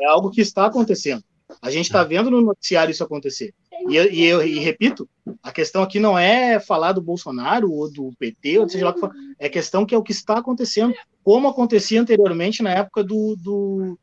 É 0.00 0.06
algo 0.06 0.30
que 0.30 0.40
está 0.40 0.66
acontecendo. 0.66 1.24
A 1.60 1.70
gente 1.70 1.86
está 1.86 2.04
vendo 2.04 2.30
no 2.30 2.40
noticiário 2.40 2.92
isso 2.92 3.02
acontecer. 3.02 3.52
E, 3.88 3.96
e, 3.96 4.24
eu, 4.24 4.46
e 4.46 4.58
repito, 4.58 5.08
a 5.42 5.50
questão 5.50 5.82
aqui 5.82 5.98
não 5.98 6.18
é 6.18 6.60
falar 6.60 6.92
do 6.92 7.02
Bolsonaro 7.02 7.72
ou 7.72 7.90
do 7.90 8.12
PT, 8.18 8.58
ou 8.58 8.68
seja 8.68 8.84
lá 8.84 8.92
que 8.92 9.00
for, 9.00 9.12
é 9.38 9.48
questão 9.48 9.84
que 9.84 9.94
é 9.94 9.98
o 9.98 10.02
que 10.02 10.12
está 10.12 10.38
acontecendo, 10.38 10.94
como 11.22 11.48
acontecia 11.48 12.00
anteriormente 12.00 12.62
na 12.62 12.70
época 12.70 13.02
do, 13.02 13.36
do, 13.36 13.98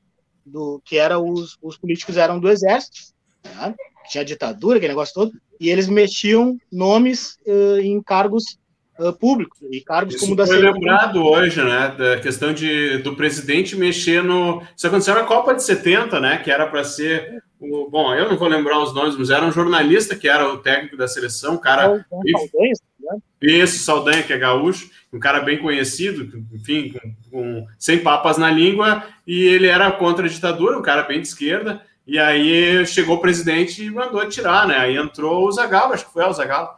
do 0.46 0.82
que 0.84 0.98
era 0.98 1.20
os, 1.20 1.58
os 1.62 1.78
políticos 1.78 2.18
eram 2.18 2.40
do 2.40 2.50
exército, 2.50 3.14
né? 3.44 3.76
tinha 4.10 4.26
ditadura, 4.26 4.78
aquele 4.78 4.94
negócio 4.94 5.14
todo, 5.14 5.32
e 5.60 5.70
eles 5.70 5.88
mexiam 5.88 6.58
nomes 6.72 7.38
uh, 7.46 7.80
em 7.80 8.02
cargos 8.02 8.58
uh, 9.00 9.14
públicos 9.14 9.60
e 9.72 9.82
cargos 9.82 10.16
Isso 10.16 10.26
como 10.26 10.36
da 10.36 10.46
foi 10.46 10.58
lembrado 10.58 11.24
hoje, 11.24 11.64
né, 11.64 11.96
da 11.98 12.20
questão 12.20 12.54
de, 12.54 12.98
do 13.00 13.16
presidente 13.16 13.76
mexer 13.76 14.24
no... 14.24 14.62
Isso 14.76 14.88
aconteceu 14.88 15.16
na 15.16 15.24
Copa 15.24 15.54
de 15.54 15.64
70, 15.64 16.20
né, 16.20 16.38
que 16.38 16.52
era 16.52 16.68
para 16.68 16.84
ser... 16.84 17.44
O, 17.60 17.90
bom, 17.90 18.14
eu 18.14 18.30
não 18.30 18.38
vou 18.38 18.48
lembrar 18.48 18.80
os 18.80 18.94
nomes, 18.94 19.18
mas 19.18 19.30
era 19.30 19.46
um 19.46 19.52
jornalista 19.52 20.16
que 20.16 20.28
era 20.28 20.48
o 20.48 20.58
técnico 20.58 20.98
da 20.98 21.08
seleção, 21.08 21.56
um 21.56 21.58
cara... 21.58 22.06
Saldanha, 22.10 22.74
né? 23.00 23.18
Isso, 23.42 23.80
Saldanha, 23.80 24.24
que 24.24 24.34
é 24.34 24.38
gaúcho, 24.38 24.90
um 25.12 25.20
cara 25.20 25.40
bem 25.40 25.58
conhecido, 25.58 26.44
enfim, 26.54 26.94
com, 26.94 27.16
com, 27.32 27.68
sem 27.80 28.00
papas 28.00 28.38
na 28.38 28.52
língua, 28.52 29.04
e 29.26 29.44
ele 29.44 29.68
era 29.68 29.92
contra 29.92 30.26
a 30.26 30.30
ditadura, 30.30 30.78
um 30.78 30.82
cara 30.82 31.04
bem 31.04 31.22
de 31.22 31.28
esquerda, 31.28 31.82
e 32.06 32.18
aí 32.18 32.86
chegou 32.86 33.18
o 33.18 33.22
presidente 33.22 33.84
e 33.84 33.92
mandou 33.92 34.28
tirar, 34.28 34.68
né, 34.68 34.78
aí 34.78 34.98
entrou 34.98 35.48
o 35.48 35.52
Zagallo, 35.52 35.94
acho 35.94 36.06
que 36.06 36.14
foi 36.14 36.24
o 36.24 36.34
Zagallo, 36.34 36.70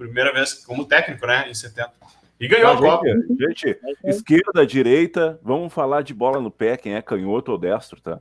primeira 0.00 0.32
vez 0.32 0.54
como 0.64 0.86
técnico, 0.86 1.26
né, 1.26 1.50
em 1.50 1.54
70. 1.54 1.92
E 2.40 2.48
ganhou 2.48 2.72
a 2.72 2.76
Copa. 2.76 3.04
Gente, 3.38 3.78
esquerda, 4.04 4.66
direita, 4.66 5.38
vamos 5.42 5.72
falar 5.72 6.02
de 6.02 6.14
bola 6.14 6.40
no 6.40 6.50
pé, 6.50 6.78
quem 6.78 6.94
é 6.94 7.02
canhoto 7.02 7.52
ou 7.52 7.58
destro, 7.58 8.00
tá? 8.00 8.18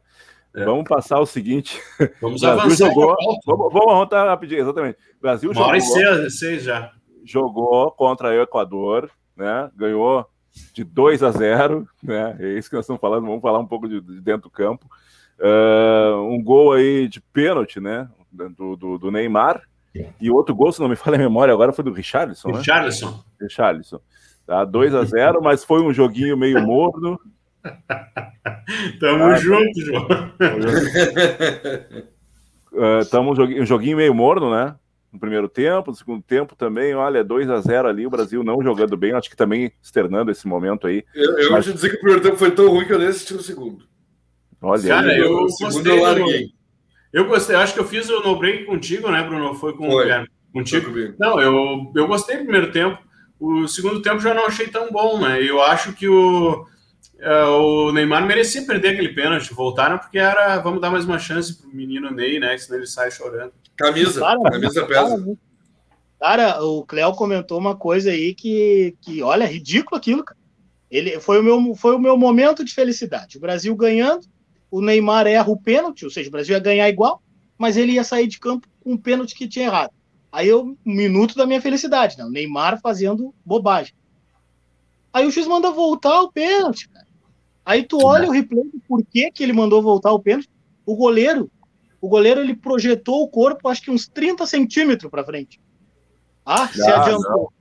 É. 0.53 0.65
Vamos 0.65 0.83
passar 0.83 1.19
o 1.21 1.25
seguinte. 1.25 1.79
Vamos 2.19 2.43
avançar. 2.43 2.87
Jogou, 2.89 3.15
vamos, 3.45 3.73
vamos 3.73 3.93
arrotar 3.93 4.27
rapidinho, 4.27 4.61
exatamente. 4.61 4.97
O 5.17 5.21
Brasil 5.21 5.51
Uma 5.51 5.55
jogou. 5.55 5.69
Hora 5.69 6.29
seis 6.29 6.63
já. 6.63 6.91
Jogou 7.23 7.91
contra 7.91 8.29
o 8.29 8.41
Equador, 8.41 9.09
né? 9.37 9.69
Ganhou 9.75 10.27
de 10.73 10.83
2 10.83 11.23
a 11.23 11.31
0, 11.31 11.87
né? 12.03 12.35
É 12.39 12.57
isso 12.57 12.69
que 12.69 12.75
nós 12.75 12.83
estamos 12.83 12.99
falando. 12.99 13.25
Vamos 13.25 13.41
falar 13.41 13.59
um 13.59 13.67
pouco 13.67 13.87
de, 13.87 14.01
de 14.01 14.19
dentro 14.19 14.43
do 14.43 14.49
campo. 14.49 14.85
Uh, 15.39 16.17
um 16.23 16.43
gol 16.43 16.73
aí 16.73 17.07
de 17.07 17.21
pênalti, 17.21 17.79
né? 17.79 18.09
Do, 18.31 18.75
do, 18.75 18.97
do 18.97 19.11
Neymar, 19.11 19.61
e 20.19 20.29
outro 20.29 20.53
gol, 20.55 20.71
se 20.71 20.79
não 20.79 20.89
me 20.89 20.95
falha 20.95 21.15
a 21.15 21.19
memória, 21.19 21.53
agora 21.53 21.73
foi 21.73 21.83
do 21.83 21.91
Richarlison, 21.91 22.49
né? 22.49 22.57
Richarlison. 22.59 23.23
Richarlison. 23.41 23.99
Tá, 24.45 24.65
2 24.65 24.95
a 24.95 25.03
0 25.03 25.41
mas 25.41 25.63
foi 25.63 25.81
um 25.81 25.93
joguinho 25.93 26.37
meio 26.37 26.61
morno. 26.61 27.19
Tamo 28.99 29.19
tá, 29.19 29.35
junto, 29.35 29.81
João. 29.81 30.07
Uh, 32.71 33.05
tamo 33.09 33.31
um 33.31 33.65
joguinho 33.65 33.97
meio 33.97 34.13
morno, 34.13 34.51
né? 34.51 34.75
No 35.11 35.19
primeiro 35.19 35.49
tempo, 35.49 35.89
no 35.89 35.97
segundo 35.97 36.21
tempo 36.21 36.55
também, 36.55 36.93
olha, 36.93 37.23
2 37.23 37.49
a 37.49 37.59
0 37.59 37.87
ali, 37.87 38.05
o 38.05 38.11
Brasil 38.11 38.43
não 38.43 38.61
jogando 38.61 38.95
bem, 38.95 39.13
acho 39.13 39.29
que 39.29 39.35
também 39.35 39.71
externando 39.81 40.29
esse 40.29 40.47
momento 40.47 40.85
aí. 40.85 41.03
Eu, 41.15 41.37
eu 41.39 41.51
mas... 41.51 41.65
vou 41.65 41.73
te 41.73 41.77
dizer 41.77 41.89
que 41.89 41.95
o 41.95 41.99
primeiro 41.99 42.21
tempo 42.21 42.37
foi 42.37 42.51
tão 42.51 42.69
ruim 42.69 42.85
que 42.85 42.93
eu 42.93 42.99
nem 42.99 43.07
assisti 43.07 43.33
o 43.33 43.41
segundo. 43.41 43.85
Olha, 44.61 44.87
Cara, 44.87 45.11
aí, 45.11 45.19
eu 45.19 45.33
o 45.33 45.49
segundo 45.49 45.89
eu 45.89 46.01
larguei. 46.01 46.58
Eu 47.11 47.25
gostei, 47.25 47.55
acho 47.55 47.73
que 47.73 47.79
eu 47.79 47.87
fiz 47.87 48.09
o 48.09 48.21
no 48.21 48.37
break 48.37 48.65
contigo, 48.65 49.09
né, 49.09 49.23
Bruno? 49.23 49.55
Foi 49.55 49.73
com 49.73 49.89
Foi. 49.89 50.11
o 50.11 50.27
Contigo? 50.53 50.91
Não, 51.19 51.39
eu, 51.39 51.91
eu 51.95 52.07
gostei 52.07 52.37
do 52.37 52.43
primeiro 52.43 52.71
tempo. 52.71 52.97
O 53.39 53.67
segundo 53.67 54.01
tempo 54.01 54.19
já 54.19 54.33
não 54.33 54.45
achei 54.45 54.67
tão 54.67 54.91
bom, 54.91 55.19
né? 55.19 55.41
Eu 55.41 55.61
acho 55.61 55.93
que 55.93 56.07
o, 56.07 56.65
uh, 57.19 57.49
o 57.51 57.91
Neymar 57.91 58.25
merecia 58.25 58.65
perder 58.65 58.89
aquele 58.89 59.09
pênalti. 59.09 59.53
Voltaram 59.53 59.97
porque 59.97 60.17
era 60.17 60.57
vamos 60.59 60.81
dar 60.81 60.89
mais 60.89 61.05
uma 61.05 61.19
chance 61.19 61.55
pro 61.55 61.69
menino 61.69 62.11
Ney, 62.11 62.39
né? 62.39 62.57
Senão 62.57 62.79
ele 62.79 62.87
sai 62.87 63.11
chorando. 63.11 63.53
Camisa, 63.77 64.19
cara, 64.19 64.41
camisa 64.41 64.85
pesa. 64.85 65.37
Cara, 66.19 66.63
o 66.63 66.83
Cléo 66.83 67.13
comentou 67.13 67.57
uma 67.57 67.77
coisa 67.77 68.11
aí 68.11 68.33
que, 68.33 68.95
que 69.01 69.23
olha, 69.23 69.45
ridículo 69.45 69.97
aquilo, 69.97 70.23
cara. 70.23 70.37
Ele 70.91 71.19
foi 71.19 71.39
o 71.39 71.43
meu 71.43 71.75
foi 71.75 71.95
o 71.95 71.99
meu 71.99 72.17
momento 72.17 72.65
de 72.65 72.73
felicidade. 72.73 73.37
O 73.37 73.41
Brasil 73.41 73.73
ganhando, 73.75 74.25
o 74.71 74.81
Neymar 74.81 75.27
erra 75.27 75.49
o 75.49 75.57
pênalti, 75.57 76.05
ou 76.05 76.11
seja, 76.11 76.29
o 76.29 76.31
Brasil 76.31 76.55
ia 76.55 76.59
ganhar 76.61 76.89
igual, 76.89 77.21
mas 77.57 77.77
ele 77.77 77.93
ia 77.93 78.03
sair 78.03 78.27
de 78.27 78.39
campo 78.39 78.67
com 78.79 78.93
um 78.93 78.97
pênalti 78.97 79.35
que 79.35 79.47
tinha 79.47 79.65
errado. 79.65 79.91
Aí 80.31 80.47
eu, 80.47 80.77
um 80.85 80.93
minuto 80.93 81.35
da 81.35 81.45
minha 81.45 81.61
felicidade, 81.61 82.17
né? 82.17 82.23
O 82.23 82.29
Neymar 82.29 82.79
fazendo 82.79 83.33
bobagem. 83.43 83.93
Aí 85.11 85.25
o 85.25 85.31
juiz 85.31 85.47
manda 85.47 85.71
voltar 85.71 86.21
o 86.21 86.31
pênalti, 86.31 86.87
cara. 86.87 87.07
Aí 87.65 87.83
tu 87.83 87.97
olha 88.03 88.27
o 88.27 88.31
replay 88.31 88.63
do 88.63 88.79
porquê 88.87 89.31
que 89.31 89.43
ele 89.43 89.53
mandou 89.53 89.81
voltar 89.81 90.11
o 90.11 90.19
pênalti. 90.19 90.49
O 90.85 90.95
goleiro, 90.95 91.51
o 91.99 92.07
goleiro 92.07 92.41
ele 92.41 92.55
projetou 92.55 93.21
o 93.23 93.27
corpo 93.27 93.67
acho 93.67 93.81
que 93.81 93.91
uns 93.91 94.07
30 94.07 94.45
centímetros 94.45 95.09
para 95.09 95.25
frente. 95.25 95.59
Ah, 96.45 96.67
se 96.67 96.81
adiantou. 96.81 97.51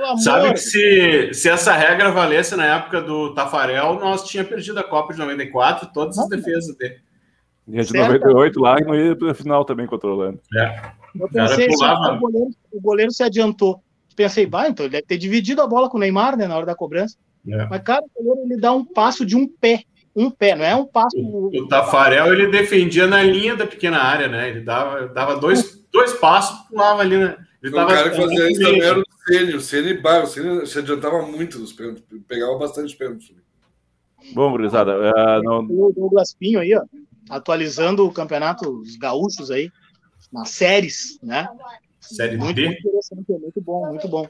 Não. 0.00 0.16
Sabe 0.18 0.52
que 0.52 0.60
se, 0.60 1.34
se 1.34 1.48
essa 1.48 1.72
regra 1.72 2.10
valesse 2.10 2.56
na 2.56 2.76
época 2.76 3.00
do 3.00 3.34
Tafarel, 3.34 3.94
nós 3.94 4.24
tínhamos 4.24 4.50
perdido 4.50 4.78
a 4.78 4.84
Copa 4.84 5.12
de 5.12 5.18
94, 5.18 5.90
todas 5.92 6.18
as 6.18 6.28
defesas 6.28 6.76
dele. 6.76 6.96
E 7.66 7.78
a 7.78 7.82
de 7.82 7.92
98 7.92 8.60
lá 8.60 8.76
e 8.78 8.84
não 8.84 8.94
ia 8.94 9.16
para 9.16 9.30
a 9.30 9.34
final 9.34 9.64
também 9.64 9.86
controlando. 9.86 10.40
É. 10.54 10.92
Eu 11.18 11.28
pensei, 11.28 11.68
o, 11.68 12.18
goleiro, 12.18 12.50
o 12.72 12.80
goleiro 12.80 13.12
se 13.12 13.22
adiantou. 13.22 13.82
Pensei, 14.16 14.46
vai, 14.46 14.68
então 14.68 14.84
ele 14.84 14.92
deve 14.92 15.06
ter 15.06 15.18
dividido 15.18 15.62
a 15.62 15.66
bola 15.66 15.88
com 15.88 15.96
o 15.96 16.00
Neymar, 16.00 16.36
né, 16.36 16.46
na 16.46 16.56
hora 16.56 16.66
da 16.66 16.74
cobrança. 16.74 17.16
É. 17.48 17.66
Mas, 17.66 17.82
cara, 17.82 18.04
o 18.14 18.22
goleiro 18.22 18.52
ele 18.52 18.60
dá 18.60 18.72
um 18.72 18.84
passo 18.84 19.24
de 19.24 19.36
um 19.36 19.46
pé. 19.46 19.82
Um 20.14 20.30
pé, 20.30 20.54
não 20.54 20.64
é 20.64 20.76
um 20.76 20.86
passo. 20.86 21.16
O, 21.18 21.48
o 21.48 21.68
Tafarel 21.68 22.32
ele 22.32 22.46
defendia 22.46 23.06
na 23.06 23.22
linha 23.22 23.56
da 23.56 23.66
pequena 23.66 23.98
área, 23.98 24.28
né? 24.28 24.48
Ele 24.48 24.60
dava, 24.60 25.08
dava 25.08 25.36
dois, 25.36 25.84
dois 25.92 26.12
passos, 26.12 26.68
pulava 26.68 27.02
ali, 27.02 27.16
né? 27.16 27.36
Ele 27.64 27.72
o 27.72 27.86
cara 27.86 28.10
que 28.10 28.16
fazia 28.16 28.50
isso 28.50 28.60
também 28.60 28.82
era 28.82 29.00
o 29.00 29.04
Ceni. 29.26 29.54
O 29.54 29.60
Ceni, 29.60 29.92
o 29.94 30.26
Ceni 30.26 30.66
se 30.66 30.78
adiantava 30.78 31.22
muito 31.22 31.58
nos 31.58 31.72
pênaltis, 31.72 32.04
pegava 32.28 32.58
bastante 32.58 32.94
pênaltis. 32.94 33.32
Bom, 34.34 34.50
gurizada. 34.50 34.92
Uh, 34.98 35.42
não... 35.42 35.60
O 35.60 35.90
Douglas 35.94 36.34
Pinho 36.34 36.60
aí, 36.60 36.74
ó, 36.74 36.82
atualizando 37.30 38.06
o 38.06 38.12
campeonato, 38.12 38.70
os 38.70 38.96
gaúchos 38.96 39.50
aí, 39.50 39.70
nas 40.30 40.50
séries, 40.50 41.18
né? 41.22 41.48
Série 42.02 42.36
muito, 42.36 42.54
D. 42.54 42.66
Muito 42.66 42.80
interessante, 42.80 43.32
muito 43.32 43.60
bom, 43.62 43.86
muito 43.88 44.08
bom. 44.08 44.26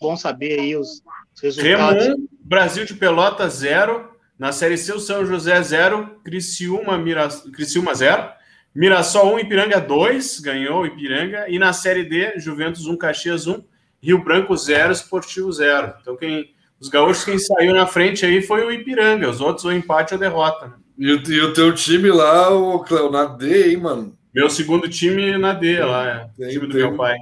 Bom 0.00 0.16
saber 0.16 0.58
aí 0.58 0.74
os, 0.74 1.02
os 1.34 1.42
resultados. 1.42 2.02
Remo 2.02 2.16
1, 2.16 2.28
Brasil 2.40 2.86
de 2.86 2.94
Pelota 2.94 3.46
0. 3.46 4.14
Na 4.38 4.52
Série 4.52 4.78
C, 4.78 4.92
o 4.92 4.98
São 4.98 5.24
José 5.24 5.62
0, 5.62 6.20
Criciúma, 6.24 6.96
Mira... 6.96 7.28
Criciúma 7.52 7.94
0. 7.94 8.32
Mirassol 8.74 9.34
1, 9.34 9.38
Ipiranga 9.40 9.80
2, 9.80 10.40
ganhou 10.40 10.84
Ipiranga. 10.84 11.46
E 11.48 11.58
na 11.58 11.72
Série 11.72 12.04
D, 12.04 12.38
Juventus 12.38 12.86
1, 12.86 12.96
Caxias 12.96 13.46
1, 13.46 13.62
Rio 14.02 14.22
Branco 14.24 14.56
0, 14.56 14.92
Esportivo 14.92 15.52
0. 15.52 15.94
Então, 16.00 16.16
quem, 16.16 16.50
os 16.80 16.88
gaúchos, 16.88 17.24
quem 17.24 17.38
saiu 17.38 17.72
na 17.72 17.86
frente 17.86 18.26
aí 18.26 18.42
foi 18.42 18.64
o 18.64 18.72
Ipiranga. 18.72 19.30
Os 19.30 19.40
outros, 19.40 19.64
o 19.64 19.72
empate 19.72 20.14
ou 20.14 20.20
derrota. 20.20 20.66
Né? 20.66 20.74
E, 20.98 21.12
o, 21.12 21.22
e 21.30 21.40
o 21.40 21.52
teu 21.52 21.72
time 21.72 22.10
lá, 22.10 22.50
o 22.50 22.80
Cleo, 22.80 23.10
na 23.10 23.24
D, 23.26 23.70
hein, 23.70 23.76
mano? 23.76 24.18
Meu 24.34 24.50
segundo 24.50 24.88
time 24.88 25.38
na 25.38 25.52
D, 25.52 25.78
lá, 25.78 26.08
é. 26.08 26.26
Tem, 26.36 26.48
time 26.48 26.66
do 26.66 26.72
tem, 26.72 26.82
meu 26.82 26.96
pai. 26.96 27.16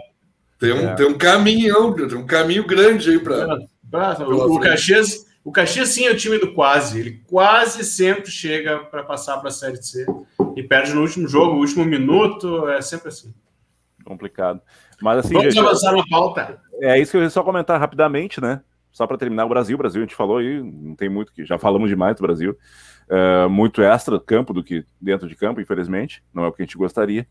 Tem 0.58 0.72
um, 0.72 0.88
é. 0.88 0.94
tem 0.94 1.06
um 1.06 1.18
caminho, 1.18 1.94
tem 1.94 2.16
um 2.16 2.26
caminho 2.26 2.66
grande 2.66 3.10
aí 3.10 3.18
para. 3.18 3.58
O, 4.26 4.56
o 4.56 4.60
Caxias 4.60 5.26
o 5.44 5.50
Caxias 5.50 5.88
sim 5.88 6.06
é 6.06 6.12
o 6.12 6.16
time 6.16 6.38
do 6.38 6.52
quase. 6.54 7.00
Ele 7.00 7.20
quase 7.26 7.84
sempre 7.84 8.30
chega 8.30 8.78
para 8.78 9.02
passar 9.02 9.38
para 9.38 9.48
a 9.48 9.52
Série 9.52 9.82
C 9.82 10.06
e 10.54 10.62
perde 10.62 10.94
no 10.94 11.00
último 11.00 11.26
jogo, 11.26 11.54
no 11.54 11.60
último 11.60 11.84
minuto. 11.84 12.68
É 12.68 12.80
sempre 12.80 13.08
assim. 13.08 13.34
Complicado. 14.04 14.60
Mas 15.00 15.18
assim. 15.18 15.34
Vamos 15.34 15.54
gente, 15.54 15.64
avançar 15.64 15.92
na 15.92 16.04
pauta. 16.08 16.60
É 16.80 16.98
isso 16.98 17.10
que 17.10 17.16
eu 17.16 17.22
ia 17.22 17.30
só 17.30 17.42
comentar 17.42 17.80
rapidamente, 17.80 18.40
né? 18.40 18.60
Só 18.92 19.06
para 19.06 19.18
terminar 19.18 19.46
o 19.46 19.48
Brasil. 19.48 19.74
O 19.74 19.78
Brasil, 19.78 20.00
a 20.00 20.04
gente 20.04 20.14
falou 20.14 20.38
aí, 20.38 20.62
não 20.62 20.94
tem 20.94 21.08
muito 21.08 21.32
que. 21.32 21.44
Já 21.44 21.58
falamos 21.58 21.88
demais 21.88 22.14
do 22.14 22.22
Brasil. 22.22 22.56
Uh, 23.08 23.48
muito 23.50 23.82
extra 23.82 24.20
campo 24.20 24.52
do 24.52 24.62
que 24.62 24.84
dentro 25.00 25.28
de 25.28 25.34
campo, 25.34 25.60
infelizmente. 25.60 26.22
Não 26.32 26.44
é 26.44 26.48
o 26.48 26.52
que 26.52 26.62
a 26.62 26.64
gente 26.64 26.78
gostaria. 26.78 27.26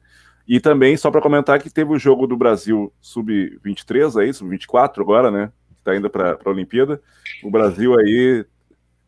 E 0.45 0.59
também, 0.59 0.97
só 0.97 1.09
para 1.09 1.21
comentar 1.21 1.61
que 1.61 1.69
teve 1.69 1.93
o 1.93 1.99
jogo 1.99 2.27
do 2.27 2.35
Brasil 2.35 2.91
sub-23 2.99 4.19
aí, 4.19 4.33
sub-24 4.33 4.99
agora, 4.99 5.31
né? 5.31 5.51
Que 5.81 5.85
tá 5.85 5.95
indo 5.95 6.09
para 6.09 6.37
a 6.43 6.49
Olimpíada. 6.49 7.01
O 7.43 7.49
Brasil 7.49 7.97
aí 7.99 8.45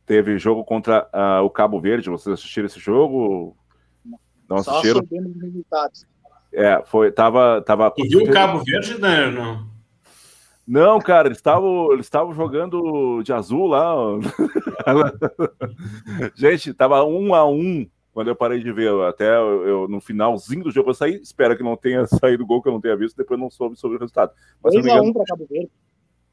teve 0.06 0.40
jogo 0.40 0.64
contra 0.64 1.08
uh, 1.14 1.44
o 1.44 1.50
Cabo 1.50 1.80
Verde. 1.80 2.10
Vocês 2.10 2.34
assistiram 2.34 2.66
esse 2.66 2.80
jogo? 2.80 3.56
Não 4.50 4.58
assistiram? 4.58 5.06
Só 5.08 5.16
os 5.16 5.42
resultados. 5.42 6.08
É, 6.52 6.84
foi, 6.86 7.12
tava, 7.12 7.62
tava. 7.62 7.92
Tu 7.92 8.08
viu 8.08 8.24
o 8.24 8.32
Cabo 8.32 8.64
Verde, 8.64 9.00
né? 9.00 9.30
Não. 9.30 9.72
Não, 10.66 11.00
cara, 11.00 11.28
eles 11.28 11.38
estavam 11.38 11.92
eles 11.92 12.10
jogando 12.36 13.22
de 13.22 13.34
azul 13.34 13.68
lá. 13.68 13.94
Gente, 16.36 16.74
tava 16.74 17.04
um 17.04 17.36
a 17.36 17.46
um 17.46 17.86
quando 18.14 18.30
eu 18.30 18.36
parei 18.36 18.64
de 18.64 18.72
ver. 18.72 18.90
Até 19.02 19.36
eu, 19.36 19.68
eu, 19.68 19.88
no 19.88 20.00
finalzinho 20.00 20.64
do 20.64 20.72
jogo 20.72 20.92
eu 20.92 20.94
saí. 20.94 21.16
Espero 21.16 21.58
que 21.58 21.64
não 21.64 21.76
tenha 21.76 22.06
saído 22.08 22.46
gol 22.46 22.62
que 22.62 22.70
eu 22.70 22.74
não 22.74 22.80
tenha 22.80 22.96
visto. 22.96 23.18
Depois 23.18 23.40
não 23.40 23.50
soube 23.50 23.76
sobre 23.78 23.98
o 23.98 24.00
resultado. 24.00 24.32
2x1 24.64 25.02
um 25.02 25.14
para 25.14 25.26
Cabo 25.26 25.48
Verde. 25.50 25.70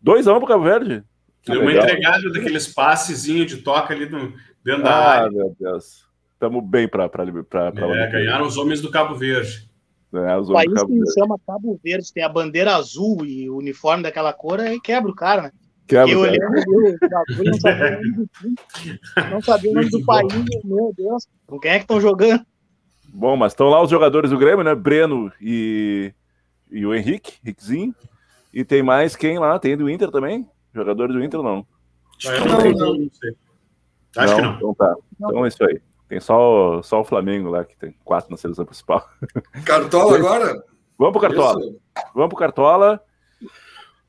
2x1 0.05 0.37
um 0.37 0.39
para 0.39 0.49
Cabo 0.49 0.65
Verde? 0.65 1.05
Deu 1.47 1.63
uma 1.63 1.73
entregada 1.73 2.31
daqueles 2.31 2.69
passezinhos 2.69 3.47
de 3.47 3.59
toca 3.59 3.95
ali 3.95 4.09
no, 4.09 4.33
dentro 4.65 4.83
ah, 4.83 4.91
da 4.91 4.97
área. 4.97 5.27
Ah, 5.27 5.31
meu 5.31 5.57
Deus. 5.59 6.09
Estamos 6.33 6.65
bem 6.65 6.89
para. 6.89 7.05
É, 7.05 8.07
ganharam 8.11 8.47
os 8.47 8.57
homens 8.57 8.81
do 8.81 8.91
Cabo 8.91 9.15
Verde. 9.15 9.69
É, 10.13 10.37
o 10.37 10.53
país 10.53 10.73
Cabo 10.73 10.89
que 10.89 11.13
chama 11.13 11.39
Cabo 11.47 11.81
Verde, 11.83 12.13
tem 12.13 12.25
a 12.25 12.29
bandeira 12.29 12.75
azul 12.75 13.25
e 13.25 13.49
o 13.49 13.57
uniforme 13.57 14.03
daquela 14.03 14.33
cor, 14.33 14.59
aí 14.59 14.81
quebra 14.81 15.11
o 15.11 15.15
cara, 15.15 15.43
né? 15.43 15.53
Quebra, 15.87 16.13
eu 16.13 16.21
o 16.21 16.23
bagulho, 16.23 16.99
não 17.45 17.61
sabia 17.61 17.81
o 17.81 18.05
nome 18.05 18.13
do 18.13 18.31
não 19.31 19.43
sabia 19.43 19.71
o 19.71 19.75
nome 19.75 19.91
do 19.91 20.05
país, 20.05 20.65
meu 20.65 20.95
Deus, 20.97 21.29
com 21.47 21.59
quem 21.59 21.73
é 21.73 21.77
que 21.79 21.85
estão 21.85 22.01
jogando? 22.01 22.45
Bom, 23.13 23.37
mas 23.37 23.53
estão 23.53 23.69
lá 23.69 23.83
os 23.83 23.91
jogadores 23.91 24.31
do 24.31 24.39
Grêmio, 24.39 24.65
né? 24.65 24.75
Breno 24.75 25.33
e, 25.41 26.13
e 26.71 26.87
o 26.87 26.95
Henrique, 26.95 27.35
Henriquezinho. 27.45 27.95
E 28.53 28.65
tem 28.65 28.83
mais 28.83 29.17
quem 29.17 29.39
lá? 29.39 29.59
Tem 29.59 29.77
do 29.77 29.89
Inter 29.89 30.11
também? 30.11 30.49
Jogadores 30.75 31.15
do 31.15 31.23
Inter 31.23 31.43
não? 31.43 31.67
Acho 32.19 32.45
não, 32.45 32.59
não, 32.59 32.71
não, 32.73 32.95
não 32.95 33.11
sei. 33.13 33.37
Acho 34.17 34.33
não, 34.33 34.37
que 34.37 34.43
não. 34.43 34.55
Então 34.57 34.75
tá. 34.75 34.97
Então 35.15 35.45
é 35.45 35.49
isso 35.49 35.65
aí. 35.65 35.81
Tem 36.09 36.19
só, 36.19 36.83
só 36.83 37.01
o 37.01 37.05
Flamengo 37.05 37.51
lá, 37.51 37.65
que 37.65 37.77
tem 37.77 37.95
quatro 38.05 38.31
na 38.31 38.37
seleção 38.37 38.65
principal. 38.65 39.09
Cartola 39.65 40.17
agora? 40.17 40.65
Vamos 40.99 41.13
pro 41.13 41.21
Cartola. 41.21 41.61
Isso. 41.61 41.81
Vamos 42.15 42.29
pro 42.29 42.39
Cartola. 42.39 43.05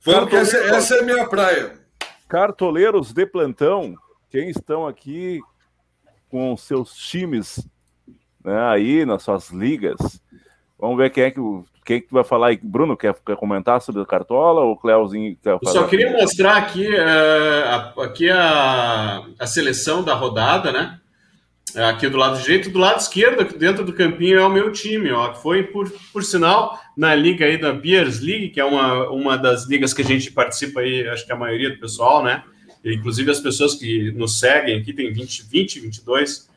Vamos, 0.03 0.29
que 0.29 0.35
essa, 0.35 0.57
essa, 0.57 0.95
é 0.95 0.99
a 0.99 1.03
minha 1.03 1.27
praia. 1.27 1.79
Cartoleiros 2.27 3.13
de 3.13 3.25
plantão, 3.25 3.95
quem 4.29 4.49
estão 4.49 4.87
aqui 4.87 5.39
com 6.27 6.57
seus 6.57 6.95
times 6.95 7.67
né, 8.43 8.59
aí 8.63 9.05
nas 9.05 9.21
suas 9.21 9.51
ligas. 9.51 10.21
Vamos 10.79 10.97
ver 10.97 11.11
quem 11.11 11.25
é 11.25 11.31
que, 11.31 11.39
quem 11.85 12.01
que 12.01 12.11
vai 12.11 12.23
falar 12.23 12.47
aí. 12.47 12.59
Bruno, 12.61 12.95
quer, 12.95 13.15
quer 13.25 13.35
comentar 13.35 13.81
sobre 13.81 14.01
o 14.01 14.05
Cartola 14.05 14.61
ou 14.61 14.73
o 14.73 14.77
Cleuzinho 14.77 15.35
quer 15.41 15.59
falar? 15.59 15.75
Eu 15.75 15.81
só 15.81 15.87
queria 15.87 16.11
mostrar 16.11 16.57
aqui, 16.57 16.87
uh, 16.87 18.01
aqui 18.01 18.29
a, 18.29 19.23
a 19.39 19.47
seleção 19.47 20.03
da 20.03 20.13
rodada, 20.13 20.71
né? 20.71 20.99
É, 21.73 21.85
aqui 21.85 22.09
do 22.09 22.17
lado 22.17 22.41
direito, 22.41 22.69
do 22.69 22.79
lado 22.79 22.99
esquerdo, 22.99 23.57
dentro 23.57 23.85
do 23.85 23.93
campinho, 23.93 24.39
é 24.39 24.45
o 24.45 24.49
meu 24.49 24.71
time, 24.71 25.09
ó, 25.11 25.33
foi, 25.33 25.63
por, 25.63 25.89
por 26.11 26.21
sinal, 26.21 26.77
na 26.97 27.15
liga 27.15 27.45
aí 27.45 27.57
da 27.57 27.71
Beers 27.71 28.19
League, 28.19 28.49
que 28.49 28.59
é 28.59 28.65
uma, 28.65 29.09
uma 29.09 29.37
das 29.37 29.67
ligas 29.67 29.93
que 29.93 30.01
a 30.01 30.05
gente 30.05 30.31
participa 30.31 30.81
aí, 30.81 31.07
acho 31.07 31.25
que 31.25 31.31
a 31.31 31.35
maioria 31.35 31.69
do 31.69 31.79
pessoal, 31.79 32.23
né? 32.23 32.43
Inclusive 32.83 33.31
as 33.31 33.39
pessoas 33.39 33.75
que 33.75 34.11
nos 34.11 34.39
seguem 34.39 34.79
aqui, 34.79 34.91
tem 34.91 35.13
20, 35.13 35.43
20 35.43 35.79
22, 35.79 36.49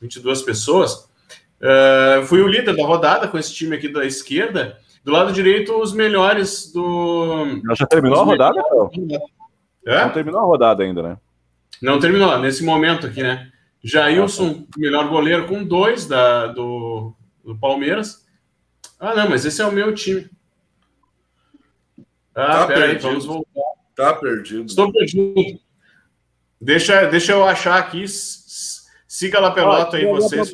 22 0.00 0.42
pessoas. 0.42 1.08
Uh, 1.60 2.24
fui 2.24 2.40
o 2.40 2.48
líder 2.48 2.74
da 2.74 2.84
rodada 2.84 3.28
com 3.28 3.36
esse 3.36 3.52
time 3.52 3.76
aqui 3.76 3.88
da 3.88 4.04
esquerda. 4.04 4.78
Do 5.04 5.12
lado 5.12 5.32
direito, 5.32 5.78
os 5.78 5.92
melhores 5.92 6.72
do. 6.72 7.60
Já 7.76 7.86
terminou 7.86 8.20
a 8.20 8.24
rodada? 8.24 8.60
É? 9.86 10.04
Não 10.04 10.10
terminou 10.10 10.40
a 10.40 10.44
rodada 10.44 10.82
ainda, 10.82 11.02
né? 11.02 11.18
Não 11.80 11.98
terminou, 11.98 12.38
nesse 12.38 12.64
momento 12.64 13.06
aqui, 13.06 13.22
né? 13.22 13.50
Jailson, 13.82 14.66
melhor 14.76 15.08
goleiro, 15.08 15.46
com 15.46 15.64
dois 15.64 16.06
da, 16.06 16.48
do, 16.48 17.14
do 17.42 17.56
Palmeiras. 17.56 18.26
Ah, 18.98 19.14
não, 19.14 19.30
mas 19.30 19.46
esse 19.46 19.62
é 19.62 19.66
o 19.66 19.72
meu 19.72 19.94
time. 19.94 20.28
Ah, 22.34 22.58
tá 22.58 22.66
peraí, 22.66 22.98
vamos 22.98 23.24
voltar. 23.24 23.70
Tá 23.96 24.14
perdido. 24.14 24.66
Estou 24.66 24.92
perdido. 24.92 25.34
Deixa, 26.60 27.06
deixa 27.06 27.32
eu 27.32 27.44
achar 27.44 27.78
aqui. 27.78 28.04
Siga 28.06 29.40
lá 29.40 29.50
pelota 29.50 29.96
ah, 29.96 30.00
aí 30.00 30.06
vocês. 30.06 30.50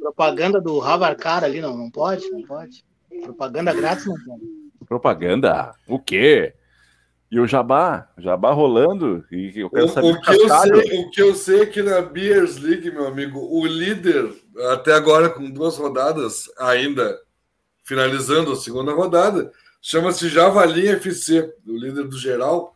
Propaganda 0.00 0.60
do 0.60 0.78
Ravarcar 0.78 1.44
ali, 1.44 1.60
não, 1.60 1.76
não 1.76 1.90
pode, 1.90 2.28
não 2.30 2.42
pode. 2.42 2.84
Propaganda 3.22 3.72
grátis 3.74 4.06
não 4.06 4.16
pode. 4.24 4.42
Propaganda? 4.88 5.74
O 5.86 5.98
quê? 5.98 6.54
E 7.30 7.38
o 7.38 7.46
Jabá, 7.46 8.08
Jabá 8.18 8.50
rolando. 8.52 9.24
E 9.30 9.52
eu 9.60 9.70
quero 9.70 9.84
o, 9.84 9.88
saber 9.88 10.08
o 10.08 10.20
que, 10.20 10.30
eu 10.30 10.48
sei, 10.48 11.00
o 11.00 11.10
que 11.10 11.22
eu 11.22 11.34
sei 11.34 11.60
é 11.60 11.66
que 11.66 11.82
na 11.82 12.00
Beers 12.00 12.56
League, 12.56 12.90
meu 12.90 13.06
amigo, 13.06 13.38
o 13.38 13.64
líder, 13.66 14.32
até 14.72 14.94
agora 14.94 15.28
com 15.28 15.48
duas 15.48 15.76
rodadas 15.76 16.44
ainda, 16.58 17.16
finalizando 17.84 18.50
a 18.52 18.56
segunda 18.56 18.92
rodada, 18.92 19.52
chama-se 19.80 20.28
Javali 20.28 20.88
FC, 20.88 21.54
o 21.66 21.76
líder 21.76 22.08
do 22.08 22.18
geral. 22.18 22.74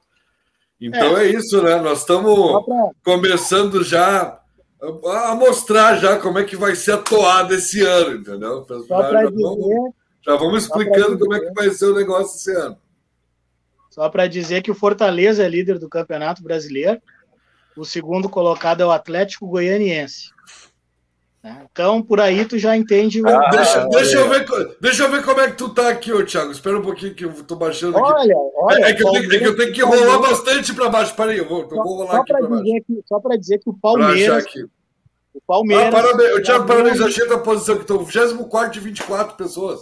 Então 0.81 1.17
é, 1.17 1.27
é 1.27 1.31
isso, 1.31 1.61
né? 1.63 1.81
Nós 1.81 2.01
estamos 2.01 2.65
começando 3.03 3.83
já 3.83 4.41
a 5.07 5.35
mostrar 5.35 5.97
já 5.97 6.19
como 6.19 6.39
é 6.39 6.45
que 6.45 6.57
vai 6.57 6.75
ser 6.75 6.93
a 6.93 6.99
toada 6.99 7.55
esse 7.55 7.83
ano, 7.83 8.17
entendeu? 8.17 8.67
Já, 8.89 9.11
já, 9.11 9.25
dizer... 9.25 9.43
vamos, 9.43 9.95
já 10.25 10.37
vamos 10.37 10.63
explicando 10.65 11.19
como 11.19 11.35
é 11.35 11.41
que 11.41 11.53
vai 11.53 11.71
ser 11.71 11.87
o 11.87 11.95
negócio 11.95 12.37
esse 12.37 12.57
ano. 12.57 12.77
Só 13.91 14.09
para 14.09 14.27
dizer 14.27 14.63
que 14.63 14.71
o 14.71 14.75
Fortaleza 14.75 15.45
é 15.45 15.49
líder 15.49 15.79
do 15.79 15.89
Campeonato 15.89 16.43
Brasileiro. 16.43 17.01
O 17.77 17.85
segundo 17.85 18.29
colocado 18.29 18.81
é 18.81 18.87
o 18.87 18.91
Atlético 18.91 19.47
Goianiense. 19.47 20.31
Né? 21.45 21.67
Então, 21.71 22.03
por 22.03 22.21
aí 22.21 22.45
tu 22.47 22.59
já 22.59 22.75
entende. 22.75 23.21
O... 23.21 23.29
Ah, 23.29 23.51
deixa, 23.51 23.87
deixa, 23.89 24.19
eu 24.19 24.29
ver, 24.31 24.47
deixa 24.81 25.03
eu 25.05 25.11
ver 25.11 25.23
como 25.23 25.41
é 25.41 25.51
que 25.51 25.59
tu 25.59 25.69
tá 25.69 25.91
aqui, 25.91 26.11
ô 26.11 26.25
Thiago. 26.25 26.51
Espera 26.51 26.79
um 26.79 26.83
pouquinho 26.83 27.15
que 27.15 27.25
eu 27.25 27.33
tô 27.45 27.55
baixando 27.55 27.99
aqui. 27.99 28.13
Olha, 28.13 28.35
olha. 28.55 28.85
É, 28.87 28.95
que, 28.95 29.05
eu 29.05 29.13
tenho, 29.13 29.35
é 29.35 29.39
que 29.39 29.47
eu 29.47 29.57
tenho 29.57 29.73
que 29.75 29.83
rolar 29.83 30.19
bastante 30.21 30.75
para 30.75 30.89
baixo. 30.89 31.15
Peraí, 31.15 31.37
eu 31.37 31.47
vou, 31.47 31.61
eu 31.61 31.69
vou 31.69 31.99
rolar 31.99 32.13
só 32.13 32.21
aqui 32.23 32.33
para 32.33 32.49
baixo. 32.49 32.65
Que, 32.65 33.03
só 33.07 33.21
para 33.21 33.37
dizer 33.37 33.59
que 33.59 33.69
o 33.69 33.75
Palmeiras. 33.75 34.45
O 35.35 35.41
Palmeiras. 35.47 35.87
Ah, 35.87 35.91
parabéns. 35.91 36.47
Thiago, 36.47 36.67
parabéns. 36.67 37.01
Achei 37.01 37.33
a 37.33 37.39
posição 37.39 37.75
que 37.75 37.83
estou 37.83 38.05
24 38.05 38.73
de 38.73 38.81
24 38.81 39.37
pessoas. 39.37 39.81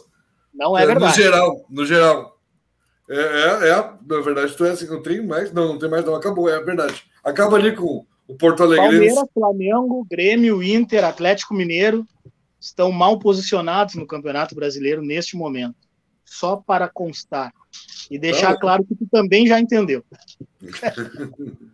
Não 0.53 0.77
é 0.77 0.87
verdade. 0.87 1.17
No 1.17 1.23
geral, 1.23 1.67
no 1.69 1.87
geral. 1.87 2.39
É, 3.09 3.15
é, 3.15 3.69
é, 3.69 3.93
na 4.07 4.21
verdade, 4.23 4.57
tu 4.57 4.65
é 4.65 4.71
assim, 4.71 4.87
não 4.87 5.03
tem 5.03 5.25
mais, 5.27 5.53
não, 5.53 5.69
não 5.69 5.79
tem 5.79 5.91
mais, 5.91 6.05
não, 6.05 6.15
acabou, 6.15 6.49
é 6.49 6.63
verdade. 6.63 7.05
Acaba 7.23 7.57
ali 7.57 7.75
com 7.75 8.07
o 8.27 8.35
Porto 8.35 8.63
Alegre. 8.63 8.89
Palmeiras, 8.89 9.29
Flamengo, 9.35 10.07
Grêmio, 10.11 10.63
Inter, 10.63 11.05
Atlético 11.05 11.53
Mineiro 11.53 12.07
estão 12.59 12.93
mal 12.93 13.19
posicionados 13.19 13.97
no 13.97 14.07
Campeonato 14.07 14.55
Brasileiro 14.55 15.03
neste 15.03 15.37
momento. 15.37 15.77
Só 16.25 16.57
para 16.57 16.89
constar. 16.89 17.53
E 18.11 18.19
deixar 18.19 18.57
claro 18.57 18.85
que 18.85 18.95
tu 18.95 19.07
também 19.11 19.47
já 19.47 19.61
entendeu. 19.61 20.05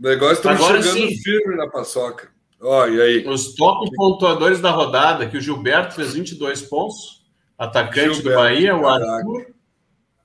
o 0.00 0.02
negócio 0.02 0.34
estamos 0.34 0.64
chegando 0.64 1.08
sim. 1.08 1.16
firme 1.22 1.56
na 1.56 1.68
paçoca. 1.68 2.28
Ó, 2.60 2.86
e 2.86 3.00
aí? 3.00 3.28
Os 3.28 3.54
top 3.54 3.88
pontuadores 3.94 4.60
da 4.60 4.70
rodada, 4.70 5.26
que 5.26 5.36
o 5.36 5.40
Gilberto 5.40 5.94
fez 5.94 6.14
22 6.14 6.62
pontos, 6.62 7.24
Atacante 7.56 8.14
Gilberto, 8.14 8.28
do 8.28 8.34
Bahia, 8.34 8.76
o 8.76 8.88
Arthur. 8.88 9.46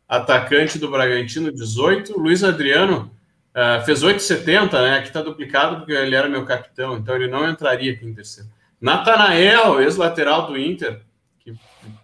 Atacante 0.08 0.78
do 0.78 0.90
Bragantino, 0.90 1.52
18. 1.52 2.20
Luiz 2.20 2.44
Adriano 2.44 3.12
uh, 3.56 3.84
fez 3.84 4.04
8,70, 4.04 4.72
né? 4.74 4.98
Aqui 4.98 5.08
está 5.08 5.22
duplicado 5.22 5.78
porque 5.78 5.92
ele 5.92 6.16
era 6.16 6.30
meu 6.30 6.46
capitão, 6.46 6.98
então 6.98 7.16
ele 7.16 7.28
não 7.28 7.50
entraria 7.50 7.94
aqui 7.94 8.06
em 8.06 8.14
terceiro. 8.14 8.50
Natanael, 8.80 9.82
ex-lateral 9.82 10.48
do 10.48 10.58
Inter, 10.58 11.02
que 11.44 11.54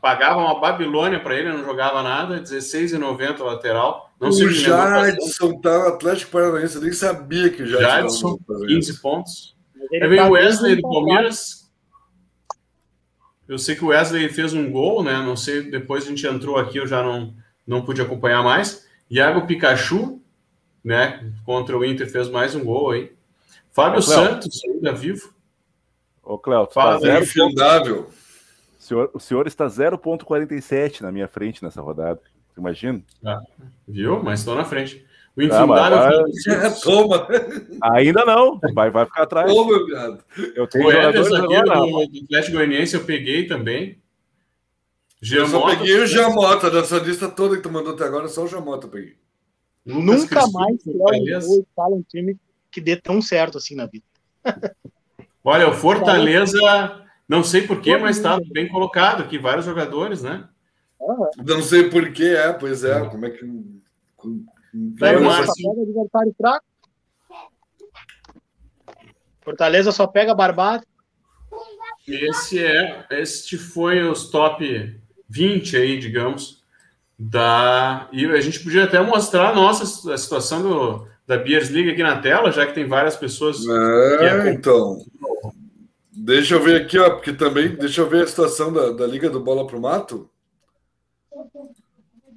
pagava 0.01 0.39
uma 0.39 0.59
Babilônia 0.59 1.19
para 1.19 1.35
ele, 1.35 1.51
não 1.51 1.63
jogava 1.63 2.03
nada, 2.03 2.41
16,90 2.41 3.43
lateral. 3.43 4.11
Não 4.19 4.29
o 4.29 4.49
Jadson 4.49 5.59
tá 5.61 5.87
Atlético 5.87 6.31
Paranaense, 6.31 6.75
eu 6.75 6.81
nem 6.81 6.91
sabia 6.91 7.49
que 7.49 7.63
o 7.63 7.67
Jadson. 7.67 8.37
Jadson 8.37 8.65
15 8.67 9.01
pontos. 9.01 9.55
Aí 9.93 10.07
vem 10.07 10.19
o 10.21 10.31
Wesley 10.31 10.75
do 10.75 10.81
Palmeiras, 10.81 11.59
eu 13.49 13.57
sei 13.57 13.75
que 13.75 13.83
o 13.83 13.87
Wesley 13.87 14.29
fez 14.29 14.53
um 14.53 14.69
gol, 14.71 15.03
né? 15.03 15.13
Não 15.23 15.35
sei, 15.35 15.63
depois 15.63 16.03
a 16.05 16.09
gente 16.09 16.27
entrou 16.27 16.57
aqui, 16.57 16.77
eu 16.77 16.85
já 16.85 17.01
não, 17.01 17.33
não 17.65 17.81
pude 17.81 17.99
acompanhar 17.99 18.43
mais. 18.43 18.87
Iago 19.09 19.47
Pikachu, 19.47 20.21
né? 20.83 21.33
Contra 21.43 21.75
o 21.75 21.83
Inter 21.83 22.07
fez 22.07 22.29
mais 22.29 22.53
um 22.53 22.63
gol 22.63 22.91
aí. 22.91 23.11
Fábio 23.71 23.99
Ô, 23.99 24.01
Santos, 24.03 24.61
ainda 24.65 24.93
vivo. 24.93 25.33
Ô, 26.21 26.37
Cléo, 26.37 26.67
tá 26.67 26.73
Fala, 26.73 26.99
tá 26.99 26.99
zero 26.99 27.25
senhor, 28.89 29.11
o 29.13 29.19
senhor 29.19 29.47
está 29.47 29.67
0,47 29.67 31.01
na 31.01 31.11
minha 31.11 31.27
frente 31.27 31.63
nessa 31.63 31.81
rodada. 31.81 32.19
Imagina? 32.57 33.01
Ah, 33.23 33.39
viu? 33.87 34.21
Mas 34.23 34.39
estou 34.39 34.55
na 34.55 34.65
frente. 34.65 35.05
O 35.37 35.41
infindável 35.41 35.97
Ah, 35.97 36.23
mas. 36.23 36.47
É, 36.47 36.69
toma. 36.81 37.27
Ainda 37.93 38.25
não, 38.25 38.59
vai, 38.73 38.89
vai 38.89 39.05
ficar 39.05 39.23
atrás. 39.23 39.53
Toma, 39.53 39.85
viado. 39.85 40.23
Eu 40.55 40.67
tenho 40.67 40.85
O 40.85 40.89
aqui 40.89 41.17
do, 41.17 41.29
do 41.29 42.23
Atlético 42.25 42.57
Goianiense 42.57 42.95
eu 42.95 43.05
peguei 43.05 43.47
também. 43.47 44.01
Eu 45.21 45.47
só 45.47 45.65
peguei 45.67 45.97
o 45.99 46.07
Jamota, 46.07 46.71
dessa 46.71 46.97
lista 46.97 47.29
toda 47.29 47.57
que 47.57 47.61
tu 47.61 47.71
mandou 47.71 47.93
até 47.93 48.05
agora, 48.05 48.27
só 48.27 48.43
o 48.43 48.47
Jamota 48.47 48.87
eu 48.87 48.91
peguei. 48.91 49.15
Lucas 49.85 50.05
Nunca 50.05 50.47
mais. 50.51 50.77
Léo 50.85 51.37
escala 51.37 51.95
um 51.95 52.03
time 52.03 52.37
que 52.71 52.81
dê 52.81 52.95
tão 52.95 53.21
certo 53.21 53.57
assim 53.57 53.75
na 53.75 53.85
vida. 53.85 54.05
Olha, 55.43 55.69
o 55.69 55.73
Fortaleza, 55.73 56.59
não 57.29 57.43
sei 57.43 57.61
porquê, 57.67 57.95
mas 57.95 58.17
está 58.17 58.39
bem 58.51 58.67
colocado 58.67 59.21
aqui, 59.21 59.37
vários 59.37 59.63
jogadores, 59.65 60.21
né? 60.23 60.49
Não 61.45 61.61
sei 61.61 61.89
porquê, 61.89 62.35
é, 62.35 62.51
pois 62.51 62.83
é. 62.83 62.99
Como 63.07 63.25
é 63.25 63.29
que. 63.29 63.45
com- 64.17 64.43
Vai, 64.99 65.15
com- 65.17 65.23
Márcio. 65.23 65.71
Adversário 65.71 66.35
fraco. 66.37 66.65
Fortaleza 69.41 69.91
só 69.91 70.05
pega 70.05 70.33
barbado. 70.35 70.83
Esse 72.07 72.63
é, 72.63 73.05
este 73.11 73.57
foi 73.57 74.01
os 74.03 74.29
top 74.29 74.99
20 75.29 75.77
aí, 75.77 75.99
digamos, 75.99 76.63
da 77.17 78.07
e 78.11 78.25
a 78.25 78.41
gente 78.41 78.59
podia 78.63 78.83
até 78.85 78.99
mostrar 79.01 79.49
a 79.49 79.55
nossa 79.55 80.13
a 80.13 80.17
situação 80.17 80.61
do, 80.61 81.07
da 81.27 81.37
Beers 81.37 81.69
League 81.69 81.91
aqui 81.91 82.01
na 82.01 82.19
tela, 82.19 82.51
já 82.51 82.65
que 82.65 82.73
tem 82.73 82.87
várias 82.87 83.15
pessoas. 83.15 83.57
É, 83.67 84.49
então. 84.51 85.03
Deixa 86.29 86.53
eu 86.53 86.61
ver 86.61 86.81
aqui, 86.83 86.99
ó, 86.99 87.09
porque 87.09 87.33
também. 87.33 87.75
Deixa 87.75 88.01
eu 88.01 88.07
ver 88.07 88.23
a 88.23 88.27
situação 88.27 88.71
da, 88.71 88.91
da 88.91 89.07
Liga 89.07 89.31
do 89.31 89.39
Bola 89.39 89.65
pro 89.65 89.81
Mato. 89.81 90.29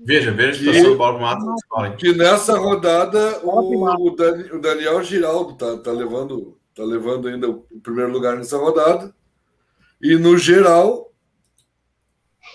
Veja, 0.03 0.33
veja 0.33 0.51
a 0.51 0.55
situação 0.55 0.93
do 0.93 0.97
Bola 0.97 1.19
Mato. 1.19 1.45
fala 1.69 1.89
aí. 1.89 1.97
Que 1.97 2.15
nessa 2.15 2.59
rodada 2.59 3.39
pro 3.41 3.81
Mato. 3.81 4.01
o, 4.01 4.07
o, 4.09 4.17
Dani- 4.17 4.51
o 4.51 4.59
Daniel 4.59 5.03
Giraldo 5.05 5.55
tá, 5.57 5.77
tá, 5.77 5.93
levando, 5.93 6.59
tá 6.75 6.83
levando 6.83 7.29
ainda 7.29 7.51
o 7.51 7.67
primeiro 7.83 8.11
lugar 8.11 8.35
nessa 8.37 8.57
rodada. 8.57 9.15
E 10.01 10.17
no 10.17 10.39
geral. 10.39 11.13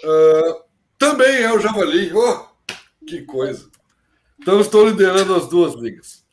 ah, 0.03 0.63
também 0.97 1.43
é 1.43 1.53
o 1.53 1.59
Javali. 1.59 2.11
Oh, 2.15 2.47
que 3.05 3.21
coisa. 3.21 3.69
Então 4.41 4.59
estou 4.59 4.87
liderando 4.87 5.35
as 5.35 5.47
duas 5.47 5.75
ligas. 5.75 6.25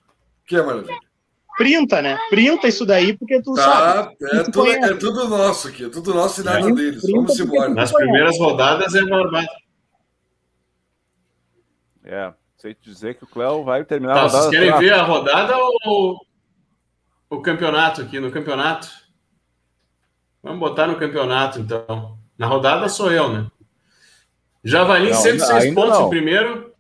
Que 0.47 0.57
é 0.57 0.63
maravilha. 0.63 0.99
Printa, 1.57 2.03
né? 2.03 2.19
Printa 2.31 2.67
isso 2.69 2.85
daí, 2.85 3.17
porque 3.17 3.41
tu 3.43 3.55
sabe. 3.57 4.17
Tá, 4.17 4.27
é 4.39 4.43
tu 4.45 4.51
tudo, 4.53 4.71
é 4.71 4.95
tudo 4.95 5.29
nosso 5.29 5.69
aqui, 5.69 5.85
é 5.85 5.89
tudo 5.89 6.13
nosso 6.15 6.41
e 6.41 6.45
nada 6.45 6.73
deles. 6.73 7.03
Vamos 7.11 7.39
embora. 7.39 7.69
Nas 7.69 7.93
primeiras 7.93 8.39
rodadas 8.39 8.95
é 8.95 9.05
barbado. 9.05 9.47
É, 12.05 12.33
sei 12.57 12.75
te 12.75 12.91
dizer 12.91 13.15
que 13.15 13.25
o 13.25 13.27
Cléo 13.27 13.65
vai 13.65 13.85
terminar 13.85 14.15
Tá, 14.15 14.23
a 14.25 14.29
vocês 14.29 14.45
rodada. 14.45 14.51
querem 14.51 14.69
atrás. 14.71 14.85
ver 14.87 14.93
a 14.95 15.03
rodada 15.03 15.55
ou 15.87 16.21
o 17.31 17.41
campeonato 17.41 18.03
aqui 18.03 18.21
no 18.21 18.31
campeonato? 18.31 18.89
Vamos 20.43 20.59
botar 20.61 20.87
no 20.87 20.97
campeonato, 20.99 21.59
então. 21.61 22.19
Na 22.37 22.47
rodada 22.47 22.89
sou 22.89 23.11
eu, 23.11 23.33
né? 23.33 23.47
Javali, 24.63 25.11
Não, 25.11 25.17
106 25.17 25.51
ainda- 25.51 25.63
ainda 25.65 25.75
pontos 25.81 25.99
não. 25.99 26.07
em 26.07 26.11
primeiro, 26.11 26.75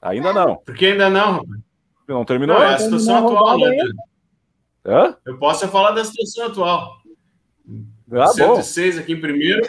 Ainda 0.00 0.32
não. 0.32 0.56
porque 0.56 0.86
ainda 0.86 1.08
não, 1.08 1.32
rapaz. 1.38 1.60
Não 2.08 2.24
terminou? 2.24 2.58
Não, 2.58 2.64
é 2.64 2.74
a 2.74 2.78
situação 2.78 3.26
atual, 3.26 3.58
né? 3.58 3.76
Hã? 4.84 5.16
Eu 5.24 5.38
posso 5.38 5.66
falar 5.68 5.92
da 5.92 6.04
situação 6.04 6.46
atual. 6.46 6.96
Ah, 8.12 8.26
bom. 8.26 8.56
106 8.56 8.98
aqui 8.98 9.12
em 9.12 9.20
primeiro, 9.20 9.62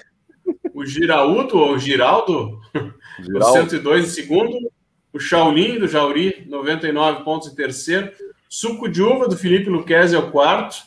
o 0.73 0.85
Giraúdo, 0.85 1.57
ou 1.57 1.77
Giraldo, 1.77 2.59
o 3.19 3.23
Giral, 3.23 3.53
102 3.53 4.05
em 4.05 4.09
segundo, 4.09 4.71
o 5.13 5.19
Shaolin 5.19 5.79
do 5.79 5.87
Jauri, 5.87 6.45
99 6.47 7.23
pontos 7.23 7.51
em 7.51 7.55
terceiro, 7.55 8.11
Suco 8.49 8.89
de 8.89 9.01
Uva 9.01 9.27
do 9.27 9.37
Felipe 9.37 9.69
Luquez 9.69 10.13
é 10.13 10.17
o 10.17 10.31
quarto, 10.31 10.77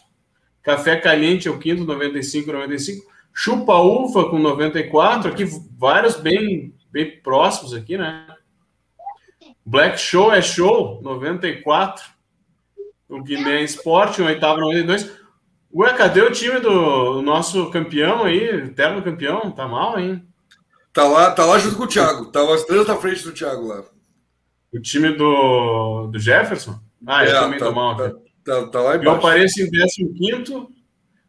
Café 0.62 0.97
Caliente 0.97 1.48
é 1.48 1.51
o 1.51 1.59
quinto, 1.59 1.85
95 1.85 2.52
95, 2.52 3.06
Chupa 3.32 3.74
Uva 3.74 4.28
com 4.28 4.39
94, 4.39 5.31
aqui 5.31 5.44
vários 5.78 6.16
bem, 6.16 6.74
bem 6.90 7.20
próximos 7.20 7.73
aqui, 7.73 7.97
né? 7.97 8.26
Black 9.66 9.98
Show 9.98 10.32
é 10.32 10.40
show, 10.40 11.01
94. 11.02 12.05
O 13.09 13.20
Guiné 13.22 13.62
Sport, 13.64 14.18
o 14.20 14.24
oitavo, 14.24 14.60
92. 14.60 15.10
Ué, 15.74 15.93
cadê 15.93 16.22
o 16.22 16.30
time 16.30 16.60
do 16.60 17.20
nosso 17.22 17.68
campeão 17.70 18.24
aí, 18.24 18.38
eterno 18.48 19.02
campeão? 19.02 19.51
Tá 19.51 19.66
mal, 19.66 19.98
hein? 19.98 20.24
Tá 20.93 21.05
lá, 21.05 21.30
tá 21.32 21.44
lá 21.44 21.59
junto 21.59 21.76
com 21.76 21.82
o 21.82 21.88
Thiago. 21.88 22.26
Tá 22.26 22.40
as 22.55 22.64
três 22.64 22.88
à 22.88 22.97
frente 22.97 23.22
do 23.24 23.32
Thiago 23.32 23.66
lá. 23.66 23.82
O 24.72 24.80
time 24.80 25.10
do, 25.12 26.06
do 26.09 26.18
Jefferson? 26.18 26.78
Ah, 27.06 27.24
eu 27.24 27.36
É, 27.36 27.40
também 27.40 27.59
tá, 27.59 27.66
tô 27.66 27.72
mal 27.72 27.97
tá, 27.97 28.06
aqui. 28.06 28.16
tá, 28.44 28.66
tá 28.68 28.80
lá 28.80 28.94
Eu 28.94 29.02
embaixo. 29.02 29.18
apareço 29.18 29.60
em 29.62 29.70
15. 30.14 30.66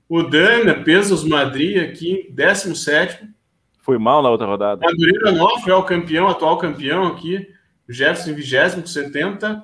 O 0.08 0.24
Dana, 0.24 0.76
Pesos 0.84 1.24
Madrid 1.26 1.78
aqui, 1.84 2.28
17. 2.32 3.28
foi 3.82 3.98
mal 3.98 4.22
na 4.24 4.30
outra 4.30 4.48
rodada. 4.48 4.80
Madureira 4.86 5.32
Noff 5.34 5.70
é 5.70 5.76
o 5.76 5.84
campeão, 5.84 6.28
atual 6.30 6.58
campeão 6.58 7.06
aqui. 7.08 7.46
O 7.90 7.94
Jefferson 7.94 8.32
em 8.32 8.34
20, 8.34 8.82
com 8.82 8.86
70. 8.86 9.64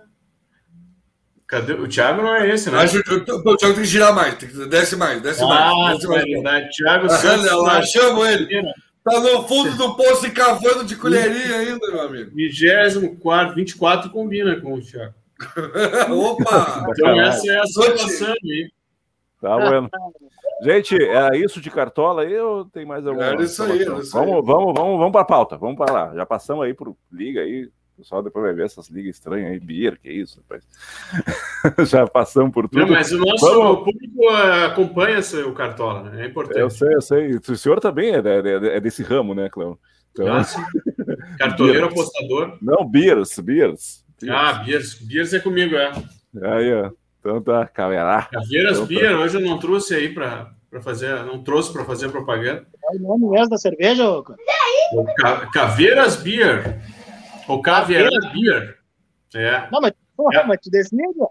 Cadê? 1.48 1.74
O 1.74 1.88
Thiago 1.88 2.22
não 2.22 2.36
é 2.36 2.50
esse, 2.50 2.72
né? 2.72 2.80
Acho 2.80 2.98
o 2.98 3.00
o 3.00 3.58
Thiago 3.58 3.58
tem 3.58 3.74
que 3.76 3.86
girar 3.86 4.16
mais, 4.16 4.36
tem 4.36 4.50
que 4.50 4.66
desce 4.66 4.96
mais, 4.96 5.22
desce 5.22 5.44
Ah, 5.44 5.48
mais. 5.48 5.98
Desce 5.98 6.08
mais. 6.08 6.24
verdade. 6.24 6.70
Thiago 6.70 7.10
Santos. 7.10 7.46
Olha 7.46 7.56
lá, 7.58 7.74
na 7.76 7.82
chama 7.84 8.32
ele. 8.32 8.64
Tá 9.04 9.20
no 9.20 9.44
fundo 9.48 9.76
do 9.76 9.96
poço 9.96 10.26
e 10.26 10.32
cavando 10.32 10.86
de 10.86 10.96
colherinha 10.96 11.58
ainda, 11.58 11.86
meu 11.92 12.02
amigo. 12.02 12.32
24, 12.34 13.54
24 13.54 14.10
combina 14.10 14.60
com 14.62 14.74
o 14.76 14.82
Thiago. 14.82 15.14
Opa! 16.10 16.88
Então, 16.90 17.20
essa 17.20 17.52
é 17.52 17.60
a 17.60 17.66
situação 17.66 18.32
aí. 18.32 18.72
Tá 19.42 19.58
bueno. 19.58 19.90
Gente, 20.64 20.96
é 20.96 21.38
isso 21.38 21.60
de 21.60 21.70
cartola 21.70 22.22
aí 22.22 22.38
ou 22.40 22.64
tem 22.64 22.86
mais 22.86 23.06
alguma? 23.06 23.26
Era 23.26 23.44
isso 23.44 23.62
aí, 23.62 23.82
era 23.82 24.00
isso 24.00 24.18
aí. 24.18 24.26
vamos, 24.26 24.46
vamos, 24.46 24.74
vamos, 24.74 24.98
vamos 24.98 25.12
para 25.12 25.22
a 25.22 25.26
pauta. 25.26 25.58
Vamos 25.58 25.76
para 25.76 25.92
lá. 25.92 26.16
Já 26.16 26.26
passamos 26.26 26.64
aí 26.64 26.74
por 26.74 26.96
liga 27.12 27.42
aí. 27.42 27.70
O 27.96 28.02
pessoal 28.02 28.24
depois 28.24 28.44
vai 28.46 28.54
ver 28.54 28.66
essas 28.66 28.90
ligas 28.90 29.16
estranhas 29.16 29.52
aí. 29.52 29.60
Beer, 29.60 30.00
que 30.00 30.12
isso, 30.12 30.42
rapaz. 30.42 30.64
Já 31.90 32.08
passamos 32.08 32.52
por 32.52 32.68
tudo. 32.68 32.82
Não, 32.86 32.92
mas 32.94 33.12
o 33.12 33.18
nosso 33.20 33.46
Vamos. 33.46 33.84
público 33.84 34.24
eh, 34.32 34.66
acompanha 34.66 35.20
o 35.48 35.54
Cartola, 35.54 36.10
né? 36.10 36.24
É 36.24 36.28
importante. 36.28 36.60
Eu 36.60 36.70
sei, 36.70 36.96
eu 36.96 37.02
sei. 37.02 37.32
O 37.36 37.56
senhor 37.56 37.80
também 37.80 38.12
é, 38.16 38.18
é- 38.18 38.78
é 38.78 38.80
desse 38.80 39.04
ramo, 39.04 39.34
né, 39.36 39.48
Cleo? 39.50 39.78
Então, 40.12 40.28
Ah, 40.34 40.44
sim. 40.44 40.62
Cartoleiro 41.38 41.86
apostador. 41.86 42.58
não, 42.62 42.84
Beers, 42.88 43.38
Beers. 43.40 44.04
Ah, 44.30 44.54
Biers. 44.54 44.96
Biers 44.96 45.34
é 45.34 45.40
comigo, 45.40 45.76
é. 45.76 45.92
Aí, 46.42 46.74
ó. 46.74 46.92
Então 47.20 47.42
tá, 47.42 47.66
caverá. 47.68 48.24
Caveiras 48.32 48.74
Então, 48.78 48.86
Beer, 48.88 49.16
hoje 49.18 49.38
eu 49.38 49.42
não 49.42 49.58
trouxe 49.60 49.96
aí 49.96 50.10
para 50.14 50.52
fazer, 50.82 51.24
não 51.24 51.42
trouxe 51.44 51.72
para 51.72 51.86
fazer 51.86 52.10
propaganda. 52.10 52.66
É 52.92 52.96
o 52.98 53.00
nome 53.00 53.30
mesmo 53.30 53.50
da 53.50 53.58
cerveja, 53.58 54.10
ô? 54.10 54.24
cara? 54.24 54.40
O 54.94 55.06
Ca- 55.16 55.48
Caveiras 55.54 56.16
Beer. 56.18 56.82
Ou 57.48 57.62
Caveira 57.62 58.10
Beer. 58.32 58.78
É. 59.36 59.68
Não, 59.72 59.82
mas, 59.82 59.94
porra, 60.16 60.40
É. 60.40 60.44
mas 60.46 60.60
tu 60.62 60.70
ó. 61.20 61.28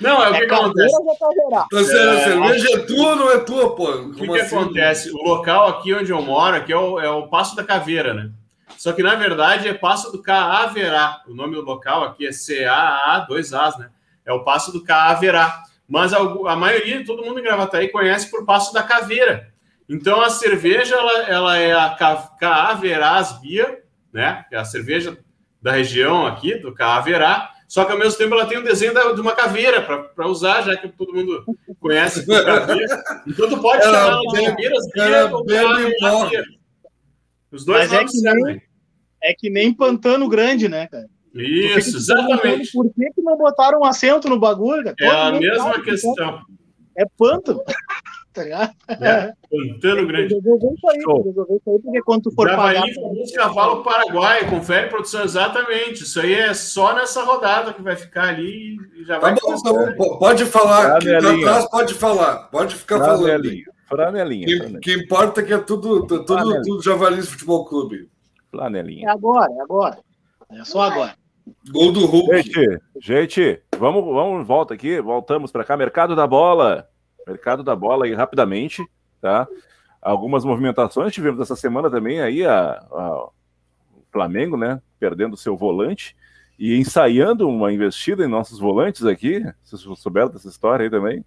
Não, 0.00 0.24
é 0.24 0.30
o 0.30 0.32
que, 0.32 0.38
É 0.44 0.46
que 0.46 0.54
acontece. 0.54 0.94
é 0.96 1.18
caveira? 1.18 1.66
Tá 1.70 1.84
sério, 1.84 2.10
a 2.10 2.20
cerveja 2.24 2.72
é 2.74 2.78
tua 2.86 3.08
ou 3.10 3.16
não 3.16 3.30
é 3.30 3.38
tua, 3.40 3.74
pô? 3.76 3.90
O 3.90 4.14
que, 4.14 4.26
que 4.26 4.40
assim? 4.40 4.56
acontece? 4.56 5.10
O 5.10 5.16
local 5.22 5.68
aqui 5.68 5.92
onde 5.92 6.10
eu 6.10 6.22
moro 6.22 6.56
aqui 6.56 6.72
é 6.72 6.76
o, 6.76 6.98
é 6.98 7.10
o 7.10 7.28
Passo 7.28 7.54
da 7.54 7.62
Caveira, 7.62 8.14
né? 8.14 8.30
Só 8.78 8.94
que 8.94 9.02
na 9.02 9.14
verdade 9.14 9.68
é 9.68 9.74
Passo 9.74 10.10
do 10.10 10.22
Caaverá. 10.22 11.20
O 11.28 11.34
nome 11.34 11.54
do 11.54 11.60
local 11.60 12.02
aqui 12.04 12.26
é 12.26 12.30
CAA, 12.30 13.26
dois 13.28 13.52
As, 13.52 13.76
né? 13.78 13.90
É 14.24 14.32
o 14.32 14.42
Passo 14.42 14.72
do 14.72 14.82
Caaverá. 14.82 15.62
Mas 15.86 16.14
a, 16.14 16.18
a 16.18 16.56
maioria, 16.56 17.04
todo 17.04 17.22
mundo 17.22 17.38
em 17.40 17.42
Gravataí 17.42 17.88
conhece 17.88 18.30
por 18.30 18.46
Passo 18.46 18.72
da 18.72 18.82
Caveira. 18.82 19.52
Então 19.86 20.20
a 20.22 20.30
cerveja 20.30 20.94
ela, 20.96 21.18
ela 21.24 21.56
é 21.58 21.72
a 21.74 21.90
Ca- 21.90 22.30
Caaverás 22.40 23.32
Beer, 23.42 23.84
né? 24.12 24.44
É 24.50 24.56
a 24.58 24.64
cerveja 24.64 25.16
da 25.62 25.72
região 25.72 26.26
aqui, 26.26 26.54
do 26.56 26.72
Caaverá. 26.74 27.50
Só 27.68 27.84
que 27.84 27.92
ao 27.92 27.98
mesmo 27.98 28.18
tempo 28.18 28.34
ela 28.34 28.46
tem 28.46 28.58
um 28.58 28.64
desenho 28.64 28.92
da- 28.92 29.12
de 29.12 29.20
uma 29.20 29.32
caveira 29.32 29.80
para 30.14 30.26
usar, 30.26 30.62
já 30.62 30.76
que 30.76 30.88
todo 30.88 31.14
mundo 31.14 31.44
conhece 31.78 32.26
caveira. 32.26 33.02
Então 33.26 33.48
tu 33.48 33.58
pode 33.60 33.80
Ela 33.84 33.92
chamar 33.94 34.08
ela 34.08 34.20
de 34.20 34.92
Caveiras 34.92 35.32
ou. 35.32 35.44
Beer. 35.44 36.44
Os 37.52 37.64
dois 37.64 37.90
Mas 37.90 37.92
é 37.92 38.04
que 38.04 38.10
servem. 38.10 38.62
É 39.22 39.34
que 39.34 39.50
nem 39.50 39.72
pantano 39.72 40.28
grande, 40.28 40.68
né, 40.68 40.86
cara? 40.88 41.06
Isso, 41.34 41.92
perguntando 41.92 41.96
exatamente. 42.32 42.72
Por 42.72 42.86
que, 42.92 43.10
que 43.14 43.22
não 43.22 43.36
botaram 43.36 43.80
um 43.80 43.84
assento 43.84 44.28
no 44.28 44.38
bagulho, 44.38 44.82
cara? 44.82 44.96
É 45.00 45.08
a 45.08 45.30
Todo 45.30 45.40
mesma 45.40 45.64
sabe 45.72 45.84
questão. 45.84 46.40
É 46.98 47.04
pântano. 47.16 47.62
Tá 48.32 48.42
ligado? 48.44 48.70
É, 48.88 49.32
Pantano 49.50 50.06
Grande. 50.06 50.34
Resolveu 50.34 50.72
isso 50.74 50.88
aí, 50.90 50.96
resolveu 50.98 51.56
isso 51.56 51.70
aí, 51.70 51.78
porque 51.82 52.02
quando 52.02 52.22
tu 52.22 52.30
for 52.32 52.48
pagar. 52.48 52.74
Javali 52.74 52.94
famoso 52.94 53.32
cavalo 53.34 53.82
paraguaio, 53.82 54.50
confere 54.50 54.88
produção 54.88 55.22
exatamente. 55.24 56.02
Isso 56.02 56.20
aí 56.20 56.34
é 56.34 56.54
só 56.54 56.94
nessa 56.94 57.22
rodada 57.24 57.72
que 57.72 57.82
vai 57.82 57.96
ficar 57.96 58.28
ali 58.28 58.76
e 58.96 59.04
já 59.04 59.14
Tá 59.14 59.20
vai 59.20 59.34
bom, 59.34 59.62
tá 59.62 59.72
bom. 59.72 59.86
P- 59.86 60.18
Pode 60.18 60.44
falar. 60.46 60.98
Quem 61.00 61.18
tá 61.18 61.30
atrás 61.34 61.70
pode 61.70 61.94
falar. 61.94 62.36
Pode 62.50 62.74
ficar 62.76 62.98
falando. 62.98 63.22
Franelinha. 63.24 63.64
Franelinha. 63.88 64.42
O 64.44 64.46
que, 64.46 64.56
Franelinha. 64.56 64.80
que 64.80 64.92
importa 64.94 65.40
é 65.40 65.44
que 65.44 65.52
é 65.52 65.58
tudo, 65.58 66.00
tudo, 66.06 66.24
tudo, 66.24 66.26
Franelinha. 66.34 66.62
tudo 66.62 66.82
Javalis 66.82 67.28
Futebol 67.28 67.64
Clube. 67.64 68.08
É 68.52 68.56
Franelinha. 68.56 69.10
agora, 69.10 69.52
é 69.52 69.60
agora. 69.60 69.98
É 70.52 70.64
só 70.64 70.82
agora. 70.82 71.14
Gol 71.72 71.90
do 71.92 72.06
Hulk. 72.06 72.36
Gente, 72.42 72.80
gente, 73.00 73.62
vamos, 73.78 74.04
vamos, 74.04 74.46
volta 74.46 74.74
aqui, 74.74 75.00
voltamos 75.00 75.50
para 75.50 75.64
cá. 75.64 75.76
Mercado 75.76 76.14
da 76.14 76.26
bola. 76.26 76.86
Mercado 77.30 77.62
da 77.62 77.76
bola 77.76 78.06
aí 78.06 78.14
rapidamente, 78.14 78.84
tá? 79.20 79.46
Algumas 80.02 80.44
movimentações 80.44 81.14
tivemos 81.14 81.40
essa 81.40 81.54
semana 81.54 81.88
também 81.88 82.20
aí 82.20 82.44
a, 82.44 82.72
a 82.72 83.28
o 83.94 84.04
Flamengo, 84.10 84.56
né? 84.56 84.82
Perdendo 84.98 85.36
seu 85.36 85.56
volante 85.56 86.16
e 86.58 86.76
ensaiando 86.76 87.48
uma 87.48 87.72
investida 87.72 88.24
em 88.24 88.28
nossos 88.28 88.58
volantes 88.58 89.04
aqui. 89.04 89.44
Vocês 89.62 89.82
souberam 89.98 90.30
dessa 90.30 90.48
história 90.48 90.84
aí 90.84 90.90
também? 90.90 91.24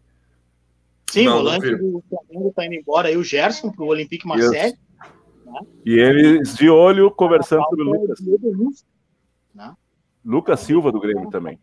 Sim, 1.10 1.26
não, 1.26 1.36
o 1.36 1.44
volante 1.44 1.76
do 1.76 2.04
Flamengo 2.10 2.50
está 2.50 2.66
indo 2.66 2.76
embora 2.76 3.08
aí, 3.08 3.18
o 3.18 3.24
Gerson, 3.24 3.72
para 3.72 3.86
o 3.86 3.88
Olympique 3.88 4.28
Marseille. 4.28 4.76
Né? 5.46 5.60
E 5.86 5.94
eles 6.00 6.56
de 6.56 6.70
olho 6.70 7.10
conversando 7.12 7.64
sobre 7.64 7.84
o 7.84 7.92
Lucas. 7.92 8.20
Né? 9.54 9.74
Lucas 10.26 10.60
Silva 10.60 10.92
do 10.92 11.00
Grêmio 11.00 11.30
também. 11.30 11.60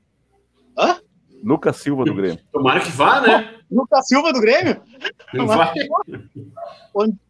Hã? 0.78 1.00
Lucas 1.42 1.76
Silva 1.76 2.04
do 2.04 2.14
Grêmio. 2.14 2.38
Tomara 2.52 2.80
que 2.80 2.90
vá, 2.90 3.20
né? 3.20 3.59
Lucas 3.70 4.06
Silva 4.06 4.32
do 4.32 4.40
Grêmio? 4.40 4.80
Não 5.32 5.46
vai. 5.46 5.72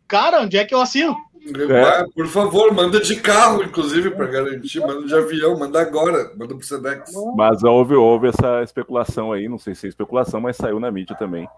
Cara, 0.09 0.41
onde 0.41 0.57
é 0.57 0.65
que 0.65 0.75
eu 0.75 0.81
assino? 0.81 1.17
É. 1.47 2.05
Por 2.15 2.27
favor, 2.27 2.73
manda 2.73 3.01
de 3.01 3.17
carro, 3.17 3.63
inclusive, 3.63 4.11
para 4.11 4.27
garantir. 4.27 4.81
Manda 4.81 5.07
de 5.07 5.15
avião, 5.15 5.59
manda 5.59 5.81
agora. 5.81 6.33
Manda 6.37 6.55
pro 6.55 6.67
Sedex. 6.67 7.13
Mas 7.35 7.63
houve, 7.65 7.95
houve 7.95 8.29
essa 8.29 8.63
especulação 8.63 9.33
aí, 9.33 9.49
não 9.49 9.59
sei 9.59 9.75
se 9.75 9.87
é 9.87 9.89
especulação, 9.89 10.41
mas 10.41 10.57
saiu 10.57 10.79
na 10.79 10.91
mídia 10.91 11.17
também. 11.17 11.49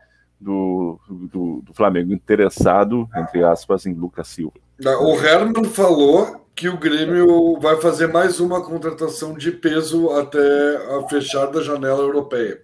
Do, 0.41 0.99
do, 1.09 1.63
do 1.63 1.73
Flamengo 1.73 2.13
interessado, 2.13 3.09
entre 3.17 3.45
aspas, 3.45 3.87
em 3.87 3.95
Lucas 3.95 4.27
Silva. 4.27 4.55
O 5.01 5.15
Herman 5.15 5.65
falou 5.65 6.45
que 6.55 6.69
o 6.69 6.77
Grêmio 6.77 7.59
vai 7.61 7.81
fazer 7.81 8.09
mais 8.09 8.41
uma 8.41 8.61
contratação 8.61 9.35
de 9.35 9.53
peso 9.53 10.11
até 10.11 10.97
a 10.97 11.09
fechar 11.09 11.47
da 11.47 11.63
janela 11.63 12.01
europeia. 12.01 12.61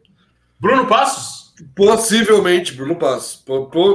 Bruno 0.58 0.86
Passos? 0.86 1.47
Possivelmente, 1.74 2.74
Bruno 2.74 2.96
Passos. 2.96 3.44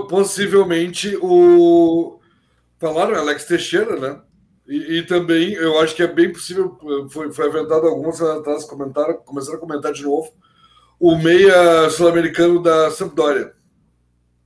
Possivelmente 0.09 1.17
o. 1.21 2.19
Falaram 2.79 3.15
Alex 3.15 3.45
Teixeira, 3.45 3.97
né? 3.97 4.19
E, 4.67 4.99
e, 4.99 5.05
também 5.05 5.53
eu 5.53 5.79
acho 5.79 5.93
que 5.95 6.03
é 6.03 6.07
bem 6.07 6.31
possível, 6.31 6.77
foi, 7.09 7.31
foi 7.33 7.47
aventado 7.47 7.85
algumas 7.85 8.21
atrás, 8.21 8.63
comentaram, 8.63 9.17
começaram 9.17 9.57
a 9.57 9.61
comentar 9.61 9.91
de 9.91 10.03
novo, 10.03 10.31
o 10.97 11.17
meia 11.17 11.89
sul-americano 11.89 12.61
da 12.61 12.89
Sampdoria. 12.89 13.53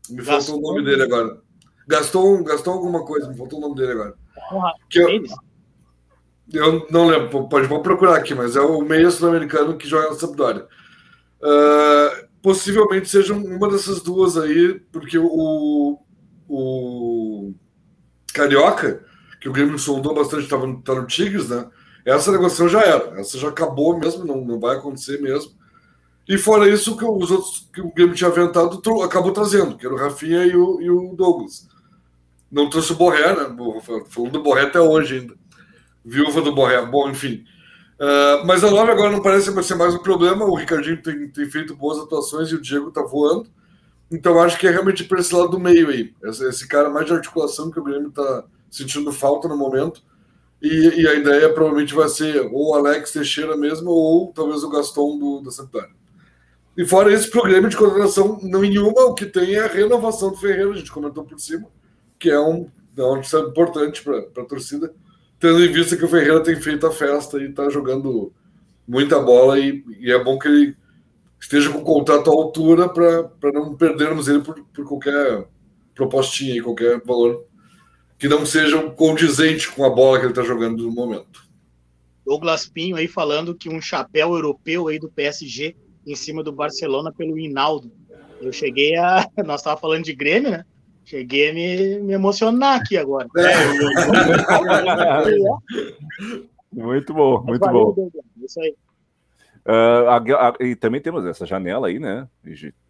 Me 0.10 0.24
Gaston, 0.24 0.42
faltou 0.42 0.58
o 0.58 0.62
nome 0.62 0.86
dele 0.86 1.04
agora. 1.04 1.40
Gastou, 1.88 2.44
gastou 2.44 2.74
alguma 2.74 3.06
coisa, 3.06 3.30
me 3.30 3.38
faltou 3.38 3.60
o 3.60 3.62
nome 3.62 3.76
dele 3.76 3.92
agora. 3.92 4.16
Que 4.90 5.00
eu, 5.00 5.24
eu 6.54 6.88
não 6.90 7.08
lembro, 7.08 7.48
pode 7.48 7.68
vou 7.68 7.82
procurar 7.82 8.16
aqui, 8.18 8.34
mas 8.34 8.56
é 8.56 8.62
o 8.62 8.82
meia 8.82 9.12
sul-americano 9.12 9.78
que 9.78 9.88
joga 9.88 10.10
na 10.10 10.16
Sampdoria. 10.16 10.68
Uh, 11.42 12.28
possivelmente 12.48 13.10
seja 13.10 13.34
uma 13.34 13.70
dessas 13.70 14.02
duas 14.02 14.38
aí, 14.38 14.80
porque 14.90 15.18
o, 15.18 16.00
o 16.48 17.54
Carioca, 18.34 19.04
que 19.42 19.50
o 19.50 19.52
Grêmio 19.52 19.78
sondou 19.78 20.16
bastante, 20.16 20.44
estava 20.44 20.66
tá 20.82 20.96
no 20.96 21.06
Tigres, 21.06 21.50
né? 21.50 21.70
Essa 22.06 22.32
negociação 22.32 22.70
já 22.70 22.80
era, 22.84 23.20
essa 23.20 23.38
já 23.38 23.50
acabou 23.50 24.00
mesmo, 24.00 24.24
não, 24.24 24.46
não 24.46 24.58
vai 24.62 24.78
acontecer 24.78 25.22
mesmo. 25.22 25.52
E 26.26 26.38
fora 26.38 26.70
isso, 26.70 26.96
que 26.96 27.04
os 27.04 27.32
outros 27.32 27.70
que 27.74 27.82
o 27.82 27.94
Grêmio 27.94 28.16
tinha 28.16 28.30
aventado 28.30 28.82
acabou 29.04 29.34
trazendo, 29.34 29.76
que 29.76 29.86
era 29.86 29.94
o 29.94 29.98
Rafinha 29.98 30.46
e 30.46 30.56
o, 30.56 30.80
e 30.80 30.90
o 30.90 31.14
Douglas. 31.18 31.68
Não 32.50 32.70
trouxe 32.70 32.94
o 32.94 32.96
Borré, 32.96 33.36
né? 33.36 33.54
Falando 34.08 34.32
do 34.32 34.42
Borré 34.42 34.62
até 34.62 34.80
hoje 34.80 35.20
ainda. 35.20 35.36
Viúva 36.06 36.42
do 36.42 36.56
Borré. 36.56 36.86
Bom, 36.86 37.10
enfim. 37.10 37.44
Uh, 38.00 38.46
mas 38.46 38.64
a 38.64 38.70
nove 38.70 38.92
agora 38.92 39.12
não 39.12 39.22
parece 39.22 39.52
ser 39.64 39.76
mais 39.76 39.94
um 39.94 40.00
problema. 40.00 40.46
O 40.46 40.56
Ricardinho 40.56 41.02
tem, 41.02 41.28
tem 41.30 41.50
feito 41.50 41.76
boas 41.76 42.00
atuações 42.00 42.50
e 42.50 42.56
o 42.56 42.62
Diego 42.62 42.92
tá 42.92 43.02
voando. 43.02 43.50
Então 44.12 44.40
acho 44.40 44.58
que 44.58 44.68
é 44.68 44.72
realmente 44.72 45.04
para 45.04 45.20
esse 45.20 45.34
lado 45.34 45.50
do 45.50 45.60
meio 45.60 45.90
aí. 45.90 46.14
Esse, 46.24 46.48
esse, 46.48 46.68
cara 46.68 46.90
mais 46.90 47.06
de 47.06 47.14
articulação 47.14 47.72
que 47.72 47.80
o 47.80 47.84
Grêmio 47.84 48.12
tá 48.12 48.46
sentindo 48.70 49.12
falta 49.12 49.48
no 49.48 49.58
momento. 49.58 50.02
E, 50.62 51.02
e, 51.02 51.08
a 51.08 51.14
ideia 51.14 51.54
provavelmente 51.54 51.94
vai 51.94 52.10
ser 52.10 52.42
ou 52.52 52.72
o 52.72 52.74
Alex 52.74 53.12
Teixeira 53.12 53.56
mesmo, 53.56 53.92
ou 53.92 54.34
talvez 54.34 54.64
o 54.64 54.70
Gaston 54.70 55.20
do, 55.20 55.42
da 55.42 55.52
Santária. 55.52 55.92
E 56.76 56.84
fora 56.84 57.14
esse 57.14 57.30
programa 57.30 57.70
de 57.70 57.78
contratação, 57.78 58.40
nenhuma, 58.42 59.06
o 59.06 59.14
que 59.14 59.28
tem 59.28 59.54
é 59.54 59.60
a 59.60 59.68
renovação 59.68 60.32
do 60.32 60.38
Ferreira, 60.38 60.72
a 60.72 60.76
gente 60.76 60.92
comentou 60.92 61.24
por 61.24 61.40
cima 61.40 61.68
que 62.20 62.30
é 62.30 62.40
um, 62.40 62.70
é 62.98 63.02
notícia 63.02 63.38
importante 63.40 64.04
para 64.04 64.20
a 64.20 64.46
torcida, 64.46 64.94
tendo 65.40 65.64
em 65.64 65.72
vista 65.72 65.96
que 65.96 66.06
o 66.06 66.10
Ferreira 66.10 66.42
tem 66.42 66.56
feito 66.56 66.86
a 66.88 66.92
festa 66.92 67.38
e 67.40 67.50
está 67.50 67.70
jogando 67.70 68.34
muita 68.88 69.20
bola 69.20 69.60
e, 69.60 69.84
e, 70.00 70.12
é 70.12 70.24
bom 70.24 70.40
que 70.40 70.48
ele 70.48 70.76
esteja 71.40 71.70
com 71.70 71.80
o 71.80 71.84
contrato 71.84 72.30
à 72.30 72.34
altura 72.34 72.90
para 72.90 73.52
não 73.52 73.76
perdermos 73.76 74.28
ele 74.28 74.42
por, 74.42 74.64
por 74.74 74.86
qualquer 74.86 75.48
propostinha 75.94 76.56
e 76.56 76.62
qualquer 76.62 77.02
valor 77.04 77.46
que 78.18 78.28
não 78.28 78.46
seja 78.46 78.82
condizente 78.92 79.72
com 79.72 79.84
a 79.86 79.90
bola 79.90 80.18
que 80.18 80.26
ele 80.26 80.32
está 80.32 80.44
jogando 80.44 80.84
no 80.84 80.92
momento. 80.92 81.48
Douglas 82.26 82.68
Pinho 82.68 82.96
aí 82.96 83.08
falando 83.08 83.56
que 83.56 83.70
um 83.70 83.80
chapéu 83.80 84.34
europeu 84.34 84.88
aí 84.88 85.00
do 85.00 85.10
PSG 85.10 85.76
em 86.06 86.16
cima 86.16 86.44
do 86.44 86.52
Barcelona 86.52 87.12
pelo 87.12 87.38
Hinaldo. 87.38 87.92
Eu 88.42 88.52
cheguei 88.52 88.96
a. 88.96 89.28
Nós 89.46 89.62
estávamos 89.62 89.82
falando 89.82 90.04
de 90.04 90.14
Grêmio, 90.14 90.52
né? 90.52 90.66
Cheguei 91.08 91.50
a 91.52 91.54
me, 91.54 92.00
me 92.00 92.12
emocionar 92.12 92.82
aqui 92.82 92.98
agora. 92.98 93.30
É. 93.38 93.56
muito 96.76 97.14
bom, 97.14 97.42
muito 97.44 97.62
Valeu, 97.62 97.94
bom. 97.94 98.10
Isso 98.44 98.60
aí. 98.60 98.76
Uh, 99.66 100.10
a, 100.10 100.18
a, 100.18 100.54
e 100.60 100.76
também 100.76 101.00
temos 101.00 101.26
essa 101.26 101.46
janela 101.46 101.88
aí, 101.88 101.98
né, 101.98 102.28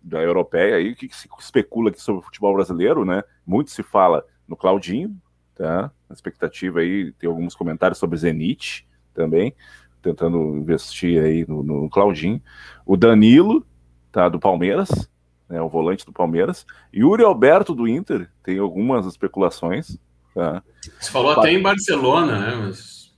da 0.01 0.19
europeia 0.19 0.77
aí, 0.77 0.95
que 0.95 1.07
se 1.15 1.29
especula 1.39 1.91
aqui 1.91 2.01
sobre 2.01 2.21
o 2.21 2.23
futebol 2.23 2.55
brasileiro, 2.55 3.05
né? 3.05 3.23
Muito 3.45 3.69
se 3.69 3.83
fala 3.83 4.25
no 4.47 4.57
Claudinho, 4.57 5.15
tá? 5.53 5.91
A 6.09 6.13
expectativa 6.13 6.79
aí, 6.79 7.11
tem 7.19 7.29
alguns 7.29 7.53
comentários 7.53 7.99
sobre 7.99 8.17
Zenit 8.17 8.87
também, 9.13 9.53
tentando 10.01 10.57
investir 10.57 11.23
aí 11.23 11.45
no, 11.47 11.61
no 11.61 11.87
Claudinho. 11.87 12.41
O 12.83 12.97
Danilo, 12.97 13.63
tá, 14.11 14.27
do 14.27 14.39
Palmeiras, 14.39 15.07
né, 15.49 15.61
o 15.61 15.69
volante 15.69 16.05
do 16.05 16.11
Palmeiras. 16.11 16.65
Yuri 16.93 17.23
Alberto 17.23 17.73
do 17.73 17.87
Inter, 17.87 18.29
tem 18.43 18.59
algumas 18.59 19.05
especulações. 19.05 19.97
Tá? 20.33 20.61
Você 20.99 21.11
falou 21.11 21.33
Pat... 21.33 21.39
até 21.39 21.53
em 21.53 21.61
Barcelona, 21.61 22.39
né? 22.39 22.55
Mas... 22.55 23.11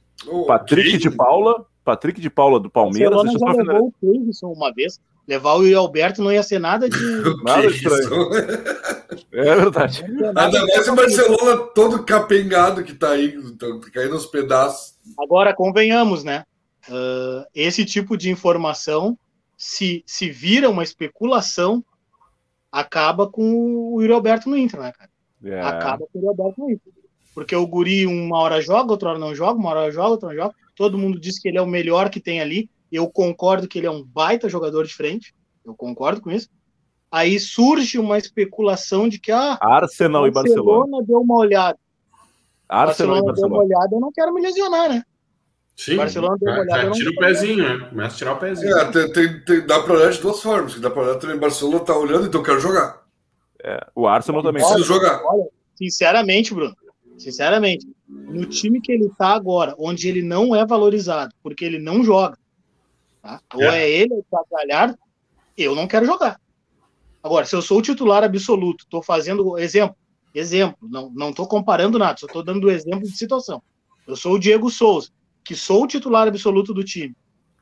Patrick 0.47 0.97
de 0.97 1.09
Paula, 1.09 1.65
Patrick 1.83 2.19
de 2.19 2.29
Paula 2.29 2.59
do 2.59 2.69
Palmeiras. 2.69 3.23
Barcelona 3.23 3.55
já 3.55 3.73
levou 3.73 3.87
o 3.87 3.93
Cleison 3.99 4.51
uma 4.51 4.73
vez. 4.73 4.99
Levar 5.27 5.55
o 5.55 5.61
Yuri 5.61 5.75
Alberto 5.75 6.23
não 6.23 6.31
ia 6.31 6.41
ser 6.41 6.59
nada 6.59 6.89
de. 6.89 6.97
nada 7.43 7.67
estranho. 7.67 8.31
é 9.31 9.55
verdade. 9.55 10.03
Nada 10.33 10.65
mais 10.65 10.87
o 10.87 10.95
Barcelona 10.95 11.57
todo 11.75 12.03
capengado 12.03 12.83
que 12.83 12.95
tá 12.95 13.11
aí, 13.11 13.37
caindo 13.93 14.13
nos 14.13 14.25
pedaços. 14.25 14.95
Agora, 15.19 15.53
convenhamos, 15.53 16.23
né? 16.23 16.43
Uh, 16.87 17.45
esse 17.53 17.85
tipo 17.85 18.17
de 18.17 18.31
informação, 18.31 19.17
se, 19.55 20.03
se 20.05 20.31
vira 20.31 20.69
uma 20.69 20.83
especulação, 20.83 21.83
acaba 22.71 23.27
com 23.27 23.93
o 23.93 24.01
Yuri 24.01 24.13
Alberto 24.13 24.49
no 24.49 24.57
Inter, 24.57 24.79
né, 24.79 24.91
cara? 24.91 25.09
É. 25.43 25.61
Acaba 25.61 26.05
com 26.05 26.17
o 26.17 26.21
Yuri 26.21 26.27
Alberto 26.27 26.61
no 26.61 26.71
Inter. 26.71 26.93
Porque 27.33 27.55
o 27.55 27.65
Guri 27.65 28.05
uma 28.05 28.37
hora 28.39 28.61
joga, 28.61 28.91
outra 28.91 29.09
hora 29.09 29.19
não 29.19 29.33
joga, 29.33 29.59
uma 29.59 29.69
hora 29.69 29.91
joga, 29.91 30.09
outra 30.09 30.29
não 30.29 30.35
joga. 30.35 30.55
Todo 30.75 30.97
mundo 30.97 31.19
diz 31.19 31.39
que 31.39 31.47
ele 31.47 31.57
é 31.57 31.61
o 31.61 31.67
melhor 31.67 32.09
que 32.09 32.19
tem 32.19 32.41
ali. 32.41 32.69
Eu 32.91 33.09
concordo 33.09 33.67
que 33.67 33.77
ele 33.77 33.87
é 33.87 33.91
um 33.91 34.03
baita 34.03 34.49
jogador 34.49 34.85
de 34.85 34.93
frente. 34.93 35.33
Eu 35.63 35.75
concordo 35.75 36.21
com 36.21 36.31
isso. 36.31 36.49
Aí 37.11 37.39
surge 37.39 37.97
uma 37.97 38.17
especulação 38.17 39.09
de 39.09 39.19
que 39.19 39.31
ah, 39.31 39.57
Arsenal 39.61 40.27
e 40.27 40.31
Barcelona 40.31 41.03
deu 41.03 41.21
uma 41.21 41.37
olhada. 41.37 41.77
Arsenal 42.67 43.15
Barcelona, 43.15 43.19
e 43.19 43.25
Barcelona 43.25 43.33
deu 43.35 43.47
uma 43.47 43.63
olhada, 43.63 43.95
eu 43.95 43.99
não 43.99 44.11
quero 44.11 44.33
me 44.33 44.41
lesionar, 44.41 44.89
né? 44.89 45.03
Sim, 45.79 45.95
Barcelona 45.95 46.35
deu 46.37 46.51
uma 46.51 46.59
olhada, 46.59 46.91
tira 46.91 47.09
o 47.09 47.15
pezinho, 47.15 47.63
né? 47.63 47.87
Começa 47.87 48.13
a 48.13 48.17
tirar 48.17 48.33
o 48.33 48.37
pezinho. 48.37 48.77
É, 48.77 48.91
tem, 48.91 49.13
tem, 49.13 49.39
tem, 49.45 49.65
dá 49.65 49.81
para 49.81 49.93
olhar 49.93 50.11
de 50.11 50.19
duas 50.19 50.41
formas. 50.41 50.77
Dá 50.77 50.89
para 50.89 51.03
olhar 51.03 51.15
também, 51.15 51.37
Barcelona 51.37 51.79
tá 51.79 51.97
olhando, 51.97 52.27
então 52.27 52.41
eu 52.41 52.45
quero 52.45 52.59
jogar. 52.59 53.01
É, 53.63 53.87
o 53.95 54.05
Arsenal 54.05 54.43
também. 54.43 54.61
Preciso 54.61 54.83
jogar. 54.83 55.23
Olha, 55.23 55.47
sinceramente, 55.75 56.53
Bruno, 56.53 56.75
sinceramente, 57.17 57.87
no 58.09 58.45
time 58.45 58.81
que 58.81 58.91
ele 58.91 59.09
tá 59.17 59.29
agora, 59.29 59.73
onde 59.79 60.09
ele 60.09 60.21
não 60.21 60.53
é 60.53 60.65
valorizado, 60.65 61.33
porque 61.41 61.63
ele 61.63 61.79
não 61.79 62.03
joga, 62.03 62.37
tá? 63.21 63.39
ou 63.53 63.63
é, 63.63 63.83
é 63.83 63.89
ele 63.89 64.15
ou 64.15 64.25
o 64.29 64.45
Galhardo, 64.51 64.99
eu 65.57 65.73
não 65.75 65.87
quero 65.87 66.05
jogar. 66.05 66.41
Agora, 67.23 67.45
se 67.45 67.55
eu 67.55 67.61
sou 67.61 67.77
o 67.77 67.81
titular 67.81 68.21
absoluto, 68.21 68.85
tô 68.89 69.01
fazendo 69.01 69.57
exemplo, 69.57 69.95
exemplo, 70.35 70.77
não, 70.81 71.09
não 71.09 71.31
tô 71.31 71.47
comparando 71.47 71.97
nada, 71.97 72.17
só 72.19 72.27
tô 72.27 72.43
dando 72.43 72.69
exemplo 72.69 73.03
de 73.03 73.17
situação. 73.17 73.63
Eu 74.05 74.17
sou 74.17 74.33
o 74.33 74.39
Diego 74.39 74.69
Souza 74.69 75.17
que 75.43 75.55
sou 75.55 75.83
o 75.83 75.87
titular 75.87 76.27
absoluto 76.27 76.73
do 76.73 76.83
time, 76.83 77.15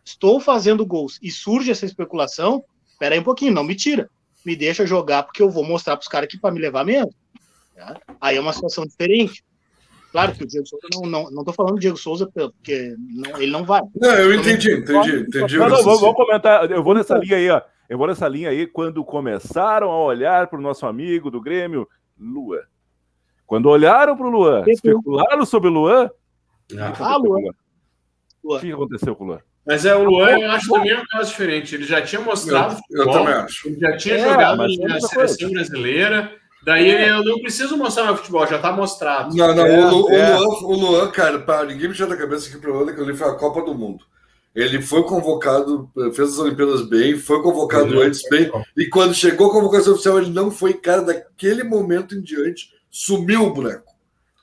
estou 0.03 0.39
fazendo 0.39 0.85
gols 0.85 1.19
e 1.21 1.31
surge 1.31 1.71
essa 1.71 1.85
especulação, 1.85 2.63
espera 2.89 3.15
aí 3.15 3.19
um 3.19 3.23
pouquinho, 3.23 3.53
não 3.53 3.63
me 3.63 3.75
tira. 3.75 4.09
Me 4.45 4.55
deixa 4.55 4.85
jogar 4.85 5.23
porque 5.23 5.41
eu 5.41 5.49
vou 5.49 5.63
mostrar 5.63 5.97
para 5.97 6.03
os 6.03 6.07
caras 6.07 6.27
aqui 6.27 6.39
para 6.39 6.53
me 6.53 6.59
levar 6.59 6.85
mesmo. 6.85 7.13
Tá? 7.75 7.99
Aí 8.21 8.37
é 8.37 8.41
uma 8.41 8.53
situação 8.53 8.85
diferente. 8.85 9.43
Claro 10.11 10.33
que 10.33 10.43
o 10.43 10.47
Diego 10.47 10.65
Souza 10.65 10.87
não, 10.93 11.01
não, 11.01 11.31
não 11.31 11.43
tô 11.43 11.51
falando 11.51 11.75
do 11.75 11.79
Diego 11.79 11.97
Souza 11.97 12.25
porque 12.25 12.95
não, 12.97 13.41
ele 13.41 13.51
não 13.51 13.65
vai. 13.65 13.81
Não, 13.95 14.13
eu 14.13 14.33
entendi, 14.33 14.71
entendi, 14.71 15.17
entendi. 15.17 15.57
Não, 15.57 15.69
não, 15.69 15.83
vamos, 15.83 16.01
vamos 16.01 16.15
comentar. 16.15 16.71
Eu 16.71 16.81
vou 16.81 16.95
nessa 16.95 17.17
linha 17.17 17.35
aí, 17.35 17.49
ó. 17.49 17.61
Eu 17.89 17.97
vou 17.97 18.07
nessa 18.07 18.27
linha 18.27 18.49
aí 18.49 18.65
quando 18.65 19.03
começaram 19.03 19.89
a 19.89 20.03
olhar 20.03 20.47
para 20.47 20.59
o 20.59 20.61
nosso 20.61 20.85
amigo 20.85 21.29
do 21.29 21.41
Grêmio, 21.41 21.87
Lua. 22.17 22.63
Quando 23.45 23.69
olharam 23.69 24.17
para 24.17 24.27
o 24.27 24.29
Luan, 24.29 24.63
especularam 24.67 25.45
sobre 25.45 25.69
o 25.69 25.73
Luan. 25.73 26.09
Ah, 26.99 27.17
Luan. 27.17 27.51
O 28.55 28.59
que 28.59 28.71
aconteceu 28.71 29.15
com 29.15 29.25
o 29.25 29.27
Luan? 29.27 29.39
Mas 29.65 29.85
é, 29.85 29.93
o 29.93 30.03
Luan, 30.03 30.29
eu 30.39 30.51
acho 30.51 30.69
também 30.71 30.95
um 30.95 31.05
caso 31.05 31.29
diferente. 31.29 31.75
Ele 31.75 31.83
já 31.83 32.01
tinha 32.01 32.21
mostrado. 32.21 32.79
Eu, 32.89 33.03
eu 33.03 33.11
também 33.11 33.33
acho. 33.33 33.67
Ele 33.67 33.79
já 33.79 33.97
tinha 33.97 34.15
é, 34.15 34.19
jogado 34.19 34.57
na 34.57 35.01
seleção 35.01 35.51
brasileira. 35.51 36.31
Daí 36.63 36.89
é. 36.89 37.11
eu 37.11 37.23
não 37.23 37.39
preciso 37.39 37.77
mostrar 37.77 38.05
meu 38.05 38.17
futebol, 38.17 38.45
já 38.47 38.59
tá 38.59 38.71
mostrado. 38.71 39.35
Não, 39.35 39.55
não, 39.55 39.65
é, 39.65 39.91
o, 39.91 40.09
é. 40.09 40.35
o, 40.35 40.39
Luan, 40.39 40.47
o 40.61 40.75
Luan, 40.75 41.11
cara, 41.11 41.39
para 41.39 41.65
ninguém 41.65 41.89
me 41.89 41.95
tirar 41.95 42.09
da 42.09 42.17
cabeça 42.17 42.49
que 42.49 42.57
o 42.57 42.61
problema 42.61 42.91
é 42.91 42.93
que 42.93 43.01
ele 43.01 43.13
foi 43.13 43.29
a 43.29 43.35
Copa 43.35 43.61
do 43.61 43.73
Mundo. 43.73 44.03
Ele 44.55 44.81
foi 44.81 45.03
convocado, 45.03 45.89
fez 46.15 46.33
as 46.33 46.39
Olimpíadas 46.39 46.89
bem, 46.89 47.15
foi 47.15 47.43
convocado 47.43 48.01
antes 48.01 48.27
bem, 48.27 48.51
e 48.75 48.87
quando 48.87 49.13
chegou 49.13 49.47
a 49.47 49.53
convocação 49.53 49.93
oficial, 49.93 50.17
ele 50.17 50.31
não 50.31 50.49
foi 50.49 50.73
cara 50.73 51.03
daquele 51.03 51.63
momento 51.63 52.15
em 52.15 52.21
diante, 52.21 52.73
sumiu 52.89 53.43
o 53.43 53.53
boneco. 53.53 53.93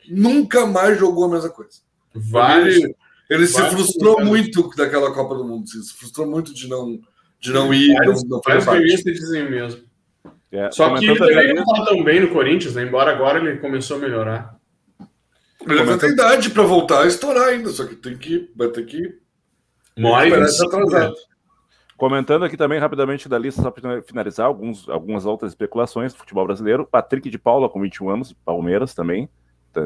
Nunca 0.09 0.67
mais 0.67 0.99
jogou 1.01 1.25
a 1.25 1.31
mesma 1.31 1.51
coisa. 1.51 1.79
Vários, 2.15 2.77
ele, 2.77 2.95
ele 3.35 3.47
se 3.47 3.61
frustrou 3.71 4.25
muito 4.25 4.71
daquela 4.77 5.13
Copa 5.13 5.35
do 5.35 5.45
Mundo, 5.45 5.69
se 5.69 5.93
frustrou 5.95 6.27
muito 6.27 6.55
de 6.55 6.69
não, 6.69 7.01
de 7.41 7.53
não 7.53 7.73
ir. 7.75 7.93
Vários, 7.95 8.25
não, 8.25 8.41
vários 8.41 9.03
dizem 9.03 9.51
mesmo. 9.51 9.83
É, 10.53 10.71
Só 10.71 10.97
que 10.97 11.05
ele 11.05 11.19
também 11.19 11.55
não 11.55 11.63
está 11.65 11.85
tão 11.85 12.05
bem 12.05 12.21
no 12.21 12.29
Corinthians, 12.29 12.75
né? 12.75 12.85
embora 12.85 13.11
agora 13.11 13.39
ele 13.39 13.59
começou 13.59 13.97
a 13.97 14.01
melhorar. 14.01 14.57
Ele 15.67 15.83
vai 15.83 15.99
ter 15.99 16.11
idade 16.11 16.51
para 16.51 16.63
voltar 16.63 17.03
a 17.03 17.07
estourar 17.07 17.49
ainda, 17.49 17.71
só 17.71 17.87
que 17.87 17.97
tem 17.97 18.17
que 18.17 18.51
vai 18.55 18.69
ter 18.69 18.85
que 18.85 19.19
atrasado. 20.67 21.15
Comentando 21.97 22.45
aqui 22.45 22.57
também 22.57 22.79
rapidamente 22.79 23.29
da 23.29 23.39
lista, 23.39 23.63
só 23.63 23.71
para 23.71 24.03
finalizar, 24.03 24.47
alguns, 24.47 24.89
algumas 24.89 25.25
outras 25.25 25.53
especulações 25.53 26.13
do 26.13 26.19
futebol 26.19 26.45
brasileiro. 26.45 26.87
Patrick 26.87 27.31
de 27.31 27.39
Paula, 27.39 27.69
com 27.69 27.81
21 27.81 28.11
anos, 28.11 28.33
Palmeiras 28.45 28.95
também. 28.95 29.29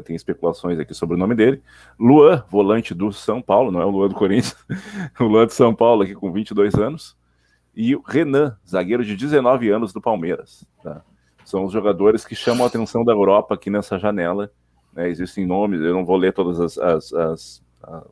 Tem 0.02 0.14
especulações 0.14 0.78
aqui 0.78 0.94
sobre 0.94 1.16
o 1.16 1.18
nome 1.18 1.34
dele. 1.34 1.62
Luan, 1.98 2.44
volante 2.48 2.94
do 2.94 3.12
São 3.12 3.42
Paulo, 3.42 3.70
não 3.70 3.80
é 3.80 3.84
o 3.84 3.90
Luan 3.90 4.08
do 4.08 4.14
Corinthians, 4.14 4.56
o 5.18 5.24
Luan 5.24 5.46
de 5.46 5.54
São 5.54 5.74
Paulo 5.74 6.02
aqui 6.02 6.14
com 6.14 6.32
22 6.32 6.74
anos 6.74 7.16
e 7.74 7.94
o 7.94 8.02
Renan, 8.04 8.56
zagueiro 8.68 9.04
de 9.04 9.14
19 9.14 9.70
anos 9.70 9.92
do 9.92 10.00
Palmeiras. 10.00 10.66
Tá? 10.82 11.04
São 11.44 11.64
os 11.64 11.72
jogadores 11.72 12.24
que 12.24 12.34
chamam 12.34 12.64
a 12.64 12.68
atenção 12.68 13.04
da 13.04 13.12
Europa 13.12 13.54
aqui 13.54 13.70
nessa 13.70 13.98
janela. 13.98 14.50
Né? 14.92 15.08
Existem 15.08 15.46
nomes, 15.46 15.80
eu 15.80 15.94
não 15.94 16.04
vou 16.04 16.16
ler 16.16 16.32
todas 16.32 16.58
as, 16.58 16.76
as, 16.76 17.12
as 17.12 17.68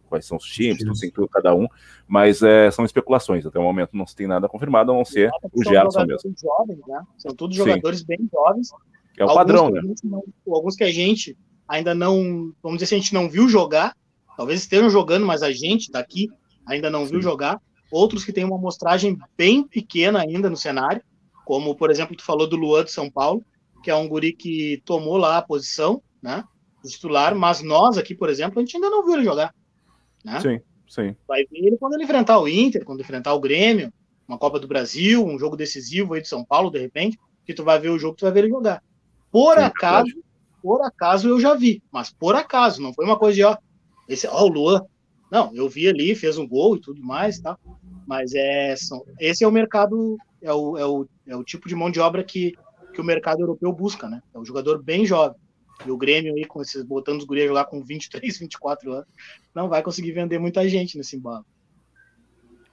quais 0.09 0.25
são 0.25 0.37
os 0.37 0.45
times, 0.45 0.79
tudo, 0.79 0.99
tem 0.99 1.11
tudo 1.11 1.29
cada 1.29 1.55
um, 1.55 1.67
mas 2.07 2.43
é, 2.43 2.71
são 2.71 2.85
especulações. 2.85 3.45
Até 3.45 3.59
o 3.59 3.63
momento 3.63 3.91
não 3.97 4.07
se 4.07 4.15
tem 4.15 4.27
nada 4.27 4.49
confirmado, 4.49 4.93
a 4.93 4.95
não 4.95 5.05
ser 5.05 5.31
o 5.53 5.65
Gerson 5.65 6.07
mesmo. 6.07 6.33
Jovens, 6.41 6.81
né? 6.87 7.03
São 7.19 7.35
todos 7.35 7.57
jogadores 7.57 8.01
Sim. 8.01 8.07
bem 8.07 8.29
jovens. 8.33 8.71
É 9.19 9.25
o 9.25 9.35
padrão, 9.35 9.71
né? 9.71 9.81
Não, 10.05 10.23
alguns 10.49 10.77
que 10.77 10.85
a 10.85 10.93
gente 10.93 11.37
ainda 11.69 11.95
não, 11.95 12.53
vamos 12.63 12.79
dizer 12.79 12.87
se 12.87 12.95
assim, 12.95 12.97
a 12.97 12.99
gente 13.03 13.15
não 13.15 13.29
viu 13.29 13.49
jogar, 13.49 13.95
talvez 14.37 14.61
estejam 14.61 14.91
jogando, 14.91 15.27
mas 15.27 15.43
a 15.43 15.53
gente 15.53 15.91
daqui 15.91 16.29
ainda 16.67 16.91
não 16.91 17.05
Sim. 17.05 17.13
viu 17.13 17.23
jogar 17.23 17.61
outros 17.91 18.25
que 18.25 18.33
têm 18.33 18.45
uma 18.45 18.57
amostragem 18.57 19.17
bem 19.37 19.67
pequena 19.67 20.21
ainda 20.21 20.51
no 20.51 20.57
cenário, 20.57 21.03
como, 21.45 21.75
por 21.75 21.91
exemplo, 21.91 22.17
tu 22.17 22.25
falou 22.25 22.49
do 22.49 22.57
Luan 22.57 22.85
de 22.85 22.91
São 22.91 23.11
Paulo, 23.11 23.45
que 23.83 23.91
é 23.91 23.95
um 23.95 24.09
guri 24.09 24.33
que 24.33 24.83
tomou 24.85 25.17
lá 25.17 25.39
a 25.39 25.43
posição, 25.43 26.03
né, 26.21 26.45
titular, 26.85 27.35
mas 27.35 27.63
nós 27.63 27.99
aqui, 27.99 28.15
por 28.15 28.29
exemplo, 28.29 28.59
a 28.59 28.63
gente 28.63 28.77
ainda 28.77 28.91
não 28.91 29.05
viu 29.05 29.15
ele 29.15 29.25
jogar, 29.25 29.53
né? 30.25 30.41
Sim, 30.41 30.61
sim. 30.89 31.17
Vai 31.27 31.45
ver 31.45 31.59
ele 31.59 31.77
quando 31.77 31.95
ele 31.95 32.05
enfrentar 32.05 32.39
o 32.39 32.49
Inter, 32.49 32.85
quando 32.85 33.01
enfrentar 33.01 33.35
o 33.35 33.41
Grêmio, 33.41 33.93
uma 34.27 34.39
Copa 34.39 34.61
do 34.61 34.69
Brasil, 34.69 35.25
um 35.25 35.39
jogo 35.39 35.57
decisivo 35.57 36.15
aí 36.15 36.23
de 36.23 36.29
São 36.29 36.45
Paulo, 36.45 36.71
de 36.71 36.79
repente, 36.79 37.19
que 37.45 37.55
tu 37.55 37.65
vai 37.65 37.79
ver 37.79 37.91
o 37.91 37.99
jogo, 37.99 38.17
tu 38.17 38.25
vai 38.25 38.33
ver 38.33 38.41
ele 38.41 38.51
jogar. 38.51 38.83
Por 39.31 39.57
sim, 39.57 39.65
acaso, 39.65 40.13
por 40.67 40.83
acaso 40.83 41.29
eu 41.29 41.39
já 41.39 41.55
vi, 41.55 41.81
mas 41.93 42.11
por 42.11 42.35
acaso, 42.35 42.83
não 42.83 42.93
foi 42.93 43.05
uma 43.05 43.17
coisa 43.17 43.37
de, 43.37 43.45
ó, 43.45 43.57
esse, 44.09 44.27
ó, 44.27 44.43
o 44.43 44.49
Luan, 44.49 44.85
não, 45.31 45.55
eu 45.55 45.69
vi 45.69 45.87
ali, 45.87 46.13
fez 46.17 46.39
um 46.39 46.49
gol 46.49 46.75
e 46.75 46.81
tudo 46.81 47.01
mais, 47.01 47.39
tá? 47.39 47.57
Mas 48.05 48.35
é, 48.35 48.75
são, 48.75 49.05
esse 49.21 49.45
é 49.45 49.47
o 49.47 49.53
mercado, 49.53 50.17
é 50.43 50.53
o, 50.53 50.77
é, 50.77 50.85
o, 50.85 51.07
é 51.25 51.37
o 51.37 51.45
tipo 51.45 51.69
de 51.69 51.77
mão 51.77 51.89
de 51.89 52.01
obra 52.01 52.25
que, 52.25 52.53
que 52.93 53.01
o 53.01 53.05
mercado 53.05 53.43
europeu 53.43 53.73
busca, 53.73 54.09
né? 54.09 54.21
É 54.35 54.39
um 54.41 54.45
jogador 54.45 54.83
bem 54.83 55.07
jovem. 55.07 55.39
E 55.87 55.91
o 55.93 55.97
Grêmio 55.97 56.35
aí, 56.35 56.45
com 56.45 56.61
esses, 56.61 56.83
botando 56.83 57.21
os 57.21 57.27
gurias 57.27 57.47
jogar 57.47 57.67
com 57.67 57.85
23, 57.85 58.37
24 58.37 58.91
anos, 58.93 59.07
não 59.55 59.69
vai 59.69 59.85
conseguir 59.85 60.11
vender 60.11 60.41
muita 60.41 60.69
gente 60.69 60.99
nesse 60.99 61.15
embalo. 61.15 61.47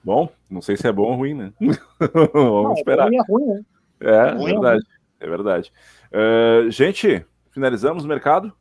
Bom, 0.02 0.28
não 0.50 0.60
sei 0.60 0.76
se 0.76 0.88
é 0.88 0.92
bom 0.92 1.12
ou 1.12 1.14
ruim, 1.14 1.34
né? 1.34 1.52
Vamos 2.32 2.64
não, 2.64 2.72
esperar. 2.72 3.12
É 3.12 3.22
ruim, 3.22 3.46
né? 3.46 3.64
É, 4.00 4.16
é 4.30 4.34
verdade. 4.34 4.84
É, 5.20 5.28
verdade. 5.28 5.72
Uh, 6.12 6.68
gente, 6.72 7.24
finalizamos 7.54 8.04
o 8.04 8.08
mercado. 8.08 8.52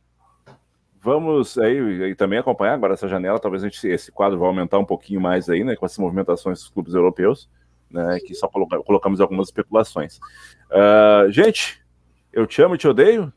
Vamos 1.02 1.58
aí, 1.58 2.04
aí, 2.04 2.16
também 2.16 2.40
acompanhar 2.40 2.76
agora 2.76 2.94
essa 2.94 3.10
janela. 3.10 3.40
Talvez 3.40 3.62
a 3.64 3.68
gente, 3.68 3.86
esse 3.86 4.10
quadro 4.10 4.40
vai 4.40 4.48
aumentar 4.48 4.80
um 4.80 4.86
pouquinho 4.86 5.20
mais 5.20 5.50
aí, 5.50 5.64
né? 5.64 5.76
Com 5.76 5.86
essas 5.86 5.98
movimentações 5.98 6.60
dos 6.60 6.70
clubes 6.70 6.94
europeus, 6.94 7.50
né? 7.92 8.20
Que 8.26 8.34
só 8.34 8.48
coloca, 8.48 8.82
colocamos 8.84 9.20
algumas 9.20 9.48
especulações. 9.48 10.20
Uh, 10.72 11.30
gente, 11.30 11.84
eu 12.32 12.48
te 12.48 12.62
amo 12.62 12.76
e 12.76 12.78
te 12.78 12.88
odeio. 12.88 13.34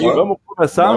E 0.00 0.02
vamos 0.02 0.38
começar. 0.44 0.96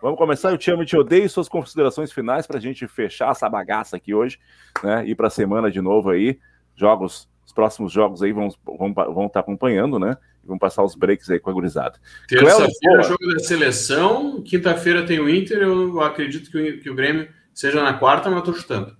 Vamos 0.00 0.18
começar. 0.18 0.50
Eu 0.50 0.58
te 0.58 0.70
amo 0.70 0.84
e 0.84 0.86
te 0.86 0.96
odeio. 0.96 1.28
Suas 1.28 1.48
considerações 1.48 2.12
finais 2.12 2.46
para 2.46 2.58
a 2.58 2.60
gente 2.60 2.86
fechar 2.86 3.32
essa 3.32 3.48
bagaça 3.48 3.96
aqui 3.96 4.14
hoje, 4.14 4.38
né? 4.84 5.04
Ir 5.06 5.16
para 5.16 5.26
a 5.26 5.30
semana 5.30 5.70
de 5.72 5.80
novo 5.80 6.10
aí. 6.10 6.38
Jogos, 6.76 7.28
os 7.44 7.52
próximos 7.52 7.90
jogos 7.90 8.22
aí 8.22 8.32
vão, 8.32 8.48
vão, 8.64 8.94
vão 8.94 9.26
estar 9.26 9.40
acompanhando, 9.40 9.98
né? 9.98 10.16
Vamos 10.50 10.60
passar 10.60 10.82
os 10.82 10.96
breaks 10.96 11.30
aí 11.30 11.38
com 11.38 11.48
a 11.48 11.52
gurizada. 11.52 11.96
Terça-feira, 12.26 13.02
jogo 13.04 13.24
da 13.32 13.38
seleção. 13.38 14.42
Quinta-feira 14.42 15.06
tem 15.06 15.20
o 15.20 15.30
Inter. 15.30 15.58
Eu 15.58 16.00
acredito 16.00 16.50
que 16.50 16.58
o, 16.58 16.80
que 16.80 16.90
o 16.90 16.94
Grêmio 16.96 17.28
seja 17.54 17.80
na 17.80 17.94
quarta, 17.94 18.28
mas 18.28 18.40
eu 18.40 18.44
tô 18.44 18.52
chutando. 18.52 18.96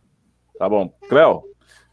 Tá 0.56 0.68
bom. 0.68 0.96
Cléo. 1.08 1.42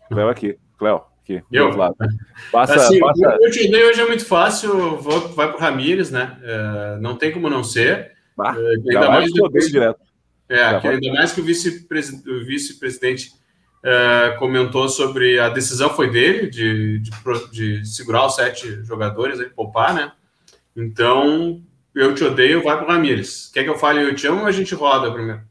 Cléo 0.10 0.30
aqui. 0.30 0.60
Cléo. 0.78 1.02
Aqui, 1.24 1.42
eu? 1.52 1.76
Lado. 1.76 1.96
Passa, 2.52 2.76
assim, 2.76 3.00
passa... 3.00 3.36
O 3.36 3.50
que 3.50 3.84
hoje 3.84 4.00
é 4.00 4.06
muito 4.06 4.26
fácil, 4.26 4.96
vou, 4.98 5.28
vai 5.30 5.48
para 5.48 5.58
o 5.58 5.60
Ramires, 5.60 6.12
né? 6.12 6.38
É, 6.42 6.98
não 7.02 7.18
tem 7.18 7.32
como 7.32 7.50
não 7.50 7.64
ser. 7.64 8.12
É, 8.40 8.94
ainda 8.94 9.10
mais 9.10 9.34
depois, 9.34 9.72
direto. 9.72 10.00
É, 10.48 10.80
que 10.80 10.88
ainda 10.88 11.14
mais 11.14 11.32
que 11.34 11.42
o 11.42 11.44
vice-presidente 11.44 12.24
vice 12.46 13.32
é, 13.84 14.36
comentou 14.40 14.90
sobre 14.90 15.40
a 15.40 15.50
decisão 15.50 15.90
foi 15.90 16.10
dele 16.10 16.50
de, 16.50 17.00
de, 17.00 17.12
de, 17.52 17.86
segurar 17.88 18.26
os 18.26 18.36
sete 18.36 18.84
jogadores, 18.84 19.40
aí, 19.40 19.50
poupar, 19.50 19.94
né? 19.94 20.12
Então, 20.76 21.62
eu 21.96 22.14
te 22.14 22.24
odeio, 22.24 22.64
vai 22.64 22.78
pro 22.78 22.88
Ramires. 22.88 23.50
Quer 23.54 23.64
que 23.64 23.70
eu 23.70 23.78
fale 23.78 24.04
eu 24.04 24.16
te 24.16 24.28
amo 24.28 24.42
ou 24.42 24.48
a 24.48 24.52
gente 24.52 24.76
roda 24.76 25.12
primeiro? 25.12 25.42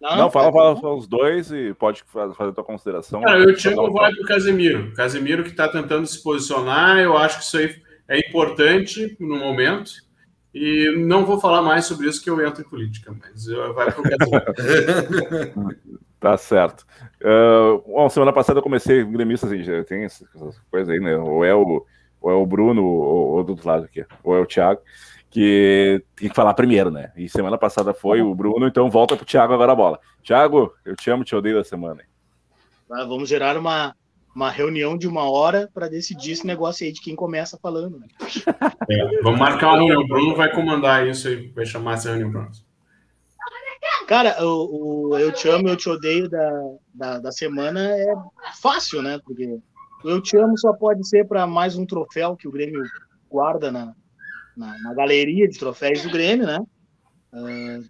Não, 0.00 0.16
não 0.16 0.30
fala, 0.30 0.52
fala, 0.52 0.76
fala 0.76 0.96
os 0.96 1.06
dois 1.06 1.50
e 1.50 1.72
pode 1.74 2.04
fazer 2.12 2.50
a 2.50 2.52
tua 2.52 2.64
consideração. 2.64 3.22
Cara, 3.22 3.38
eu 3.38 3.54
te 3.54 3.68
amo, 3.68 3.90
vai 3.92 4.12
pro 4.12 4.26
Casemiro. 4.26 4.92
Casemiro 4.92 5.44
que 5.44 5.50
está 5.50 5.68
tentando 5.68 6.06
se 6.06 6.22
posicionar, 6.22 6.98
eu 6.98 7.16
acho 7.16 7.38
que 7.38 7.44
isso 7.44 7.56
aí 7.56 7.82
é 8.08 8.18
importante 8.18 9.16
no 9.18 9.36
momento. 9.36 9.92
E 10.52 10.94
não 10.98 11.24
vou 11.24 11.40
falar 11.40 11.62
mais 11.62 11.86
sobre 11.86 12.06
isso 12.06 12.22
que 12.22 12.30
eu 12.30 12.44
entro 12.46 12.62
em 12.62 12.68
política, 12.68 13.14
mas 13.18 13.46
vai 13.74 13.90
pro 13.92 14.02
Casemiro. 14.04 14.44
Tá 16.24 16.38
certo. 16.38 16.86
Uh, 17.20 17.82
bom, 17.86 18.08
semana 18.08 18.32
passada 18.32 18.58
eu 18.58 18.62
comecei 18.62 19.04
gremista, 19.04 19.46
assim, 19.46 19.62
já 19.62 19.84
tem 19.84 20.04
essas 20.04 20.26
coisas 20.70 20.88
aí, 20.88 20.98
né? 20.98 21.14
Ou 21.18 21.44
é 21.44 21.54
o, 21.54 21.84
ou 22.18 22.30
é 22.30 22.34
o 22.34 22.46
Bruno, 22.46 22.82
ou, 22.82 23.32
ou 23.32 23.44
do 23.44 23.50
outro 23.50 23.68
lado 23.68 23.84
aqui, 23.84 24.06
ou 24.22 24.34
é 24.34 24.40
o 24.40 24.46
Thiago, 24.46 24.80
que 25.28 26.02
tem 26.16 26.30
que 26.30 26.34
falar 26.34 26.54
primeiro, 26.54 26.90
né? 26.90 27.12
E 27.14 27.28
semana 27.28 27.58
passada 27.58 27.92
foi 27.92 28.22
o 28.22 28.34
Bruno, 28.34 28.66
então 28.66 28.88
volta 28.88 29.18
pro 29.18 29.26
Thiago 29.26 29.52
agora 29.52 29.72
a 29.72 29.76
bola. 29.76 30.00
Thiago, 30.22 30.72
eu 30.82 30.96
te 30.96 31.10
amo, 31.10 31.24
te 31.24 31.36
odeio 31.36 31.56
da 31.56 31.64
semana. 31.64 32.00
Ah, 32.90 33.04
vamos 33.04 33.28
gerar 33.28 33.58
uma, 33.58 33.94
uma 34.34 34.50
reunião 34.50 34.96
de 34.96 35.06
uma 35.06 35.30
hora 35.30 35.68
para 35.74 35.90
decidir 35.90 36.32
esse 36.32 36.46
negócio 36.46 36.86
aí 36.86 36.92
de 36.94 37.02
quem 37.02 37.14
começa 37.14 37.58
falando. 37.60 37.98
Né? 37.98 38.06
É, 38.90 39.20
vamos 39.20 39.38
marcar 39.38 39.74
uma 39.74 39.76
reunião. 39.76 40.00
O 40.00 40.08
Bruno 40.08 40.34
vai 40.34 40.50
comandar 40.50 41.06
isso 41.06 41.28
e 41.28 41.48
vai 41.48 41.66
chamar 41.66 41.94
essa 41.94 42.08
reunião 42.08 42.30
pronto. 42.30 42.63
Cara, 44.06 44.44
o, 44.44 45.08
o, 45.10 45.18
Eu 45.18 45.32
Te 45.32 45.48
Amo, 45.48 45.68
Eu 45.68 45.76
Te 45.76 45.88
Odeio 45.88 46.28
da, 46.28 46.62
da, 46.94 47.18
da, 47.18 47.32
semana 47.32 47.80
é 47.80 48.14
fácil, 48.60 49.00
né? 49.00 49.18
Porque 49.24 49.58
o 50.04 50.08
Eu 50.08 50.20
Te 50.20 50.36
Amo 50.36 50.58
só 50.58 50.72
pode 50.74 51.06
ser 51.08 51.26
para 51.26 51.46
mais 51.46 51.76
um 51.76 51.86
troféu 51.86 52.36
que 52.36 52.46
o 52.46 52.50
Grêmio 52.50 52.82
guarda 53.30 53.72
na, 53.72 53.94
na, 54.56 54.78
na 54.78 54.94
galeria 54.94 55.48
de 55.48 55.58
troféus 55.58 56.02
do 56.02 56.10
Grêmio, 56.10 56.46
né? 56.46 56.58
Uh, 57.32 57.84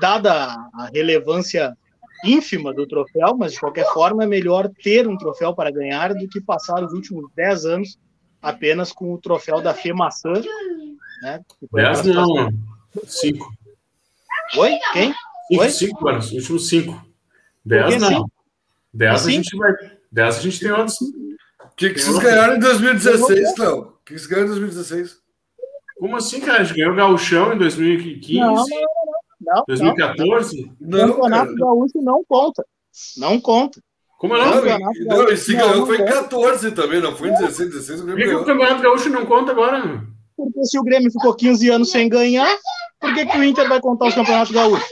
dada 0.00 0.56
a 0.74 0.90
relevância 0.92 1.76
ínfima 2.24 2.72
do 2.72 2.86
troféu, 2.86 3.36
mas 3.36 3.52
de 3.52 3.60
qualquer 3.60 3.86
forma 3.92 4.24
é 4.24 4.26
melhor 4.26 4.68
ter 4.82 5.06
um 5.06 5.16
troféu 5.16 5.54
para 5.54 5.70
ganhar 5.70 6.14
do 6.14 6.28
que 6.28 6.40
passar 6.40 6.82
os 6.82 6.92
últimos 6.92 7.30
10 7.36 7.64
anos 7.66 7.98
apenas 8.40 8.92
com 8.92 9.12
o 9.12 9.18
troféu 9.18 9.60
da 9.60 9.74
FEMAÇã, 9.74 10.32
né? 11.22 11.40
Dez 11.72 12.04
não, 12.04 12.50
Cinco. 13.04 13.52
Oi? 14.56 14.78
Quem? 14.92 15.12
Cinco, 15.48 15.62
Oi? 15.62 15.70
cinco 15.70 16.08
anos, 16.08 16.32
últimos 16.32 16.68
cinco. 16.68 17.06
Dez 17.64 17.94
que 17.94 18.00
não. 18.00 18.30
Dez 18.92 19.26
a 19.26 19.30
gente 19.30 19.56
vai. 19.56 19.72
Dez 20.10 20.36
a 20.38 20.40
gente 20.40 20.60
tem 20.60 20.70
outros. 20.72 20.96
O 21.00 21.76
que, 21.76 21.90
que 21.90 22.00
vocês 22.00 22.18
ganharam 22.18 22.56
em 22.56 22.60
2016, 22.60 23.54
Cléo? 23.54 23.78
O 23.80 24.04
que 24.04 24.12
vocês 24.14 24.26
ganharam 24.26 24.46
em 24.46 24.50
2016? 24.50 25.16
Como 25.98 26.16
assim, 26.16 26.40
cara? 26.40 26.60
A 26.60 26.64
gente 26.64 26.76
ganhou 26.76 26.92
o 26.92 26.96
Gauchão 26.96 27.52
em 27.52 27.58
2015, 27.58 28.40
Não, 28.40 28.54
não, 28.54 28.64
não. 29.40 29.64
2014. 29.66 30.72
Não, 30.80 31.08
Campeonato 31.08 31.44
cara. 31.46 31.56
Gaúcho 31.58 32.02
não 32.02 32.24
conta. 32.28 32.64
Não 33.16 33.40
conta. 33.40 33.80
Como 34.18 34.36
Não, 34.36 34.44
não? 34.44 34.52
Por 34.52 34.62
Campeonato 34.62 34.96
e- 34.98 35.04
não, 35.04 35.16
Gaúcho. 35.18 35.32
esse 35.34 35.52
Não, 35.52 35.60
ganhou 35.60 35.76
não 35.76 35.86
foi 35.86 35.96
em 35.96 36.00
conta. 36.00 36.12
14 36.14 36.70
também, 36.72 37.00
não 37.00 37.16
foi 37.16 37.28
em 37.28 37.34
16, 37.34 37.70
16 37.70 38.00
o 38.00 38.06
que, 38.16 38.34
o. 38.34 38.44
Campeonato 38.44 38.82
Gaúcho 38.82 39.10
não 39.10 39.26
conta 39.26 39.52
agora? 39.52 40.02
Porque 40.36 40.64
se 40.64 40.78
o 40.78 40.82
Grêmio 40.82 41.10
ficou 41.12 41.34
15 41.34 41.68
anos 41.68 41.90
sem 41.90 42.08
ganhar, 42.08 42.56
por 43.00 43.14
que, 43.14 43.26
que 43.26 43.38
o 43.38 43.44
Inter 43.44 43.68
vai 43.68 43.80
contar 43.80 44.06
os 44.08 44.14
campeonatos 44.14 44.52
gaúchos? 44.52 44.88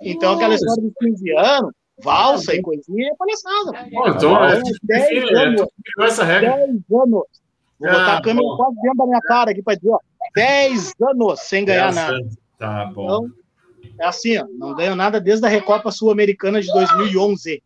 Então, 0.00 0.34
aquela 0.34 0.54
história 0.54 0.82
de 0.82 0.92
15 0.98 1.30
anos, 1.36 1.72
valsa 2.02 2.54
e 2.54 2.62
coisinha 2.62 3.08
é 3.08 3.16
palhaçada. 3.16 3.88
Então, 4.16 4.44
é, 4.44 4.54
bom, 4.56 4.68
enfim, 4.68 4.78
10 4.82 5.08
é, 5.10 5.44
anos. 5.44 5.66
criou 5.94 6.08
essa 6.08 6.24
regra. 6.24 6.56
10 6.56 6.68
anos. 6.70 6.82
Vou 6.90 7.26
Ah, 7.88 7.92
botar 7.92 8.16
a 8.18 8.22
câmera 8.22 8.46
bom. 8.46 8.56
quase 8.56 8.74
dentro 8.82 8.98
da 8.98 9.06
minha 9.06 9.20
cara 9.22 9.50
aqui 9.50 9.62
para 9.62 9.74
dizer, 9.76 9.90
ó, 9.90 9.98
10 10.34 10.92
anos 11.02 11.40
sem 11.40 11.64
ganhar 11.64 11.92
Dez 11.92 11.96
nada. 11.96 12.18
Tá 12.58 12.84
bom. 12.86 13.04
Então, 13.04 13.30
é 14.00 14.06
assim, 14.06 14.38
ó, 14.38 14.46
não 14.58 14.74
ganho 14.74 14.94
nada 14.96 15.20
desde 15.20 15.44
a 15.46 15.48
Recopa 15.48 15.90
Sul-Americana 15.90 16.60
de 16.60 16.68
2011. 16.72 17.62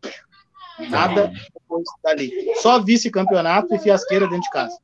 Nada 0.89 1.31
depois 1.53 1.83
dali. 2.03 2.31
Só 2.57 2.79
vice-campeonato 2.79 3.73
e 3.73 3.79
fiasqueira 3.79 4.25
dentro 4.27 4.41
de 4.41 4.49
casa. 4.51 4.77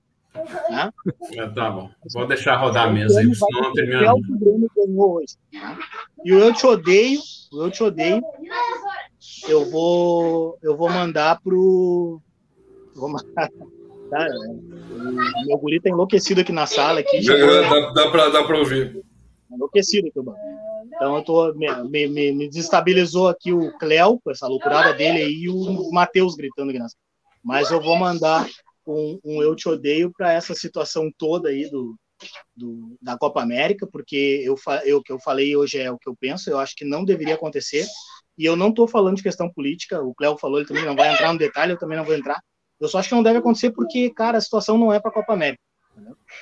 Né? 0.69 0.91
É, 1.33 1.47
tá 1.49 1.69
bom. 1.71 1.89
Vou 2.13 2.27
deixar 2.27 2.55
rodar 2.57 2.87
a 2.87 2.91
mesa 2.91 3.19
aí, 3.19 3.33
senão 3.33 3.65
É 4.03 4.11
o 4.11 4.21
Grêmio 4.21 4.69
ganhou 4.75 5.15
hoje. 5.17 5.35
tá? 5.51 5.77
E 6.23 6.33
o 6.33 6.39
Eu 6.39 6.53
Te 6.53 6.65
Odeio, 6.65 7.19
o 7.51 7.63
Eu 7.63 7.71
Te 7.71 7.83
Odeio, 7.83 8.21
eu 9.47 9.69
vou, 9.69 10.57
eu 10.61 10.75
vou 10.77 10.89
mandar 10.89 11.39
pro. 11.41 12.21
Vou 12.95 13.09
mandar. 13.09 13.49
Tá, 14.09 14.27
o 14.27 15.47
meu 15.47 15.57
guri 15.57 15.79
tá 15.81 15.89
enlouquecido 15.89 16.41
aqui 16.41 16.51
na 16.51 16.67
sala. 16.67 16.99
Aqui, 16.99 17.25
Dá, 17.25 17.91
dá, 17.93 18.11
pra, 18.11 18.29
dá 18.29 18.43
pra 18.43 18.59
ouvir. 18.59 19.03
enlouquecido 19.51 20.07
aqui, 20.07 20.19
mano. 20.19 20.37
Então 20.85 21.15
eu 21.17 21.23
tô. 21.23 21.51
Me, 21.55 21.67
me, 21.89 22.07
me- 22.07 22.31
me 22.31 22.47
desestabilizou 22.47 23.27
aqui 23.27 23.51
o 23.51 23.75
Cléo, 23.79 24.19
com 24.23 24.29
essa 24.29 24.45
loucurada 24.47 24.93
dele 24.93 25.17
aí, 25.17 25.33
e 25.45 25.49
o 25.49 25.89
Matheus 25.91 26.35
gritando 26.35 26.69
aqui 26.69 26.77
na 26.77 26.87
sala. 26.89 26.99
Mas 27.43 27.71
eu 27.71 27.81
vou 27.81 27.95
mandar 27.97 28.45
um, 28.87 29.19
um 29.23 29.41
Eu 29.41 29.55
Te 29.55 29.67
Odeio 29.69 30.11
para 30.15 30.33
essa 30.33 30.53
situação 30.53 31.11
toda 31.17 31.49
aí 31.49 31.69
do, 31.69 31.95
do- 32.55 32.95
da 33.01 33.17
Copa 33.17 33.41
América, 33.41 33.87
porque 33.91 34.41
eu, 34.43 34.55
eu, 34.85 34.97
o 34.97 35.03
que 35.03 35.11
eu 35.11 35.19
falei 35.19 35.55
hoje 35.55 35.79
é 35.79 35.91
o 35.91 35.97
que 35.97 36.09
eu 36.09 36.15
penso, 36.19 36.49
eu 36.49 36.59
acho 36.59 36.75
que 36.75 36.85
não 36.85 37.03
deveria 37.05 37.35
acontecer. 37.35 37.85
E 38.37 38.45
eu 38.45 38.55
não 38.55 38.69
estou 38.69 38.87
falando 38.87 39.17
de 39.17 39.23
questão 39.23 39.51
política, 39.51 40.01
o 40.01 40.13
Cléo 40.15 40.37
falou, 40.37 40.57
ele 40.59 40.67
também 40.67 40.85
não 40.85 40.95
vai 40.95 41.13
entrar 41.13 41.31
no 41.31 41.39
detalhe, 41.39 41.73
eu 41.73 41.77
também 41.79 41.97
não 41.97 42.05
vou 42.05 42.15
entrar. 42.15 42.39
Eu 42.79 42.87
só 42.87 42.97
acho 42.97 43.09
que 43.09 43.15
não 43.15 43.23
deve 43.23 43.39
acontecer 43.39 43.71
porque, 43.71 44.09
cara, 44.09 44.37
a 44.37 44.41
situação 44.41 44.77
não 44.77 44.91
é 44.91 44.99
para 44.99 45.11
a 45.11 45.13
Copa 45.13 45.33
América. 45.33 45.61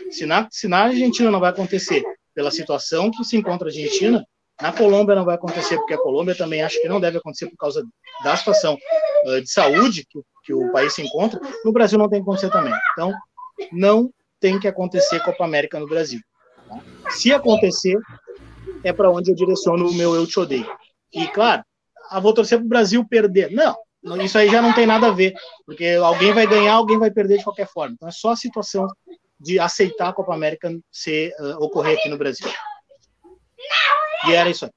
Se 0.10 0.26
na, 0.26 0.48
se 0.50 0.68
na 0.68 0.84
Argentina 0.86 1.30
não 1.30 1.40
vai 1.40 1.50
acontecer 1.50 2.02
pela 2.34 2.50
situação 2.50 3.12
que 3.12 3.24
se 3.26 3.36
encontra 3.36 3.68
a 3.68 3.70
Argentina, 3.72 4.24
na 4.62 4.72
Colômbia 4.72 5.16
não 5.16 5.26
vai 5.26 5.36
acontecer, 5.36 5.76
porque 5.78 5.94
a 5.94 5.98
Colômbia 5.98 6.36
também 6.36 6.62
acho 6.62 6.82
que 6.82 6.88
não 6.88 7.00
deve 7.02 7.18
acontecer 7.18 7.48
por 7.50 7.58
causa 7.58 7.84
da 8.24 8.38
situação 8.38 8.78
eh, 9.26 9.42
de 9.42 9.52
saúde 9.52 10.06
que, 10.10 10.18
o- 10.18 10.26
que 10.44 10.54
o 10.54 10.72
país 10.72 10.94
se 10.94 11.02
encontra. 11.02 11.40
No 11.64 11.72
Brasil 11.72 11.98
não 11.98 12.10
tem 12.10 12.20
que 12.20 12.30
acontecer 12.30 12.50
também. 12.50 12.74
Então, 12.94 13.14
não 13.72 14.12
tem 14.40 14.60
que 14.60 14.68
acontecer 14.68 15.24
Copa 15.24 15.46
América 15.46 15.80
no 15.80 15.88
Brasil. 15.88 16.20
tá? 16.68 16.80
Se 17.10 17.32
acontecer, 17.32 17.98
é 18.84 18.92
para 18.92 19.10
onde 19.12 19.32
eu 19.32 19.36
direciono 19.36 19.88
o 19.88 19.94
meu 19.94 20.16
Eu 20.16 20.26
Te 20.26 20.40
Odeio. 20.40 20.68
E, 21.14 21.28
claro, 21.28 21.64
ah, 22.10 22.20
vou 22.20 22.34
torcer 22.34 22.58
para 22.58 22.66
o 22.66 22.70
Brasil 22.70 23.06
perder. 23.08 23.52
Não, 23.52 23.76
isso 24.22 24.38
aí 24.38 24.50
já 24.50 24.62
não 24.62 24.74
tem 24.74 24.86
nada 24.86 25.08
a 25.08 25.12
ver, 25.12 25.34
porque 25.66 25.86
alguém 26.02 26.34
vai 26.34 26.48
ganhar, 26.48 26.74
alguém 26.74 26.98
vai 26.98 27.12
perder 27.12 27.38
de 27.38 27.44
qualquer 27.44 27.68
forma. 27.68 27.94
Então, 27.94 28.08
é 28.08 28.12
só 28.12 28.32
a 28.32 28.36
situação 28.36 28.88
de 29.40 29.60
aceitar 29.60 30.10
a 30.10 30.14
Copa 30.14 30.34
América 30.34 30.72
ser, 30.92 31.34
ah, 31.40 31.58
ocorrer 31.60 31.98
aqui 31.98 32.10
no 32.10 32.18
Brasil. 32.18 32.48
E 34.28 34.34
era 34.34 34.50
isso 34.50 34.66
aí. 34.66 34.72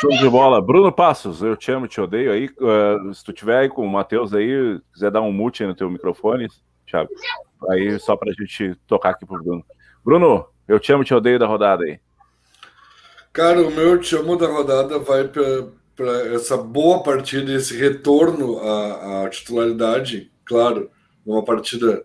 Show 0.00 0.10
de 0.10 0.28
bola. 0.28 0.60
Bruno 0.60 0.92
Passos, 0.92 1.42
eu 1.42 1.56
te 1.56 1.70
amo, 1.72 1.88
te 1.88 2.00
odeio 2.00 2.32
aí. 2.32 2.50
Uh, 2.58 3.14
se 3.14 3.24
tu 3.24 3.32
tiver 3.32 3.58
aí 3.58 3.68
com 3.68 3.84
o 3.84 3.88
Matheus 3.88 4.34
aí, 4.34 4.80
quiser 4.92 5.10
dar 5.10 5.22
um 5.22 5.32
mute 5.32 5.64
no 5.64 5.74
teu 5.74 5.90
microfone, 5.90 6.48
Thiago. 6.86 7.10
Aí 7.70 7.98
só 7.98 8.16
pra 8.16 8.32
gente 8.32 8.74
tocar 8.86 9.10
aqui 9.10 9.24
pro 9.24 9.42
Bruno. 9.42 9.64
Bruno, 10.04 10.46
eu 10.68 10.78
te 10.78 10.92
amo, 10.92 11.04
te 11.04 11.14
odeio 11.14 11.38
da 11.38 11.46
rodada 11.46 11.84
aí. 11.84 11.98
Cara, 13.32 13.60
o 13.60 13.70
meu 13.70 13.98
te 13.98 14.16
amo 14.16 14.36
da 14.36 14.46
rodada 14.46 14.98
vai 14.98 15.24
para 15.24 16.34
essa 16.34 16.56
boa 16.56 17.02
partida, 17.02 17.52
esse 17.52 17.76
retorno 17.76 18.58
à, 18.60 19.24
à 19.24 19.28
titularidade, 19.28 20.30
claro, 20.44 20.90
uma 21.24 21.44
partida 21.44 22.04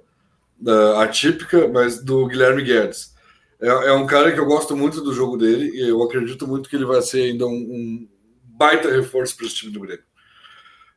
uh, 0.62 1.00
atípica, 1.00 1.68
mas 1.68 2.04
do 2.04 2.28
Guilherme 2.28 2.64
Guedes. 2.64 3.16
É, 3.62 3.68
é, 3.68 3.94
um 3.94 4.08
cara 4.08 4.32
que 4.32 4.40
eu 4.40 4.46
gosto 4.46 4.76
muito 4.76 5.02
do 5.02 5.14
jogo 5.14 5.38
dele 5.38 5.70
e 5.76 5.88
eu 5.88 6.02
acredito 6.02 6.48
muito 6.48 6.68
que 6.68 6.76
ele 6.76 6.86
vai 6.86 7.02
ser 7.02 7.24
ainda 7.24 7.46
um, 7.46 7.52
um 7.52 8.10
baita 8.44 8.90
reforço 8.90 9.38
para 9.38 9.46
esse 9.46 9.56
time 9.56 9.72
do 9.72 9.82
Grêmio. 9.82 10.04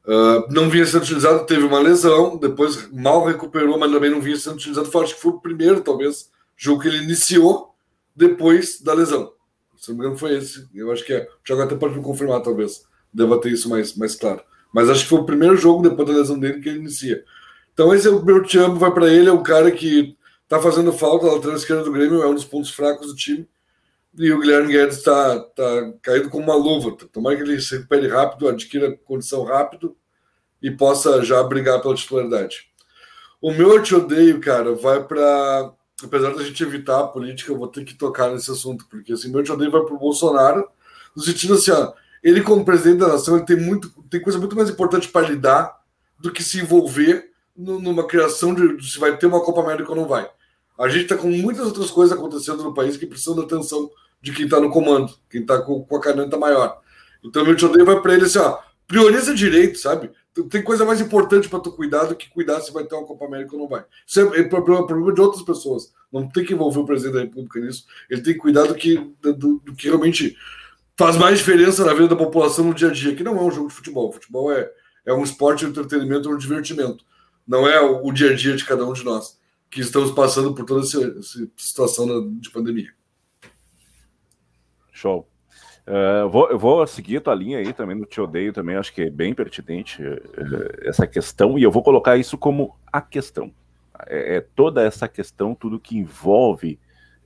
Uh, 0.06 0.52
não 0.52 0.68
vinha 0.68 0.84
sendo 0.84 1.02
utilizado, 1.02 1.46
teve 1.46 1.64
uma 1.64 1.78
lesão, 1.78 2.36
depois 2.36 2.90
mal 2.90 3.24
recuperou, 3.24 3.78
mas 3.78 3.90
também 3.90 4.10
não 4.10 4.20
vinha 4.20 4.36
sendo 4.36 4.56
utilizado. 4.56 4.90
Foi, 4.90 5.04
acho 5.04 5.14
que 5.14 5.20
foi 5.20 5.32
o 5.32 5.40
primeiro, 5.40 5.80
talvez, 5.80 6.30
jogo 6.56 6.82
que 6.82 6.88
ele 6.88 7.02
iniciou 7.02 7.74
depois 8.14 8.80
da 8.80 8.94
lesão. 8.94 9.32
Se 9.76 9.90
não 9.90 9.98
me 9.98 10.04
engano, 10.04 10.18
foi 10.18 10.36
esse. 10.36 10.66
Eu 10.74 10.90
acho 10.90 11.04
que 11.04 11.12
é. 11.12 11.22
O 11.22 11.44
Thiago 11.44 11.62
até 11.62 11.74
pode 11.74 11.96
me 11.96 12.02
confirmar, 12.02 12.40
talvez. 12.40 12.84
Deva 13.12 13.40
ter 13.40 13.52
isso 13.52 13.68
mais, 13.68 13.94
mais 13.94 14.14
claro. 14.14 14.42
Mas 14.72 14.88
acho 14.88 15.02
que 15.02 15.10
foi 15.10 15.20
o 15.20 15.26
primeiro 15.26 15.56
jogo 15.56 15.82
depois 15.82 16.08
da 16.08 16.14
lesão 16.14 16.38
dele 16.38 16.60
que 16.60 16.68
ele 16.68 16.78
inicia. 16.78 17.22
Então, 17.72 17.94
esse 17.94 18.06
é 18.06 18.10
o 18.10 18.24
meu 18.24 18.42
te 18.42 18.58
vai 18.58 18.92
para 18.92 19.08
ele. 19.08 19.28
É 19.28 19.32
um 19.32 19.42
cara 19.42 19.70
que 19.70 20.16
tá 20.48 20.60
fazendo 20.60 20.92
falta. 20.92 21.26
A 21.26 21.34
lateral 21.34 21.56
esquerda 21.56 21.84
do 21.84 21.92
Grêmio 21.92 22.22
é 22.22 22.26
um 22.26 22.34
dos 22.34 22.44
pontos 22.44 22.70
fracos 22.70 23.08
do 23.08 23.14
time. 23.14 23.48
E 24.16 24.30
o 24.32 24.40
Guilherme 24.40 24.72
Guedes 24.72 24.98
está 24.98 25.40
tá 25.40 25.92
caído 26.02 26.30
como 26.30 26.44
uma 26.44 26.54
luva. 26.54 26.96
Tomara 27.12 27.36
que 27.36 27.42
ele 27.42 27.60
se 27.60 27.76
recupere 27.76 28.08
rápido, 28.08 28.48
adquira 28.48 28.96
condição 29.04 29.44
rápido 29.44 29.96
e 30.62 30.70
possa 30.70 31.22
já 31.22 31.42
brigar 31.42 31.80
pela 31.82 31.94
titularidade. 31.94 32.68
O 33.40 33.52
meu 33.52 33.74
eu 33.74 33.82
te 33.82 33.94
odeio, 33.94 34.40
cara, 34.40 34.74
vai 34.74 35.02
para 35.02 35.74
apesar 36.02 36.34
da 36.34 36.42
gente 36.42 36.62
evitar 36.62 37.00
a 37.00 37.06
política, 37.06 37.52
eu 37.52 37.58
vou 37.58 37.68
ter 37.68 37.84
que 37.84 37.94
tocar 37.94 38.30
nesse 38.30 38.50
assunto, 38.50 38.86
porque 38.88 39.12
assim, 39.12 39.30
meu 39.30 39.42
te 39.42 39.52
odeio 39.52 39.70
vai 39.70 39.82
para 39.82 39.94
o 39.94 39.98
Bolsonaro, 39.98 40.68
no 41.14 41.22
sentido 41.22 41.54
assim, 41.54 41.70
ó, 41.70 41.92
ele 42.22 42.42
como 42.42 42.64
presidente 42.64 42.98
da 42.98 43.08
nação, 43.08 43.36
ele 43.36 43.46
tem, 43.46 43.56
muito, 43.56 43.90
tem 44.10 44.20
coisa 44.20 44.38
muito 44.38 44.56
mais 44.56 44.70
importante 44.70 45.08
para 45.08 45.28
lidar 45.28 45.78
do 46.18 46.32
que 46.32 46.42
se 46.42 46.60
envolver 46.60 47.30
numa 47.56 48.06
criação 48.06 48.54
de, 48.54 48.76
de 48.76 48.90
se 48.90 48.98
vai 48.98 49.16
ter 49.16 49.26
uma 49.26 49.40
Copa 49.40 49.60
América 49.60 49.90
ou 49.90 49.96
não 49.96 50.08
vai. 50.08 50.28
A 50.78 50.88
gente 50.88 51.02
está 51.02 51.16
com 51.16 51.28
muitas 51.28 51.66
outras 51.66 51.90
coisas 51.90 52.16
acontecendo 52.16 52.62
no 52.64 52.74
país 52.74 52.96
que 52.96 53.06
precisam 53.06 53.36
da 53.36 53.42
atenção 53.42 53.90
de 54.20 54.32
quem 54.32 54.46
está 54.46 54.58
no 54.58 54.70
comando, 54.70 55.14
quem 55.30 55.42
está 55.42 55.60
com, 55.60 55.84
com, 55.84 55.96
a 55.96 56.00
caneta 56.00 56.36
maior. 56.36 56.80
Então, 57.22 57.44
meu 57.44 57.54
odeio 57.54 57.84
vai 57.84 58.00
para 58.00 58.14
ele 58.14 58.24
assim, 58.24 58.38
ó, 58.38 58.58
prioriza 58.86 59.34
direito, 59.34 59.78
sabe? 59.78 60.10
Tem 60.50 60.62
coisa 60.62 60.84
mais 60.84 61.00
importante 61.00 61.48
para 61.48 61.60
tu 61.60 61.70
cuidar 61.70 62.04
do 62.04 62.16
que 62.16 62.28
cuidar 62.28 62.60
se 62.60 62.72
vai 62.72 62.84
ter 62.84 62.96
uma 62.96 63.06
Copa 63.06 63.24
América 63.26 63.54
ou 63.54 63.62
não 63.62 63.68
vai. 63.68 63.84
Isso 64.04 64.20
é, 64.20 64.40
é 64.40 64.42
problema, 64.44 64.84
problema 64.84 65.14
de 65.14 65.20
outras 65.20 65.44
pessoas. 65.44 65.92
Não 66.12 66.28
tem 66.28 66.44
que 66.44 66.54
envolver 66.54 66.80
o 66.80 66.84
presidente 66.84 67.14
da 67.14 67.20
República 67.20 67.60
nisso. 67.60 67.84
Ele 68.10 68.20
tem 68.20 68.34
que 68.34 68.40
cuidar 68.40 68.66
do 68.66 68.74
que, 68.74 68.96
do, 69.20 69.60
do 69.64 69.74
que 69.74 69.86
realmente 69.86 70.36
faz 70.96 71.16
mais 71.16 71.38
diferença 71.38 71.84
na 71.84 71.92
vida 71.92 72.08
da 72.08 72.16
população 72.16 72.64
no 72.64 72.74
dia 72.74 72.88
a 72.88 72.92
dia, 72.92 73.14
que 73.14 73.22
não 73.22 73.36
é 73.38 73.42
um 73.42 73.50
jogo 73.50 73.68
de 73.68 73.74
futebol. 73.74 74.12
Futebol 74.12 74.52
é, 74.52 74.68
é 75.06 75.12
um 75.12 75.22
esporte, 75.22 75.64
um 75.64 75.68
entretenimento, 75.68 76.28
um 76.28 76.36
divertimento. 76.36 77.04
Não 77.46 77.68
é 77.68 77.80
o, 77.80 78.10
dia 78.12 78.30
a 78.30 78.34
dia 78.34 78.56
de 78.56 78.64
cada 78.64 78.86
um 78.86 78.92
de 78.92 79.04
nós 79.04 79.38
que 79.70 79.80
estamos 79.80 80.12
passando 80.12 80.54
por 80.54 80.64
toda 80.64 80.82
essa, 80.82 81.02
essa 81.18 81.48
situação 81.56 82.30
de 82.38 82.50
pandemia. 82.50 82.92
Show. 84.92 85.28
Uh, 85.86 86.28
vou, 86.30 86.50
eu 86.50 86.58
vou 86.58 86.86
seguir 86.86 87.18
a 87.18 87.20
tua 87.20 87.34
linha 87.34 87.58
aí 87.58 87.72
também 87.72 87.94
no 87.94 88.06
Te 88.06 88.18
Odeio, 88.18 88.54
também 88.54 88.76
acho 88.76 88.92
que 88.94 89.02
é 89.02 89.10
bem 89.10 89.34
pertinente 89.34 90.02
uh, 90.02 90.18
essa 90.82 91.06
questão, 91.06 91.58
e 91.58 91.62
eu 91.62 91.70
vou 91.70 91.82
colocar 91.82 92.16
isso 92.16 92.38
como 92.38 92.74
a 92.90 93.02
questão. 93.02 93.52
É, 94.06 94.36
é 94.36 94.40
toda 94.40 94.82
essa 94.82 95.06
questão, 95.06 95.54
tudo 95.54 95.78
que 95.78 95.98
envolve 95.98 96.78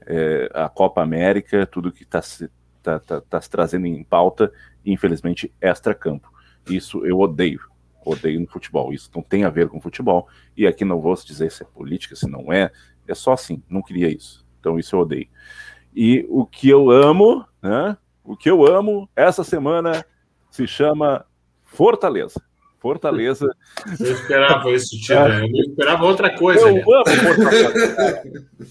é, 0.08 0.50
a 0.54 0.68
Copa 0.68 1.02
América, 1.02 1.66
tudo 1.66 1.92
que 1.92 2.02
está 2.02 2.22
se, 2.22 2.50
tá, 2.82 2.98
tá, 2.98 3.20
tá 3.20 3.40
se 3.40 3.50
trazendo 3.50 3.86
em 3.86 4.02
pauta, 4.02 4.50
infelizmente 4.84 5.52
extra-campo. 5.60 6.32
Isso 6.68 7.04
eu 7.06 7.18
odeio, 7.20 7.60
odeio 8.04 8.40
no 8.40 8.46
futebol. 8.46 8.92
Isso 8.92 9.10
não 9.14 9.22
tem 9.22 9.44
a 9.44 9.50
ver 9.50 9.68
com 9.68 9.80
futebol, 9.80 10.28
e 10.56 10.66
aqui 10.66 10.84
não 10.84 11.00
vou 11.00 11.14
dizer 11.14 11.50
se 11.50 11.62
é 11.62 11.66
política, 11.66 12.16
se 12.16 12.28
não 12.28 12.52
é, 12.52 12.70
é 13.06 13.14
só 13.14 13.32
assim, 13.32 13.62
não 13.68 13.82
queria 13.82 14.08
isso. 14.08 14.46
Então 14.60 14.78
isso 14.78 14.94
eu 14.94 15.00
odeio. 15.00 15.28
E 15.94 16.26
o 16.28 16.46
que 16.46 16.68
eu 16.68 16.90
amo, 16.90 17.44
né? 17.62 17.96
O 18.24 18.36
que 18.36 18.50
eu 18.50 18.66
amo 18.66 19.08
essa 19.16 19.42
semana 19.42 20.04
se 20.50 20.66
chama 20.66 21.24
Fortaleza. 21.64 22.42
Fortaleza. 22.78 23.46
Eu 23.98 24.12
esperava 24.12 24.70
isso, 24.70 25.00
Tira. 25.00 25.40
Eu 25.40 25.64
esperava 25.64 26.04
outra 26.04 26.36
coisa. 26.36 26.68
Eu 26.68 26.74
né? 26.74 26.80
amo 26.80 27.04
Fortaleza. 27.04 28.22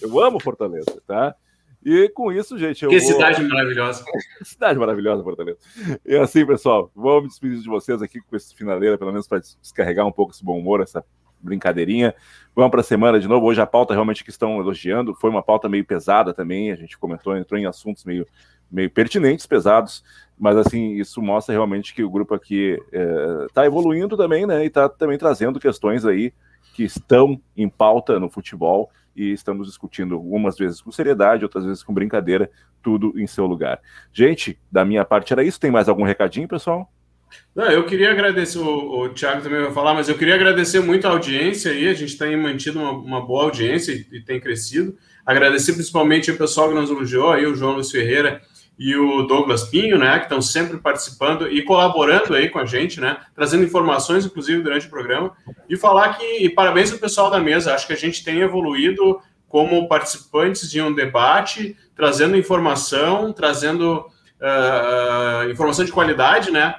eu 0.01 0.23
amo 0.23 0.39
Fortaleza, 0.39 1.01
tá? 1.05 1.35
E 1.83 2.09
com 2.09 2.31
isso, 2.31 2.57
gente. 2.57 2.83
Eu 2.83 2.89
que 2.89 2.99
vou... 2.99 3.13
cidade 3.13 3.43
maravilhosa. 3.43 4.03
cidade 4.43 4.79
maravilhosa, 4.79 5.23
Fortaleza. 5.23 5.59
E 6.05 6.15
assim, 6.15 6.45
pessoal, 6.45 6.91
vou 6.95 7.21
me 7.21 7.27
despedir 7.27 7.59
de 7.59 7.69
vocês 7.69 8.01
aqui 8.01 8.19
com 8.19 8.35
esse 8.35 8.55
finaleira, 8.55 8.97
pelo 8.97 9.11
menos 9.11 9.27
para 9.27 9.39
descarregar 9.39 10.05
um 10.05 10.11
pouco 10.11 10.33
esse 10.33 10.43
bom 10.43 10.59
humor, 10.59 10.81
essa 10.81 11.03
brincadeirinha. 11.39 12.13
Vamos 12.55 12.71
para 12.71 12.81
a 12.81 12.83
semana 12.83 13.19
de 13.19 13.27
novo. 13.27 13.45
Hoje 13.45 13.61
a 13.61 13.67
pauta 13.67 13.93
realmente 13.93 14.23
que 14.23 14.29
estão 14.29 14.59
elogiando 14.59 15.13
foi 15.15 15.29
uma 15.29 15.43
pauta 15.43 15.69
meio 15.69 15.85
pesada 15.85 16.33
também. 16.33 16.71
A 16.71 16.75
gente 16.75 16.97
comentou, 16.97 17.37
entrou 17.37 17.59
em 17.59 17.65
assuntos 17.65 18.03
meio, 18.03 18.25
meio 18.69 18.89
pertinentes, 18.89 19.45
pesados, 19.45 20.03
mas 20.37 20.57
assim, 20.57 20.93
isso 20.93 21.21
mostra 21.21 21.53
realmente 21.53 21.93
que 21.93 22.03
o 22.03 22.09
grupo 22.09 22.33
aqui 22.33 22.77
está 23.47 23.63
é, 23.63 23.67
evoluindo 23.67 24.17
também, 24.17 24.45
né? 24.45 24.63
E 24.63 24.67
está 24.67 24.89
também 24.89 25.17
trazendo 25.17 25.59
questões 25.59 26.05
aí 26.05 26.33
que 26.77 26.83
estão 26.83 27.41
em 27.57 27.67
pauta 27.67 28.19
no 28.19 28.29
futebol 28.29 28.91
e 29.15 29.31
estamos 29.31 29.65
discutindo 29.65 30.13
algumas 30.13 30.55
vezes 30.55 30.79
com 30.79 30.91
seriedade, 30.91 31.43
outras 31.43 31.65
vezes 31.65 31.81
com 31.81 31.91
brincadeira, 31.91 32.51
tudo 32.83 33.19
em 33.19 33.25
seu 33.25 33.47
lugar. 33.47 33.81
Gente, 34.13 34.59
da 34.71 34.85
minha 34.85 35.03
parte 35.03 35.33
era 35.33 35.43
isso. 35.43 35.59
Tem 35.59 35.71
mais 35.71 35.89
algum 35.89 36.03
recadinho, 36.03 36.47
pessoal? 36.47 36.87
Não, 37.55 37.65
eu 37.65 37.83
queria 37.87 38.11
agradecer, 38.11 38.59
o, 38.59 39.05
o 39.05 39.09
Thiago 39.09 39.41
também 39.41 39.59
vai 39.59 39.73
falar, 39.73 39.95
mas 39.95 40.07
eu 40.07 40.15
queria 40.15 40.35
agradecer 40.35 40.79
muito 40.79 41.07
a 41.07 41.09
audiência 41.09 41.71
aí, 41.71 41.87
a 41.87 41.95
gente 41.95 42.15
tem 42.15 42.37
mantido 42.37 42.79
uma, 42.79 42.91
uma 42.91 43.25
boa 43.25 43.45
audiência 43.45 43.91
e, 43.91 44.05
e, 44.15 44.21
tem 44.21 44.39
crescido. 44.39 44.95
Agradecer 45.25 45.73
principalmente 45.73 46.29
o 46.29 46.37
pessoal 46.37 46.69
que 46.69 46.75
nos 46.75 46.91
elogiou, 46.91 47.31
aí 47.31 47.47
o 47.47 47.55
João 47.55 47.73
Luiz 47.73 47.89
Ferreira 47.89 48.39
e 48.77 48.95
o 48.95 49.23
Douglas 49.23 49.63
Pinho, 49.63 49.97
né, 49.97 50.19
que 50.19 50.25
estão 50.25 50.41
sempre 50.41 50.77
participando 50.77 51.51
e 51.51 51.63
colaborando 51.63 52.35
aí 52.35 52.49
com 52.49 52.59
a 52.59 52.65
gente, 52.65 53.01
né, 53.01 53.17
trazendo 53.33 53.63
informações, 53.63 54.25
inclusive, 54.25 54.61
durante 54.61 54.85
o 54.85 54.89
programa, 54.89 55.31
e 55.67 55.75
falar 55.75 56.17
que, 56.17 56.45
e 56.45 56.49
parabéns 56.49 56.91
ao 56.91 56.99
pessoal 56.99 57.31
da 57.31 57.39
mesa, 57.39 57.73
acho 57.73 57.87
que 57.87 57.93
a 57.93 57.97
gente 57.97 58.23
tem 58.23 58.39
evoluído 58.39 59.19
como 59.47 59.87
participantes 59.87 60.69
de 60.69 60.81
um 60.81 60.93
debate, 60.93 61.75
trazendo 61.95 62.37
informação, 62.37 63.33
trazendo 63.33 64.05
uh, 64.41 65.49
informação 65.49 65.83
de 65.83 65.91
qualidade, 65.91 66.51
né, 66.51 66.75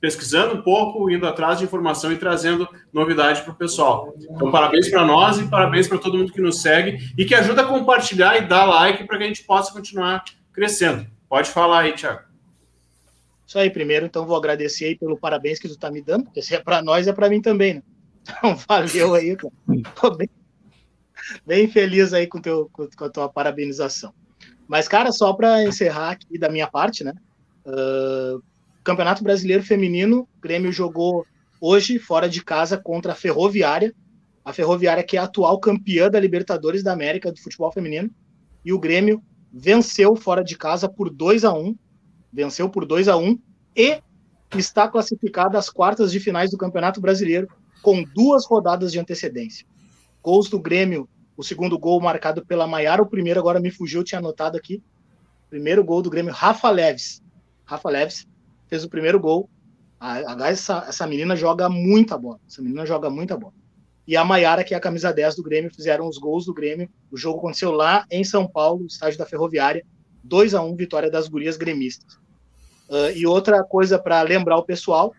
pesquisando 0.00 0.56
um 0.56 0.62
pouco, 0.62 1.10
indo 1.10 1.26
atrás 1.26 1.58
de 1.58 1.64
informação 1.64 2.12
e 2.12 2.16
trazendo 2.16 2.68
novidade 2.92 3.40
para 3.42 3.52
o 3.52 3.56
pessoal. 3.56 4.12
Então, 4.18 4.50
parabéns 4.50 4.90
para 4.90 5.04
nós 5.04 5.38
e 5.38 5.48
parabéns 5.48 5.88
para 5.88 5.96
todo 5.96 6.18
mundo 6.18 6.32
que 6.32 6.42
nos 6.42 6.60
segue 6.60 6.98
e 7.16 7.24
que 7.24 7.34
ajuda 7.34 7.62
a 7.62 7.66
compartilhar 7.66 8.36
e 8.36 8.42
dar 8.42 8.66
like 8.66 9.04
para 9.04 9.16
que 9.16 9.24
a 9.24 9.26
gente 9.28 9.44
possa 9.44 9.72
continuar 9.72 10.24
crescendo. 10.52 11.06
Pode 11.32 11.48
falar 11.48 11.80
aí, 11.80 11.94
Thiago. 11.94 12.20
Isso 13.46 13.58
aí, 13.58 13.70
primeiro, 13.70 14.04
então 14.04 14.26
vou 14.26 14.36
agradecer 14.36 14.84
aí 14.84 14.98
pelo 14.98 15.16
parabéns 15.16 15.58
que 15.58 15.66
tu 15.66 15.78
tá 15.78 15.90
me 15.90 16.02
dando, 16.02 16.24
porque 16.24 16.42
se 16.42 16.54
é 16.54 16.60
para 16.60 16.82
nós, 16.82 17.08
é 17.08 17.12
para 17.14 17.30
mim 17.30 17.40
também, 17.40 17.72
né? 17.72 17.82
Então, 18.20 18.54
valeu 18.68 19.14
aí, 19.14 19.34
cara. 19.34 19.54
Tô 19.98 20.14
bem, 20.14 20.28
bem 21.46 21.66
feliz 21.68 22.12
aí 22.12 22.26
com, 22.26 22.38
teu, 22.38 22.70
com 22.70 23.04
a 23.04 23.08
tua 23.08 23.30
parabenização. 23.30 24.12
Mas, 24.68 24.86
cara, 24.86 25.10
só 25.10 25.32
para 25.32 25.64
encerrar 25.64 26.10
aqui 26.10 26.38
da 26.38 26.50
minha 26.50 26.66
parte, 26.66 27.02
né? 27.02 27.14
Uh, 27.64 28.42
Campeonato 28.84 29.24
Brasileiro 29.24 29.62
Feminino, 29.62 30.28
o 30.36 30.40
Grêmio 30.42 30.70
jogou 30.70 31.26
hoje, 31.58 31.98
fora 31.98 32.28
de 32.28 32.44
casa, 32.44 32.76
contra 32.76 33.12
a 33.12 33.16
Ferroviária. 33.16 33.94
A 34.44 34.52
Ferroviária, 34.52 35.02
que 35.02 35.16
é 35.16 35.20
a 35.20 35.24
atual 35.24 35.58
campeã 35.58 36.10
da 36.10 36.20
Libertadores 36.20 36.82
da 36.82 36.92
América 36.92 37.32
do 37.32 37.40
futebol 37.40 37.72
feminino. 37.72 38.10
E 38.62 38.70
o 38.70 38.78
Grêmio 38.78 39.22
venceu 39.52 40.16
fora 40.16 40.42
de 40.42 40.56
casa 40.56 40.88
por 40.88 41.10
2 41.10 41.44
a 41.44 41.52
1 41.52 41.76
venceu 42.32 42.70
por 42.70 42.86
2 42.86 43.08
a 43.08 43.16
1 43.16 43.38
e 43.76 44.00
está 44.56 44.88
classificado 44.88 45.58
às 45.58 45.68
quartas 45.68 46.10
de 46.10 46.18
finais 46.18 46.50
do 46.50 46.56
Campeonato 46.56 47.00
Brasileiro 47.00 47.48
com 47.82 48.02
duas 48.02 48.46
rodadas 48.46 48.92
de 48.92 48.98
antecedência. 48.98 49.66
Gols 50.22 50.48
do 50.48 50.58
Grêmio, 50.58 51.08
o 51.36 51.42
segundo 51.42 51.78
gol 51.78 52.00
marcado 52.00 52.44
pela 52.44 52.66
Maiara, 52.66 53.02
o 53.02 53.06
primeiro 53.06 53.40
agora 53.40 53.60
me 53.60 53.70
fugiu, 53.70 54.04
tinha 54.04 54.18
anotado 54.18 54.56
aqui. 54.56 54.82
Primeiro 55.50 55.84
gol 55.84 56.00
do 56.00 56.08
Grêmio, 56.08 56.32
Rafa 56.32 56.70
Leves. 56.70 57.22
Rafa 57.64 57.90
Leves 57.90 58.26
fez 58.68 58.84
o 58.84 58.88
primeiro 58.88 59.20
gol. 59.20 59.50
A, 59.98 60.44
a, 60.44 60.48
essa, 60.48 60.84
essa 60.88 61.06
menina 61.06 61.34
joga 61.36 61.68
muita 61.68 62.16
bola. 62.16 62.40
Essa 62.46 62.62
menina 62.62 62.86
joga 62.86 63.10
muita 63.10 63.36
bola 63.36 63.54
e 64.06 64.16
a 64.16 64.24
Maiara, 64.24 64.64
que 64.64 64.74
é 64.74 64.76
a 64.76 64.80
camisa 64.80 65.12
10 65.12 65.36
do 65.36 65.42
Grêmio, 65.42 65.74
fizeram 65.74 66.08
os 66.08 66.18
gols 66.18 66.44
do 66.44 66.54
Grêmio. 66.54 66.88
O 67.10 67.16
jogo 67.16 67.38
aconteceu 67.38 67.70
lá 67.70 68.04
em 68.10 68.24
São 68.24 68.48
Paulo, 68.48 68.86
estádio 68.86 69.18
da 69.18 69.26
Ferroviária, 69.26 69.84
2 70.24 70.54
a 70.54 70.62
1 70.62 70.74
vitória 70.74 71.10
das 71.10 71.28
gurias 71.28 71.56
gremistas. 71.56 72.14
Uh, 72.88 73.10
e 73.14 73.26
outra 73.26 73.62
coisa 73.62 73.98
para 73.98 74.20
lembrar 74.22 74.56
o 74.56 74.64
pessoal, 74.64 75.12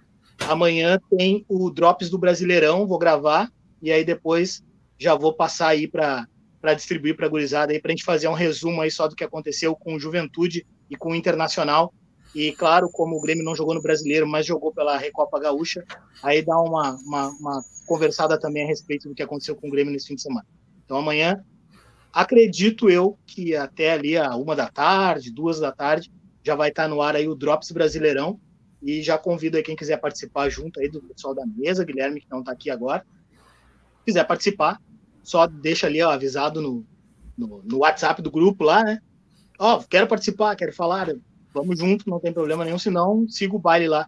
amanhã 0.48 1.00
tem 1.18 1.46
o 1.48 1.70
Drops 1.70 2.10
do 2.10 2.18
Brasileirão, 2.18 2.86
vou 2.86 3.00
gravar, 3.00 3.50
e 3.82 3.92
aí 3.92 4.04
depois 4.04 4.62
já 4.98 5.16
vou 5.16 5.34
passar 5.34 5.70
aí 5.70 5.88
para 5.88 6.28
distribuir 6.76 7.16
para 7.16 7.26
a 7.26 7.30
gurizada 7.30 7.78
para 7.80 7.92
a 7.92 7.96
gente 7.96 8.04
fazer 8.04 8.28
um 8.28 8.34
resumo 8.34 8.82
aí 8.82 8.92
só 8.92 9.08
do 9.08 9.16
que 9.16 9.24
aconteceu 9.24 9.76
com 9.76 9.96
o 9.96 10.00
Juventude 10.00 10.66
e 10.90 10.96
com 10.96 11.12
o 11.12 11.16
Internacional, 11.16 11.94
e 12.36 12.52
claro, 12.52 12.90
como 12.90 13.16
o 13.16 13.22
Grêmio 13.22 13.44
não 13.44 13.56
jogou 13.56 13.76
no 13.76 13.82
Brasileiro, 13.82 14.28
mas 14.28 14.46
jogou 14.46 14.74
pela 14.74 14.98
Recopa 14.98 15.40
Gaúcha, 15.40 15.84
aí 16.22 16.42
dá 16.42 16.60
uma, 16.60 16.96
uma, 17.06 17.28
uma 17.30 17.64
conversada 17.86 18.40
também 18.40 18.64
a 18.64 18.68
respeito 18.68 19.08
do 19.08 19.14
que 19.14 19.22
aconteceu 19.22 19.56
com 19.56 19.68
o 19.68 19.72
Grêmio 19.72 19.94
nesse 19.94 20.08
fim 20.08 20.16
de 20.16 20.22
semana. 20.24 20.48
Então 20.84 20.98
amanhã, 20.98 21.44
acredito 22.12 22.90
eu 22.90 23.18
que 23.26 23.56
até 23.56 23.94
ali 23.94 24.18
a 24.18 24.36
uma 24.36 24.56
da 24.56 24.68
tarde, 24.68 25.32
duas 25.32 25.60
da 25.60 25.72
tarde, 25.72 26.12
já 26.44 26.56
vai 26.56 26.70
estar 26.70 26.88
no 26.88 27.02
ar 27.02 27.16
aí 27.16 27.28
o 27.28 27.36
Drops 27.36 27.72
Brasileirão. 27.72 28.40
E 28.82 29.02
já 29.02 29.18
convido 29.18 29.56
aí 29.56 29.64
quem 29.64 29.78
quiser 29.78 29.96
participar 29.98 30.50
junto 30.50 30.78
aí 30.78 30.90
do 30.90 31.02
pessoal 31.02 31.34
da 31.34 31.46
mesa, 31.46 31.86
Guilherme, 31.86 32.20
que 32.20 32.30
não 32.30 32.40
está 32.40 32.52
aqui 32.52 32.70
agora. 32.70 33.06
Se 34.00 34.06
quiser 34.08 34.28
participar, 34.28 34.78
só 35.24 35.48
deixa 35.48 35.88
ali 35.88 36.02
ó, 36.02 36.12
avisado 36.12 36.62
no, 36.62 36.86
no, 37.38 37.64
no, 37.64 37.78
WhatsApp 37.78 38.22
do 38.22 38.30
grupo 38.30 38.66
lá, 38.66 38.84
né? 38.84 39.00
Ó, 39.58 39.78
oh, 39.78 39.84
quero 39.84 40.06
participar, 40.06 40.58
quero 40.58 40.74
falar, 40.74 41.08
vamos 41.54 41.78
junto, 41.78 42.10
não 42.10 42.20
tem 42.20 42.34
problema 42.34 42.66
nenhum, 42.66 42.80
senão 42.80 43.28
siga 43.30 43.56
o 43.56 43.60
baile 43.60 43.88
lá 43.88 44.08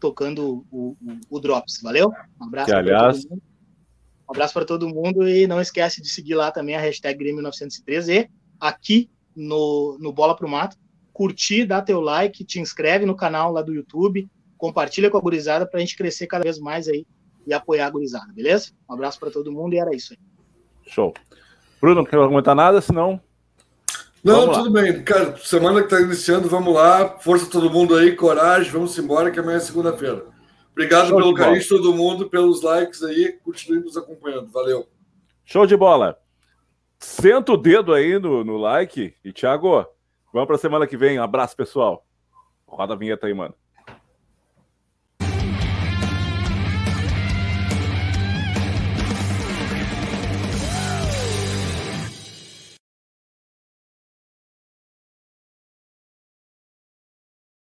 tocando 0.00 0.64
o, 0.70 0.96
o, 1.00 1.18
o 1.30 1.40
Drops. 1.40 1.80
Valeu? 1.82 2.10
Um 2.40 2.46
abraço 2.46 2.70
para 2.70 2.84
todo 2.84 3.30
mundo. 3.30 3.42
Um 4.28 4.32
abraço 4.32 4.54
para 4.54 4.64
todo 4.64 4.88
mundo 4.88 5.28
e 5.28 5.46
não 5.46 5.60
esquece 5.60 6.02
de 6.02 6.08
seguir 6.08 6.34
lá 6.34 6.50
também 6.50 6.74
a 6.74 6.80
hashtag 6.80 7.16
Grêmio 7.16 7.42
903 7.42 8.08
e 8.08 8.30
aqui 8.58 9.08
no, 9.36 9.96
no 10.00 10.12
Bola 10.12 10.34
Pro 10.34 10.48
Mato, 10.48 10.76
curtir, 11.12 11.64
dá 11.64 11.80
teu 11.80 12.00
like, 12.00 12.44
te 12.44 12.58
inscreve 12.58 13.06
no 13.06 13.14
canal 13.14 13.52
lá 13.52 13.62
do 13.62 13.72
YouTube, 13.72 14.28
compartilha 14.58 15.10
com 15.10 15.16
a 15.16 15.20
gurizada 15.20 15.66
para 15.66 15.78
a 15.78 15.80
gente 15.80 15.96
crescer 15.96 16.26
cada 16.26 16.42
vez 16.42 16.58
mais 16.58 16.88
aí 16.88 17.06
e 17.46 17.54
apoiar 17.54 17.86
a 17.86 17.90
gurizada, 17.90 18.32
beleza? 18.32 18.72
Um 18.88 18.94
abraço 18.94 19.20
para 19.20 19.30
todo 19.30 19.52
mundo 19.52 19.74
e 19.74 19.78
era 19.78 19.94
isso 19.94 20.12
aí. 20.12 20.18
Show. 20.86 21.14
Bruno, 21.80 21.96
não 21.96 22.04
quer 22.04 22.16
comentar 22.16 22.56
nada, 22.56 22.80
senão 22.80 23.20
não, 24.26 24.52
tudo 24.52 24.70
bem. 24.70 25.02
Cara, 25.04 25.36
semana 25.36 25.80
que 25.80 25.86
está 25.86 26.00
iniciando, 26.00 26.48
vamos 26.48 26.74
lá. 26.74 27.18
Força 27.20 27.48
todo 27.48 27.70
mundo 27.70 27.94
aí, 27.94 28.16
coragem, 28.16 28.72
vamos 28.72 28.98
embora, 28.98 29.30
que 29.30 29.38
amanhã 29.38 29.58
é 29.58 29.60
segunda-feira. 29.60 30.24
Obrigado 30.72 31.08
Show 31.08 31.16
pelo 31.16 31.34
carinho 31.34 31.60
de 31.60 31.68
todo 31.68 31.94
mundo, 31.94 32.28
pelos 32.28 32.60
likes 32.62 33.02
aí. 33.02 33.32
Continue 33.42 33.80
nos 33.80 33.96
acompanhando. 33.96 34.50
Valeu. 34.50 34.86
Show 35.44 35.66
de 35.66 35.76
bola. 35.76 36.18
Senta 36.98 37.52
o 37.52 37.56
dedo 37.56 37.94
aí 37.94 38.18
no, 38.18 38.44
no 38.44 38.56
like. 38.56 39.14
E, 39.24 39.32
Thiago, 39.32 39.86
vamos 40.32 40.46
para 40.46 40.56
a 40.56 40.58
semana 40.58 40.86
que 40.86 40.96
vem. 40.96 41.18
Um 41.18 41.22
abraço, 41.22 41.56
pessoal. 41.56 42.04
Roda 42.66 42.94
a 42.94 42.96
vinheta 42.96 43.26
aí, 43.26 43.32
mano. 43.32 43.54